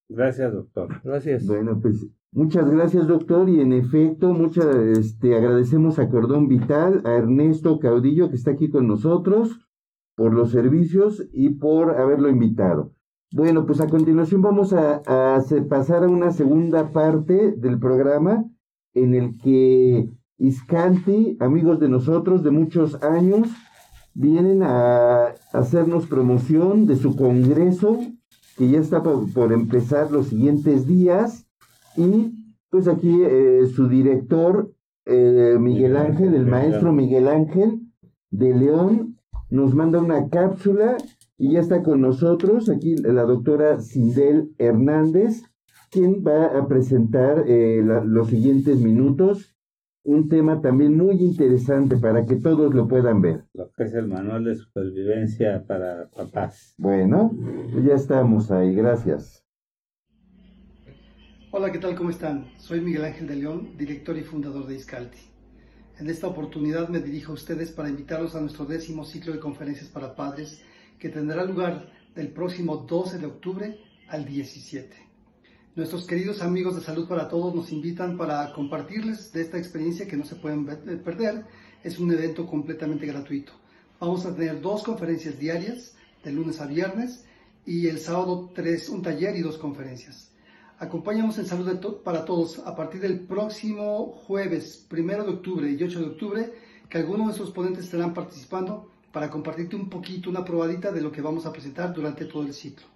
Gracias, 0.08 0.52
doctor. 0.52 1.00
Gracias. 1.04 1.46
Bueno, 1.46 1.78
pues 1.80 2.04
muchas 2.32 2.68
gracias, 2.68 3.06
doctor. 3.06 3.48
Y 3.48 3.60
en 3.60 3.72
efecto, 3.72 4.32
muchas 4.32 4.74
este, 4.74 5.36
agradecemos 5.36 6.00
a 6.00 6.08
Cordón 6.08 6.48
Vital, 6.48 7.02
a 7.04 7.14
Ernesto 7.14 7.78
Caudillo, 7.78 8.28
que 8.28 8.34
está 8.34 8.52
aquí 8.52 8.70
con 8.70 8.88
nosotros, 8.88 9.67
por 10.18 10.34
los 10.34 10.50
servicios 10.50 11.24
y 11.32 11.50
por 11.50 11.96
haberlo 11.96 12.28
invitado. 12.28 12.92
Bueno, 13.32 13.66
pues 13.66 13.80
a 13.80 13.86
continuación 13.86 14.42
vamos 14.42 14.72
a, 14.72 15.00
a 15.06 15.40
pasar 15.68 16.02
a 16.02 16.08
una 16.08 16.32
segunda 16.32 16.90
parte 16.90 17.52
del 17.52 17.78
programa 17.78 18.44
en 18.94 19.14
el 19.14 19.38
que 19.38 20.10
Iscanti, 20.38 21.36
amigos 21.38 21.78
de 21.78 21.88
nosotros 21.88 22.42
de 22.42 22.50
muchos 22.50 23.00
años, 23.00 23.48
vienen 24.12 24.64
a 24.64 25.34
hacernos 25.52 26.06
promoción 26.06 26.86
de 26.86 26.96
su 26.96 27.14
congreso, 27.14 28.00
que 28.56 28.70
ya 28.70 28.80
está 28.80 29.00
por, 29.04 29.52
empezar 29.52 30.10
los 30.10 30.26
siguientes 30.26 30.88
días. 30.88 31.46
Y 31.96 32.34
pues 32.70 32.88
aquí 32.88 33.22
eh, 33.22 33.66
su 33.72 33.86
director, 33.86 34.72
eh, 35.06 35.56
Miguel 35.60 35.96
Ángel, 35.96 36.34
el 36.34 36.46
maestro 36.46 36.92
Miguel 36.92 37.28
Ángel 37.28 37.82
de 38.30 38.52
León, 38.52 39.07
nos 39.50 39.74
manda 39.74 40.00
una 40.00 40.28
cápsula 40.28 40.96
y 41.36 41.52
ya 41.52 41.60
está 41.60 41.82
con 41.82 42.00
nosotros 42.00 42.68
aquí 42.68 42.96
la 42.96 43.22
doctora 43.22 43.80
Sindel 43.80 44.52
Hernández, 44.58 45.42
quien 45.90 46.24
va 46.26 46.58
a 46.58 46.66
presentar 46.66 47.44
eh, 47.46 47.82
los 47.82 48.28
siguientes 48.28 48.80
minutos 48.80 49.54
un 50.04 50.28
tema 50.28 50.62
también 50.62 50.96
muy 50.96 51.16
interesante 51.16 51.98
para 51.98 52.24
que 52.24 52.36
todos 52.36 52.74
lo 52.74 52.88
puedan 52.88 53.20
ver. 53.20 53.44
Lo 53.52 53.70
que 53.72 53.84
es 53.84 53.92
el 53.92 54.08
manual 54.08 54.44
de 54.44 54.54
supervivencia 54.54 55.64
para 55.66 56.08
papás. 56.08 56.74
Bueno, 56.78 57.30
ya 57.84 57.94
estamos 57.94 58.50
ahí, 58.50 58.74
gracias. 58.74 59.44
Hola, 61.50 61.70
¿qué 61.72 61.78
tal? 61.78 61.94
¿Cómo 61.94 62.08
están? 62.08 62.46
Soy 62.56 62.80
Miguel 62.80 63.04
Ángel 63.04 63.26
de 63.26 63.36
León, 63.36 63.76
director 63.76 64.16
y 64.16 64.22
fundador 64.22 64.66
de 64.66 64.76
Iscalti. 64.76 65.18
En 65.98 66.08
esta 66.08 66.28
oportunidad 66.28 66.88
me 66.88 67.00
dirijo 67.00 67.32
a 67.32 67.34
ustedes 67.34 67.72
para 67.72 67.88
invitarlos 67.88 68.36
a 68.36 68.40
nuestro 68.40 68.64
décimo 68.64 69.04
ciclo 69.04 69.32
de 69.32 69.40
conferencias 69.40 69.88
para 69.88 70.14
padres 70.14 70.60
que 70.96 71.08
tendrá 71.08 71.44
lugar 71.44 71.90
del 72.14 72.28
próximo 72.28 72.76
12 72.76 73.18
de 73.18 73.26
octubre 73.26 73.80
al 74.06 74.24
17. 74.24 74.96
Nuestros 75.74 76.06
queridos 76.06 76.40
amigos 76.40 76.76
de 76.76 76.82
Salud 76.82 77.08
para 77.08 77.28
Todos 77.28 77.52
nos 77.52 77.72
invitan 77.72 78.16
para 78.16 78.52
compartirles 78.52 79.32
de 79.32 79.42
esta 79.42 79.58
experiencia 79.58 80.06
que 80.06 80.16
no 80.16 80.24
se 80.24 80.36
pueden 80.36 80.68
eh, 80.68 80.96
perder. 80.96 81.44
Es 81.82 81.98
un 81.98 82.12
evento 82.12 82.46
completamente 82.46 83.04
gratuito. 83.04 83.52
Vamos 83.98 84.24
a 84.24 84.34
tener 84.34 84.60
dos 84.60 84.84
conferencias 84.84 85.36
diarias, 85.36 85.96
de 86.22 86.30
lunes 86.30 86.60
a 86.60 86.66
viernes, 86.66 87.24
y 87.66 87.88
el 87.88 87.98
sábado 87.98 88.52
tres, 88.54 88.88
un 88.88 89.02
taller 89.02 89.34
y 89.34 89.42
dos 89.42 89.58
conferencias. 89.58 90.30
Acompáñanos 90.80 91.36
en 91.38 91.46
Salud 91.46 91.96
para 92.04 92.24
Todos 92.24 92.60
a 92.60 92.76
partir 92.76 93.00
del 93.00 93.18
próximo 93.18 94.12
jueves, 94.12 94.86
primero 94.88 95.24
de 95.24 95.32
octubre 95.32 95.68
y 95.68 95.82
8 95.82 95.98
de 95.98 96.06
octubre, 96.06 96.52
que 96.88 96.98
algunos 96.98 97.26
de 97.26 97.32
esos 97.32 97.50
ponentes 97.50 97.86
estarán 97.86 98.14
participando 98.14 98.88
para 99.10 99.28
compartirte 99.28 99.74
un 99.74 99.90
poquito, 99.90 100.30
una 100.30 100.44
probadita 100.44 100.92
de 100.92 101.00
lo 101.00 101.10
que 101.10 101.20
vamos 101.20 101.46
a 101.46 101.52
presentar 101.52 101.92
durante 101.92 102.26
todo 102.26 102.44
el 102.44 102.54
ciclo. 102.54 102.86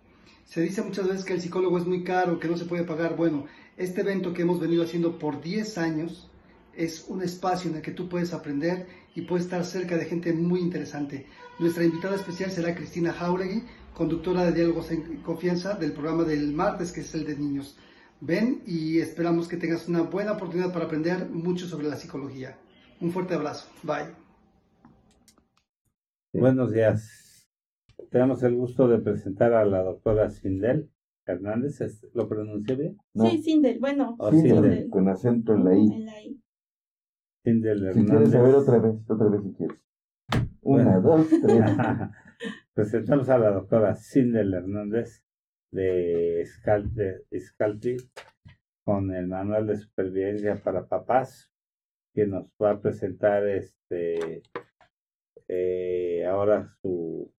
Se 0.45 0.61
dice 0.61 0.83
muchas 0.83 1.09
veces 1.09 1.25
que 1.25 1.33
el 1.33 1.41
psicólogo 1.41 1.77
es 1.77 1.85
muy 1.85 2.05
caro, 2.05 2.39
que 2.39 2.47
no 2.47 2.57
se 2.57 2.67
puede 2.67 2.85
pagar. 2.85 3.17
Bueno, 3.17 3.47
este 3.77 4.03
evento 4.03 4.33
que 4.33 4.43
hemos 4.43 4.61
venido 4.61 4.85
haciendo 4.85 5.19
por 5.19 5.41
10 5.41 5.77
años 5.79 6.31
es 6.77 7.07
un 7.09 7.21
espacio 7.21 7.69
en 7.69 7.79
el 7.79 7.83
que 7.83 7.91
tú 7.91 8.09
puedes 8.09 8.33
aprender 8.33 8.87
y 9.17 9.23
puedes 9.23 9.47
estar 9.47 9.65
cerca 9.65 9.97
de 9.97 10.05
gente 10.05 10.33
muy 10.33 10.61
interesante. 10.61 11.27
Nuestra 11.59 11.83
invitada 11.83 12.15
especial 12.15 12.53
será 12.53 12.77
Cristina 12.77 13.13
Jauregui, 13.13 13.65
conductora 13.94 14.44
de 14.44 14.52
Diálogos 14.52 14.90
en 14.90 15.23
Confianza 15.23 15.74
del 15.74 15.93
programa 15.93 16.24
del 16.24 16.52
martes, 16.52 16.93
que 16.93 17.01
es 17.01 17.14
el 17.14 17.24
de 17.24 17.36
niños. 17.36 17.77
Ven 18.20 18.62
y 18.66 18.98
esperamos 18.98 19.48
que 19.48 19.56
tengas 19.56 19.89
una 19.89 20.02
buena 20.02 20.32
oportunidad 20.32 20.73
para 20.73 20.85
aprender 20.85 21.28
mucho 21.28 21.66
sobre 21.66 21.89
la 21.89 21.97
psicología. 21.97 22.56
Un 23.01 23.10
fuerte 23.10 23.35
abrazo. 23.35 23.69
Bye. 23.82 24.14
Buenos 26.32 26.73
días. 26.73 27.48
Tenemos 28.10 28.43
el 28.43 28.55
gusto 28.55 28.89
de 28.89 28.98
presentar 28.98 29.52
a 29.55 29.64
la 29.64 29.82
doctora 29.82 30.31
Sindel 30.31 30.90
Hernández. 31.27 31.81
¿Lo 32.14 32.28
pronuncié 32.28 32.77
bien? 32.77 32.98
Sí, 33.14 33.43
Sindel. 33.43 33.81
Bueno, 33.81 34.16
oh, 34.19 34.31
Sindel, 34.31 34.89
con 34.89 35.09
acento 35.09 35.55
en 35.55 35.64
la 35.64 35.74
I. 35.74 35.93
En 35.93 36.06
la 36.06 36.23
I. 36.23 36.40
Sindel 37.44 37.86
Hernández. 37.86 38.05
Si 38.05 38.10
quieres 38.10 38.31
saber 38.31 38.55
otra 38.55 38.78
vez, 38.78 39.10
otra 39.10 39.28
vez 39.28 39.43
si 39.43 39.52
quieres. 39.52 39.78
Una, 40.62 41.01
dos, 41.01 41.27
tres. 41.28 41.60
Presentamos 42.74 43.28
a 43.28 43.36
la 43.36 43.51
doctora 43.51 43.94
Sindel 43.94 44.55
Hernández 44.55 45.23
de 45.70 46.43
Scalti 46.47 47.97
con 48.82 49.15
el 49.15 49.27
manual 49.27 49.66
de 49.66 49.77
supervivencia 49.77 50.57
para 50.62 50.86
papás 50.86 51.53
que 52.15 52.27
nos 52.27 52.47
va 52.61 52.70
a 52.70 52.81
presentar 52.81 53.47
este 53.47 54.43
eh, 55.49 56.24
ahora 56.24 56.66
su 56.81 57.31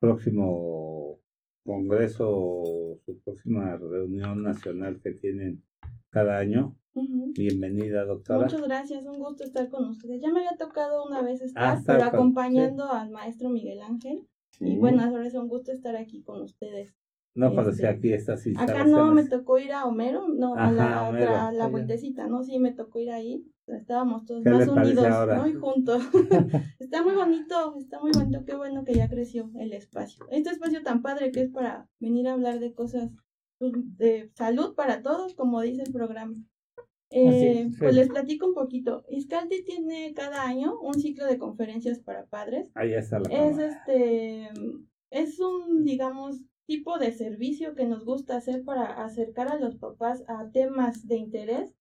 próximo 0.00 1.20
congreso, 1.64 2.98
su 3.06 3.20
próxima 3.24 3.76
reunión 3.76 4.42
nacional 4.42 5.00
que 5.00 5.12
tienen 5.12 5.62
cada 6.10 6.38
año. 6.38 6.76
Bienvenida, 6.94 8.04
doctora. 8.04 8.44
Muchas 8.44 8.62
gracias, 8.62 9.06
un 9.06 9.18
gusto 9.18 9.44
estar 9.44 9.68
con 9.70 9.88
ustedes. 9.88 10.20
Ya 10.20 10.30
me 10.30 10.40
había 10.40 10.56
tocado 10.58 11.04
una 11.06 11.22
vez 11.22 11.40
estar, 11.40 11.78
ah, 11.78 11.82
pero 11.86 12.04
acompañando 12.04 12.90
al 12.92 13.10
maestro 13.10 13.48
Miguel 13.48 13.80
Ángel. 13.80 14.28
Y 14.60 14.76
bueno, 14.76 15.02
ahora 15.02 15.26
es 15.26 15.34
un 15.34 15.48
gusto 15.48 15.72
estar 15.72 15.96
aquí 15.96 16.22
con 16.22 16.42
ustedes. 16.42 16.94
No 17.34 17.54
conocía 17.54 17.90
este, 17.90 17.98
aquí 17.98 18.12
estas 18.12 18.46
Acá 18.58 18.84
no, 18.84 19.12
me 19.14 19.24
tocó 19.24 19.58
ir 19.58 19.72
a 19.72 19.86
Homero, 19.86 20.28
no, 20.28 20.54
a 20.54 20.70
la 20.70 21.08
otra, 21.08 21.48
a 21.48 21.52
la 21.52 21.66
vueltecita, 21.66 22.26
¿no? 22.26 22.44
Sí, 22.44 22.58
me 22.58 22.72
tocó 22.72 23.00
ir 23.00 23.10
ahí. 23.10 23.42
Estábamos 23.68 24.26
todos 24.26 24.44
más 24.44 24.68
unidos, 24.68 25.28
¿no? 25.28 25.46
Y 25.46 25.54
juntos. 25.54 26.02
está 26.78 27.02
muy 27.02 27.14
bonito, 27.14 27.74
está 27.78 28.00
muy 28.00 28.10
bonito, 28.12 28.44
qué 28.44 28.54
bueno 28.54 28.84
que 28.84 28.94
ya 28.94 29.08
creció 29.08 29.50
el 29.58 29.72
espacio. 29.72 30.26
Este 30.30 30.50
espacio 30.50 30.82
tan 30.82 31.00
padre 31.00 31.32
que 31.32 31.40
es 31.40 31.50
para 31.50 31.88
venir 32.00 32.28
a 32.28 32.34
hablar 32.34 32.60
de 32.60 32.74
cosas 32.74 33.10
pues, 33.58 33.72
de 33.96 34.30
salud 34.34 34.74
para 34.74 35.00
todos, 35.00 35.34
como 35.34 35.62
dice 35.62 35.84
el 35.84 35.92
programa. 35.92 36.34
Eh, 37.12 37.70
pues 37.78 37.94
les 37.94 38.08
platico 38.08 38.46
un 38.46 38.54
poquito. 38.54 39.04
Iscaldi 39.08 39.64
tiene 39.64 40.14
cada 40.14 40.44
año 40.44 40.78
un 40.80 40.94
ciclo 40.94 41.26
de 41.26 41.38
conferencias 41.38 42.00
para 42.00 42.26
padres. 42.26 42.70
Ahí 42.74 42.94
está 42.94 43.18
la 43.18 43.28
Es 43.30 43.58
este, 43.58 44.48
es 45.10 45.38
un, 45.40 45.84
digamos, 45.84 46.40
tipo 46.66 46.98
de 46.98 47.12
servicio 47.12 47.74
que 47.74 47.86
nos 47.86 48.04
gusta 48.04 48.36
hacer 48.36 48.64
para 48.64 49.04
acercar 49.04 49.48
a 49.48 49.58
los 49.58 49.76
papás 49.76 50.24
a 50.26 50.50
temas 50.50 51.06
de 51.06 51.16
interés. 51.16 51.74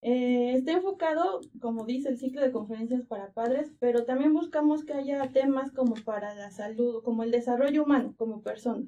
Eh, 0.00 0.52
está 0.54 0.72
enfocado, 0.72 1.40
como 1.60 1.86
dice 1.86 2.10
el 2.10 2.18
ciclo 2.18 2.42
de 2.42 2.52
conferencias 2.52 3.06
para 3.06 3.32
padres, 3.32 3.72
pero 3.80 4.04
también 4.04 4.34
buscamos 4.34 4.84
que 4.84 4.92
haya 4.92 5.32
temas 5.32 5.72
como 5.72 5.94
para 5.94 6.34
la 6.34 6.50
salud, 6.50 7.02
como 7.02 7.22
el 7.22 7.30
desarrollo 7.30 7.84
humano 7.84 8.14
como 8.16 8.42
persona. 8.42 8.86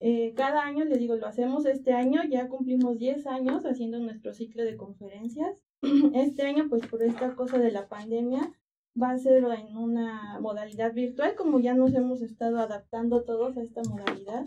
Eh, 0.00 0.34
cada 0.36 0.62
año, 0.62 0.84
les 0.84 0.98
digo, 0.98 1.16
lo 1.16 1.26
hacemos 1.26 1.64
este 1.66 1.92
año, 1.92 2.22
ya 2.28 2.48
cumplimos 2.48 2.98
10 2.98 3.26
años 3.26 3.64
haciendo 3.64 3.98
nuestro 3.98 4.34
ciclo 4.34 4.64
de 4.64 4.76
conferencias. 4.76 5.56
Este 6.14 6.42
año, 6.42 6.66
pues 6.68 6.86
por 6.86 7.02
esta 7.02 7.34
cosa 7.34 7.58
de 7.58 7.70
la 7.70 7.88
pandemia, 7.88 8.52
va 9.00 9.10
a 9.10 9.18
ser 9.18 9.44
en 9.44 9.76
una 9.76 10.38
modalidad 10.40 10.92
virtual, 10.94 11.34
como 11.36 11.60
ya 11.60 11.74
nos 11.74 11.94
hemos 11.94 12.22
estado 12.22 12.58
adaptando 12.58 13.24
todos 13.24 13.56
a 13.56 13.62
esta 13.62 13.82
modalidad. 13.82 14.46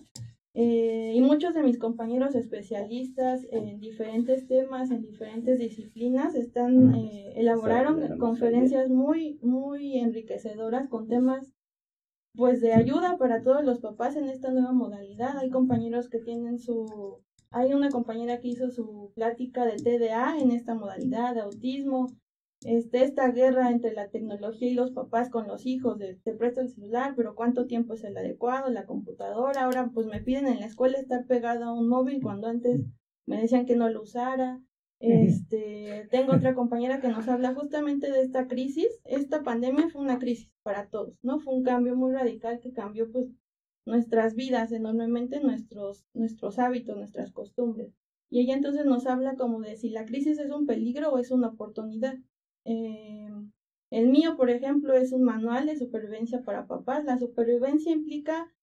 Eh, 0.55 1.13
y 1.15 1.21
muchos 1.21 1.53
de 1.53 1.61
mis 1.61 1.77
compañeros 1.77 2.35
especialistas 2.35 3.45
en 3.51 3.80
diferentes 3.80 4.47
temas, 4.47 4.89
en 4.89 5.01
diferentes 5.01 5.59
disciplinas, 5.59 6.35
están 6.35 6.95
eh, 6.95 7.34
elaboraron 7.35 8.17
conferencias 8.17 8.89
muy, 8.89 9.39
muy 9.41 9.99
enriquecedoras 9.99 10.89
con 10.89 11.07
temas 11.07 11.53
pues 12.35 12.61
de 12.61 12.73
ayuda 12.73 13.18
para 13.18 13.41
todos 13.41 13.64
los 13.64 13.80
papás 13.80 14.15
en 14.15 14.30
esta 14.30 14.51
nueva 14.51 14.72
modalidad. 14.72 15.38
Hay 15.38 15.49
compañeros 15.49 16.10
que 16.10 16.19
tienen 16.19 16.60
su, 16.60 17.22
hay 17.51 17.73
una 17.73 17.89
compañera 17.89 18.39
que 18.39 18.49
hizo 18.49 18.69
su 18.69 19.11
plática 19.15 19.65
de 19.65 19.77
TDA 19.77 20.38
en 20.39 20.51
esta 20.51 20.76
modalidad, 20.76 21.34
de 21.34 21.41
autismo, 21.41 22.07
este, 22.65 23.03
esta 23.03 23.31
guerra 23.31 23.72
entre 23.72 23.93
la 23.93 24.10
tecnología 24.10 24.69
y 24.69 24.73
los 24.73 24.91
papás 24.91 25.30
con 25.30 25.47
los 25.47 25.65
hijos, 25.65 25.97
de 25.97 26.15
te 26.15 26.34
presto 26.34 26.61
el 26.61 26.69
celular, 26.69 27.14
pero 27.15 27.34
cuánto 27.34 27.68
tiempo 27.68 27.93
es 27.93 28.03
el 28.03 28.18
adecuado, 28.18 28.69
la 28.69 28.85
computadora, 28.85 29.64
ahora 29.64 29.89
pues 29.93 30.07
me 30.07 30.22
piden 30.22 30.47
en 30.47 30.60
la 30.60 30.65
escuela 30.65 30.97
estar 30.97 31.26
pegado 31.26 31.65
a 31.65 31.73
un 31.73 31.88
móvil 31.88 32.22
cuando 32.22 32.47
antes 32.47 32.81
me 33.26 33.41
decían 33.41 33.65
que 33.65 33.76
no 33.76 33.89
lo 33.89 34.01
usara. 34.01 34.61
Este, 34.99 36.07
tengo 36.11 36.34
otra 36.34 36.53
compañera 36.53 36.99
que 36.99 37.07
nos 37.07 37.27
habla 37.30 37.53
justamente 37.55 38.11
de 38.11 38.21
esta 38.21 38.47
crisis. 38.47 38.88
Esta 39.05 39.43
pandemia 39.43 39.89
fue 39.89 40.01
una 40.01 40.19
crisis 40.19 40.51
para 40.61 40.88
todos, 40.88 41.17
¿no? 41.23 41.39
Fue 41.39 41.53
un 41.53 41.63
cambio 41.63 41.95
muy 41.95 42.11
radical 42.11 42.59
que 42.59 42.73
cambió 42.73 43.09
pues 43.11 43.27
nuestras 43.85 44.35
vidas 44.35 44.71
enormemente, 44.71 45.39
nuestros, 45.39 46.05
nuestros 46.13 46.59
hábitos, 46.59 46.97
nuestras 46.97 47.31
costumbres. 47.31 47.93
Y 48.30 48.41
ella 48.41 48.53
entonces 48.53 48.85
nos 48.85 49.07
habla 49.07 49.35
como 49.35 49.61
de 49.61 49.76
si 49.77 49.89
la 49.89 50.05
crisis 50.05 50.38
es 50.38 50.51
un 50.51 50.67
peligro 50.67 51.11
o 51.11 51.17
es 51.17 51.31
una 51.31 51.47
oportunidad. 51.47 52.15
Eh, 52.65 53.30
el 53.89 54.09
mío, 54.09 54.35
por 54.38 54.49
ejemplo, 54.49 54.93
es 54.93 55.13
un 55.13 55.23
manual 55.23 55.65
de 55.65 55.77
supervivencia 55.77 56.43
para 56.43 56.67
papás. 56.67 57.05
La 57.05 57.17
supervivencia 57.17 57.91
implica 57.91 58.53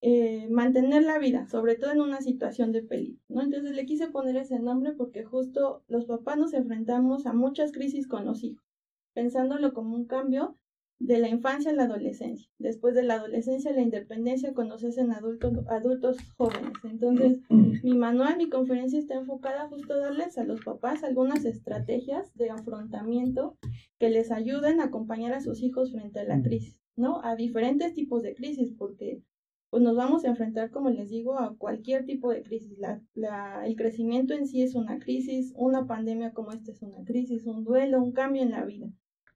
eh, 0.00 0.48
mantener 0.48 1.02
la 1.02 1.18
vida, 1.18 1.48
sobre 1.48 1.74
todo 1.74 1.90
en 1.90 2.00
una 2.00 2.20
situación 2.20 2.70
de 2.70 2.82
peligro, 2.82 3.20
¿no? 3.28 3.42
Entonces 3.42 3.74
le 3.74 3.84
quise 3.84 4.08
poner 4.08 4.36
ese 4.36 4.60
nombre 4.60 4.92
porque 4.92 5.24
justo 5.24 5.82
los 5.88 6.04
papás 6.06 6.38
nos 6.38 6.54
enfrentamos 6.54 7.26
a 7.26 7.32
muchas 7.32 7.72
crisis 7.72 8.06
con 8.06 8.24
los 8.24 8.44
hijos, 8.44 8.64
pensándolo 9.12 9.74
como 9.74 9.96
un 9.96 10.06
cambio 10.06 10.56
de 11.00 11.18
la 11.18 11.28
infancia 11.28 11.70
a 11.70 11.74
la 11.74 11.84
adolescencia. 11.84 12.48
Después 12.58 12.94
de 12.94 13.02
la 13.02 13.14
adolescencia, 13.14 13.72
la 13.72 13.82
independencia, 13.82 14.52
cuando 14.54 14.78
se 14.78 14.88
hacen 14.88 15.12
adultos, 15.12 15.52
adultos 15.68 16.18
jóvenes. 16.36 16.72
Entonces, 16.84 17.38
mi 17.82 17.94
manual, 17.94 18.36
mi 18.36 18.48
conferencia 18.48 18.98
está 18.98 19.14
enfocada 19.14 19.68
justo 19.68 19.94
a 19.94 19.98
darles 19.98 20.38
a 20.38 20.44
los 20.44 20.60
papás 20.60 21.04
algunas 21.04 21.44
estrategias 21.44 22.34
de 22.34 22.50
afrontamiento 22.50 23.56
que 23.98 24.10
les 24.10 24.30
ayuden 24.30 24.80
a 24.80 24.84
acompañar 24.84 25.32
a 25.32 25.40
sus 25.40 25.62
hijos 25.62 25.92
frente 25.92 26.20
a 26.20 26.24
la 26.24 26.42
crisis, 26.42 26.78
¿no? 26.96 27.20
A 27.24 27.36
diferentes 27.36 27.94
tipos 27.94 28.22
de 28.22 28.34
crisis, 28.34 28.72
porque 28.76 29.22
pues 29.70 29.82
nos 29.82 29.96
vamos 29.96 30.24
a 30.24 30.28
enfrentar, 30.28 30.70
como 30.70 30.90
les 30.90 31.10
digo, 31.10 31.38
a 31.38 31.54
cualquier 31.56 32.04
tipo 32.06 32.30
de 32.30 32.42
crisis. 32.42 32.78
El 33.14 33.76
crecimiento 33.76 34.34
en 34.34 34.46
sí 34.46 34.62
es 34.62 34.74
una 34.74 34.98
crisis, 34.98 35.52
una 35.56 35.86
pandemia 35.86 36.32
como 36.32 36.52
esta 36.52 36.72
es 36.72 36.82
una 36.82 37.04
crisis, 37.04 37.46
un 37.46 37.64
duelo, 37.64 38.02
un 38.02 38.12
cambio 38.12 38.42
en 38.42 38.52
la 38.52 38.64
vida. 38.64 38.90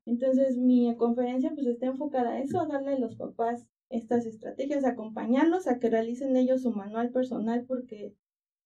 Entonces 0.07 0.57
mi 0.57 0.95
conferencia 0.97 1.53
pues 1.55 1.67
está 1.67 1.87
enfocada 1.87 2.31
a 2.31 2.41
eso, 2.41 2.61
a 2.61 2.67
darle 2.67 2.95
a 2.95 2.99
los 2.99 3.17
papás 3.17 3.67
estas 3.89 4.27
estrategias, 4.27 4.85
acompañarlos 4.85 5.69
a 5.69 5.79
que 5.79 5.91
realicen 5.91 6.37
ellos 6.37 6.63
su 6.63 6.73
manual 6.73 7.11
personal 7.11 7.65
porque 7.67 8.15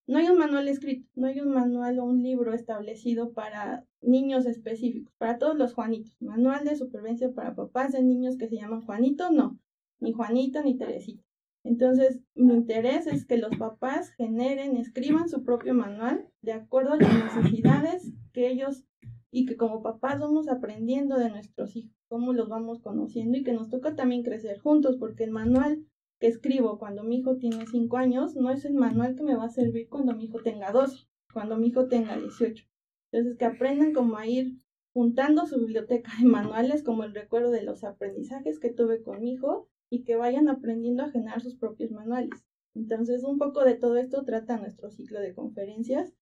no 0.07 0.19
hay 0.19 0.29
un 0.29 0.39
manual 0.39 0.69
escrito, 0.69 1.09
no 1.17 1.27
hay 1.27 1.41
un 1.41 1.53
manual 1.53 1.99
o 1.99 2.05
un 2.05 2.23
libro 2.23 2.55
establecido 2.55 3.33
para 3.33 3.85
niños 4.01 4.47
específicos, 4.47 5.13
para 5.19 5.37
todos 5.37 5.57
los 5.57 5.75
Juanitos. 5.75 6.17
Manual 6.21 6.65
de 6.65 6.77
supervivencia 6.77 7.33
para 7.33 7.57
papás 7.57 7.93
de 7.93 8.05
niños 8.05 8.37
que 8.37 8.49
se 8.49 8.57
llaman 8.57 8.83
Juanito, 8.83 9.33
no, 9.33 9.59
ni 9.99 10.13
Juanito 10.13 10.63
ni 10.63 10.79
Teresita. 10.79 11.26
Entonces, 11.67 12.21
mi 12.37 12.55
interés 12.55 13.09
es 13.09 13.27
que 13.27 13.39
los 13.39 13.57
papás 13.57 14.11
generen, 14.11 14.77
escriban 14.77 15.29
su 15.29 15.43
propio 15.43 15.75
manual 15.75 16.29
de 16.41 16.53
acuerdo 16.53 16.93
a 16.93 16.97
las 16.97 17.35
necesidades 17.35 18.13
que 18.33 18.49
ellos 18.49 18.85
y 19.33 19.47
que 19.47 19.57
como 19.57 19.83
papás 19.83 20.21
vamos 20.21 20.49
aprendiendo 20.49 21.19
de 21.19 21.29
nuestros 21.29 21.75
hijos, 21.75 21.93
cómo 22.09 22.33
los 22.33 22.49
vamos 22.49 22.81
conociendo 22.81 23.37
y 23.37 23.43
que 23.43 23.53
nos 23.53 23.69
toca 23.69 23.97
también 23.97 24.23
crecer 24.23 24.61
juntos, 24.61 24.97
porque 24.97 25.25
el 25.25 25.33
manual 25.33 25.85
que 26.21 26.29
escribo 26.29 26.79
cuando 26.79 27.03
mi 27.03 27.19
hijo 27.19 27.37
tiene 27.37 27.67
5 27.67 27.97
años 27.97 28.37
no 28.37 28.51
es 28.51 28.65
el 28.65 28.75
manual 28.75 29.17
que 29.17 29.25
me 29.25 29.35
va 29.35 29.47
a 29.47 29.51
servir 29.51 29.89
cuando 29.89 30.15
mi 30.15 30.27
hijo 30.27 30.39
tenga 30.43 30.71
12, 30.71 31.09
cuando 31.33 31.59
mi 31.59 31.67
hijo 31.67 31.89
tenga 31.89 32.17
18. 32.17 32.65
Entonces, 33.11 33.37
que 33.37 33.45
aprendan 33.45 33.93
como 33.93 34.17
a 34.19 34.27
ir 34.27 34.61
juntando 34.93 35.47
su 35.47 35.59
biblioteca 35.59 36.13
de 36.21 36.27
manuales 36.27 36.85
como 36.85 37.03
el 37.03 37.13
recuerdo 37.13 37.51
de 37.51 37.65
los 37.65 37.83
aprendizajes 37.83 38.61
que 38.61 38.71
tuve 38.71 39.03
con 39.03 39.21
mi 39.21 39.33
hijo 39.33 39.69
y 39.91 40.05
que 40.05 40.17
vayan 40.17 40.49
aprendiendo 40.49 41.03
a 41.05 41.11
generar 41.11 41.41
sus 41.41 41.57
propios 41.57 41.91
manuales. 41.91 42.45
Entonces, 42.75 43.25
un 43.25 43.39
poco 43.39 43.65
de 43.65 43.75
todo 43.75 43.97
esto 43.97 44.25
trata 44.25 44.59
nuestro 44.59 44.91
ciclo 44.91 45.21
de 45.21 45.35
conferencias 45.35 46.15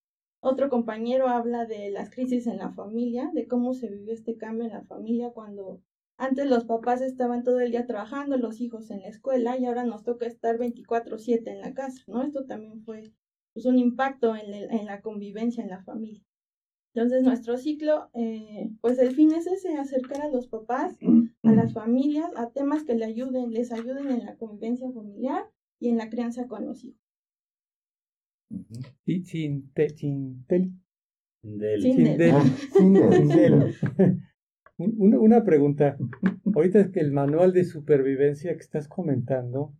otro 0.46 0.68
compañero 0.68 1.28
habla 1.28 1.64
de 1.64 1.90
las 1.90 2.10
crisis 2.10 2.46
en 2.46 2.58
la 2.58 2.70
familia, 2.70 3.30
de 3.32 3.48
cómo 3.48 3.72
se 3.72 3.88
vivió 3.88 4.12
este 4.12 4.36
cambio 4.36 4.66
en 4.66 4.72
la 4.72 4.84
familia 4.84 5.30
cuando 5.30 5.80
Antes 6.18 6.46
los 6.50 6.66
papás 6.66 7.00
estaban 7.00 7.44
todo 7.44 7.60
el 7.60 7.70
día 7.70 7.86
trabajando, 7.86 8.36
los 8.36 8.60
hijos 8.60 8.90
en 8.90 9.00
la 9.00 9.08
escuela 9.08 9.56
y 9.56 9.64
ahora 9.64 9.84
nos 9.84 10.04
toca 10.04 10.26
estar 10.26 10.58
24/7 10.58 11.50
en 11.50 11.62
la 11.62 11.72
casa, 11.72 12.04
¿no? 12.08 12.22
Esto 12.22 12.44
también 12.44 12.82
fue 12.84 13.14
pues, 13.54 13.64
un 13.64 13.78
impacto 13.78 14.36
en, 14.36 14.52
en, 14.52 14.84
la 14.84 15.00
convivencia 15.00 15.64
en 15.64 15.70
la 15.70 15.82
familia. 15.82 16.22
Entonces 16.94 17.24
nuestro 17.24 17.56
ciclo, 17.56 18.08
eh, 18.14 18.70
pues 18.80 19.00
el 19.00 19.16
fin 19.16 19.32
es 19.32 19.48
ese, 19.48 19.76
acercar 19.76 20.22
a 20.22 20.28
los 20.28 20.46
papás, 20.46 20.96
a 21.42 21.52
las 21.52 21.72
familias, 21.72 22.30
a 22.36 22.50
temas 22.50 22.84
que 22.84 22.94
les 22.94 23.08
ayuden, 23.08 23.52
les 23.52 23.72
ayuden 23.72 24.12
en 24.12 24.24
la 24.24 24.36
convivencia 24.36 24.88
familiar 24.92 25.42
y 25.80 25.88
en 25.88 25.96
la 25.96 26.08
crianza 26.08 26.46
con 26.46 26.66
los 26.66 26.84
hijos. 26.84 27.00
Sí, 29.04 29.24
sin, 29.24 29.72
sin, 29.96 30.46
sin, 30.46 30.80
una, 34.78 35.18
una 35.18 35.44
pregunta. 35.44 35.96
Ahorita 36.54 36.78
es 36.78 36.90
que 36.90 37.00
el 37.00 37.10
manual 37.10 37.52
de 37.52 37.64
supervivencia 37.64 38.52
que 38.52 38.62
estás 38.62 38.86
comentando, 38.86 39.74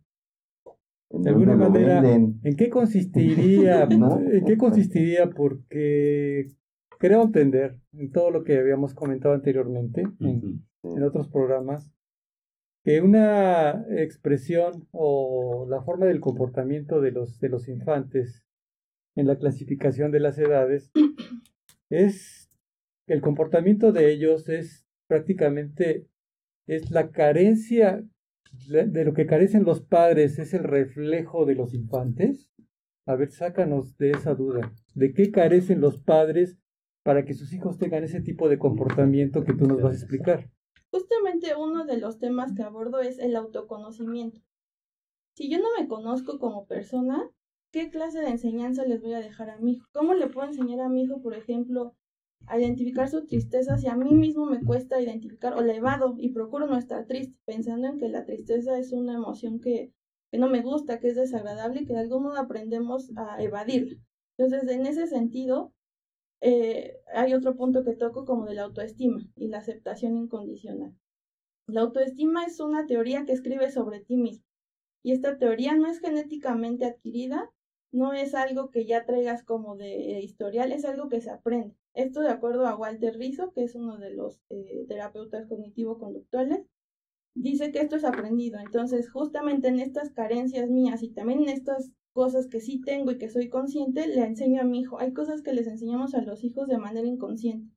de 1.09 1.29
alguna 1.29 1.55
manera, 1.55 2.03
¿en 2.43 2.55
qué 2.57 2.69
consistiría? 2.69 3.83
¿En 3.83 4.43
qué 4.45 4.57
consistiría? 4.57 5.29
Porque 5.29 6.49
creo 7.05 7.21
entender 7.21 7.77
en 7.93 8.11
todo 8.11 8.31
lo 8.31 8.43
que 8.43 8.57
habíamos 8.57 8.95
comentado 8.95 9.35
anteriormente 9.35 10.01
en, 10.21 10.65
en 10.81 11.03
otros 11.03 11.29
programas 11.29 11.93
que 12.83 12.99
una 12.99 13.85
expresión 13.89 14.87
o 14.91 15.67
la 15.69 15.83
forma 15.83 16.07
del 16.07 16.19
comportamiento 16.19 17.01
de 17.01 17.11
los, 17.11 17.39
de 17.39 17.49
los 17.49 17.67
infantes 17.67 18.43
en 19.15 19.27
la 19.27 19.37
clasificación 19.37 20.11
de 20.11 20.19
las 20.19 20.39
edades 20.39 20.91
es 21.91 22.49
el 23.07 23.21
comportamiento 23.21 23.91
de 23.91 24.11
ellos 24.11 24.49
es 24.49 24.87
prácticamente 25.07 26.07
es 26.67 26.89
la 26.89 27.11
carencia 27.11 28.03
de 28.67 29.05
lo 29.05 29.13
que 29.13 29.27
carecen 29.27 29.63
los 29.63 29.81
padres 29.81 30.39
es 30.39 30.55
el 30.55 30.63
reflejo 30.63 31.45
de 31.45 31.53
los 31.53 31.75
infantes. 31.75 32.49
A 33.05 33.15
ver, 33.15 33.29
sácanos 33.29 33.95
de 33.97 34.11
esa 34.11 34.33
duda. 34.33 34.73
¿De 34.95 35.13
qué 35.13 35.29
carecen 35.29 35.81
los 35.81 35.99
padres 35.99 36.57
para 37.05 37.23
que 37.23 37.35
sus 37.35 37.53
hijos 37.53 37.77
tengan 37.77 38.03
ese 38.03 38.19
tipo 38.19 38.49
de 38.49 38.57
comportamiento 38.57 39.43
que 39.43 39.53
tú 39.53 39.67
nos 39.67 39.79
vas 39.79 39.91
a 39.91 39.97
explicar? 39.97 40.49
Justamente 40.89 41.55
uno 41.55 41.85
de 41.85 41.97
los 41.97 42.17
temas 42.17 42.51
que 42.53 42.63
abordo 42.63 42.99
es 42.99 43.19
el 43.19 43.35
autoconocimiento. 43.35 44.41
Si 45.35 45.47
yo 45.47 45.59
no 45.59 45.67
me 45.79 45.87
conozco 45.87 46.39
como 46.39 46.65
persona, 46.65 47.29
¿qué 47.71 47.91
clase 47.91 48.21
de 48.21 48.29
enseñanza 48.29 48.85
les 48.85 49.03
voy 49.03 49.13
a 49.13 49.19
dejar 49.19 49.51
a 49.51 49.59
mi 49.59 49.73
hijo? 49.73 49.87
¿Cómo 49.93 50.15
le 50.15 50.25
puedo 50.27 50.47
enseñar 50.47 50.79
a 50.79 50.89
mi 50.89 51.03
hijo, 51.03 51.21
por 51.21 51.35
ejemplo, 51.35 51.95
a 52.47 52.57
identificar 52.57 53.07
su 53.07 53.23
tristeza 53.27 53.77
si 53.77 53.87
a 53.87 53.95
mí 53.95 54.11
mismo 54.15 54.47
me 54.47 54.63
cuesta 54.63 54.99
identificar 54.99 55.53
o 55.53 55.61
la 55.61 55.75
evado 55.75 56.15
y 56.17 56.29
procuro 56.29 56.65
no 56.65 56.75
estar 56.75 57.05
triste, 57.05 57.37
pensando 57.45 57.87
en 57.87 57.99
que 57.99 58.09
la 58.09 58.25
tristeza 58.25 58.79
es 58.79 58.93
una 58.93 59.13
emoción 59.13 59.59
que, 59.59 59.93
que 60.31 60.39
no 60.39 60.49
me 60.49 60.63
gusta, 60.63 60.99
que 60.99 61.09
es 61.09 61.15
desagradable 61.17 61.81
y 61.81 61.85
que 61.85 61.93
de 61.93 61.99
algún 61.99 62.23
modo 62.23 62.39
aprendemos 62.39 63.11
a 63.15 63.43
evadirla. 63.43 64.01
Entonces, 64.39 64.67
en 64.71 64.87
ese 64.87 65.05
sentido, 65.05 65.74
eh, 66.41 66.97
hay 67.13 67.33
otro 67.33 67.55
punto 67.55 67.83
que 67.83 67.93
toco 67.93 68.25
como 68.25 68.45
de 68.45 68.55
la 68.55 68.63
autoestima 68.63 69.21
y 69.35 69.47
la 69.47 69.59
aceptación 69.59 70.17
incondicional. 70.17 70.95
La 71.67 71.81
autoestima 71.81 72.45
es 72.45 72.59
una 72.59 72.85
teoría 72.85 73.25
que 73.25 73.33
escribe 73.33 73.71
sobre 73.71 73.99
ti 74.01 74.17
mismo 74.17 74.45
y 75.05 75.11
esta 75.11 75.37
teoría 75.37 75.75
no 75.75 75.87
es 75.87 75.99
genéticamente 75.99 76.85
adquirida, 76.85 77.51
no 77.91 78.13
es 78.13 78.33
algo 78.33 78.71
que 78.71 78.85
ya 78.85 79.05
traigas 79.05 79.43
como 79.43 79.75
de 79.75 80.19
historial, 80.19 80.71
es 80.71 80.83
algo 80.83 81.09
que 81.09 81.21
se 81.21 81.29
aprende. 81.29 81.75
Esto 81.93 82.21
de 82.21 82.29
acuerdo 82.29 82.65
a 82.65 82.75
Walter 82.75 83.15
Rizzo, 83.15 83.53
que 83.53 83.63
es 83.63 83.75
uno 83.75 83.97
de 83.97 84.09
los 84.09 84.41
eh, 84.49 84.85
terapeutas 84.87 85.47
cognitivo-conductuales, 85.47 86.65
dice 87.35 87.71
que 87.71 87.79
esto 87.79 87.97
es 87.97 88.05
aprendido. 88.05 88.59
Entonces, 88.59 89.11
justamente 89.11 89.67
en 89.67 89.79
estas 89.79 90.09
carencias 90.09 90.69
mías 90.69 91.03
y 91.03 91.09
también 91.09 91.43
en 91.43 91.49
estas 91.49 91.91
cosas 92.13 92.47
que 92.47 92.61
sí 92.61 92.81
tengo 92.81 93.11
y 93.11 93.17
que 93.17 93.29
soy 93.29 93.49
consciente, 93.49 94.07
le 94.07 94.25
enseño 94.25 94.61
a 94.61 94.65
mi 94.65 94.79
hijo. 94.79 94.99
Hay 94.99 95.13
cosas 95.13 95.41
que 95.41 95.53
les 95.53 95.67
enseñamos 95.67 96.15
a 96.15 96.21
los 96.21 96.43
hijos 96.43 96.67
de 96.67 96.77
manera 96.77 97.07
inconsciente. 97.07 97.75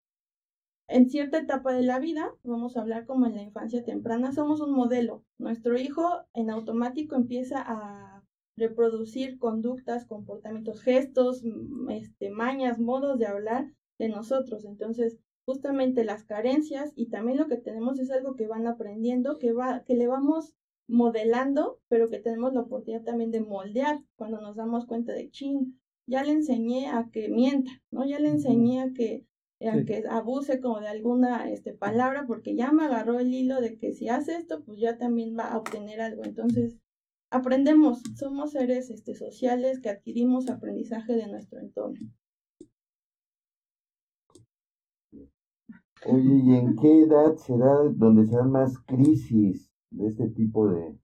En 0.86 1.10
cierta 1.10 1.38
etapa 1.38 1.74
de 1.74 1.82
la 1.82 1.98
vida, 1.98 2.32
vamos 2.44 2.76
a 2.76 2.80
hablar 2.80 3.04
como 3.04 3.26
en 3.26 3.34
la 3.34 3.42
infancia 3.42 3.84
temprana, 3.84 4.32
somos 4.32 4.60
un 4.60 4.72
modelo. 4.72 5.22
Nuestro 5.36 5.76
hijo 5.76 6.24
en 6.32 6.48
automático 6.48 7.14
empieza 7.14 7.60
a 7.60 8.24
reproducir 8.56 9.38
conductas, 9.38 10.06
comportamientos, 10.06 10.80
gestos, 10.80 11.42
este, 11.90 12.30
mañas, 12.30 12.78
modos 12.78 13.18
de 13.18 13.26
hablar 13.26 13.70
de 13.98 14.08
nosotros. 14.08 14.64
Entonces, 14.64 15.18
justamente 15.48 16.04
las 16.04 16.24
carencias 16.24 16.92
y 16.94 17.06
también 17.06 17.38
lo 17.38 17.46
que 17.46 17.56
tenemos 17.56 17.98
es 17.98 18.10
algo 18.10 18.36
que 18.36 18.46
van 18.46 18.66
aprendiendo, 18.66 19.38
que, 19.38 19.54
va, 19.54 19.82
que 19.82 19.94
le 19.94 20.06
vamos 20.06 20.52
modelando, 20.86 21.80
pero 21.88 22.10
que 22.10 22.18
tenemos 22.18 22.52
la 22.52 22.60
oportunidad 22.60 23.02
también 23.02 23.30
de 23.30 23.40
moldear 23.40 23.98
cuando 24.16 24.42
nos 24.42 24.56
damos 24.56 24.84
cuenta 24.84 25.14
de, 25.14 25.30
chin, 25.30 25.80
ya 26.06 26.22
le 26.22 26.32
enseñé 26.32 26.88
a 26.88 27.08
que 27.10 27.30
mienta, 27.30 27.70
¿no? 27.90 28.04
Ya 28.04 28.18
le 28.18 28.28
enseñé 28.28 28.82
a 28.82 28.92
que, 28.92 29.24
a 29.62 29.82
que 29.86 30.04
abuse 30.10 30.60
como 30.60 30.80
de 30.80 30.88
alguna 30.88 31.50
este, 31.50 31.72
palabra, 31.72 32.26
porque 32.26 32.54
ya 32.54 32.70
me 32.70 32.84
agarró 32.84 33.18
el 33.18 33.32
hilo 33.32 33.62
de 33.62 33.78
que 33.78 33.94
si 33.94 34.10
hace 34.10 34.36
esto, 34.36 34.62
pues 34.66 34.78
ya 34.78 34.98
también 34.98 35.34
va 35.34 35.44
a 35.44 35.56
obtener 35.56 36.02
algo. 36.02 36.24
Entonces, 36.24 36.76
aprendemos, 37.30 38.02
somos 38.18 38.52
seres 38.52 38.90
este, 38.90 39.14
sociales 39.14 39.80
que 39.80 39.88
adquirimos 39.88 40.50
aprendizaje 40.50 41.14
de 41.14 41.26
nuestro 41.26 41.58
entorno. 41.58 42.12
Oye, 46.06 46.42
¿y 46.44 46.54
en 46.54 46.76
qué 46.76 47.02
edad 47.02 47.36
se 47.36 47.56
da 47.56 47.82
donde 47.94 48.26
se 48.26 48.36
dan 48.36 48.52
más 48.52 48.78
crisis 48.80 49.70
de 49.90 50.08
este 50.08 50.28
tipo 50.28 50.68
de 50.68 50.96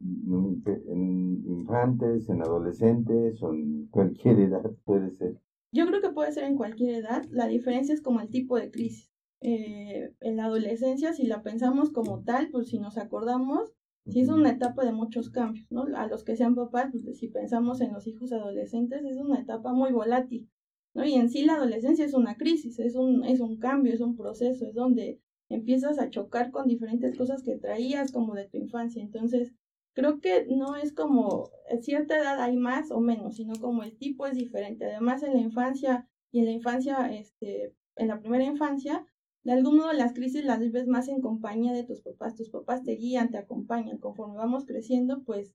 en 0.00 1.42
infantes, 1.46 2.28
en 2.28 2.42
adolescentes 2.42 3.42
o 3.42 3.52
en 3.52 3.86
cualquier 3.86 4.40
edad 4.40 4.62
puede 4.84 5.10
ser? 5.12 5.40
Yo 5.72 5.86
creo 5.86 6.00
que 6.00 6.10
puede 6.10 6.32
ser 6.32 6.44
en 6.44 6.56
cualquier 6.56 6.96
edad. 6.96 7.24
La 7.30 7.46
diferencia 7.46 7.94
es 7.94 8.02
como 8.02 8.20
el 8.20 8.28
tipo 8.28 8.56
de 8.56 8.70
crisis. 8.70 9.10
Eh, 9.40 10.12
en 10.20 10.36
la 10.36 10.44
adolescencia, 10.46 11.12
si 11.12 11.26
la 11.26 11.42
pensamos 11.42 11.90
como 11.90 12.22
tal, 12.22 12.50
pues 12.50 12.68
si 12.68 12.78
nos 12.78 12.98
acordamos, 12.98 13.72
sí 14.06 14.20
es 14.20 14.28
una 14.28 14.50
etapa 14.50 14.84
de 14.84 14.92
muchos 14.92 15.30
cambios, 15.30 15.66
¿no? 15.70 15.84
A 15.94 16.06
los 16.08 16.24
que 16.24 16.36
sean 16.36 16.54
papás, 16.54 16.90
pues 16.92 17.18
si 17.18 17.28
pensamos 17.28 17.80
en 17.80 17.92
los 17.92 18.06
hijos 18.06 18.32
adolescentes, 18.32 19.02
es 19.04 19.16
una 19.16 19.40
etapa 19.40 19.72
muy 19.72 19.92
volátil, 19.92 20.50
¿no? 20.94 21.04
Y 21.04 21.14
en 21.14 21.30
sí 21.30 21.44
la 21.44 21.54
adolescencia 21.54 22.04
es 22.04 22.14
una 22.14 22.36
crisis, 22.36 22.78
es 22.78 22.94
un, 22.94 23.24
es 23.24 23.40
un 23.40 23.58
cambio, 23.58 23.92
es 23.92 24.00
un 24.00 24.16
proceso, 24.16 24.66
es 24.66 24.74
donde 24.74 25.20
empiezas 25.48 25.98
a 25.98 26.10
chocar 26.10 26.50
con 26.50 26.68
diferentes 26.68 27.16
cosas 27.16 27.42
que 27.42 27.56
traías 27.56 28.12
como 28.12 28.34
de 28.34 28.48
tu 28.48 28.56
infancia. 28.56 29.02
Entonces, 29.02 29.52
creo 29.92 30.20
que 30.20 30.46
no 30.46 30.76
es 30.76 30.92
como 30.92 31.50
en 31.68 31.82
cierta 31.82 32.16
edad 32.16 32.40
hay 32.40 32.56
más 32.56 32.90
o 32.90 33.00
menos, 33.00 33.36
sino 33.36 33.54
como 33.60 33.82
el 33.82 33.96
tipo 33.96 34.26
es 34.26 34.34
diferente. 34.34 34.86
Además, 34.86 35.22
en 35.22 35.34
la 35.34 35.40
infancia 35.40 36.08
y 36.30 36.40
en 36.40 36.44
la 36.46 36.52
infancia, 36.52 37.12
este, 37.12 37.74
en 37.96 38.08
la 38.08 38.20
primera 38.20 38.44
infancia, 38.44 39.04
de 39.42 39.52
algún 39.52 39.78
modo 39.78 39.92
las 39.92 40.12
crisis 40.12 40.44
las 40.44 40.60
vives 40.60 40.86
más 40.86 41.08
en 41.08 41.20
compañía 41.20 41.72
de 41.72 41.84
tus 41.84 42.02
papás, 42.02 42.36
tus 42.36 42.50
papás 42.50 42.84
te 42.84 42.92
guían, 42.92 43.30
te 43.30 43.38
acompañan, 43.38 43.98
conforme 43.98 44.36
vamos 44.36 44.66
creciendo, 44.66 45.22
pues 45.24 45.54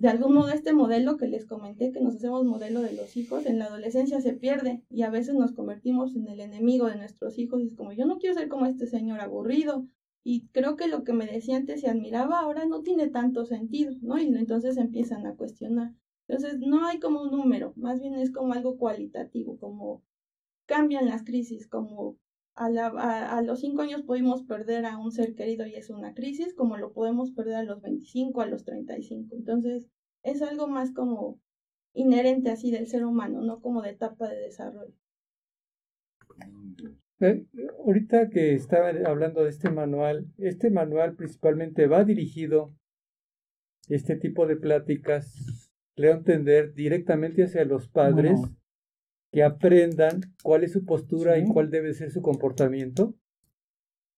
de 0.00 0.08
algún 0.08 0.32
modo 0.32 0.48
este 0.48 0.72
modelo 0.72 1.18
que 1.18 1.28
les 1.28 1.44
comenté, 1.44 1.92
que 1.92 2.00
nos 2.00 2.16
hacemos 2.16 2.46
modelo 2.46 2.80
de 2.80 2.94
los 2.94 3.18
hijos, 3.18 3.44
en 3.44 3.58
la 3.58 3.66
adolescencia 3.66 4.22
se 4.22 4.32
pierde 4.32 4.82
y 4.88 5.02
a 5.02 5.10
veces 5.10 5.34
nos 5.34 5.52
convertimos 5.52 6.16
en 6.16 6.26
el 6.26 6.40
enemigo 6.40 6.86
de 6.86 6.96
nuestros 6.96 7.38
hijos 7.38 7.60
y 7.60 7.66
es 7.66 7.74
como 7.74 7.92
yo 7.92 8.06
no 8.06 8.16
quiero 8.16 8.34
ser 8.34 8.48
como 8.48 8.64
este 8.64 8.86
señor 8.86 9.20
aburrido 9.20 9.86
y 10.24 10.48
creo 10.52 10.76
que 10.76 10.88
lo 10.88 11.04
que 11.04 11.12
me 11.12 11.26
decía 11.26 11.58
antes 11.58 11.82
se 11.82 11.90
admiraba 11.90 12.40
ahora 12.40 12.64
no 12.64 12.80
tiene 12.80 13.08
tanto 13.08 13.44
sentido, 13.44 13.92
¿no? 14.00 14.18
Y 14.18 14.24
entonces 14.24 14.78
empiezan 14.78 15.26
a 15.26 15.34
cuestionar. 15.34 15.92
Entonces 16.26 16.60
no 16.60 16.86
hay 16.86 16.98
como 16.98 17.20
un 17.20 17.30
número, 17.30 17.74
más 17.76 18.00
bien 18.00 18.14
es 18.14 18.30
como 18.30 18.54
algo 18.54 18.78
cualitativo, 18.78 19.58
como 19.58 20.02
cambian 20.64 21.04
las 21.10 21.24
crisis, 21.24 21.68
como 21.68 22.16
a, 22.54 23.42
los 23.42 23.60
cinco 23.60 23.82
años 23.82 24.02
pudimos 24.02 24.42
perder 24.42 24.84
a 24.84 24.98
un 24.98 25.12
ser 25.12 25.34
querido 25.34 25.66
y 25.66 25.74
es 25.74 25.90
una 25.90 26.14
crisis, 26.14 26.54
como 26.54 26.76
lo 26.76 26.92
podemos 26.92 27.32
perder 27.32 27.54
a 27.54 27.62
los 27.62 27.80
25, 27.80 28.40
a 28.40 28.46
los 28.46 28.64
35. 28.64 29.34
Entonces, 29.34 29.88
es 30.22 30.42
algo 30.42 30.68
más 30.68 30.92
como 30.92 31.40
inherente 31.94 32.50
así 32.50 32.70
del 32.70 32.86
ser 32.86 33.04
humano, 33.04 33.40
no 33.40 33.60
como 33.60 33.82
de 33.82 33.90
etapa 33.90 34.28
de 34.28 34.40
desarrollo. 34.40 34.94
Eh, 37.20 37.46
ahorita 37.84 38.30
que 38.30 38.54
estaba 38.54 38.88
hablando 39.06 39.44
de 39.44 39.50
este 39.50 39.70
manual, 39.70 40.26
este 40.38 40.70
manual 40.70 41.16
principalmente 41.16 41.86
va 41.86 42.04
dirigido 42.04 42.74
este 43.88 44.16
tipo 44.16 44.46
de 44.46 44.56
pláticas, 44.56 45.70
le 45.96 46.08
a 46.08 46.16
entender 46.16 46.72
directamente 46.72 47.42
hacia 47.42 47.64
los 47.64 47.88
padres 47.88 48.40
que 49.32 49.42
aprendan 49.42 50.20
cuál 50.42 50.64
es 50.64 50.72
su 50.72 50.84
postura 50.84 51.38
y 51.38 51.46
cuál 51.46 51.70
debe 51.70 51.94
ser 51.94 52.10
su 52.10 52.20
comportamiento 52.20 53.14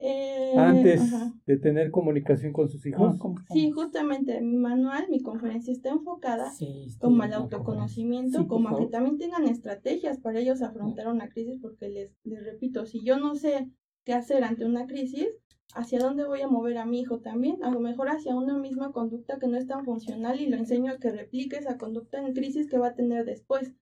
eh, 0.05 0.55
antes 0.57 1.01
de 1.47 1.59
tener 1.59 1.91
comunicación 1.93 2.53
con 2.53 2.69
sus 2.69 2.85
hijos. 2.87 3.17
sí, 3.53 3.71
justamente 3.71 4.41
mi 4.41 4.57
manual, 4.57 5.07
mi 5.09 5.21
conferencia 5.21 5.73
está 5.73 5.91
enfocada 5.91 6.51
como 6.99 7.23
al 7.23 7.33
autoconocimiento, 7.35 8.49
como 8.49 8.71
a 8.71 8.79
que 8.79 8.87
también 8.87 9.19
tengan 9.19 9.45
estrategias 9.45 10.19
para 10.19 10.41
ellos 10.41 10.61
afrontar 10.63 11.07
una 11.09 11.29
crisis, 11.29 11.61
porque 11.61 11.89
les, 11.89 12.11
les 12.25 12.43
repito, 12.45 12.85
si 12.85 13.05
yo 13.05 13.19
no 13.19 13.37
sé 13.37 13.71
qué 14.05 14.13
hacer 14.15 14.43
ante 14.43 14.65
una 14.65 14.87
crisis, 14.87 15.29
hacia 15.75 16.01
dónde 16.01 16.25
voy 16.25 16.41
a 16.41 16.49
mover 16.49 16.79
a 16.79 16.87
mi 16.87 17.01
hijo 17.01 17.21
también, 17.21 17.63
a 17.63 17.71
lo 17.71 17.81
mejor 17.81 18.09
hacia 18.09 18.35
una 18.35 18.59
misma 18.59 18.93
conducta 18.93 19.39
que 19.39 19.47
no 19.47 19.57
es 19.57 19.67
tan 19.67 19.85
funcional 19.85 20.41
y 20.41 20.49
lo 20.49 20.57
enseño 20.57 20.93
a 20.93 20.99
que 20.99 21.13
replique 21.13 21.57
esa 21.57 21.79
conducta 21.79 22.19
en 22.19 22.35
crisis 22.35 22.69
que 22.69 22.79
va 22.79 22.89
a 22.89 22.95
tener 22.95 23.25
después. 23.25 23.73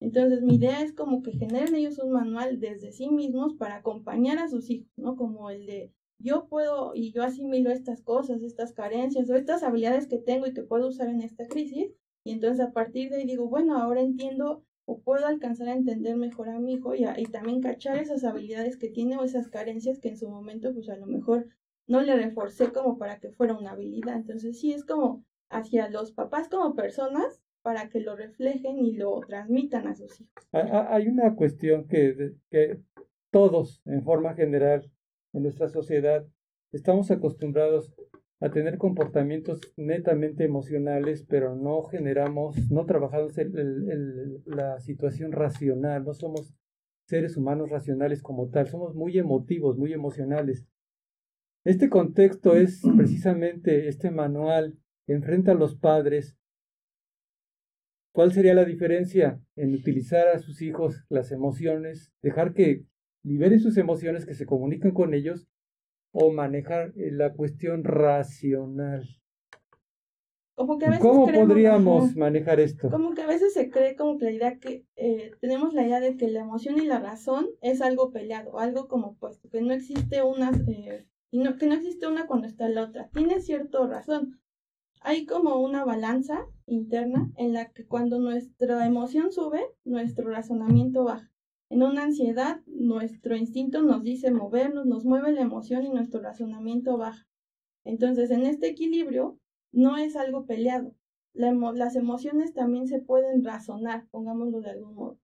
Entonces 0.00 0.42
mi 0.42 0.56
idea 0.56 0.82
es 0.82 0.92
como 0.92 1.22
que 1.22 1.32
generen 1.32 1.74
ellos 1.74 1.98
un 1.98 2.12
manual 2.12 2.58
desde 2.58 2.90
sí 2.90 3.10
mismos 3.10 3.54
para 3.54 3.76
acompañar 3.76 4.38
a 4.38 4.48
sus 4.48 4.70
hijos, 4.70 4.90
¿no? 4.96 5.14
Como 5.14 5.50
el 5.50 5.66
de 5.66 5.92
yo 6.18 6.46
puedo 6.48 6.94
y 6.94 7.12
yo 7.12 7.22
asimilo 7.22 7.70
estas 7.70 8.02
cosas, 8.02 8.42
estas 8.42 8.72
carencias 8.72 9.28
o 9.30 9.34
estas 9.34 9.62
habilidades 9.62 10.06
que 10.06 10.18
tengo 10.18 10.46
y 10.46 10.52
que 10.52 10.62
puedo 10.62 10.88
usar 10.88 11.08
en 11.08 11.22
esta 11.22 11.46
crisis. 11.48 11.92
Y 12.24 12.32
entonces 12.32 12.60
a 12.60 12.72
partir 12.72 13.10
de 13.10 13.16
ahí 13.16 13.26
digo, 13.26 13.48
bueno, 13.48 13.78
ahora 13.78 14.00
entiendo 14.00 14.64
o 14.86 15.00
puedo 15.00 15.26
alcanzar 15.26 15.68
a 15.68 15.74
entender 15.74 16.16
mejor 16.16 16.48
a 16.48 16.58
mi 16.58 16.74
hijo 16.74 16.94
y, 16.94 17.04
y 17.04 17.24
también 17.26 17.60
cachar 17.60 17.98
esas 17.98 18.24
habilidades 18.24 18.76
que 18.76 18.88
tiene 18.88 19.16
o 19.16 19.24
esas 19.24 19.48
carencias 19.48 19.98
que 19.98 20.08
en 20.08 20.16
su 20.16 20.28
momento 20.28 20.74
pues 20.74 20.88
a 20.88 20.96
lo 20.96 21.06
mejor 21.06 21.48
no 21.86 22.00
le 22.00 22.16
reforcé 22.16 22.72
como 22.72 22.98
para 22.98 23.18
que 23.18 23.32
fuera 23.32 23.56
una 23.56 23.72
habilidad. 23.72 24.16
Entonces 24.16 24.58
sí 24.58 24.72
es 24.72 24.84
como 24.84 25.24
hacia 25.48 25.88
los 25.88 26.12
papás 26.12 26.48
como 26.48 26.74
personas 26.74 27.40
para 27.62 27.88
que 27.88 28.00
lo 28.00 28.16
reflejen 28.16 28.78
y 28.78 28.92
lo 28.92 29.20
transmitan 29.20 29.86
a 29.86 29.94
sus 29.94 30.20
hijos. 30.20 30.48
Hay 30.52 31.08
una 31.08 31.34
cuestión 31.34 31.86
que, 31.86 32.34
que 32.50 32.80
todos, 33.30 33.82
en 33.84 34.02
forma 34.02 34.34
general, 34.34 34.90
en 35.32 35.42
nuestra 35.42 35.68
sociedad, 35.68 36.26
estamos 36.72 37.10
acostumbrados 37.10 37.94
a 38.40 38.50
tener 38.50 38.78
comportamientos 38.78 39.60
netamente 39.76 40.44
emocionales, 40.44 41.26
pero 41.28 41.54
no 41.54 41.82
generamos, 41.84 42.70
no 42.70 42.86
trabajamos 42.86 43.34
la 44.46 44.80
situación 44.80 45.32
racional, 45.32 46.04
no 46.04 46.14
somos 46.14 46.54
seres 47.06 47.36
humanos 47.36 47.68
racionales 47.68 48.22
como 48.22 48.48
tal, 48.48 48.68
somos 48.68 48.94
muy 48.94 49.18
emotivos, 49.18 49.76
muy 49.76 49.92
emocionales. 49.92 50.66
Este 51.64 51.90
contexto 51.90 52.56
es 52.56 52.80
precisamente 52.96 53.88
este 53.88 54.10
manual 54.10 54.78
que 55.06 55.12
enfrenta 55.12 55.52
a 55.52 55.56
los 55.56 55.76
padres. 55.76 56.38
¿Cuál 58.12 58.32
sería 58.32 58.54
la 58.54 58.64
diferencia 58.64 59.40
en 59.56 59.74
utilizar 59.74 60.28
a 60.28 60.38
sus 60.38 60.62
hijos 60.62 61.04
las 61.08 61.30
emociones, 61.30 62.12
dejar 62.22 62.54
que 62.54 62.84
liberen 63.22 63.60
sus 63.60 63.76
emociones, 63.76 64.26
que 64.26 64.34
se 64.34 64.46
comuniquen 64.46 64.92
con 64.92 65.14
ellos 65.14 65.46
o 66.12 66.32
manejar 66.32 66.92
eh, 66.96 67.10
la 67.12 67.32
cuestión 67.32 67.84
racional. 67.84 69.08
Como 70.54 70.78
que 70.78 70.86
a 70.86 70.90
veces 70.90 71.02
¿Cómo 71.02 71.26
podríamos 71.26 72.16
manejar 72.16 72.60
esto? 72.60 72.90
Como 72.90 73.14
que 73.14 73.22
a 73.22 73.26
veces 73.26 73.54
se 73.54 73.70
cree 73.70 73.96
como 73.96 74.18
que 74.18 74.26
la 74.26 74.32
idea 74.32 74.58
que 74.58 74.84
eh, 74.96 75.32
tenemos 75.40 75.72
la 75.72 75.86
idea 75.86 76.00
de 76.00 76.16
que 76.16 76.28
la 76.28 76.40
emoción 76.40 76.76
y 76.78 76.84
la 76.84 76.98
razón 76.98 77.46
es 77.62 77.80
algo 77.80 78.10
peleado, 78.10 78.58
algo 78.58 78.86
como 78.86 79.16
puesto, 79.16 79.48
que 79.48 79.62
no 79.62 79.72
existe 79.72 80.22
una 80.22 80.50
eh, 80.68 81.06
y 81.30 81.38
no, 81.38 81.56
que 81.56 81.66
no 81.66 81.74
existe 81.74 82.06
una 82.08 82.26
cuando 82.26 82.46
está 82.46 82.68
la 82.68 82.84
otra. 82.84 83.08
Tiene 83.14 83.40
cierta 83.40 83.86
razón. 83.86 84.40
Hay 85.02 85.24
como 85.24 85.56
una 85.60 85.84
balanza 85.84 86.46
interna 86.66 87.30
en 87.36 87.54
la 87.54 87.72
que 87.72 87.86
cuando 87.86 88.18
nuestra 88.18 88.86
emoción 88.86 89.32
sube, 89.32 89.64
nuestro 89.84 90.30
razonamiento 90.30 91.04
baja. 91.04 91.30
En 91.70 91.82
una 91.82 92.02
ansiedad, 92.02 92.60
nuestro 92.66 93.34
instinto 93.34 93.80
nos 93.82 94.02
dice 94.02 94.30
movernos, 94.30 94.86
nos 94.86 95.04
mueve 95.04 95.32
la 95.32 95.40
emoción 95.40 95.84
y 95.84 95.90
nuestro 95.90 96.20
razonamiento 96.20 96.98
baja. 96.98 97.26
Entonces, 97.84 98.30
en 98.30 98.44
este 98.44 98.68
equilibrio 98.68 99.38
no 99.72 99.96
es 99.96 100.16
algo 100.16 100.44
peleado. 100.46 100.94
las 101.32 101.96
emociones 101.96 102.52
también 102.52 102.86
se 102.86 103.00
pueden 103.00 103.42
razonar, 103.42 104.06
pongámoslo 104.10 104.60
de 104.60 104.70
algún 104.70 104.94
modo. 104.94 105.18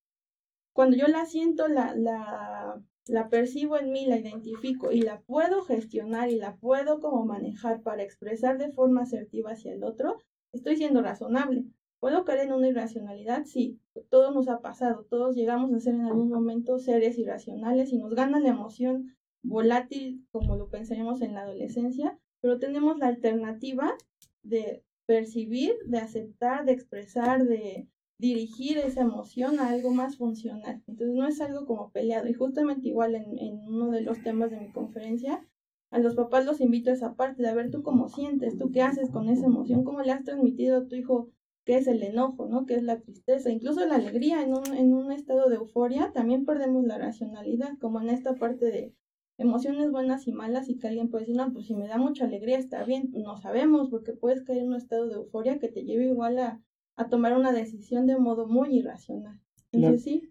Cuando 0.72 0.96
yo 0.96 1.08
la 1.08 1.26
siento, 1.26 1.68
la, 1.68 1.96
la, 1.96 2.82
la 3.08 3.30
percibo 3.30 3.78
en 3.78 3.92
mí, 3.92 4.06
la 4.06 4.18
identifico 4.18 4.92
y 4.92 5.02
la 5.02 5.22
puedo 5.22 5.62
gestionar 5.64 6.30
y 6.30 6.38
la 6.38 6.56
puedo 6.56 7.00
como 7.00 7.26
manejar 7.26 7.82
para 7.82 8.04
expresar 8.04 8.58
de 8.58 8.72
forma 8.72 9.04
asertiva 9.04 9.52
hacia 9.52 9.74
el 9.74 9.84
otro, 9.84 10.18
estoy 10.52 10.78
siendo 10.78 11.02
razonable. 11.02 11.66
¿Puedo 12.00 12.26
caer 12.26 12.48
en 12.48 12.54
una 12.54 12.68
irracionalidad? 12.68 13.46
Sí, 13.46 13.80
todo 14.10 14.32
nos 14.32 14.48
ha 14.48 14.62
pasado, 14.62 15.06
todos 15.10 15.36
llegamos 15.36 15.74
a 15.74 15.80
ser 15.80 15.96
en 15.96 16.06
algún 16.06 16.30
momento 16.30 16.78
seres 16.78 17.18
irracionales 17.18 17.92
y 17.94 17.98
nos 17.98 18.14
gana 18.14 18.40
la 18.40 18.50
emoción 18.50 19.16
volátil 19.44 20.26
como 20.32 20.56
lo 20.56 20.70
pensaríamos 20.70 21.22
en 21.22 21.34
la 21.34 21.42
adolescencia, 21.42 22.20
pero 22.42 22.60
tenemos 22.60 22.98
la 22.98 23.08
alternativa 23.08 23.96
de 24.44 24.84
percibir, 25.06 25.76
de 25.86 26.00
aceptar, 26.00 26.66
de 26.66 26.74
expresar, 26.74 27.46
de 27.46 27.88
dirigir 28.18 28.78
esa 28.78 29.02
emoción 29.02 29.60
a 29.60 29.70
algo 29.70 29.92
más 29.92 30.18
funcional. 30.18 30.84
Entonces 30.88 31.16
no 31.16 31.28
es 31.28 31.42
algo 31.42 31.66
como 31.66 31.92
peleado. 31.92 32.28
Y 32.28 32.34
justamente 32.34 32.88
igual 32.88 33.16
en, 33.16 33.38
en 33.38 33.60
uno 33.68 33.92
de 33.92 34.02
los 34.02 34.22
temas 34.24 34.52
de 34.52 34.60
mi 34.60 34.72
conferencia, 34.72 35.46
a 35.92 36.00
los 36.00 36.16
papás 36.16 36.46
los 36.46 36.62
invito 36.62 36.90
a 36.90 36.94
esa 36.94 37.16
parte 37.16 37.42
de 37.44 37.50
a 37.50 37.54
ver 37.54 37.72
tú 37.72 37.84
cómo 37.84 38.10
sientes, 38.10 38.58
tú 38.58 38.72
qué 38.72 38.82
haces 38.82 39.10
con 39.12 39.30
esa 39.30 39.46
emoción, 39.46 39.84
cómo 39.84 40.02
le 40.02 40.12
has 40.12 40.24
transmitido 40.24 40.78
a 40.78 40.88
tu 40.88 40.96
hijo 40.96 41.30
que 41.66 41.78
es 41.78 41.88
el 41.88 42.04
enojo, 42.04 42.46
¿no? 42.46 42.66
Que 42.66 42.76
es 42.76 42.84
la 42.84 43.00
tristeza, 43.00 43.50
incluso 43.50 43.86
la 43.86 43.96
alegría 43.96 44.44
en 44.44 44.54
un, 44.54 44.74
en 44.76 44.94
un 44.94 45.12
estado 45.12 45.50
de 45.50 45.56
euforia, 45.56 46.12
también 46.14 46.46
perdemos 46.46 46.86
la 46.86 47.00
racionalidad, 47.00 47.78
como 47.80 48.00
en 48.00 48.10
esta 48.10 48.36
parte 48.36 48.66
de 48.66 48.94
emociones 49.38 49.92
buenas 49.92 50.28
y 50.28 50.32
malas 50.32 50.70
y 50.70 50.78
que 50.78 50.88
alguien 50.88 51.10
puede 51.10 51.24
decir, 51.24 51.36
no, 51.36 51.52
pues 51.52 51.66
si 51.66 51.76
me 51.76 51.88
da 51.88 51.98
mucha 51.98 52.26
alegría 52.26 52.58
está 52.60 52.84
bien, 52.84 53.12
no 53.14 53.38
sabemos, 53.38 53.90
porque 53.90 54.14
puedes 54.14 54.44
caer 54.44 54.60
en 54.60 54.68
un 54.68 54.76
estado 54.76 55.08
de 55.08 55.16
euforia 55.16 55.58
que 55.60 55.68
te 55.68 55.84
lleve 55.84 56.06
igual 56.06 56.38
a, 56.38 56.62
a 56.96 57.10
tomar 57.10 57.36
una 57.38 57.52
decisión 57.52 58.06
de 58.08 58.18
modo 58.18 58.48
muy 58.48 58.78
irracional. 58.78 59.40
Entonces 59.72 60.04
sí. 60.04 60.30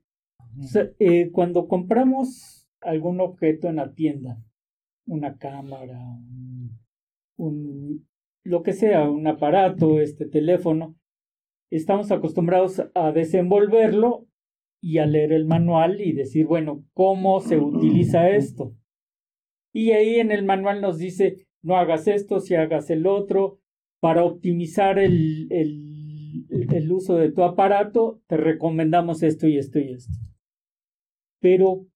eh, 0.98 1.30
cuando 1.30 1.68
compramos 1.68 2.68
algún 2.80 3.20
objeto 3.20 3.68
en 3.68 3.76
la 3.76 3.92
tienda, 3.92 4.38
una 5.06 5.36
cámara, 5.36 6.00
un, 7.36 8.06
lo 8.44 8.62
que 8.62 8.72
sea, 8.72 9.08
un 9.10 9.26
aparato, 9.26 10.00
este 10.00 10.26
teléfono, 10.26 10.96
estamos 11.70 12.10
acostumbrados 12.10 12.82
a 12.94 13.12
desenvolverlo 13.12 14.26
y 14.82 14.98
a 14.98 15.06
leer 15.06 15.32
el 15.32 15.46
manual 15.46 16.00
y 16.00 16.12
decir, 16.12 16.46
bueno, 16.46 16.84
¿cómo 16.92 17.40
se 17.40 17.58
utiliza 17.58 18.28
esto? 18.30 18.74
Y 19.72 19.92
ahí 19.92 20.16
en 20.16 20.30
el 20.30 20.44
manual 20.44 20.80
nos 20.80 20.98
dice, 20.98 21.46
no 21.62 21.76
hagas 21.76 22.06
esto, 22.06 22.38
si 22.38 22.54
hagas 22.54 22.90
el 22.90 23.06
otro, 23.06 23.58
para 24.00 24.22
optimizar 24.22 24.98
el, 24.98 25.48
el, 25.50 25.93
el 26.62 26.92
uso 26.92 27.16
de 27.16 27.30
tu 27.30 27.42
aparato, 27.42 28.20
te 28.26 28.36
recomendamos 28.36 29.22
esto 29.22 29.46
y 29.46 29.58
esto 29.58 29.78
y 29.78 29.92
esto. 29.92 30.12
Pero 31.40 31.86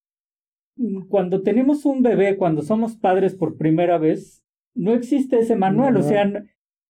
mm, 0.76 1.09
cuando 1.09 1.43
tenemos 1.43 1.85
un 1.85 2.02
bebé, 2.02 2.36
cuando 2.36 2.62
somos 2.62 2.97
padres 2.97 3.35
por 3.35 3.56
primera 3.56 3.98
vez, 3.98 4.44
no 4.74 4.93
existe 4.93 5.39
ese 5.39 5.56
manual, 5.56 5.97
o 5.97 6.02
sea, 6.02 6.30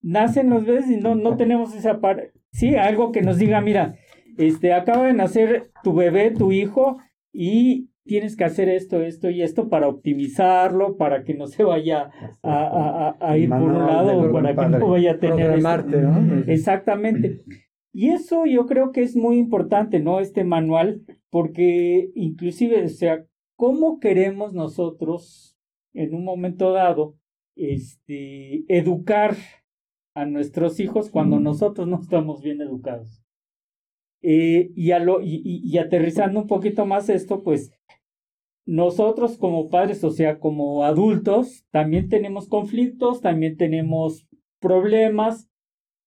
nacen 0.02 0.50
los 0.50 0.64
bebés 0.64 0.90
y 0.90 0.96
no, 0.96 1.14
no 1.14 1.36
tenemos 1.36 1.74
ese 1.74 1.88
aparato 1.88 2.38
Sí, 2.50 2.74
algo 2.74 3.12
que 3.12 3.22
nos 3.22 3.38
diga, 3.38 3.60
mira, 3.60 3.96
este, 4.36 4.72
acaba 4.72 5.06
de 5.06 5.12
nacer 5.12 5.70
tu 5.84 5.94
bebé, 5.94 6.30
tu 6.30 6.52
hijo, 6.52 6.98
y 7.32 7.90
tienes 8.08 8.34
que 8.36 8.44
hacer 8.44 8.68
esto, 8.68 9.00
esto 9.02 9.30
y 9.30 9.42
esto 9.42 9.68
para 9.68 9.86
optimizarlo, 9.86 10.96
para 10.96 11.22
que 11.22 11.34
no 11.34 11.46
se 11.46 11.62
vaya 11.62 12.10
a, 12.42 13.16
a, 13.20 13.38
ir 13.38 13.48
por 13.48 13.62
un 13.62 13.86
lado 13.86 14.20
o 14.20 14.32
para 14.32 14.56
que 14.56 14.78
no 14.78 14.88
vaya 14.88 15.12
a 15.12 15.18
tener... 15.18 15.62
¿no? 15.62 16.42
Exactamente. 16.48 17.44
Y 17.92 18.08
eso 18.08 18.46
yo 18.46 18.66
creo 18.66 18.90
que 18.90 19.02
es 19.02 19.14
muy 19.14 19.38
importante, 19.38 20.00
¿no? 20.00 20.18
Este 20.18 20.42
manual, 20.42 21.02
porque 21.30 22.10
inclusive, 22.14 22.84
o 22.84 22.88
sea, 22.88 23.24
¿cómo 23.56 24.00
queremos 24.00 24.52
nosotros 24.54 25.56
en 25.94 26.14
un 26.14 26.24
momento 26.24 26.72
dado 26.72 27.16
este, 27.56 28.64
educar 28.68 29.36
a 30.14 30.24
nuestros 30.24 30.80
hijos 30.80 31.10
cuando 31.10 31.38
nosotros 31.38 31.86
no 31.86 32.00
estamos 32.00 32.42
bien 32.42 32.60
educados. 32.60 33.22
Eh, 34.20 34.72
y, 34.74 34.90
a 34.90 34.98
lo, 34.98 35.20
y, 35.20 35.40
y, 35.44 35.78
aterrizando 35.78 36.40
un 36.40 36.48
poquito 36.48 36.86
más 36.86 37.08
esto, 37.08 37.44
pues 37.44 37.70
nosotros 38.68 39.38
como 39.38 39.70
padres, 39.70 40.04
o 40.04 40.10
sea, 40.10 40.38
como 40.38 40.84
adultos, 40.84 41.64
también 41.70 42.10
tenemos 42.10 42.48
conflictos, 42.48 43.22
también 43.22 43.56
tenemos 43.56 44.28
problemas 44.60 45.48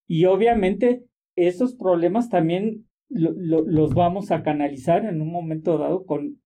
y 0.08 0.26
obviamente 0.26 1.04
esos 1.36 1.74
problemas 1.74 2.30
también 2.30 2.88
los 3.10 3.96
vamos 3.96 4.30
a 4.30 4.44
canalizar 4.44 5.06
en 5.06 5.22
un 5.22 5.32
momento 5.32 5.80
dado 5.80 6.06
con, 6.06 6.40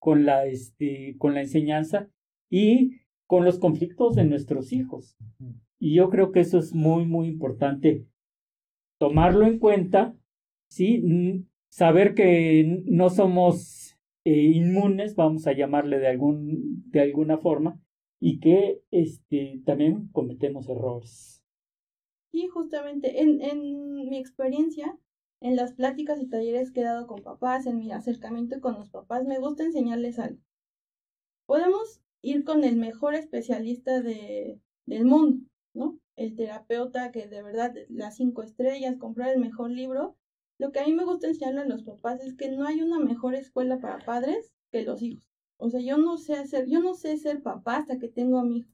con, 0.00 0.26
la, 0.26 0.44
este, 0.44 1.14
con 1.18 1.34
la 1.34 1.42
enseñanza 1.42 2.08
y 2.50 2.96
con 3.28 3.44
los 3.44 3.60
conflictos 3.60 4.16
de 4.16 4.24
nuestros 4.24 4.72
hijos. 4.72 5.16
Y 5.78 5.94
yo 5.94 6.10
creo 6.10 6.32
que 6.32 6.40
eso 6.40 6.58
es 6.58 6.74
muy, 6.74 7.06
muy 7.06 7.28
importante 7.28 8.04
tomarlo 8.98 9.46
en 9.46 9.60
cuenta, 9.60 10.16
¿sí? 10.68 11.46
Saber 11.68 12.14
que 12.14 12.82
no 12.86 13.08
somos 13.08 13.83
eh, 14.24 14.32
inmunes, 14.32 15.14
vamos 15.14 15.46
a 15.46 15.52
llamarle 15.52 15.98
de, 15.98 16.08
algún, 16.08 16.90
de 16.90 17.00
alguna 17.00 17.38
forma, 17.38 17.80
y 18.20 18.40
que 18.40 18.82
este, 18.90 19.62
también 19.64 20.08
cometemos 20.12 20.68
errores. 20.68 21.42
Sí, 22.32 22.48
justamente, 22.48 23.22
en, 23.22 23.40
en 23.42 24.08
mi 24.08 24.18
experiencia, 24.18 24.98
en 25.40 25.56
las 25.56 25.74
pláticas 25.74 26.20
y 26.20 26.26
talleres 26.26 26.72
que 26.72 26.80
he 26.80 26.84
dado 26.84 27.06
con 27.06 27.22
papás, 27.22 27.66
en 27.66 27.78
mi 27.78 27.92
acercamiento 27.92 28.60
con 28.60 28.74
los 28.74 28.88
papás, 28.90 29.26
me 29.26 29.38
gusta 29.38 29.62
enseñarles 29.64 30.18
algo. 30.18 30.40
Podemos 31.46 32.00
ir 32.22 32.44
con 32.44 32.64
el 32.64 32.76
mejor 32.76 33.14
especialista 33.14 34.00
de, 34.00 34.58
del 34.86 35.04
mundo, 35.04 35.44
¿no? 35.74 35.98
El 36.16 36.34
terapeuta 36.34 37.12
que 37.12 37.26
de 37.28 37.42
verdad 37.42 37.74
las 37.88 38.16
cinco 38.16 38.42
estrellas, 38.42 38.96
comprar 38.96 39.34
el 39.34 39.40
mejor 39.40 39.70
libro. 39.70 40.16
Lo 40.58 40.70
que 40.70 40.78
a 40.78 40.86
mí 40.86 40.92
me 40.92 41.04
gusta 41.04 41.26
enseñarle 41.26 41.62
a 41.62 41.66
los 41.66 41.82
papás 41.82 42.20
es 42.20 42.34
que 42.34 42.48
no 42.48 42.64
hay 42.64 42.80
una 42.80 43.00
mejor 43.00 43.34
escuela 43.34 43.80
para 43.80 44.04
padres 44.04 44.52
que 44.70 44.82
los 44.82 45.02
hijos. 45.02 45.24
O 45.56 45.68
sea, 45.68 45.80
yo 45.80 45.98
no 45.98 46.16
sé 46.16 46.34
hacer, 46.34 46.66
yo 46.68 46.80
no 46.80 46.94
sé 46.94 47.16
ser 47.16 47.42
papá 47.42 47.78
hasta 47.78 47.98
que 47.98 48.08
tengo 48.08 48.38
a 48.38 48.44
mi 48.44 48.58
hijo. 48.58 48.70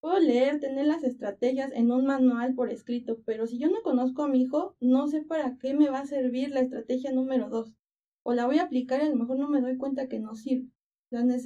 Puedo 0.00 0.18
leer, 0.18 0.58
tener 0.60 0.86
las 0.86 1.04
estrategias 1.04 1.70
en 1.72 1.92
un 1.92 2.06
manual 2.06 2.54
por 2.54 2.70
escrito, 2.70 3.20
pero 3.26 3.46
si 3.46 3.58
yo 3.58 3.68
no 3.68 3.82
conozco 3.82 4.22
a 4.22 4.28
mi 4.28 4.42
hijo, 4.42 4.74
no 4.80 5.06
sé 5.06 5.22
para 5.22 5.56
qué 5.58 5.74
me 5.74 5.88
va 5.88 6.00
a 6.00 6.06
servir 6.06 6.50
la 6.50 6.60
estrategia 6.60 7.12
número 7.12 7.48
dos. 7.48 7.74
O 8.22 8.32
la 8.32 8.46
voy 8.46 8.58
a 8.58 8.62
aplicar 8.62 9.00
y 9.00 9.06
a 9.06 9.10
lo 9.10 9.16
mejor 9.16 9.38
no 9.38 9.48
me 9.48 9.60
doy 9.60 9.76
cuenta 9.76 10.08
que 10.08 10.18
no 10.18 10.34
sirve. 10.34 10.70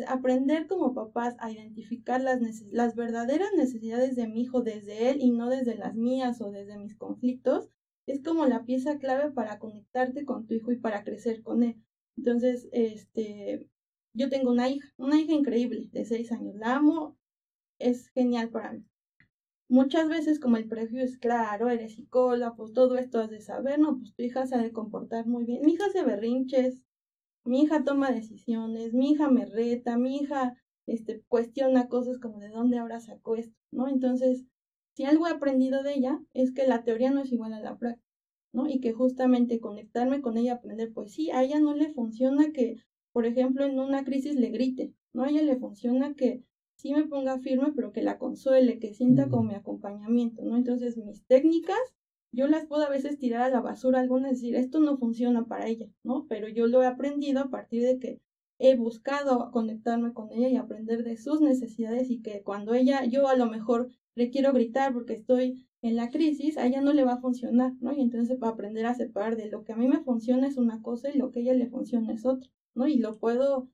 aprender 0.07 0.67
como 0.67 0.95
papás 0.95 1.37
a 1.41 1.51
identificar 1.51 2.23
las, 2.23 2.41
las 2.71 2.95
verdaderas 2.95 3.51
necesidades 3.57 4.17
de 4.17 4.29
mi 4.29 4.43
hijo 4.43 4.63
desde 4.63 5.11
él 5.11 5.19
y 5.21 5.31
no 5.31 5.51
desde 5.51 5.75
las 5.75 5.95
mías 5.95 6.41
o 6.41 6.51
desde 6.51 6.79
mis 6.79 6.97
conflictos 6.97 7.71
es 8.07 8.23
como 8.23 8.47
la 8.47 8.65
pieza 8.65 8.99
clave 8.99 9.31
para 9.33 9.59
conectarte 9.59 10.25
con 10.25 10.47
tu 10.47 10.55
hijo 10.55 10.73
y 10.73 10.77
para 10.77 11.05
crecer 11.05 11.43
con 11.43 11.63
él. 11.63 11.77
Entonces, 12.17 12.69
este, 12.73 13.69
yo 14.13 14.29
tengo 14.29 14.51
una 14.51 14.69
hija, 14.69 14.89
una 14.97 15.21
hija 15.21 15.33
increíble 15.33 15.89
de 15.93 16.05
seis 16.05 16.33
años, 16.33 16.55
la 16.57 16.77
amo, 16.77 17.17
es 17.79 18.09
genial 18.09 18.51
para 18.51 18.73
mí. 18.73 18.85
Muchas 19.69 20.09
veces 20.09 20.39
como 20.39 20.57
el 20.57 20.69
prejuicio 20.69 21.03
es 21.05 21.19
claro, 21.19 21.71
eres 21.71 21.95
psicóloga, 21.95 22.55
pues 22.55 22.73
todo 22.73 22.97
esto 22.97 23.19
has 23.21 23.31
de 23.31 23.41
saber, 23.41 23.79
no, 23.79 23.97
pues 23.97 24.15
tu 24.15 24.23
hija 24.23 24.47
se 24.47 24.55
ha 24.57 24.63
de 24.63 24.73
comportar 24.73 25.27
muy 25.27 25.45
bien. 25.45 25.63
Mi 25.65 25.73
hija 25.73 25.89
se 25.91 26.05
berrinches, 26.05 26.83
mi 27.45 27.63
hija 27.63 27.83
toma 27.85 28.13
decisiones, 28.13 28.93
mi 28.93 29.13
hija 29.13 29.29
me 29.29 29.47
reta, 29.47 29.97
mi 29.97 30.19
hija 30.19 30.55
este, 30.87 31.23
cuestiona 31.29 31.89
cosas 31.89 32.19
como 32.19 32.41
de 32.41 32.51
dónde 32.51 32.79
ahora 32.79 33.01
sacó 33.01 33.37
esto, 33.37 33.57
¿no? 33.73 33.89
Entonces, 33.89 34.45
si 34.95 35.05
algo 35.05 35.27
he 35.27 35.31
aprendido 35.31 35.83
de 35.83 35.95
ella 35.95 36.21
es 36.33 36.53
que 36.53 36.67
la 36.67 36.85
teoría 36.85 37.11
no 37.11 37.21
es 37.21 37.33
igual 37.33 37.53
a 37.53 37.61
la 37.61 37.77
práctica, 37.77 38.09
¿no? 38.53 38.69
Y 38.69 38.81
que 38.81 38.93
justamente 38.93 39.61
conectarme 39.61 40.21
con 40.21 40.39
ella, 40.39 40.55
aprender, 40.55 40.93
pues 40.93 41.13
sí, 41.13 41.31
a 41.31 41.43
ella 41.43 41.59
no 41.59 41.75
le 41.75 41.93
funciona 41.93 42.53
que, 42.53 42.77
por 43.13 43.27
ejemplo, 43.27 43.65
en 43.65 43.79
una 43.79 44.05
crisis 44.05 44.37
le 44.37 44.51
grite, 44.51 44.95
¿no? 45.13 45.25
A 45.25 45.31
ella 45.31 45.43
le 45.43 45.57
funciona 45.57 46.15
que 46.15 46.45
sí 46.77 46.93
me 46.93 47.07
ponga 47.07 47.39
firme, 47.39 47.73
pero 47.75 47.93
que 47.93 48.03
la 48.03 48.19
consuele, 48.19 48.79
que 48.79 48.95
sienta 48.95 49.29
como 49.29 49.45
mi 49.45 49.55
acompañamiento, 49.55 50.45
¿no? 50.45 50.57
Entonces 50.57 50.97
mis 50.97 51.25
técnicas, 51.27 51.77
yo 52.31 52.47
las 52.47 52.67
puedo 52.67 52.85
a 52.85 52.91
veces 52.91 53.19
tirar 53.19 53.43
a 53.43 53.49
la 53.49 53.61
basura, 53.61 54.01
algunas 54.01 54.33
decir, 54.33 54.55
esto 54.55 54.81
no 54.81 54.97
funciona 54.97 55.47
para 55.47 55.67
ella, 55.67 55.89
¿no? 56.03 56.27
Pero 56.29 56.49
yo 56.49 56.67
lo 56.67 56.83
he 56.83 56.87
aprendido 56.87 57.41
a 57.41 57.51
partir 57.51 57.83
de 57.83 57.99
que 57.99 58.21
he 58.59 58.77
buscado 58.77 59.51
conectarme 59.51 60.13
con 60.13 60.31
ella 60.33 60.49
y 60.49 60.57
aprender 60.57 61.03
de 61.03 61.17
sus 61.17 61.41
necesidades 61.41 62.11
y 62.11 62.23
que 62.23 62.43
cuando 62.43 62.75
ella, 62.75 63.05
yo 63.05 63.29
a 63.29 63.37
lo 63.37 63.47
mejor 63.47 63.91
le 64.15 64.31
quiero 64.31 64.53
gritar 64.53 64.93
porque 64.93 65.15
estoy 65.15 65.67
en 65.83 65.97
la 65.97 66.11
crisis, 66.11 66.57
a 66.57 66.67
ella 66.67 66.81
no 66.81 66.93
le 66.93 67.05
va 67.05 67.15
a 67.15 67.21
funcionar, 67.21 67.75
¿no? 67.81 67.93
Y 67.93 68.01
entonces 68.01 68.39
para 68.39 68.53
aprender 68.53 68.87
a 68.87 68.95
separar 68.95 69.37
de 69.37 69.51
lo 69.51 69.65
que 69.65 69.73
a 69.73 69.77
mí 69.77 69.87
me 69.89 70.03
funciona 70.03 70.47
es 70.49 70.57
una 70.57 70.83
cosa 70.83 71.11
y 71.11 71.19
lo 71.19 71.31
que 71.31 71.41
a 71.41 71.43
ella 71.43 71.55
le 71.55 71.69
funciona 71.69 72.13
es 72.13 72.25
otra, 72.25 72.51
¿no? 72.75 72.87
Y 72.87 72.99
lo 72.99 73.19
puedo 73.19 73.69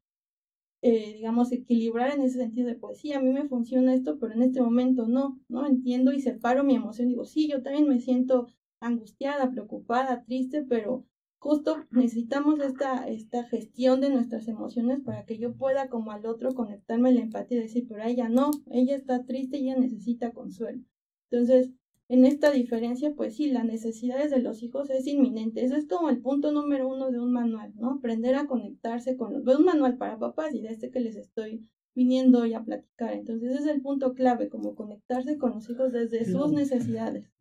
eh, 0.83 1.15
digamos, 1.17 1.53
equilibrar 1.53 2.13
en 2.15 2.23
ese 2.23 2.39
sentido 2.39 2.67
de, 2.69 2.75
pues 2.75 2.99
sí, 3.01 3.13
a 3.13 3.21
mí 3.21 3.31
me 3.31 3.49
funciona 3.49 3.95
esto, 3.95 4.19
pero 4.19 4.33
en 4.33 4.43
este 4.43 4.63
momento 4.63 5.07
no, 5.07 5.39
¿no? 5.49 5.67
Entiendo 5.67 6.13
y 6.13 6.21
separo 6.21 6.65
mi 6.65 6.75
emoción. 6.75 7.09
Digo, 7.09 7.25
sí, 7.25 7.49
yo 7.49 7.63
también 7.63 7.87
me 7.89 8.01
siento 8.01 8.49
angustiada, 8.81 9.51
preocupada, 9.51 10.25
triste, 10.25 10.63
pero 10.63 11.07
justo 11.41 11.87
necesitamos 11.91 12.61
esta, 12.61 13.09
esta 13.09 13.45
gestión 13.45 14.03
de 14.03 14.11
nuestras 14.11 14.47
emociones 14.47 15.01
para 15.01 15.25
que 15.25 15.39
yo 15.39 15.55
pueda 15.55 15.89
como 15.89 16.13
al 16.13 16.27
otro 16.27 16.55
conectarme 16.55 17.13
la 17.13 17.23
empatía 17.23 17.59
y 17.59 17.63
decir, 17.63 17.87
pero 17.89 18.05
ella 18.05 18.29
no, 18.29 18.51
ella 18.71 18.95
está 18.95 19.25
triste 19.25 19.59
y 19.59 19.71
ella 19.71 19.81
necesita 19.81 20.33
consuelo. 20.33 20.83
Entonces, 21.31 21.71
en 22.09 22.27
esta 22.27 22.51
diferencia, 22.51 23.15
pues 23.17 23.37
sí, 23.37 23.51
las 23.51 23.65
necesidades 23.65 24.31
de 24.31 24.41
los 24.41 24.63
hijos 24.63 24.91
es 24.91 25.07
inminente. 25.07 25.65
Eso 25.65 25.77
es 25.77 25.87
como 25.87 26.11
el 26.11 26.21
punto 26.21 26.53
número 26.53 26.87
uno 26.87 27.11
de 27.11 27.19
un 27.19 27.33
manual, 27.33 27.73
¿no? 27.77 27.93
Aprender 27.93 28.35
a 28.35 28.47
conectarse 28.47 29.17
con 29.17 29.33
los... 29.33 29.59
un 29.59 29.65
manual 29.65 29.97
para 29.97 30.19
papás 30.19 30.55
y 30.55 30.61
de 30.61 30.69
este 30.69 30.91
que 30.91 31.01
les 31.01 31.17
estoy 31.17 31.67
viniendo 31.95 32.41
hoy 32.41 32.53
a 32.53 32.65
platicar. 32.65 33.15
Entonces, 33.15 33.53
ese 33.53 33.61
es 33.61 33.67
el 33.67 33.81
punto 33.81 34.13
clave, 34.13 34.51
como 34.51 34.75
conectarse 34.75 35.39
con 35.39 35.53
los 35.53 35.71
hijos 35.71 35.93
desde 35.93 36.25
sus 36.27 36.53
necesidades. 36.53 37.33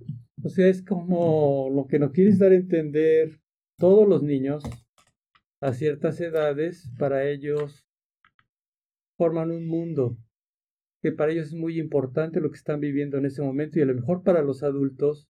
O 0.41 0.47
sea, 0.47 0.67
es 0.67 0.81
como 0.83 1.69
lo 1.69 1.85
que 1.87 1.99
nos 1.99 2.11
quieres 2.11 2.39
dar 2.39 2.53
a 2.53 2.55
entender 2.55 3.38
todos 3.79 4.07
los 4.07 4.21
niños 4.21 4.63
a 5.61 5.73
ciertas 5.73 6.19
edades, 6.21 6.91
para 6.99 7.27
ellos 7.27 7.87
forman 9.17 9.51
un 9.51 9.67
mundo 9.67 10.17
que 11.01 11.11
para 11.11 11.31
ellos 11.31 11.47
es 11.47 11.53
muy 11.53 11.79
importante 11.79 12.41
lo 12.41 12.51
que 12.51 12.57
están 12.57 12.79
viviendo 12.79 13.17
en 13.17 13.25
ese 13.25 13.41
momento 13.41 13.79
y 13.79 13.81
a 13.81 13.85
lo 13.85 13.95
mejor 13.95 14.23
para 14.23 14.43
los 14.43 14.63
adultos 14.63 15.29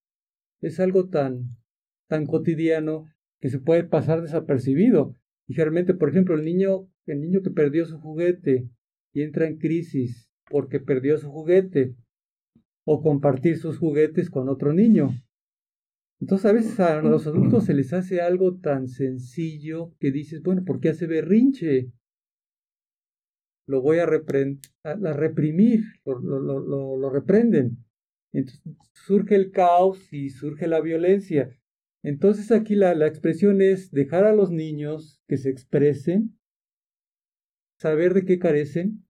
es 0.60 0.80
algo 0.80 1.08
tan, 1.08 1.56
tan 2.08 2.26
cotidiano 2.26 3.06
que 3.40 3.50
se 3.50 3.58
puede 3.58 3.84
pasar 3.84 4.22
desapercibido. 4.22 5.14
Y 5.46 5.54
por 5.54 6.08
ejemplo, 6.08 6.34
el 6.34 6.44
niño, 6.44 6.88
el 7.06 7.20
niño 7.20 7.42
que 7.42 7.50
perdió 7.50 7.86
su 7.86 7.98
juguete 7.98 8.68
y 9.12 9.22
entra 9.22 9.46
en 9.46 9.58
crisis 9.58 10.30
porque 10.50 10.80
perdió 10.80 11.18
su 11.18 11.30
juguete 11.30 11.94
o 12.84 13.02
compartir 13.02 13.58
sus 13.58 13.78
juguetes 13.78 14.30
con 14.30 14.48
otro 14.48 14.72
niño. 14.72 15.10
Entonces 16.20 16.46
a 16.46 16.52
veces 16.52 16.80
a 16.80 17.00
los 17.00 17.26
adultos 17.26 17.64
se 17.64 17.74
les 17.74 17.92
hace 17.92 18.20
algo 18.20 18.58
tan 18.58 18.88
sencillo 18.88 19.94
que 20.00 20.10
dices, 20.10 20.42
bueno, 20.42 20.64
¿por 20.64 20.80
qué 20.80 20.90
hace 20.90 21.06
berrinche? 21.06 21.92
lo 23.68 23.82
voy 23.82 23.98
a, 23.98 24.06
reprimir, 24.06 25.82
lo, 26.04 27.10
reprenden. 27.10 27.84
Entonces 28.32 28.62
surge 28.94 29.34
el 29.34 29.50
caos 29.50 30.10
y 30.10 30.30
surge 30.30 30.66
la 30.66 30.80
violencia. 30.80 31.54
Entonces 32.02 32.50
aquí 32.50 32.74
la, 32.74 32.94
la 32.94 33.06
expresión 33.06 33.60
es 33.60 33.90
dejar 33.90 34.24
a 34.24 34.34
los 34.34 34.50
niños 34.50 35.20
que 35.28 35.36
se 35.36 35.50
expresen, 35.50 36.38
saber 37.78 38.14
de 38.14 38.24
qué 38.24 38.38
carecen, 38.38 39.04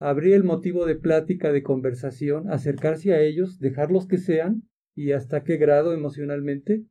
abrir 0.00 0.32
el 0.32 0.44
motivo 0.44 0.86
de 0.86 0.96
plática, 0.96 1.52
de 1.52 1.62
conversación, 1.62 2.50
acercarse 2.50 3.12
a 3.12 3.20
ellos, 3.20 3.58
dejarlos 3.58 4.06
que 4.06 4.16
sean 4.16 4.62
y 4.94 5.12
hasta 5.12 5.44
qué 5.44 5.56
grado 5.56 5.92
emocionalmente. 5.92 6.84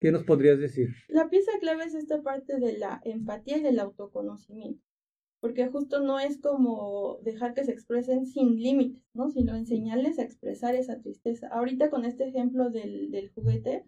¿Qué 0.00 0.12
nos 0.12 0.24
podrías 0.24 0.60
decir? 0.60 0.90
La 1.08 1.28
pieza 1.28 1.50
clave 1.60 1.84
es 1.84 1.94
esta 1.94 2.22
parte 2.22 2.60
de 2.60 2.78
la 2.78 3.00
empatía 3.04 3.58
y 3.58 3.62
del 3.62 3.80
autoconocimiento 3.80 4.88
porque 5.40 5.68
justo 5.68 6.00
no 6.00 6.18
es 6.18 6.40
como 6.40 7.18
dejar 7.22 7.54
que 7.54 7.64
se 7.64 7.72
expresen 7.72 8.26
sin 8.26 8.56
límites, 8.56 9.02
¿no? 9.14 9.30
Sino 9.30 9.54
enseñarles 9.54 10.18
a 10.18 10.22
expresar 10.22 10.74
esa 10.74 11.00
tristeza. 11.00 11.48
Ahorita 11.48 11.90
con 11.90 12.04
este 12.04 12.26
ejemplo 12.26 12.70
del, 12.70 13.10
del 13.10 13.30
juguete, 13.30 13.84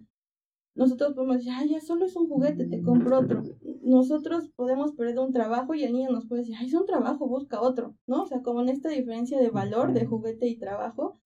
nosotros 0.77 1.15
podemos 1.15 1.39
decir, 1.39 1.53
ay, 1.55 1.71
ya 1.71 1.81
solo 1.81 2.07
es 2.07 2.15
un 2.15 2.29
juguete, 2.29 2.67
te 2.67 2.81
compro 2.83 3.19
otro. 3.19 3.43
Nosotros 3.83 4.51
podemos 4.55 4.93
perder 4.93 5.19
un 5.19 5.33
trabajo 5.33 5.75
y 5.75 5.83
el 5.83 5.93
niño 5.93 6.11
nos 6.11 6.27
puede 6.27 6.43
decir, 6.43 6.55
ay, 6.59 6.69
es 6.69 6.75
un 6.75 6.87
trabajo, 6.87 7.29
busca 7.29 7.61
otro, 7.61 7.97
¿no? 8.07 8.23
O 8.23 8.27
sea, 8.27 8.43
como 8.43 8.63
en 8.63 8.69
esta 8.69 8.89
diferencia 8.89 9.41
de 9.41 9.51
valor 9.51 9.93
de 9.93 10.07
juguete 10.07 10.47
y 10.47 10.57
trabajo, 10.57 11.21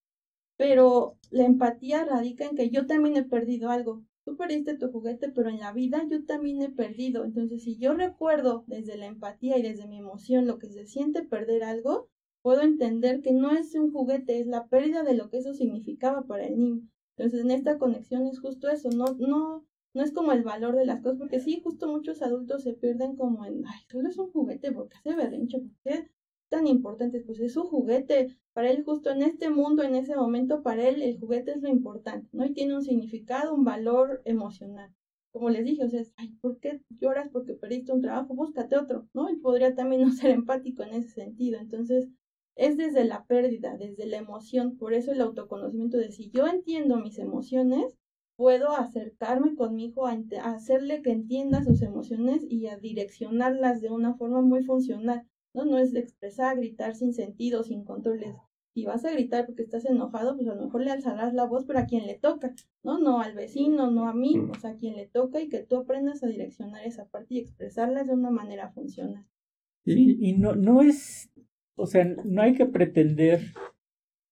pero 0.57 1.19
la 1.31 1.45
empatía 1.45 2.05
radica 2.05 2.47
en 2.47 2.57
que 2.57 2.71
yo 2.71 2.87
también 2.87 3.17
he 3.17 3.25
perdido 3.25 3.71
algo, 3.71 4.05
tú 4.25 4.37
perdiste 4.37 4.77
tu 4.77 4.91
juguete, 4.91 5.31
pero 5.31 5.51
en 5.51 5.61
la 5.61 5.73
vida 5.73 6.03
yo 6.09 6.25
también 6.25 6.63
he 6.63 6.71
perdido. 6.71 7.25
Entonces, 7.25 7.63
si 7.63 7.77
yo 7.77 7.95
recuerdo 7.95 8.65
desde 8.67 8.97
la 8.97 9.07
empatía 9.07 9.59
y 9.59 9.63
desde 9.63 9.87
mi 9.87 9.99
emoción 9.99 10.47
lo 10.47 10.59
que 10.59 10.69
se 10.71 10.87
siente 10.87 11.23
perder 11.23 11.65
algo, 11.65 12.09
puedo 12.43 12.63
entender 12.63 13.21
que 13.23 13.33
no 13.33 13.53
es 13.53 13.75
un 13.75 13.93
juguete, 13.93 14.39
es 14.39 14.47
la 14.47 14.67
pérdida 14.67 15.03
de 15.03 15.15
lo 15.15 15.31
que 15.31 15.39
eso 15.39 15.55
significaba 15.55 16.23
para 16.23 16.47
el 16.47 16.59
niño. 16.59 16.89
Entonces, 17.17 17.41
en 17.41 17.51
esta 17.51 17.79
conexión 17.79 18.27
es 18.27 18.41
justo 18.41 18.69
eso, 18.69 18.91
no, 18.91 19.07
no, 19.19 19.65
no 19.95 20.03
es 20.03 20.13
como 20.13 20.33
el 20.33 20.43
valor 20.43 20.75
de 20.77 20.87
las 20.87 21.01
cosas, 21.01 21.19
porque 21.19 21.41
sí, 21.41 21.61
justo 21.63 21.89
muchos 21.89 22.23
adultos 22.23 22.63
se 22.63 22.75
pierden 22.75 23.17
como 23.17 23.45
en, 23.45 23.65
ay, 23.67 23.81
solo 23.91 24.09
es 24.09 24.19
un 24.19 24.31
juguete, 24.33 24.73
porque 24.73 24.97
hace 24.97 25.15
berrinche? 25.15 25.59
¿Por 25.61 25.71
qué 25.85 26.11
tan 26.55 26.69
importante? 26.69 27.21
Pues 27.21 27.41
es 27.41 27.57
un 27.57 27.65
juguete, 27.65 28.29
para 28.53 28.71
él 28.71 28.85
justo 28.85 29.11
en 29.11 29.23
este 29.23 29.51
mundo, 29.51 29.83
en 29.83 29.97
ese 29.97 30.15
momento, 30.15 30.63
para 30.63 30.89
él 30.89 31.03
el 31.03 31.19
juguete 31.19 31.51
es 31.51 31.63
lo 31.63 31.69
importante, 31.69 32.29
¿no? 32.31 32.47
Y 32.47 32.53
tiene 32.53 32.77
un 32.77 32.85
significado, 32.85 33.53
un 33.53 33.65
valor 33.65 34.23
emocional. 34.25 34.95
Como 35.33 35.51
les 35.51 35.65
dije, 35.65 35.83
o 35.83 35.89
sea, 35.89 36.03
ay, 36.15 36.29
¿por 36.41 36.61
qué 36.61 36.81
lloras 37.01 37.29
porque 37.33 37.55
perdiste 37.55 37.91
un 37.91 38.03
trabajo? 38.03 38.35
Búscate 38.35 38.77
otro, 38.77 39.09
¿no? 39.15 39.29
Y 39.31 39.37
podría 39.37 39.75
también 39.75 40.03
no 40.07 40.13
ser 40.13 40.31
empático 40.31 40.85
en 40.85 40.95
ese 40.95 41.09
sentido. 41.09 41.59
Entonces, 41.59 42.07
es 42.55 42.77
desde 42.77 43.05
la 43.05 43.25
pérdida, 43.25 43.77
desde 43.77 44.07
la 44.07 44.19
emoción. 44.19 44.77
Por 44.77 44.95
eso 44.95 45.11
el 45.11 45.21
autoconocimiento 45.21 45.97
de 45.97 46.13
si 46.13 46.31
yo 46.31 46.47
entiendo 46.47 46.99
mis 46.99 47.19
emociones, 47.19 47.97
puedo 48.37 48.71
acercarme 48.71 49.57
con 49.57 49.75
mi 49.75 49.87
hijo 49.87 50.07
a 50.07 50.17
hacerle 50.45 51.03
que 51.03 51.11
entienda 51.11 51.65
sus 51.65 51.83
emociones 51.83 52.47
y 52.49 52.69
a 52.69 52.77
direccionarlas 52.77 53.81
de 53.81 53.91
una 53.91 54.15
forma 54.15 54.41
muy 54.41 54.63
funcional. 54.63 55.27
¿No? 55.55 55.65
No 55.65 55.79
es 55.79 55.95
expresar, 55.95 56.57
gritar 56.57 56.95
sin 56.95 57.15
sentido, 57.15 57.63
sin 57.63 57.85
controles. 57.85 58.35
Si 58.75 58.85
vas 58.85 59.05
a 59.05 59.13
gritar 59.13 59.47
porque 59.47 59.63
estás 59.63 59.85
enojado, 59.85 60.35
pues 60.37 60.49
a 60.49 60.55
lo 60.55 60.65
mejor 60.65 60.83
le 60.83 60.91
alzarás 60.91 61.33
la 61.33 61.45
voz, 61.45 61.65
pero 61.65 61.79
a 61.79 61.87
quien 61.87 62.07
le 62.07 62.19
toca, 62.19 62.55
¿no? 62.83 62.99
No 62.99 63.21
al 63.21 63.35
vecino, 63.35 63.91
no 63.91 64.09
a 64.09 64.15
mí, 64.15 64.37
o 64.37 64.55
sea, 64.59 64.71
a 64.71 64.77
quien 64.77 64.97
le 64.97 65.07
toca 65.07 65.41
y 65.41 65.49
que 65.49 65.63
tú 65.63 65.77
aprendas 65.77 66.25
a 66.25 66.27
direccionar 66.27 66.85
esa 66.85 67.07
parte 67.07 67.35
y 67.35 67.39
expresarla 67.39 68.03
de 68.03 68.13
una 68.13 68.31
manera 68.31 68.73
funcional. 68.73 69.25
y 69.85 70.33
no, 70.33 70.57
no 70.57 70.83
es 70.83 71.31
o 71.77 71.87
sea, 71.87 72.05
no 72.05 72.43
hay 72.43 72.55
que 72.55 72.67
pretender 72.67 73.53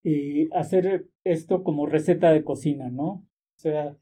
eh, 0.05 0.49
hacer 0.53 1.09
esto 1.24 1.62
como 1.65 1.86
receta 1.86 2.31
de 2.32 2.44
cocina, 2.44 2.90
¿no? 2.90 3.27
O 3.56 3.60
sea, 3.62 3.96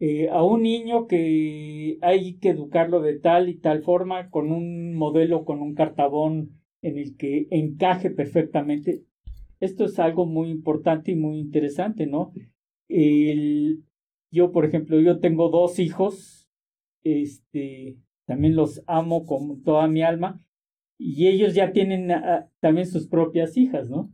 eh, 0.00 0.28
a 0.30 0.42
un 0.42 0.62
niño 0.62 1.06
que 1.06 1.98
hay 2.00 2.38
que 2.38 2.50
educarlo 2.50 3.00
de 3.00 3.18
tal 3.18 3.48
y 3.48 3.58
tal 3.58 3.82
forma, 3.82 4.30
con 4.30 4.50
un 4.50 4.94
modelo, 4.94 5.44
con 5.44 5.60
un 5.60 5.74
cartabón 5.74 6.58
en 6.82 6.98
el 6.98 7.16
que 7.16 7.46
encaje 7.50 8.10
perfectamente. 8.10 9.04
Esto 9.60 9.84
es 9.84 9.98
algo 9.98 10.26
muy 10.26 10.50
importante 10.50 11.12
y 11.12 11.16
muy 11.16 11.38
interesante, 11.38 12.06
¿no? 12.06 12.32
El, 12.88 13.84
yo, 14.30 14.52
por 14.52 14.64
ejemplo, 14.64 15.00
yo 15.00 15.18
tengo 15.20 15.50
dos 15.50 15.78
hijos, 15.78 16.48
este, 17.02 17.98
también 18.26 18.56
los 18.56 18.82
amo 18.86 19.26
con 19.26 19.62
toda 19.62 19.88
mi 19.88 20.02
alma, 20.02 20.42
y 20.98 21.28
ellos 21.28 21.54
ya 21.54 21.72
tienen 21.72 22.10
ah, 22.10 22.48
también 22.60 22.86
sus 22.86 23.08
propias 23.08 23.56
hijas, 23.56 23.88
¿no? 23.88 24.12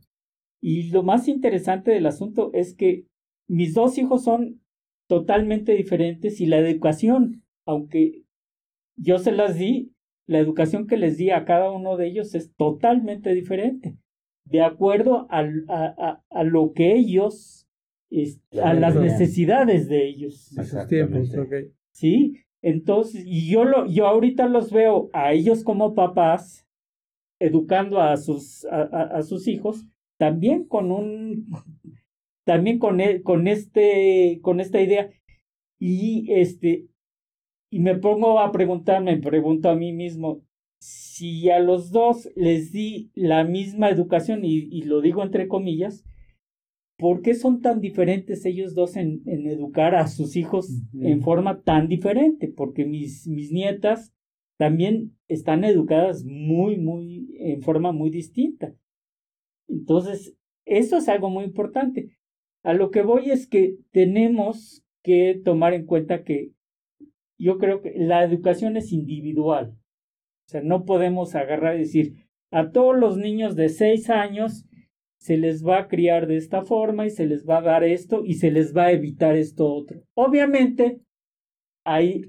Y 0.61 0.89
lo 0.89 1.03
más 1.03 1.27
interesante 1.27 1.91
del 1.91 2.05
asunto 2.05 2.51
es 2.53 2.75
que 2.75 3.05
mis 3.47 3.73
dos 3.73 3.97
hijos 3.97 4.23
son 4.23 4.61
totalmente 5.07 5.73
diferentes 5.73 6.41
y 6.41 6.45
la 6.45 6.57
educación, 6.57 7.43
aunque 7.65 8.23
yo 8.97 9.19
se 9.19 9.31
las 9.31 9.57
di, 9.57 9.93
la 10.27 10.39
educación 10.39 10.87
que 10.87 10.97
les 10.97 11.17
di 11.17 11.29
a 11.29 11.45
cada 11.45 11.71
uno 11.71 11.97
de 11.97 12.07
ellos 12.07 12.33
es 12.33 12.53
totalmente 12.55 13.33
diferente, 13.33 13.97
de 14.45 14.61
acuerdo 14.61 15.27
a, 15.29 15.41
a, 15.67 16.23
a, 16.29 16.43
lo 16.43 16.73
que 16.73 16.95
ellos, 16.95 17.67
a 18.61 18.73
las 18.73 18.95
necesidades 18.95 19.87
de 19.87 20.07
ellos. 20.07 20.57
A 20.57 20.63
sus 20.63 20.87
tiempos, 20.87 21.29
Sí, 21.91 22.41
entonces, 22.61 23.23
y 23.25 23.49
yo, 23.49 23.63
lo, 23.63 23.85
yo 23.85 24.07
ahorita 24.07 24.47
los 24.47 24.71
veo 24.71 25.09
a 25.13 25.33
ellos 25.33 25.63
como 25.63 25.93
papás, 25.93 26.67
educando 27.39 28.01
a 28.01 28.17
sus, 28.17 28.65
a 28.65 29.21
sus 29.21 29.47
hijos, 29.47 29.85
también 30.17 30.65
con 30.65 30.91
un, 30.91 31.45
también 32.45 32.79
con, 32.79 33.01
e, 33.01 33.21
con, 33.21 33.47
este, 33.47 34.39
con 34.41 34.59
esta 34.61 34.81
idea. 34.81 35.09
Y, 35.79 36.31
este, 36.31 36.87
y 37.69 37.79
me 37.79 37.95
pongo 37.95 38.39
a 38.39 38.51
preguntarme, 38.51 39.15
me 39.15 39.21
pregunto 39.21 39.69
a 39.69 39.75
mí 39.75 39.91
mismo, 39.91 40.41
si 40.79 41.49
a 41.49 41.59
los 41.59 41.91
dos 41.91 42.29
les 42.35 42.71
di 42.71 43.11
la 43.13 43.43
misma 43.43 43.89
educación, 43.89 44.45
y, 44.45 44.69
y 44.71 44.83
lo 44.83 45.01
digo 45.01 45.23
entre 45.23 45.47
comillas, 45.47 46.05
¿por 46.97 47.21
qué 47.21 47.33
son 47.33 47.61
tan 47.61 47.81
diferentes 47.81 48.45
ellos 48.45 48.75
dos 48.75 48.95
en, 48.95 49.21
en 49.25 49.47
educar 49.47 49.95
a 49.95 50.07
sus 50.07 50.35
hijos 50.35 50.69
en 51.01 51.21
forma 51.21 51.61
tan 51.61 51.87
diferente? 51.87 52.47
Porque 52.47 52.85
mis, 52.85 53.27
mis 53.27 53.51
nietas 53.51 54.13
también 54.57 55.17
están 55.27 55.63
educadas 55.63 56.23
muy, 56.23 56.77
muy, 56.77 57.35
en 57.39 57.61
forma 57.61 57.91
muy 57.91 58.09
distinta. 58.09 58.73
Entonces, 59.67 60.35
eso 60.65 60.97
es 60.97 61.09
algo 61.09 61.29
muy 61.29 61.43
importante. 61.43 62.17
A 62.65 62.73
lo 62.73 62.89
que 62.89 63.03
voy 63.03 63.29
es 63.29 63.47
que 63.47 63.77
tenemos 63.91 64.83
que 65.03 65.39
tomar 65.45 65.75
en 65.75 65.85
cuenta 65.85 66.23
que 66.23 66.49
yo 67.37 67.59
creo 67.59 67.83
que 67.83 67.93
la 67.95 68.23
educación 68.23 68.75
es 68.75 68.91
individual. 68.91 69.77
O 70.47 70.49
sea, 70.49 70.61
no 70.63 70.83
podemos 70.83 71.35
agarrar 71.35 71.75
y 71.75 71.81
decir, 71.81 72.25
a 72.51 72.71
todos 72.71 72.97
los 72.97 73.17
niños 73.17 73.55
de 73.55 73.69
seis 73.69 74.09
años 74.09 74.65
se 75.19 75.37
les 75.37 75.63
va 75.63 75.77
a 75.77 75.87
criar 75.87 76.25
de 76.25 76.37
esta 76.37 76.63
forma 76.63 77.05
y 77.05 77.11
se 77.11 77.27
les 77.27 77.47
va 77.47 77.59
a 77.59 77.61
dar 77.61 77.83
esto 77.83 78.25
y 78.25 78.33
se 78.33 78.49
les 78.49 78.75
va 78.75 78.85
a 78.85 78.93
evitar 78.93 79.35
esto 79.35 79.71
otro. 79.71 80.01
Obviamente, 80.15 81.01
ahí 81.85 82.23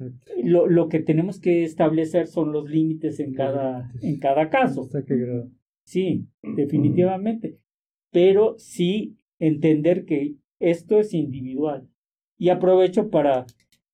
lo, 0.45 0.67
lo 0.67 0.89
que 0.91 1.01
tenemos 1.01 1.41
que 1.41 1.65
establecer 1.65 2.27
son 2.27 2.53
los 2.53 2.69
límites 2.69 3.21
en 3.21 3.33
cada, 3.33 3.91
en 4.03 4.19
cada 4.19 4.51
caso. 4.51 4.83
¿Hasta 4.83 5.03
qué 5.03 5.17
grado? 5.17 5.51
Sí, 5.87 6.27
definitivamente. 6.43 7.59
Pero 8.13 8.59
sí 8.59 9.17
entender 9.39 10.05
que 10.05 10.37
esto 10.61 10.99
es 10.99 11.15
individual. 11.15 11.89
Y 12.39 12.51
aprovecho 12.51 13.11
para 13.11 13.47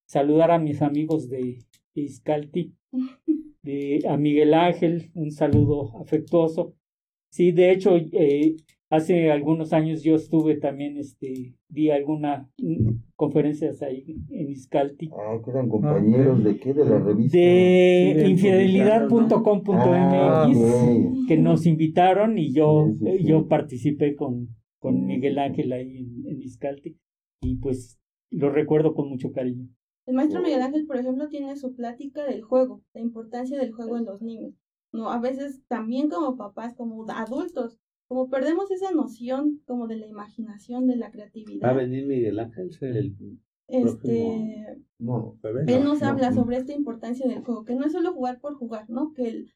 saludar 0.06 0.51
a 0.51 0.59
mis 0.59 0.82
amigos 0.82 1.28
de 1.28 1.59
Iscalti, 1.94 2.74
de, 3.62 4.05
a 4.09 4.16
Miguel 4.16 4.55
Ángel, 4.55 5.10
un 5.14 5.31
saludo 5.31 6.01
afectuoso. 6.01 6.74
Sí, 7.31 7.52
de 7.52 7.73
hecho, 7.73 7.97
eh, 7.97 8.56
hace 8.90 9.31
algunos 9.31 9.73
años 9.73 10.02
yo 10.02 10.16
estuve 10.16 10.56
también, 10.56 10.98
este, 10.98 11.55
di 11.69 11.90
algunas 11.90 12.47
mm, 12.59 12.90
conferencias 13.16 13.81
ahí 13.82 14.05
en 14.28 14.51
Iscalti. 14.51 15.09
Ah, 15.12 15.40
que 15.43 15.51
eran 15.51 15.70
compañeros 15.70 16.44
de 16.44 16.59
qué, 16.59 16.74
de 16.74 16.85
la 16.85 16.98
revista. 16.98 17.39
De 17.39 18.27
infidelidad.com.mx, 18.28 19.77
ah, 19.78 20.47
que 21.27 21.39
nos 21.39 21.64
invitaron 21.64 22.36
y 22.36 22.52
yo, 22.52 22.90
yo 23.20 23.48
participé 23.48 24.14
con, 24.14 24.48
con 24.83 25.07
Miguel 25.07 25.39
Ángel 25.39 25.73
ahí 25.73 25.99
en, 25.99 26.27
en 26.27 26.41
y 27.41 27.57
pues 27.57 28.01
lo 28.31 28.51
recuerdo 28.51 28.95
con 28.95 29.09
mucho 29.09 29.31
cariño. 29.31 29.69
El 30.07 30.17
maestro 30.17 30.43
Miguel 30.43 30.61
Ángel, 30.61 30.87
por 30.87 30.97
ejemplo, 30.97 31.29
tiene 31.29 31.55
su 31.57 31.77
plática 31.77 32.25
del 32.25 32.43
juego, 32.43 32.83
la 32.93 33.01
importancia 33.01 33.57
del 33.59 33.73
juego 33.73 33.97
en 33.97 34.05
los 34.05 34.21
niños. 34.23 34.55
No, 34.91 35.11
a 35.11 35.21
veces 35.21 35.63
también 35.69 36.11
como 36.11 36.37
papás, 36.37 36.75
como 36.75 37.09
adultos, 37.09 37.79
como 38.09 38.29
perdemos 38.29 38.73
esa 38.73 38.91
noción 38.91 39.61
como 39.67 39.87
de 39.87 39.97
la 39.97 40.09
imaginación, 40.09 40.89
de 40.89 40.97
la 40.97 41.13
creatividad. 41.13 41.69
Va 41.69 41.71
a 41.71 41.77
venir 41.77 42.05
Miguel 42.05 42.41
Ángel, 42.41 42.71
el 42.81 43.39
este 43.69 44.83
no, 44.99 45.39
él 45.67 45.85
nos 45.85 46.03
habla 46.03 46.33
sobre 46.33 46.57
esta 46.57 46.75
importancia 46.75 47.27
del 47.27 47.43
juego, 47.43 47.65
que 47.65 47.75
no 47.75 47.87
es 47.87 47.93
solo 47.93 48.13
jugar 48.13 48.41
por 48.41 48.55
jugar, 48.55 48.91
¿no? 48.91 49.15
Que 49.15 49.29
el, 49.29 49.53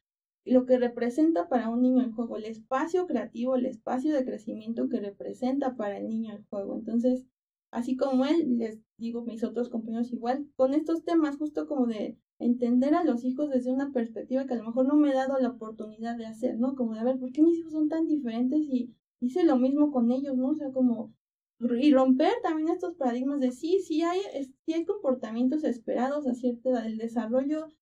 lo 0.51 0.65
que 0.65 0.77
representa 0.77 1.49
para 1.49 1.69
un 1.69 1.81
niño 1.81 2.01
el 2.01 2.13
juego, 2.13 2.37
el 2.37 2.45
espacio 2.45 3.07
creativo, 3.07 3.55
el 3.55 3.65
espacio 3.65 4.13
de 4.13 4.25
crecimiento 4.25 4.89
que 4.89 4.99
representa 4.99 5.75
para 5.75 5.97
el 5.97 6.07
niño 6.07 6.33
el 6.33 6.45
juego. 6.45 6.75
Entonces, 6.75 7.25
así 7.71 7.95
como 7.95 8.25
él, 8.25 8.57
les 8.57 8.79
digo 8.97 9.23
mis 9.23 9.43
otros 9.43 9.69
compañeros 9.69 10.11
igual, 10.11 10.47
con 10.55 10.73
estos 10.73 11.03
temas 11.03 11.37
justo 11.37 11.67
como 11.67 11.85
de 11.85 12.17
entender 12.39 12.93
a 12.93 13.03
los 13.03 13.23
hijos 13.23 13.49
desde 13.49 13.71
una 13.71 13.91
perspectiva 13.91 14.45
que 14.45 14.53
a 14.53 14.57
lo 14.57 14.65
mejor 14.65 14.87
no 14.87 14.95
me 14.95 15.09
he 15.09 15.13
dado 15.13 15.37
la 15.39 15.49
oportunidad 15.49 16.17
de 16.17 16.27
hacer, 16.27 16.57
¿no? 16.57 16.75
Como 16.75 16.93
de, 16.93 17.03
ver, 17.03 17.19
¿por 17.19 17.31
qué 17.31 17.41
mis 17.41 17.57
hijos 17.57 17.73
son 17.73 17.89
tan 17.89 18.07
diferentes 18.07 18.59
y 18.59 18.93
hice 19.19 19.43
lo 19.43 19.57
mismo 19.57 19.91
con 19.91 20.11
ellos, 20.11 20.37
¿no? 20.37 20.49
O 20.49 20.55
sea, 20.55 20.71
como, 20.71 21.13
y 21.59 21.91
romper 21.91 22.33
también 22.43 22.69
estos 22.69 22.95
paradigmas 22.95 23.39
de 23.39 23.51
sí, 23.51 23.79
sí 23.79 24.03
hay, 24.03 24.19
sí 24.65 24.73
hay 24.73 24.85
comportamientos 24.85 25.63
esperados 25.63 26.27
a 26.27 26.35
cierta 26.35 26.69
edad, 26.69 26.85
el 26.85 26.97
desarrollo 26.97 27.73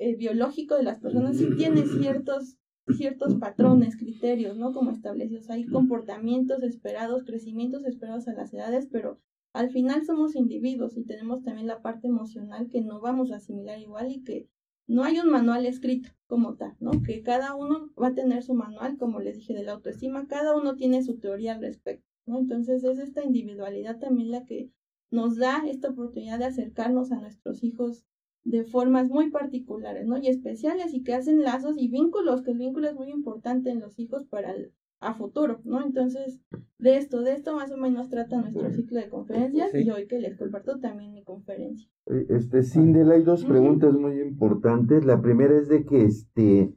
eh, 0.00 0.16
biológico 0.16 0.76
de 0.76 0.82
las 0.82 0.98
personas 0.98 1.36
sí 1.36 1.46
tiene 1.56 1.84
ciertos 1.84 2.56
ciertos 2.88 3.34
patrones, 3.34 3.96
criterios, 3.96 4.56
¿no? 4.56 4.72
Como 4.72 4.90
establecidos. 4.90 5.50
Hay 5.50 5.66
comportamientos 5.66 6.62
esperados, 6.62 7.24
crecimientos 7.24 7.84
esperados 7.84 8.26
a 8.26 8.32
las 8.32 8.52
edades, 8.52 8.88
pero 8.90 9.20
al 9.52 9.70
final 9.70 10.04
somos 10.04 10.34
individuos 10.34 10.96
y 10.96 11.04
tenemos 11.04 11.42
también 11.42 11.66
la 11.66 11.82
parte 11.82 12.08
emocional 12.08 12.68
que 12.68 12.80
no 12.80 13.00
vamos 13.00 13.30
a 13.30 13.36
asimilar 13.36 13.78
igual 13.78 14.10
y 14.10 14.22
que 14.24 14.48
no 14.86 15.04
hay 15.04 15.18
un 15.20 15.30
manual 15.30 15.66
escrito 15.66 16.08
como 16.26 16.56
tal, 16.56 16.76
¿no? 16.80 16.90
Que 17.02 17.22
cada 17.22 17.54
uno 17.54 17.92
va 18.00 18.08
a 18.08 18.14
tener 18.14 18.42
su 18.42 18.54
manual, 18.54 18.96
como 18.96 19.20
les 19.20 19.36
dije, 19.36 19.54
de 19.54 19.64
la 19.64 19.72
autoestima, 19.72 20.26
cada 20.26 20.56
uno 20.56 20.76
tiene 20.76 21.02
su 21.02 21.18
teoría 21.18 21.54
al 21.54 21.60
respecto, 21.60 22.08
¿no? 22.26 22.38
Entonces 22.38 22.82
es 22.84 22.98
esta 22.98 23.22
individualidad 23.22 23.98
también 23.98 24.30
la 24.30 24.44
que 24.46 24.70
nos 25.10 25.36
da 25.36 25.62
esta 25.68 25.90
oportunidad 25.90 26.38
de 26.38 26.46
acercarnos 26.46 27.12
a 27.12 27.20
nuestros 27.20 27.62
hijos 27.62 28.04
de 28.44 28.64
formas 28.64 29.08
muy 29.08 29.30
particulares, 29.30 30.06
¿no? 30.06 30.18
Y 30.18 30.28
especiales 30.28 30.94
y 30.94 31.02
que 31.02 31.14
hacen 31.14 31.42
lazos 31.42 31.76
y 31.78 31.88
vínculos, 31.88 32.42
que 32.42 32.52
el 32.52 32.58
vínculo 32.58 32.88
es 32.88 32.94
muy 32.94 33.10
importante 33.10 33.70
en 33.70 33.80
los 33.80 33.98
hijos 33.98 34.24
para 34.24 34.52
el, 34.52 34.72
a 35.00 35.14
futuro, 35.14 35.60
¿no? 35.64 35.82
Entonces, 35.84 36.40
de 36.78 36.96
esto, 36.96 37.22
de 37.22 37.32
esto 37.32 37.54
más 37.54 37.70
o 37.70 37.76
menos 37.76 38.08
trata 38.08 38.40
nuestro 38.40 38.70
ciclo 38.70 38.98
de 38.98 39.08
conferencias 39.08 39.74
y 39.74 39.90
hoy 39.90 40.06
que 40.06 40.18
les 40.18 40.36
comparto 40.36 40.78
también 40.78 41.12
mi 41.12 41.22
conferencia. 41.22 41.88
Eh, 42.06 42.26
este, 42.30 42.62
Sindel, 42.62 43.10
hay 43.10 43.22
dos 43.22 43.44
preguntas 43.44 43.94
muy 43.94 44.20
importantes. 44.20 45.04
La 45.04 45.20
primera 45.20 45.56
es 45.56 45.68
de 45.68 45.84
que, 45.84 46.04
este, 46.04 46.74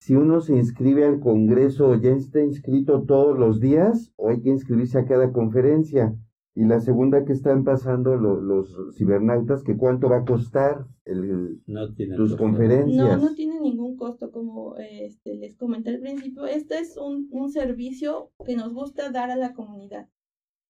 si 0.00 0.14
uno 0.16 0.40
se 0.40 0.56
inscribe 0.56 1.04
al 1.04 1.20
Congreso, 1.20 1.94
¿ya 1.94 2.12
está 2.12 2.40
inscrito 2.42 3.04
todos 3.04 3.38
los 3.38 3.60
días 3.60 4.12
o 4.16 4.30
hay 4.30 4.40
que 4.40 4.50
inscribirse 4.50 4.98
a 4.98 5.04
cada 5.04 5.32
conferencia? 5.32 6.14
Y 6.54 6.64
la 6.64 6.80
segunda 6.80 7.24
que 7.24 7.32
están 7.32 7.64
pasando 7.64 8.16
los 8.16 8.76
cibernautas, 8.96 9.62
que 9.62 9.76
cuánto 9.76 10.08
va 10.08 10.18
a 10.18 10.24
costar 10.24 10.86
el, 11.04 11.62
tus 12.16 12.36
conferencias. 12.36 13.20
No, 13.20 13.28
no 13.28 13.34
tiene 13.34 13.60
ningún 13.60 13.96
costo, 13.96 14.32
como 14.32 14.76
este, 14.76 15.36
les 15.36 15.56
comenté 15.56 15.90
al 15.90 16.00
principio. 16.00 16.46
Este 16.46 16.78
es 16.78 16.96
un, 16.96 17.28
un 17.30 17.50
servicio 17.50 18.32
que 18.44 18.56
nos 18.56 18.74
gusta 18.74 19.10
dar 19.10 19.30
a 19.30 19.36
la 19.36 19.54
comunidad. 19.54 20.08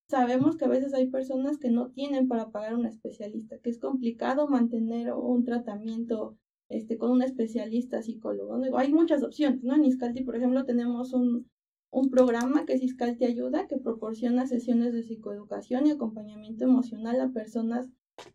Sabemos 0.06 0.56
que 0.56 0.64
a 0.64 0.68
veces 0.68 0.92
hay 0.92 1.08
personas 1.08 1.56
que 1.56 1.70
no 1.70 1.92
tienen 1.92 2.28
para 2.28 2.50
pagar 2.50 2.74
un 2.74 2.84
especialista, 2.84 3.58
que 3.58 3.70
es 3.70 3.78
complicado 3.78 4.48
mantener 4.48 5.12
un 5.14 5.44
tratamiento 5.44 6.36
este, 6.68 6.98
con 6.98 7.10
un 7.10 7.22
especialista 7.22 8.02
psicólogo. 8.02 8.60
Hay 8.76 8.92
muchas 8.92 9.22
opciones, 9.22 9.62
¿no? 9.62 9.74
En 9.74 9.84
Iscalti, 9.84 10.24
por 10.24 10.36
ejemplo, 10.36 10.64
tenemos 10.64 11.12
un, 11.12 11.48
un 11.90 12.10
programa 12.10 12.66
que 12.66 12.74
es 12.74 12.82
Iscal 12.82 13.16
Te 13.16 13.26
Ayuda, 13.26 13.66
que 13.66 13.76
proporciona 13.76 14.46
sesiones 14.46 14.92
de 14.92 15.02
psicoeducación 15.02 15.86
y 15.86 15.90
acompañamiento 15.90 16.64
emocional 16.64 17.20
a 17.20 17.32
personas 17.32 17.88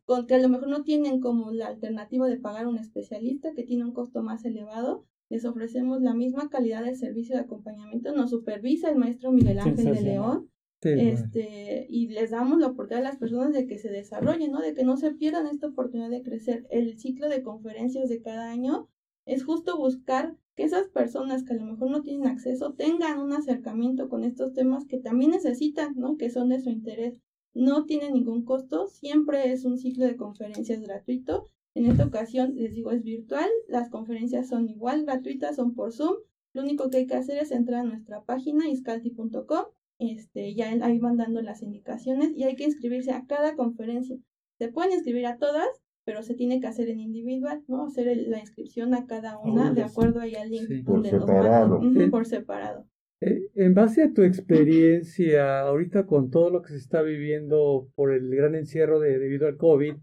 con 0.06 0.26
que 0.26 0.36
a 0.36 0.40
lo 0.40 0.50
mejor 0.50 0.68
no 0.68 0.84
tienen 0.84 1.20
como 1.20 1.52
la 1.52 1.68
alternativa 1.68 2.28
de 2.28 2.38
pagar 2.38 2.68
un 2.68 2.78
especialista, 2.78 3.54
que 3.54 3.64
tiene 3.64 3.86
un 3.86 3.94
costo 3.94 4.24
más 4.24 4.44
elevado, 4.46 5.06
les 5.30 5.46
ofrecemos 5.46 6.02
la 6.02 6.14
misma 6.14 6.50
calidad 6.50 6.84
de 6.84 6.96
servicio 6.96 7.36
de 7.36 7.42
acompañamiento, 7.42 8.14
nos 8.14 8.30
supervisa 8.30 8.90
el 8.90 8.98
maestro 8.98 9.32
Miguel 9.32 9.60
Ángel 9.60 9.94
de 9.94 10.02
León. 10.02 10.50
este, 10.82 11.88
y 11.90 12.10
les 12.10 12.30
damos 12.30 12.60
la 12.60 12.68
oportunidad 12.68 13.06
a 13.06 13.10
las 13.10 13.18
personas 13.18 13.54
de 13.54 13.66
que 13.66 13.80
se 13.80 13.90
desarrollen, 13.90 14.52
¿no? 14.52 14.60
De 14.60 14.76
que 14.76 14.84
no 14.84 14.98
se 14.98 15.12
pierdan 15.12 15.48
esta 15.48 15.68
oportunidad 15.68 16.12
de 16.12 16.22
crecer. 16.22 16.68
El 16.70 17.00
ciclo 17.00 17.28
de 17.28 17.42
conferencias 17.42 18.08
de 18.08 18.22
cada 18.22 18.52
año 18.52 18.88
es 19.26 19.44
justo 19.44 19.78
buscar 19.78 20.36
que 20.56 20.64
esas 20.64 20.88
personas 20.88 21.44
que 21.44 21.54
a 21.54 21.58
lo 21.58 21.66
mejor 21.66 21.92
no 21.92 22.02
tienen 22.02 22.28
acceso 22.28 22.74
tengan 22.74 23.20
un 23.20 23.34
acercamiento 23.34 24.10
con 24.10 24.24
estos 24.24 24.54
temas 24.54 24.86
que 24.86 24.98
también 24.98 25.32
necesitan, 25.32 25.96
¿no? 25.98 26.18
Que 26.18 26.30
son 26.30 26.50
de 26.50 26.62
su 26.62 26.70
interés. 26.70 27.20
No 27.54 27.86
tiene 27.86 28.12
ningún 28.12 28.44
costo, 28.44 28.88
siempre 28.88 29.52
es 29.52 29.66
un 29.66 29.78
ciclo 29.78 30.06
de 30.06 30.16
conferencias 30.16 30.82
gratuito. 30.82 31.50
En 31.74 31.86
esta 31.86 32.06
ocasión, 32.06 32.56
les 32.56 32.74
digo, 32.74 32.92
es 32.92 33.04
virtual, 33.04 33.50
las 33.68 33.90
conferencias 33.90 34.48
son 34.48 34.70
igual 34.70 35.04
gratuitas, 35.04 35.58
son 35.58 35.76
por 35.76 35.92
Zoom. 35.92 36.16
Lo 36.54 36.62
único 36.62 36.90
que 36.90 36.98
hay 36.98 37.08
que 37.08 37.16
hacer 37.16 37.38
es 37.38 37.52
entrar 37.52 37.82
a 37.82 37.90
nuestra 37.90 38.24
página 38.24 38.70
iscalti.com, 38.70 39.66
este, 40.00 40.54
ya 40.56 40.70
ahí 40.82 41.00
van 41.00 41.18
dando 41.18 41.42
las 41.42 41.62
indicaciones 41.62 42.32
y 42.36 42.44
hay 42.44 42.56
que 42.56 42.64
inscribirse 42.64 43.12
a 43.12 43.26
cada 43.26 43.56
conferencia. 43.56 44.18
Se 44.58 44.70
pueden 44.70 44.94
inscribir 44.94 45.26
a 45.26 45.38
todas, 45.38 45.68
pero 46.06 46.22
se 46.22 46.36
tiene 46.36 46.62
que 46.62 46.68
hacer 46.68 46.88
en 46.90 47.00
individual, 47.00 47.64
¿no? 47.68 47.88
Hacer 47.88 48.16
la 48.28 48.40
inscripción 48.40 48.94
a 48.94 49.08
cada 49.08 49.40
una 49.40 49.74
de 49.74 49.82
acuerdo 49.82 50.22
ahí 50.22 50.36
al 50.36 50.52
link 50.52 50.86
por 50.86 51.06
separado. 51.06 51.82
por 52.12 52.26
separado. 52.28 52.88
Eh, 53.22 53.50
en 53.56 53.74
base 53.74 54.04
a 54.04 54.14
tu 54.14 54.22
experiencia 54.22 55.62
ahorita 55.62 56.06
con 56.06 56.30
todo 56.30 56.52
lo 56.52 56.62
que 56.62 56.70
se 56.70 56.78
está 56.78 57.02
viviendo 57.02 57.90
por 57.96 58.14
el 58.14 58.30
gran 58.36 58.54
encierro 58.54 59.00
de, 59.00 59.18
debido 59.18 59.48
al 59.48 59.58
COVID, 59.58 59.96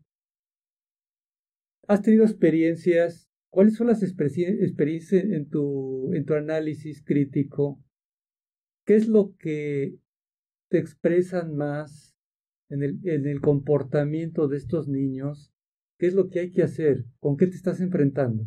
¿has 1.87 2.03
tenido 2.03 2.25
experiencias? 2.25 3.29
¿Cuáles 3.51 3.75
son 3.75 3.87
las 3.87 4.03
experiencias 4.03 5.25
en 5.25 5.49
tu, 5.49 6.13
en 6.15 6.25
tu 6.25 6.35
análisis 6.35 7.05
crítico? 7.05 7.81
¿Qué 8.87 8.97
es 8.97 9.07
lo 9.07 9.37
que 9.37 9.99
te 10.69 10.79
expresan 10.79 11.55
más 11.55 12.17
en 12.71 12.83
el, 12.83 12.99
en 13.05 13.27
el 13.29 13.41
comportamiento 13.41 14.49
de 14.49 14.57
estos 14.57 14.89
niños 14.89 15.52
¿Qué 16.03 16.09
es 16.09 16.15
lo 16.15 16.31
que 16.31 16.41
hay 16.41 16.51
que 16.51 16.65
hacer? 16.65 17.05
¿Con 17.21 17.37
qué 17.37 17.47
te 17.47 17.55
estás 17.55 17.81
enfrentando? 17.81 18.45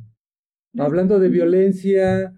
Hablando 0.78 1.20
de 1.20 1.30
violencia, 1.30 2.34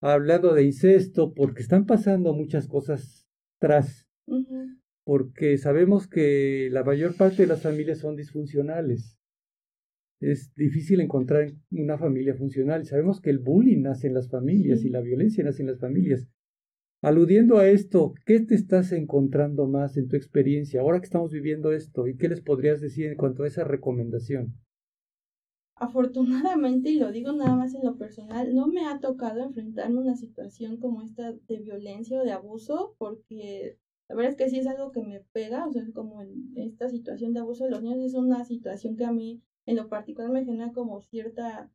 hablando 0.00 0.54
de 0.54 0.64
incesto, 0.64 1.34
porque 1.34 1.60
están 1.60 1.84
pasando 1.84 2.32
muchas 2.32 2.66
cosas 2.66 3.28
tras. 3.60 4.08
Porque 5.04 5.58
sabemos 5.58 6.08
que 6.08 6.70
la 6.72 6.82
mayor 6.82 7.14
parte 7.14 7.42
de 7.42 7.48
las 7.48 7.60
familias 7.60 7.98
son 7.98 8.16
disfuncionales. 8.16 9.18
Es 10.18 10.54
difícil 10.54 11.02
encontrar 11.02 11.52
una 11.70 11.98
familia 11.98 12.34
funcional. 12.34 12.86
Sabemos 12.86 13.20
que 13.20 13.28
el 13.28 13.40
bullying 13.40 13.82
nace 13.82 14.06
en 14.06 14.14
las 14.14 14.30
familias 14.30 14.82
y 14.82 14.88
la 14.88 15.02
violencia 15.02 15.44
nace 15.44 15.60
en 15.60 15.68
las 15.68 15.78
familias. 15.78 16.26
Aludiendo 17.04 17.58
a 17.58 17.68
esto, 17.68 18.14
¿qué 18.24 18.40
te 18.40 18.54
estás 18.54 18.90
encontrando 18.90 19.66
más 19.66 19.98
en 19.98 20.08
tu 20.08 20.16
experiencia 20.16 20.80
ahora 20.80 21.00
que 21.00 21.04
estamos 21.04 21.32
viviendo 21.32 21.70
esto? 21.70 22.06
¿Y 22.06 22.16
qué 22.16 22.30
les 22.30 22.40
podrías 22.40 22.80
decir 22.80 23.08
en 23.08 23.18
cuanto 23.18 23.42
a 23.42 23.46
esa 23.46 23.62
recomendación? 23.62 24.54
Afortunadamente, 25.76 26.88
y 26.88 26.98
lo 26.98 27.12
digo 27.12 27.32
nada 27.32 27.56
más 27.56 27.74
en 27.74 27.84
lo 27.84 27.98
personal, 27.98 28.54
no 28.54 28.68
me 28.68 28.86
ha 28.86 29.00
tocado 29.00 29.42
enfrentarme 29.42 29.98
a 29.98 30.00
una 30.00 30.16
situación 30.16 30.78
como 30.78 31.02
esta 31.02 31.34
de 31.34 31.58
violencia 31.58 32.18
o 32.18 32.24
de 32.24 32.32
abuso, 32.32 32.94
porque 32.96 33.78
la 34.08 34.14
verdad 34.14 34.30
es 34.30 34.38
que 34.38 34.48
sí 34.48 34.60
es 34.60 34.66
algo 34.66 34.90
que 34.90 35.02
me 35.02 35.20
pega, 35.20 35.66
o 35.66 35.72
sea, 35.72 35.84
como 35.92 36.22
en 36.22 36.54
esta 36.56 36.88
situación 36.88 37.34
de 37.34 37.40
abuso 37.40 37.64
de 37.64 37.70
los 37.70 37.82
niños 37.82 38.02
es 38.02 38.14
una 38.14 38.46
situación 38.46 38.96
que 38.96 39.04
a 39.04 39.12
mí 39.12 39.42
en 39.66 39.76
lo 39.76 39.90
particular 39.90 40.30
me 40.30 40.46
genera 40.46 40.72
como 40.72 41.02
cierta, 41.02 41.70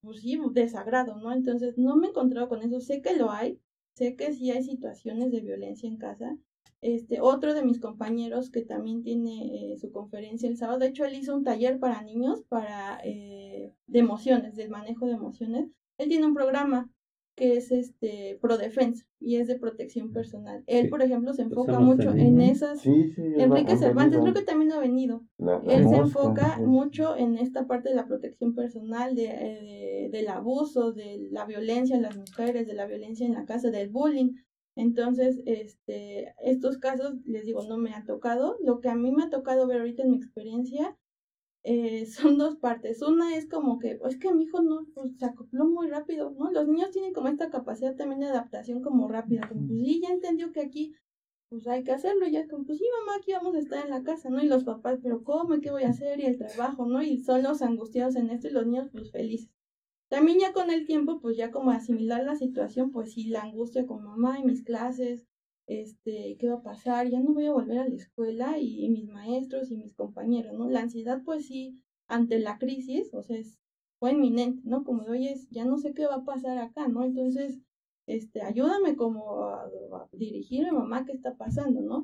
pues 0.00 0.18
sí, 0.18 0.36
desagrado, 0.50 1.14
¿no? 1.14 1.32
Entonces, 1.32 1.78
no 1.78 1.96
me 1.96 2.08
he 2.08 2.10
encontrado 2.10 2.48
con 2.48 2.60
eso, 2.62 2.80
sé 2.80 3.02
que 3.02 3.14
lo 3.14 3.30
hay, 3.30 3.60
Sé 3.98 4.14
que 4.14 4.32
sí 4.32 4.52
hay 4.52 4.62
situaciones 4.62 5.32
de 5.32 5.40
violencia 5.40 5.88
en 5.88 5.96
casa. 5.96 6.38
Este, 6.80 7.20
otro 7.20 7.52
de 7.52 7.64
mis 7.64 7.80
compañeros 7.80 8.48
que 8.48 8.62
también 8.62 9.02
tiene 9.02 9.72
eh, 9.72 9.76
su 9.76 9.90
conferencia 9.90 10.48
el 10.48 10.56
sábado, 10.56 10.78
de 10.78 10.86
hecho 10.86 11.04
él 11.04 11.16
hizo 11.16 11.34
un 11.34 11.42
taller 11.42 11.80
para 11.80 12.02
niños 12.02 12.44
para 12.48 13.00
eh, 13.02 13.74
de 13.88 13.98
emociones, 13.98 14.54
del 14.54 14.70
manejo 14.70 15.06
de 15.06 15.14
emociones. 15.14 15.68
Él 15.98 16.08
tiene 16.08 16.26
un 16.26 16.34
programa 16.34 16.88
que 17.38 17.56
es 17.56 17.70
este 17.70 18.36
pro 18.42 18.58
defensa 18.58 19.06
y 19.20 19.36
es 19.36 19.46
de 19.46 19.56
protección 19.56 20.12
personal. 20.12 20.64
Él, 20.66 20.88
por 20.88 21.02
ejemplo, 21.02 21.32
se 21.32 21.42
enfoca 21.42 21.78
mucho 21.78 22.10
en 22.10 22.40
esas. 22.40 22.84
Enrique 22.84 23.76
Cervantes 23.76 24.18
creo 24.20 24.34
que 24.34 24.42
también 24.42 24.72
ha 24.72 24.80
venido. 24.80 25.22
Él 25.68 25.88
se 25.88 25.96
enfoca 25.96 26.58
mucho 26.58 27.16
en 27.16 27.38
esta 27.38 27.68
parte 27.68 27.90
de 27.90 27.94
la 27.94 28.08
protección 28.08 28.56
personal, 28.56 29.14
de, 29.14 29.26
eh, 29.26 30.08
del 30.10 30.28
abuso, 30.28 30.92
de 30.92 31.28
la 31.30 31.44
violencia 31.44 31.94
en 31.94 32.02
las 32.02 32.16
mujeres, 32.16 32.66
de 32.66 32.74
la 32.74 32.86
violencia 32.86 33.24
en 33.24 33.34
la 33.34 33.44
casa, 33.44 33.70
del 33.70 33.88
bullying. 33.88 34.32
Entonces, 34.74 35.40
este, 35.46 36.34
estos 36.42 36.78
casos, 36.78 37.14
les 37.24 37.44
digo, 37.44 37.62
no 37.68 37.78
me 37.78 37.94
ha 37.94 38.04
tocado. 38.04 38.56
Lo 38.64 38.80
que 38.80 38.88
a 38.88 38.96
mí 38.96 39.12
me 39.12 39.22
ha 39.22 39.30
tocado 39.30 39.68
ver 39.68 39.78
ahorita 39.78 40.02
en 40.02 40.10
mi 40.10 40.16
experiencia 40.16 40.96
eh, 41.70 42.06
son 42.06 42.38
dos 42.38 42.56
partes. 42.56 43.02
Una 43.02 43.36
es 43.36 43.46
como 43.46 43.78
que, 43.78 43.98
es 44.08 44.18
que 44.18 44.32
mi 44.32 44.44
hijo 44.44 44.62
no 44.62 44.86
pues, 44.94 45.18
se 45.18 45.26
acopló 45.26 45.66
muy 45.66 45.88
rápido, 45.88 46.30
¿no? 46.30 46.50
Los 46.50 46.66
niños 46.66 46.92
tienen 46.92 47.12
como 47.12 47.28
esta 47.28 47.50
capacidad 47.50 47.94
también 47.94 48.20
de 48.20 48.26
adaptación 48.28 48.80
como 48.80 49.06
rápida, 49.06 49.46
como 49.46 49.66
pues 49.66 49.80
sí, 49.80 50.00
ya 50.02 50.08
entendió 50.08 50.50
que 50.50 50.60
aquí 50.60 50.94
pues 51.50 51.66
hay 51.66 51.82
que 51.84 51.92
hacerlo, 51.92 52.26
y 52.26 52.32
ya 52.32 52.46
como 52.48 52.64
pues 52.64 52.78
sí, 52.78 52.84
mamá, 53.00 53.18
aquí 53.18 53.32
vamos 53.32 53.54
a 53.54 53.58
estar 53.58 53.84
en 53.84 53.90
la 53.90 54.02
casa, 54.02 54.30
¿no? 54.30 54.42
Y 54.42 54.46
los 54.46 54.64
papás, 54.64 54.98
pero 55.02 55.22
¿cómo? 55.24 55.54
¿Y 55.54 55.60
qué 55.60 55.70
voy 55.70 55.82
a 55.82 55.90
hacer? 55.90 56.20
Y 56.20 56.24
el 56.24 56.38
trabajo, 56.38 56.86
¿no? 56.86 57.02
Y 57.02 57.18
son 57.18 57.42
los 57.42 57.60
angustiados 57.60 58.16
en 58.16 58.30
esto 58.30 58.48
y 58.48 58.52
los 58.52 58.66
niños 58.66 58.88
pues 58.90 59.10
felices. 59.12 59.50
También 60.08 60.38
ya 60.38 60.54
con 60.54 60.70
el 60.70 60.86
tiempo, 60.86 61.20
pues 61.20 61.36
ya 61.36 61.50
como 61.50 61.70
asimilar 61.70 62.24
la 62.24 62.36
situación, 62.36 62.92
pues 62.92 63.12
sí, 63.12 63.28
la 63.28 63.42
angustia 63.42 63.86
con 63.86 64.04
mamá 64.04 64.38
y 64.38 64.44
mis 64.44 64.64
clases, 64.64 65.26
este, 65.68 66.36
¿qué 66.40 66.48
va 66.48 66.56
a 66.56 66.62
pasar? 66.62 67.08
Ya 67.08 67.20
no 67.20 67.34
voy 67.34 67.44
a 67.46 67.52
volver 67.52 67.78
a 67.78 67.88
la 67.88 67.94
escuela 67.94 68.58
y, 68.58 68.88
mis 68.88 69.06
maestros 69.08 69.70
y 69.70 69.76
mis 69.76 69.94
compañeros, 69.94 70.54
¿no? 70.54 70.68
La 70.68 70.80
ansiedad, 70.80 71.22
pues 71.24 71.46
sí, 71.46 71.78
ante 72.08 72.38
la 72.38 72.58
crisis, 72.58 73.12
o 73.12 73.22
sea, 73.22 73.36
es, 73.36 73.58
fue 74.00 74.12
inminente, 74.12 74.62
¿no? 74.64 74.82
Como 74.82 75.04
de, 75.04 75.10
oye, 75.12 75.36
ya 75.50 75.66
no 75.66 75.78
sé 75.78 75.92
qué 75.92 76.06
va 76.06 76.16
a 76.16 76.24
pasar 76.24 76.58
acá, 76.58 76.88
¿no? 76.88 77.04
Entonces, 77.04 77.60
este, 78.06 78.40
ayúdame 78.42 78.96
como 78.96 79.44
a, 79.44 79.70
dirigirme, 80.12 80.72
mamá, 80.72 81.04
¿qué 81.04 81.12
está 81.12 81.36
pasando, 81.36 81.82
no? 81.82 82.02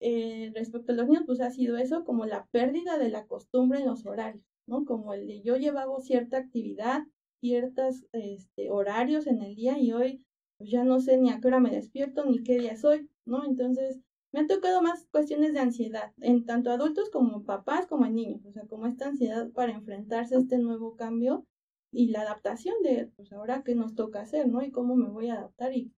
Eh, 0.00 0.52
respecto 0.54 0.92
a 0.92 0.94
los 0.94 1.08
niños, 1.08 1.24
pues 1.26 1.40
ha 1.40 1.50
sido 1.50 1.78
eso, 1.78 2.04
como 2.04 2.26
la 2.26 2.46
pérdida 2.52 2.98
de 2.98 3.08
la 3.08 3.26
costumbre 3.26 3.80
en 3.80 3.86
los 3.86 4.04
horarios, 4.04 4.44
¿no? 4.66 4.84
Como 4.84 5.14
el 5.14 5.26
de 5.26 5.40
yo 5.40 5.56
llevaba 5.56 5.98
cierta 6.00 6.36
actividad, 6.36 7.04
ciertos 7.40 8.04
este, 8.12 8.70
horarios 8.70 9.26
en 9.26 9.40
el 9.40 9.54
día 9.54 9.78
y 9.78 9.92
hoy 9.92 10.24
pues 10.58 10.70
ya 10.70 10.84
no 10.84 11.00
sé 11.00 11.16
ni 11.16 11.30
a 11.30 11.40
qué 11.40 11.48
hora 11.48 11.60
me 11.60 11.70
despierto 11.70 12.24
ni 12.24 12.42
qué 12.42 12.58
día 12.58 12.76
soy, 12.76 13.08
¿no? 13.24 13.44
Entonces, 13.44 14.00
me 14.32 14.40
han 14.40 14.46
tocado 14.46 14.82
más 14.82 15.06
cuestiones 15.10 15.54
de 15.54 15.60
ansiedad, 15.60 16.12
en 16.20 16.44
tanto 16.44 16.70
adultos 16.70 17.08
como 17.10 17.44
papás 17.44 17.86
como 17.86 18.04
en 18.04 18.16
niños, 18.16 18.44
o 18.44 18.52
sea, 18.52 18.66
como 18.66 18.86
esta 18.86 19.08
ansiedad 19.08 19.50
para 19.52 19.72
enfrentarse 19.72 20.34
a 20.34 20.38
este 20.38 20.58
nuevo 20.58 20.96
cambio 20.96 21.46
y 21.90 22.10
la 22.10 22.22
adaptación 22.22 22.74
de, 22.82 23.10
pues 23.16 23.32
ahora 23.32 23.62
qué 23.64 23.74
nos 23.74 23.94
toca 23.94 24.20
hacer, 24.20 24.48
¿no? 24.48 24.62
Y 24.62 24.70
cómo 24.70 24.96
me 24.96 25.08
voy 25.08 25.28
a 25.28 25.34
adaptar 25.34 25.74
y, 25.74 25.92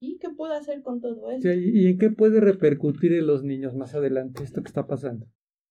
y, 0.00 0.18
qué 0.18 0.30
puedo 0.30 0.52
hacer 0.54 0.82
con 0.82 1.00
todo 1.00 1.30
esto. 1.30 1.52
¿Y 1.52 1.86
en 1.86 1.98
qué 1.98 2.10
puede 2.10 2.40
repercutir 2.40 3.12
en 3.12 3.26
los 3.26 3.44
niños 3.44 3.76
más 3.76 3.94
adelante 3.94 4.42
esto 4.42 4.62
que 4.62 4.68
está 4.68 4.86
pasando? 4.86 5.26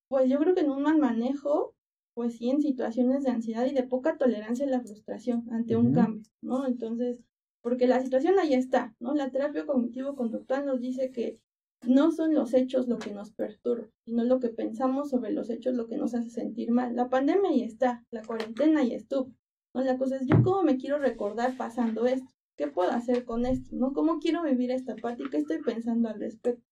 Pues 0.09 0.29
yo 0.29 0.39
creo 0.39 0.55
que 0.55 0.61
en 0.61 0.69
un 0.69 0.83
mal 0.83 0.99
manejo, 0.99 1.75
pues 2.13 2.37
sí, 2.37 2.49
en 2.49 2.61
situaciones 2.61 3.23
de 3.23 3.31
ansiedad 3.31 3.65
y 3.65 3.73
de 3.73 3.83
poca 3.83 4.17
tolerancia 4.17 4.65
a 4.65 4.69
la 4.69 4.79
frustración 4.79 5.45
ante 5.51 5.75
un 5.75 5.93
cambio, 5.93 6.23
¿no? 6.41 6.65
Entonces, 6.65 7.26
porque 7.67 7.85
la 7.85 7.99
situación 7.99 8.39
ahí 8.39 8.53
está, 8.53 8.95
¿no? 8.97 9.13
La 9.13 9.29
terapia 9.29 9.65
cognitivo-conductual 9.65 10.65
nos 10.65 10.79
dice 10.79 11.11
que 11.11 11.37
no 11.85 12.13
son 12.13 12.33
los 12.33 12.53
hechos 12.53 12.87
lo 12.87 12.97
que 12.97 13.11
nos 13.11 13.33
perturba, 13.33 13.89
sino 14.05 14.23
lo 14.23 14.39
que 14.39 14.47
pensamos 14.47 15.09
sobre 15.09 15.33
los 15.33 15.49
hechos 15.49 15.75
lo 15.75 15.85
que 15.85 15.97
nos 15.97 16.13
hace 16.13 16.29
sentir 16.29 16.71
mal. 16.71 16.95
La 16.95 17.09
pandemia 17.09 17.49
ahí 17.49 17.63
está, 17.63 18.05
la 18.09 18.21
cuarentena 18.21 18.79
ahí 18.79 18.93
estuvo, 18.93 19.33
¿no? 19.73 19.81
La 19.81 19.97
cosa 19.97 20.15
es, 20.15 20.25
¿yo 20.27 20.41
cómo 20.43 20.63
me 20.63 20.77
quiero 20.77 20.97
recordar 20.97 21.57
pasando 21.57 22.05
esto? 22.05 22.31
¿Qué 22.55 22.67
puedo 22.67 22.91
hacer 22.91 23.25
con 23.25 23.45
esto? 23.45 23.75
¿No? 23.75 23.91
¿Cómo 23.91 24.19
quiero 24.19 24.43
vivir 24.43 24.71
esta 24.71 24.95
parte 24.95 25.23
y 25.23 25.29
qué 25.29 25.35
estoy 25.35 25.61
pensando 25.61 26.07
al 26.07 26.21
respecto? 26.21 26.63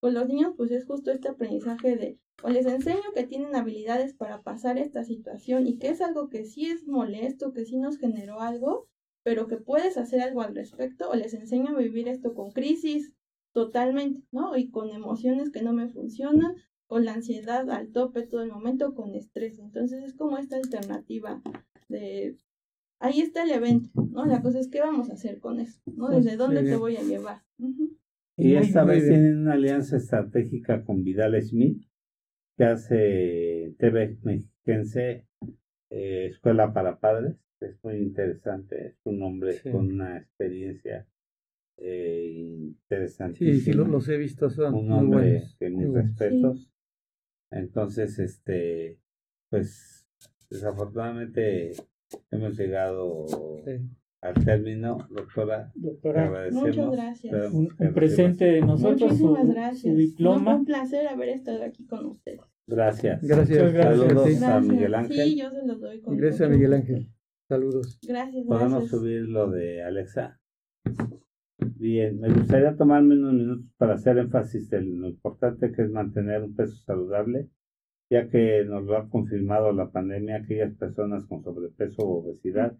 Con 0.00 0.12
los 0.12 0.28
niños, 0.28 0.52
pues 0.54 0.70
es 0.70 0.84
justo 0.84 1.12
este 1.12 1.28
aprendizaje 1.28 1.96
de, 1.96 2.18
o 2.42 2.50
les 2.50 2.66
enseño 2.66 3.14
que 3.14 3.24
tienen 3.24 3.56
habilidades 3.56 4.12
para 4.12 4.42
pasar 4.42 4.76
esta 4.76 5.02
situación 5.02 5.66
y 5.66 5.78
que 5.78 5.88
es 5.88 6.02
algo 6.02 6.28
que 6.28 6.44
sí 6.44 6.66
es 6.66 6.86
molesto, 6.86 7.54
que 7.54 7.64
sí 7.64 7.78
nos 7.78 7.96
generó 7.96 8.42
algo, 8.42 8.90
pero 9.22 9.46
que 9.46 9.56
puedes 9.56 9.96
hacer 9.96 10.20
algo 10.20 10.42
al 10.42 10.54
respecto 10.54 11.08
o 11.10 11.14
les 11.14 11.34
enseño 11.34 11.68
a 11.70 11.78
vivir 11.78 12.08
esto 12.08 12.34
con 12.34 12.50
crisis 12.50 13.14
totalmente, 13.52 14.22
¿no? 14.32 14.56
Y 14.56 14.70
con 14.70 14.90
emociones 14.90 15.50
que 15.50 15.62
no 15.62 15.72
me 15.72 15.88
funcionan, 15.88 16.54
con 16.86 17.04
la 17.04 17.14
ansiedad 17.14 17.70
al 17.70 17.92
tope 17.92 18.22
todo 18.22 18.42
el 18.42 18.50
momento, 18.50 18.94
con 18.94 19.14
estrés. 19.14 19.58
Entonces 19.58 20.02
es 20.04 20.14
como 20.14 20.38
esta 20.38 20.56
alternativa 20.56 21.42
de, 21.88 22.36
ahí 22.98 23.20
está 23.20 23.44
el 23.44 23.52
evento, 23.52 23.90
¿no? 24.10 24.24
La 24.24 24.42
cosa 24.42 24.58
es 24.58 24.68
qué 24.68 24.80
vamos 24.80 25.10
a 25.10 25.14
hacer 25.14 25.38
con 25.38 25.60
eso, 25.60 25.80
¿no? 25.86 26.06
Pues 26.06 26.24
¿Desde 26.24 26.36
dónde 26.36 26.64
te 26.64 26.76
voy 26.76 26.96
a 26.96 27.02
llevar? 27.02 27.42
Y 28.36 28.54
esta 28.56 28.84
vez 28.84 29.06
tienen 29.06 29.38
una 29.38 29.52
alianza 29.52 29.98
estratégica 29.98 30.84
con 30.84 31.04
Vidal 31.04 31.40
Smith, 31.42 31.84
que 32.56 32.64
hace 32.64 33.74
TV 33.78 34.18
Mexiquense, 34.22 35.26
eh, 35.90 36.26
Escuela 36.30 36.72
para 36.72 36.98
Padres 36.98 37.36
es 37.62 37.82
muy 37.82 37.96
interesante, 37.96 38.86
es 38.88 39.00
un 39.04 39.22
hombre 39.22 39.60
con 39.70 39.92
una 39.92 40.18
experiencia 40.18 41.06
eh, 41.78 42.68
interesantísima. 42.88 43.54
Sí, 43.54 43.60
sí, 43.60 43.72
los, 43.72 44.08
he 44.08 44.16
visto, 44.16 44.50
son 44.50 44.74
un 44.74 44.92
hombre 44.92 45.44
de 45.58 45.70
mis 45.70 45.92
respetos. 45.92 46.70
Entonces, 47.50 48.18
este, 48.18 48.98
pues, 49.50 50.06
desafortunadamente 50.48 51.72
hemos 52.30 52.56
llegado 52.58 53.26
al 54.20 54.44
término, 54.44 55.08
doctora. 55.10 55.72
Doctora, 55.74 56.48
muchas 56.52 56.90
gracias. 56.90 57.52
Un, 57.52 57.68
presente 57.94 58.44
de 58.44 58.60
nosotros. 58.60 59.12
Muchísimas 59.12 59.48
gracias. 59.48 59.94
un 60.20 60.64
placer 60.64 61.08
haber 61.08 61.30
estado 61.30 61.64
aquí 61.64 61.84
con 61.86 62.06
ustedes. 62.06 62.40
Gracias. 62.66 63.22
Gracias. 63.22 63.72
Saludos 63.72 64.42
a 64.42 64.60
Miguel 64.60 64.94
Ángel. 64.94 65.26
Sí, 65.26 65.36
yo 65.36 65.50
se 65.50 65.66
los 65.66 65.80
doy 65.80 66.00
con 66.00 66.16
Gracias 66.16 66.48
a 66.48 66.48
Miguel 66.48 66.72
Ángel. 66.74 67.08
Saludos. 67.52 67.98
Gracias. 68.08 68.46
¿Podemos 68.46 68.88
subir 68.88 69.28
lo 69.28 69.50
de 69.50 69.82
Alexa? 69.82 70.40
Bien, 71.58 72.18
me 72.18 72.32
gustaría 72.32 72.74
tomarme 72.74 73.14
unos 73.14 73.34
minutos 73.34 73.66
para 73.76 73.92
hacer 73.92 74.16
énfasis 74.16 74.72
en 74.72 75.02
lo 75.02 75.08
importante 75.08 75.70
que 75.70 75.82
es 75.82 75.90
mantener 75.90 76.42
un 76.42 76.56
peso 76.56 76.74
saludable, 76.76 77.50
ya 78.08 78.26
que 78.30 78.64
nos 78.64 78.84
lo 78.84 78.96
ha 78.96 79.10
confirmado 79.10 79.70
la 79.74 79.90
pandemia, 79.90 80.36
aquellas 80.36 80.72
personas 80.76 81.26
con 81.26 81.42
sobrepeso 81.42 82.00
o 82.00 82.24
obesidad 82.24 82.74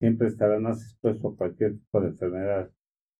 siempre 0.00 0.26
estarán 0.26 0.64
más 0.64 0.82
expuestos 0.82 1.34
a 1.34 1.36
cualquier 1.36 1.78
tipo 1.78 2.00
de 2.00 2.08
enfermedad. 2.08 2.72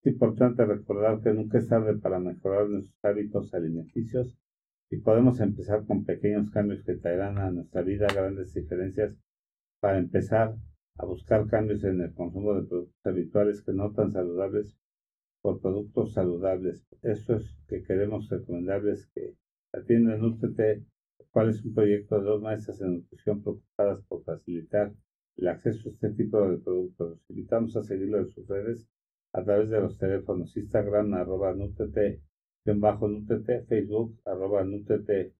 Es 0.03 0.12
importante 0.12 0.65
recordar 0.65 1.20
que 1.20 1.33
nunca 1.33 1.59
es 1.59 1.69
tarde 1.69 1.95
para 1.95 2.19
mejorar 2.19 2.69
nuestros 2.69 2.99
hábitos 3.05 3.55
alimenticios 3.55 4.37
y 4.91 4.97
podemos 4.97 5.39
empezar 5.39 5.87
con 5.87 6.05
pequeños 6.05 6.51
cambios 6.51 6.83
que 6.83 6.97
traerán 6.97 7.39
a 7.39 7.53
nuestra 7.53 7.83
vida 7.83 8.09
grandes 8.12 8.53
diferencias 8.53 9.15
para 9.81 9.99
empezar 9.99 10.57
a 10.99 11.07
buscar 11.07 11.47
cambios 11.47 11.85
en 11.85 12.01
el 12.01 12.12
consumo 12.12 12.55
de 12.55 12.66
productos 12.66 13.07
habituales 13.07 13.62
que 13.62 13.73
no 13.73 13.93
tan 13.93 14.11
saludables 14.11 14.77
por 15.41 15.61
productos 15.61 16.12
saludables. 16.12 16.87
Eso 17.03 17.37
es 17.37 17.57
que 17.69 17.83
queremos 17.83 18.29
recomendarles 18.29 19.07
que 19.15 19.37
atiendan 19.73 20.25
UTT, 20.25 20.85
cuál 21.31 21.51
es 21.51 21.65
un 21.65 21.75
proyecto 21.75 22.19
de 22.19 22.25
dos 22.25 22.43
maestras 22.43 22.81
en 22.81 22.95
nutrición 22.97 23.43
preocupadas 23.43 24.03
por 24.09 24.25
facilitar 24.25 24.93
el 25.37 25.49
acceso 25.49 25.89
a 25.89 25.93
este 25.93 26.11
tipo 26.11 26.49
de 26.49 26.59
productos. 26.59 27.11
Los 27.11 27.31
invitamos 27.31 27.77
a 27.77 27.85
seguirlo 27.85 28.19
en 28.19 28.29
sus 28.31 28.47
redes 28.49 28.89
a 29.33 29.45
través 29.45 29.70
de 29.70 29.81
los 29.81 29.99
teléfonos 29.99 30.57
Instagram 30.57 31.15
arroba 31.15 31.55
NUTT, 31.55 32.20
bajo 32.65 33.09
Facebook 33.69 34.20
arroba 34.25 34.65
NUTT, 34.65 35.33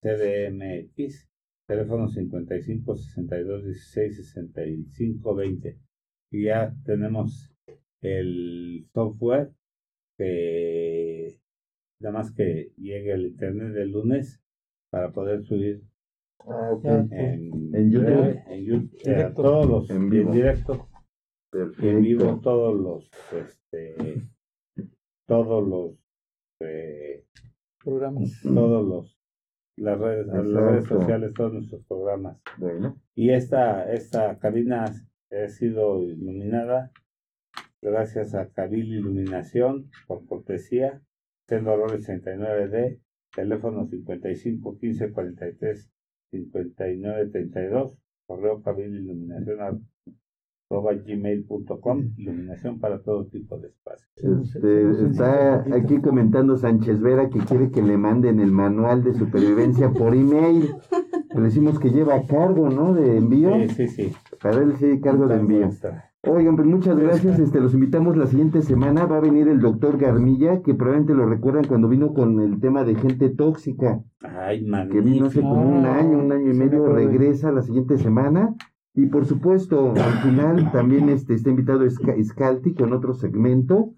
CDMX, 0.00 1.28
teléfono 1.66 2.08
55 2.08 2.96
62 2.96 3.64
16 3.64 4.16
65 4.16 5.34
20. 5.34 5.78
Y 6.32 6.44
ya 6.44 6.74
tenemos 6.84 7.52
el 8.00 8.86
software 8.92 9.52
que 10.18 11.34
nada 12.00 12.18
más 12.18 12.32
que 12.32 12.72
llegue 12.76 13.12
al 13.12 13.26
internet 13.26 13.72
del 13.72 13.90
lunes 13.90 14.42
para 14.90 15.10
poder 15.12 15.42
subir 15.44 15.82
ah, 16.40 16.78
en, 17.10 17.74
en, 17.74 17.90
YouTube, 17.90 18.42
en, 18.48 18.64
YouTube 18.64 19.34
todos 19.34 19.66
los 19.66 19.90
en, 19.90 20.10
vivo. 20.10 20.32
directo. 20.32 20.88
En 21.80 22.02
vivo 22.02 22.40
todos 22.42 22.74
los 22.74 23.10
este 23.32 24.22
todos 25.26 25.66
los 25.66 25.96
eh, 26.60 27.24
programas. 27.82 28.40
Todos 28.42 28.86
los 28.86 29.23
las 29.76 29.98
redes 29.98 30.26
las 30.26 30.44
redes 30.44 30.86
sociales 30.86 31.32
todos 31.34 31.52
nuestros 31.52 31.84
programas. 31.86 32.38
Y 33.14 33.30
esta 33.30 33.92
esta 33.92 34.38
cabina 34.38 34.84
ha 34.84 35.48
sido 35.48 36.02
iluminada 36.02 36.92
gracias 37.82 38.34
a 38.34 38.48
Cabil 38.48 38.94
Iluminación 38.94 39.90
por 40.06 40.26
cortesía, 40.26 41.02
Sendo 41.46 41.72
Dolores 41.72 42.08
39D, 42.08 43.00
teléfono 43.34 43.86
55 43.86 44.78
15 44.78 45.12
43 45.12 45.90
59 46.30 47.30
32, 47.30 47.98
correo 48.26 48.62
Cabil 48.62 48.94
Iluminación 48.94 49.86
gmail.com, 50.70 52.12
iluminación 52.16 52.80
para 52.80 53.00
todo 53.02 53.26
tipo 53.26 53.58
de 53.58 53.68
espacios. 53.68 54.54
Este, 54.54 54.90
está 55.06 55.64
aquí 55.74 56.00
comentando 56.00 56.56
Sánchez 56.56 57.00
Vera 57.00 57.28
que 57.28 57.40
quiere 57.40 57.70
que 57.70 57.82
le 57.82 57.96
manden 57.96 58.40
el 58.40 58.50
manual 58.50 59.04
de 59.04 59.14
supervivencia 59.14 59.90
por 59.90 60.14
email. 60.14 60.74
Le 61.34 61.40
decimos 61.40 61.78
que 61.78 61.90
lleva 61.90 62.22
cargo, 62.26 62.70
¿no? 62.70 62.94
De 62.94 63.16
envío. 63.16 63.54
Sí, 63.68 63.68
sí, 63.68 63.88
sí. 63.88 64.12
Para 64.40 64.62
él 64.62 64.74
sí, 64.76 65.00
cargo 65.00 65.26
de 65.26 65.36
envío. 65.36 65.68
Oigan, 66.26 66.56
pues 66.56 66.66
muchas 66.66 66.96
gracias. 66.96 67.38
Este, 67.38 67.60
los 67.60 67.74
invitamos 67.74 68.16
la 68.16 68.26
siguiente 68.26 68.62
semana. 68.62 69.04
Va 69.04 69.18
a 69.18 69.20
venir 69.20 69.48
el 69.48 69.60
doctor 69.60 69.98
Garmilla, 69.98 70.62
que 70.62 70.74
probablemente 70.74 71.14
lo 71.14 71.26
recuerdan 71.26 71.64
cuando 71.64 71.88
vino 71.88 72.14
con 72.14 72.40
el 72.40 72.60
tema 72.60 72.84
de 72.84 72.94
gente 72.94 73.28
tóxica. 73.28 74.02
Ay, 74.20 74.64
Que 74.90 75.00
vino 75.00 75.26
hace 75.26 75.40
como 75.40 75.62
un 75.62 75.84
año, 75.84 76.18
un 76.18 76.32
año 76.32 76.50
y 76.50 76.54
medio. 76.54 76.86
Regresa 76.86 77.52
la 77.52 77.62
siguiente 77.62 77.98
semana. 77.98 78.54
Y 78.94 79.06
por 79.06 79.26
supuesto, 79.26 79.92
al 79.92 80.22
final 80.22 80.70
también 80.70 81.08
este, 81.08 81.34
está 81.34 81.50
invitado 81.50 81.84
Scalti 81.88 82.74
con 82.74 82.92
otro 82.92 83.14
segmento. 83.14 83.94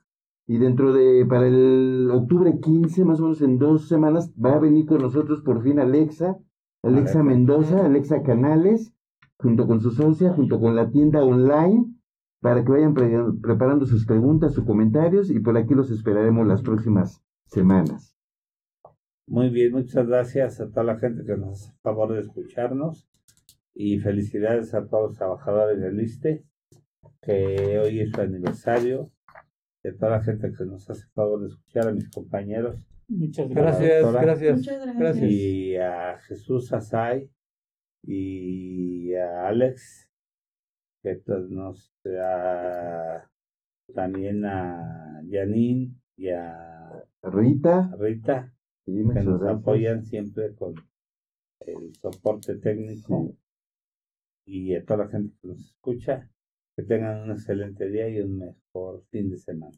Y 0.48 0.58
dentro 0.58 0.92
de, 0.92 1.26
para 1.26 1.48
el 1.48 2.08
octubre 2.10 2.58
15, 2.60 3.04
más 3.04 3.20
o 3.20 3.24
menos 3.24 3.42
en 3.42 3.58
dos 3.58 3.88
semanas, 3.88 4.32
va 4.42 4.54
a 4.54 4.60
venir 4.60 4.86
con 4.86 5.02
nosotros 5.02 5.42
por 5.42 5.62
fin 5.62 5.80
Alexa, 5.80 6.38
Alexa 6.82 7.22
Mendoza, 7.22 7.84
Alexa 7.84 8.22
Canales, 8.22 8.94
junto 9.38 9.66
con 9.66 9.80
su 9.80 9.90
socia, 9.90 10.32
junto 10.32 10.60
con 10.60 10.76
la 10.76 10.90
tienda 10.90 11.22
online 11.24 11.96
para 12.40 12.64
que 12.64 12.70
vayan 12.70 12.94
preparando 13.40 13.86
sus 13.86 14.06
preguntas, 14.06 14.54
sus 14.54 14.64
comentarios 14.64 15.30
y 15.30 15.40
por 15.40 15.56
aquí 15.56 15.74
los 15.74 15.90
esperaremos 15.90 16.46
las 16.46 16.62
próximas 16.62 17.22
semanas. 17.46 18.16
Muy 19.26 19.50
bien, 19.50 19.72
muchas 19.72 20.06
gracias 20.06 20.60
a 20.60 20.68
toda 20.68 20.84
la 20.84 20.96
gente 20.96 21.24
que 21.24 21.36
nos 21.36 21.50
hace 21.50 21.72
favor 21.82 22.12
de 22.12 22.20
escucharnos 22.20 23.08
y 23.78 23.98
felicidades 23.98 24.72
a 24.72 24.86
todos 24.86 25.10
los 25.10 25.18
trabajadores 25.18 25.78
del 25.80 26.00
ISTE, 26.00 26.42
que 27.20 27.78
hoy 27.78 28.00
es 28.00 28.10
su 28.10 28.20
aniversario, 28.22 29.12
a 29.84 29.92
toda 29.98 30.12
la 30.12 30.22
gente 30.24 30.50
que 30.50 30.64
nos 30.64 30.88
hace 30.88 31.06
favor 31.14 31.42
de 31.42 31.48
escuchar, 31.48 31.88
a 31.88 31.92
mis 31.92 32.10
compañeros. 32.10 32.80
Muchas 33.08 33.48
gracias, 33.50 34.12
gracias, 34.12 34.66
gracias. 34.98 35.30
Y 35.30 35.76
a 35.76 36.18
Jesús 36.26 36.72
Asay 36.72 37.30
y 38.02 39.14
a 39.14 39.46
Alex 39.46 40.10
que 41.02 41.22
nos 41.50 41.92
a, 42.20 43.30
también 43.94 44.44
a 44.44 45.22
Janine 45.30 45.94
y 46.16 46.30
a 46.30 47.04
Rita, 47.22 47.94
Rita 47.98 48.52
que 48.86 48.92
nos 48.92 49.42
apoyan 49.42 50.02
siempre 50.02 50.54
con 50.54 50.74
el 51.60 51.94
soporte 51.94 52.56
técnico 52.56 53.36
y 54.46 54.74
a 54.74 54.84
toda 54.84 55.04
la 55.04 55.08
gente 55.08 55.34
que 55.42 55.48
nos 55.48 55.60
escucha 55.60 56.30
que 56.76 56.82
tengan 56.82 57.24
un 57.24 57.32
excelente 57.32 57.88
día 57.90 58.08
y 58.08 58.20
un 58.20 58.38
mejor 58.38 59.02
fin 59.10 59.30
de 59.30 59.38
semana. 59.38 59.76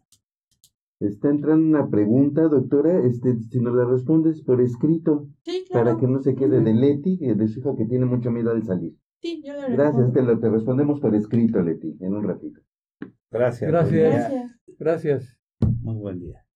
Está 1.00 1.30
entrando 1.30 1.64
una 1.64 1.88
pregunta, 1.88 2.42
doctora, 2.42 3.06
este, 3.06 3.38
si 3.50 3.60
nos 3.60 3.74
la 3.76 3.84
respondes 3.84 4.42
por 4.42 4.60
escrito, 4.60 5.28
para 5.72 5.96
que 5.96 6.08
no 6.08 6.20
se 6.20 6.34
quede 6.34 6.60
de 6.60 6.74
Leti, 6.74 7.16
de 7.18 7.48
su 7.48 7.60
hijo 7.60 7.76
que 7.76 7.86
tiene 7.86 8.04
mucho 8.04 8.32
miedo 8.32 8.50
al 8.50 8.64
salir. 8.64 8.96
Sí, 9.20 9.40
yo 9.44 9.54
Gracias, 9.70 10.12
te 10.12 10.22
lo 10.22 10.38
te 10.40 10.50
respondemos 10.50 11.00
por 11.00 11.14
escrito, 11.14 11.62
Leti, 11.62 11.96
en 12.00 12.14
un 12.14 12.24
ratito. 12.24 12.60
Gracias. 13.30 13.70
Gracias. 13.70 14.32
Gracias. 14.78 15.38
Muy 15.82 15.96
buen 15.96 16.18
día. 16.18 16.47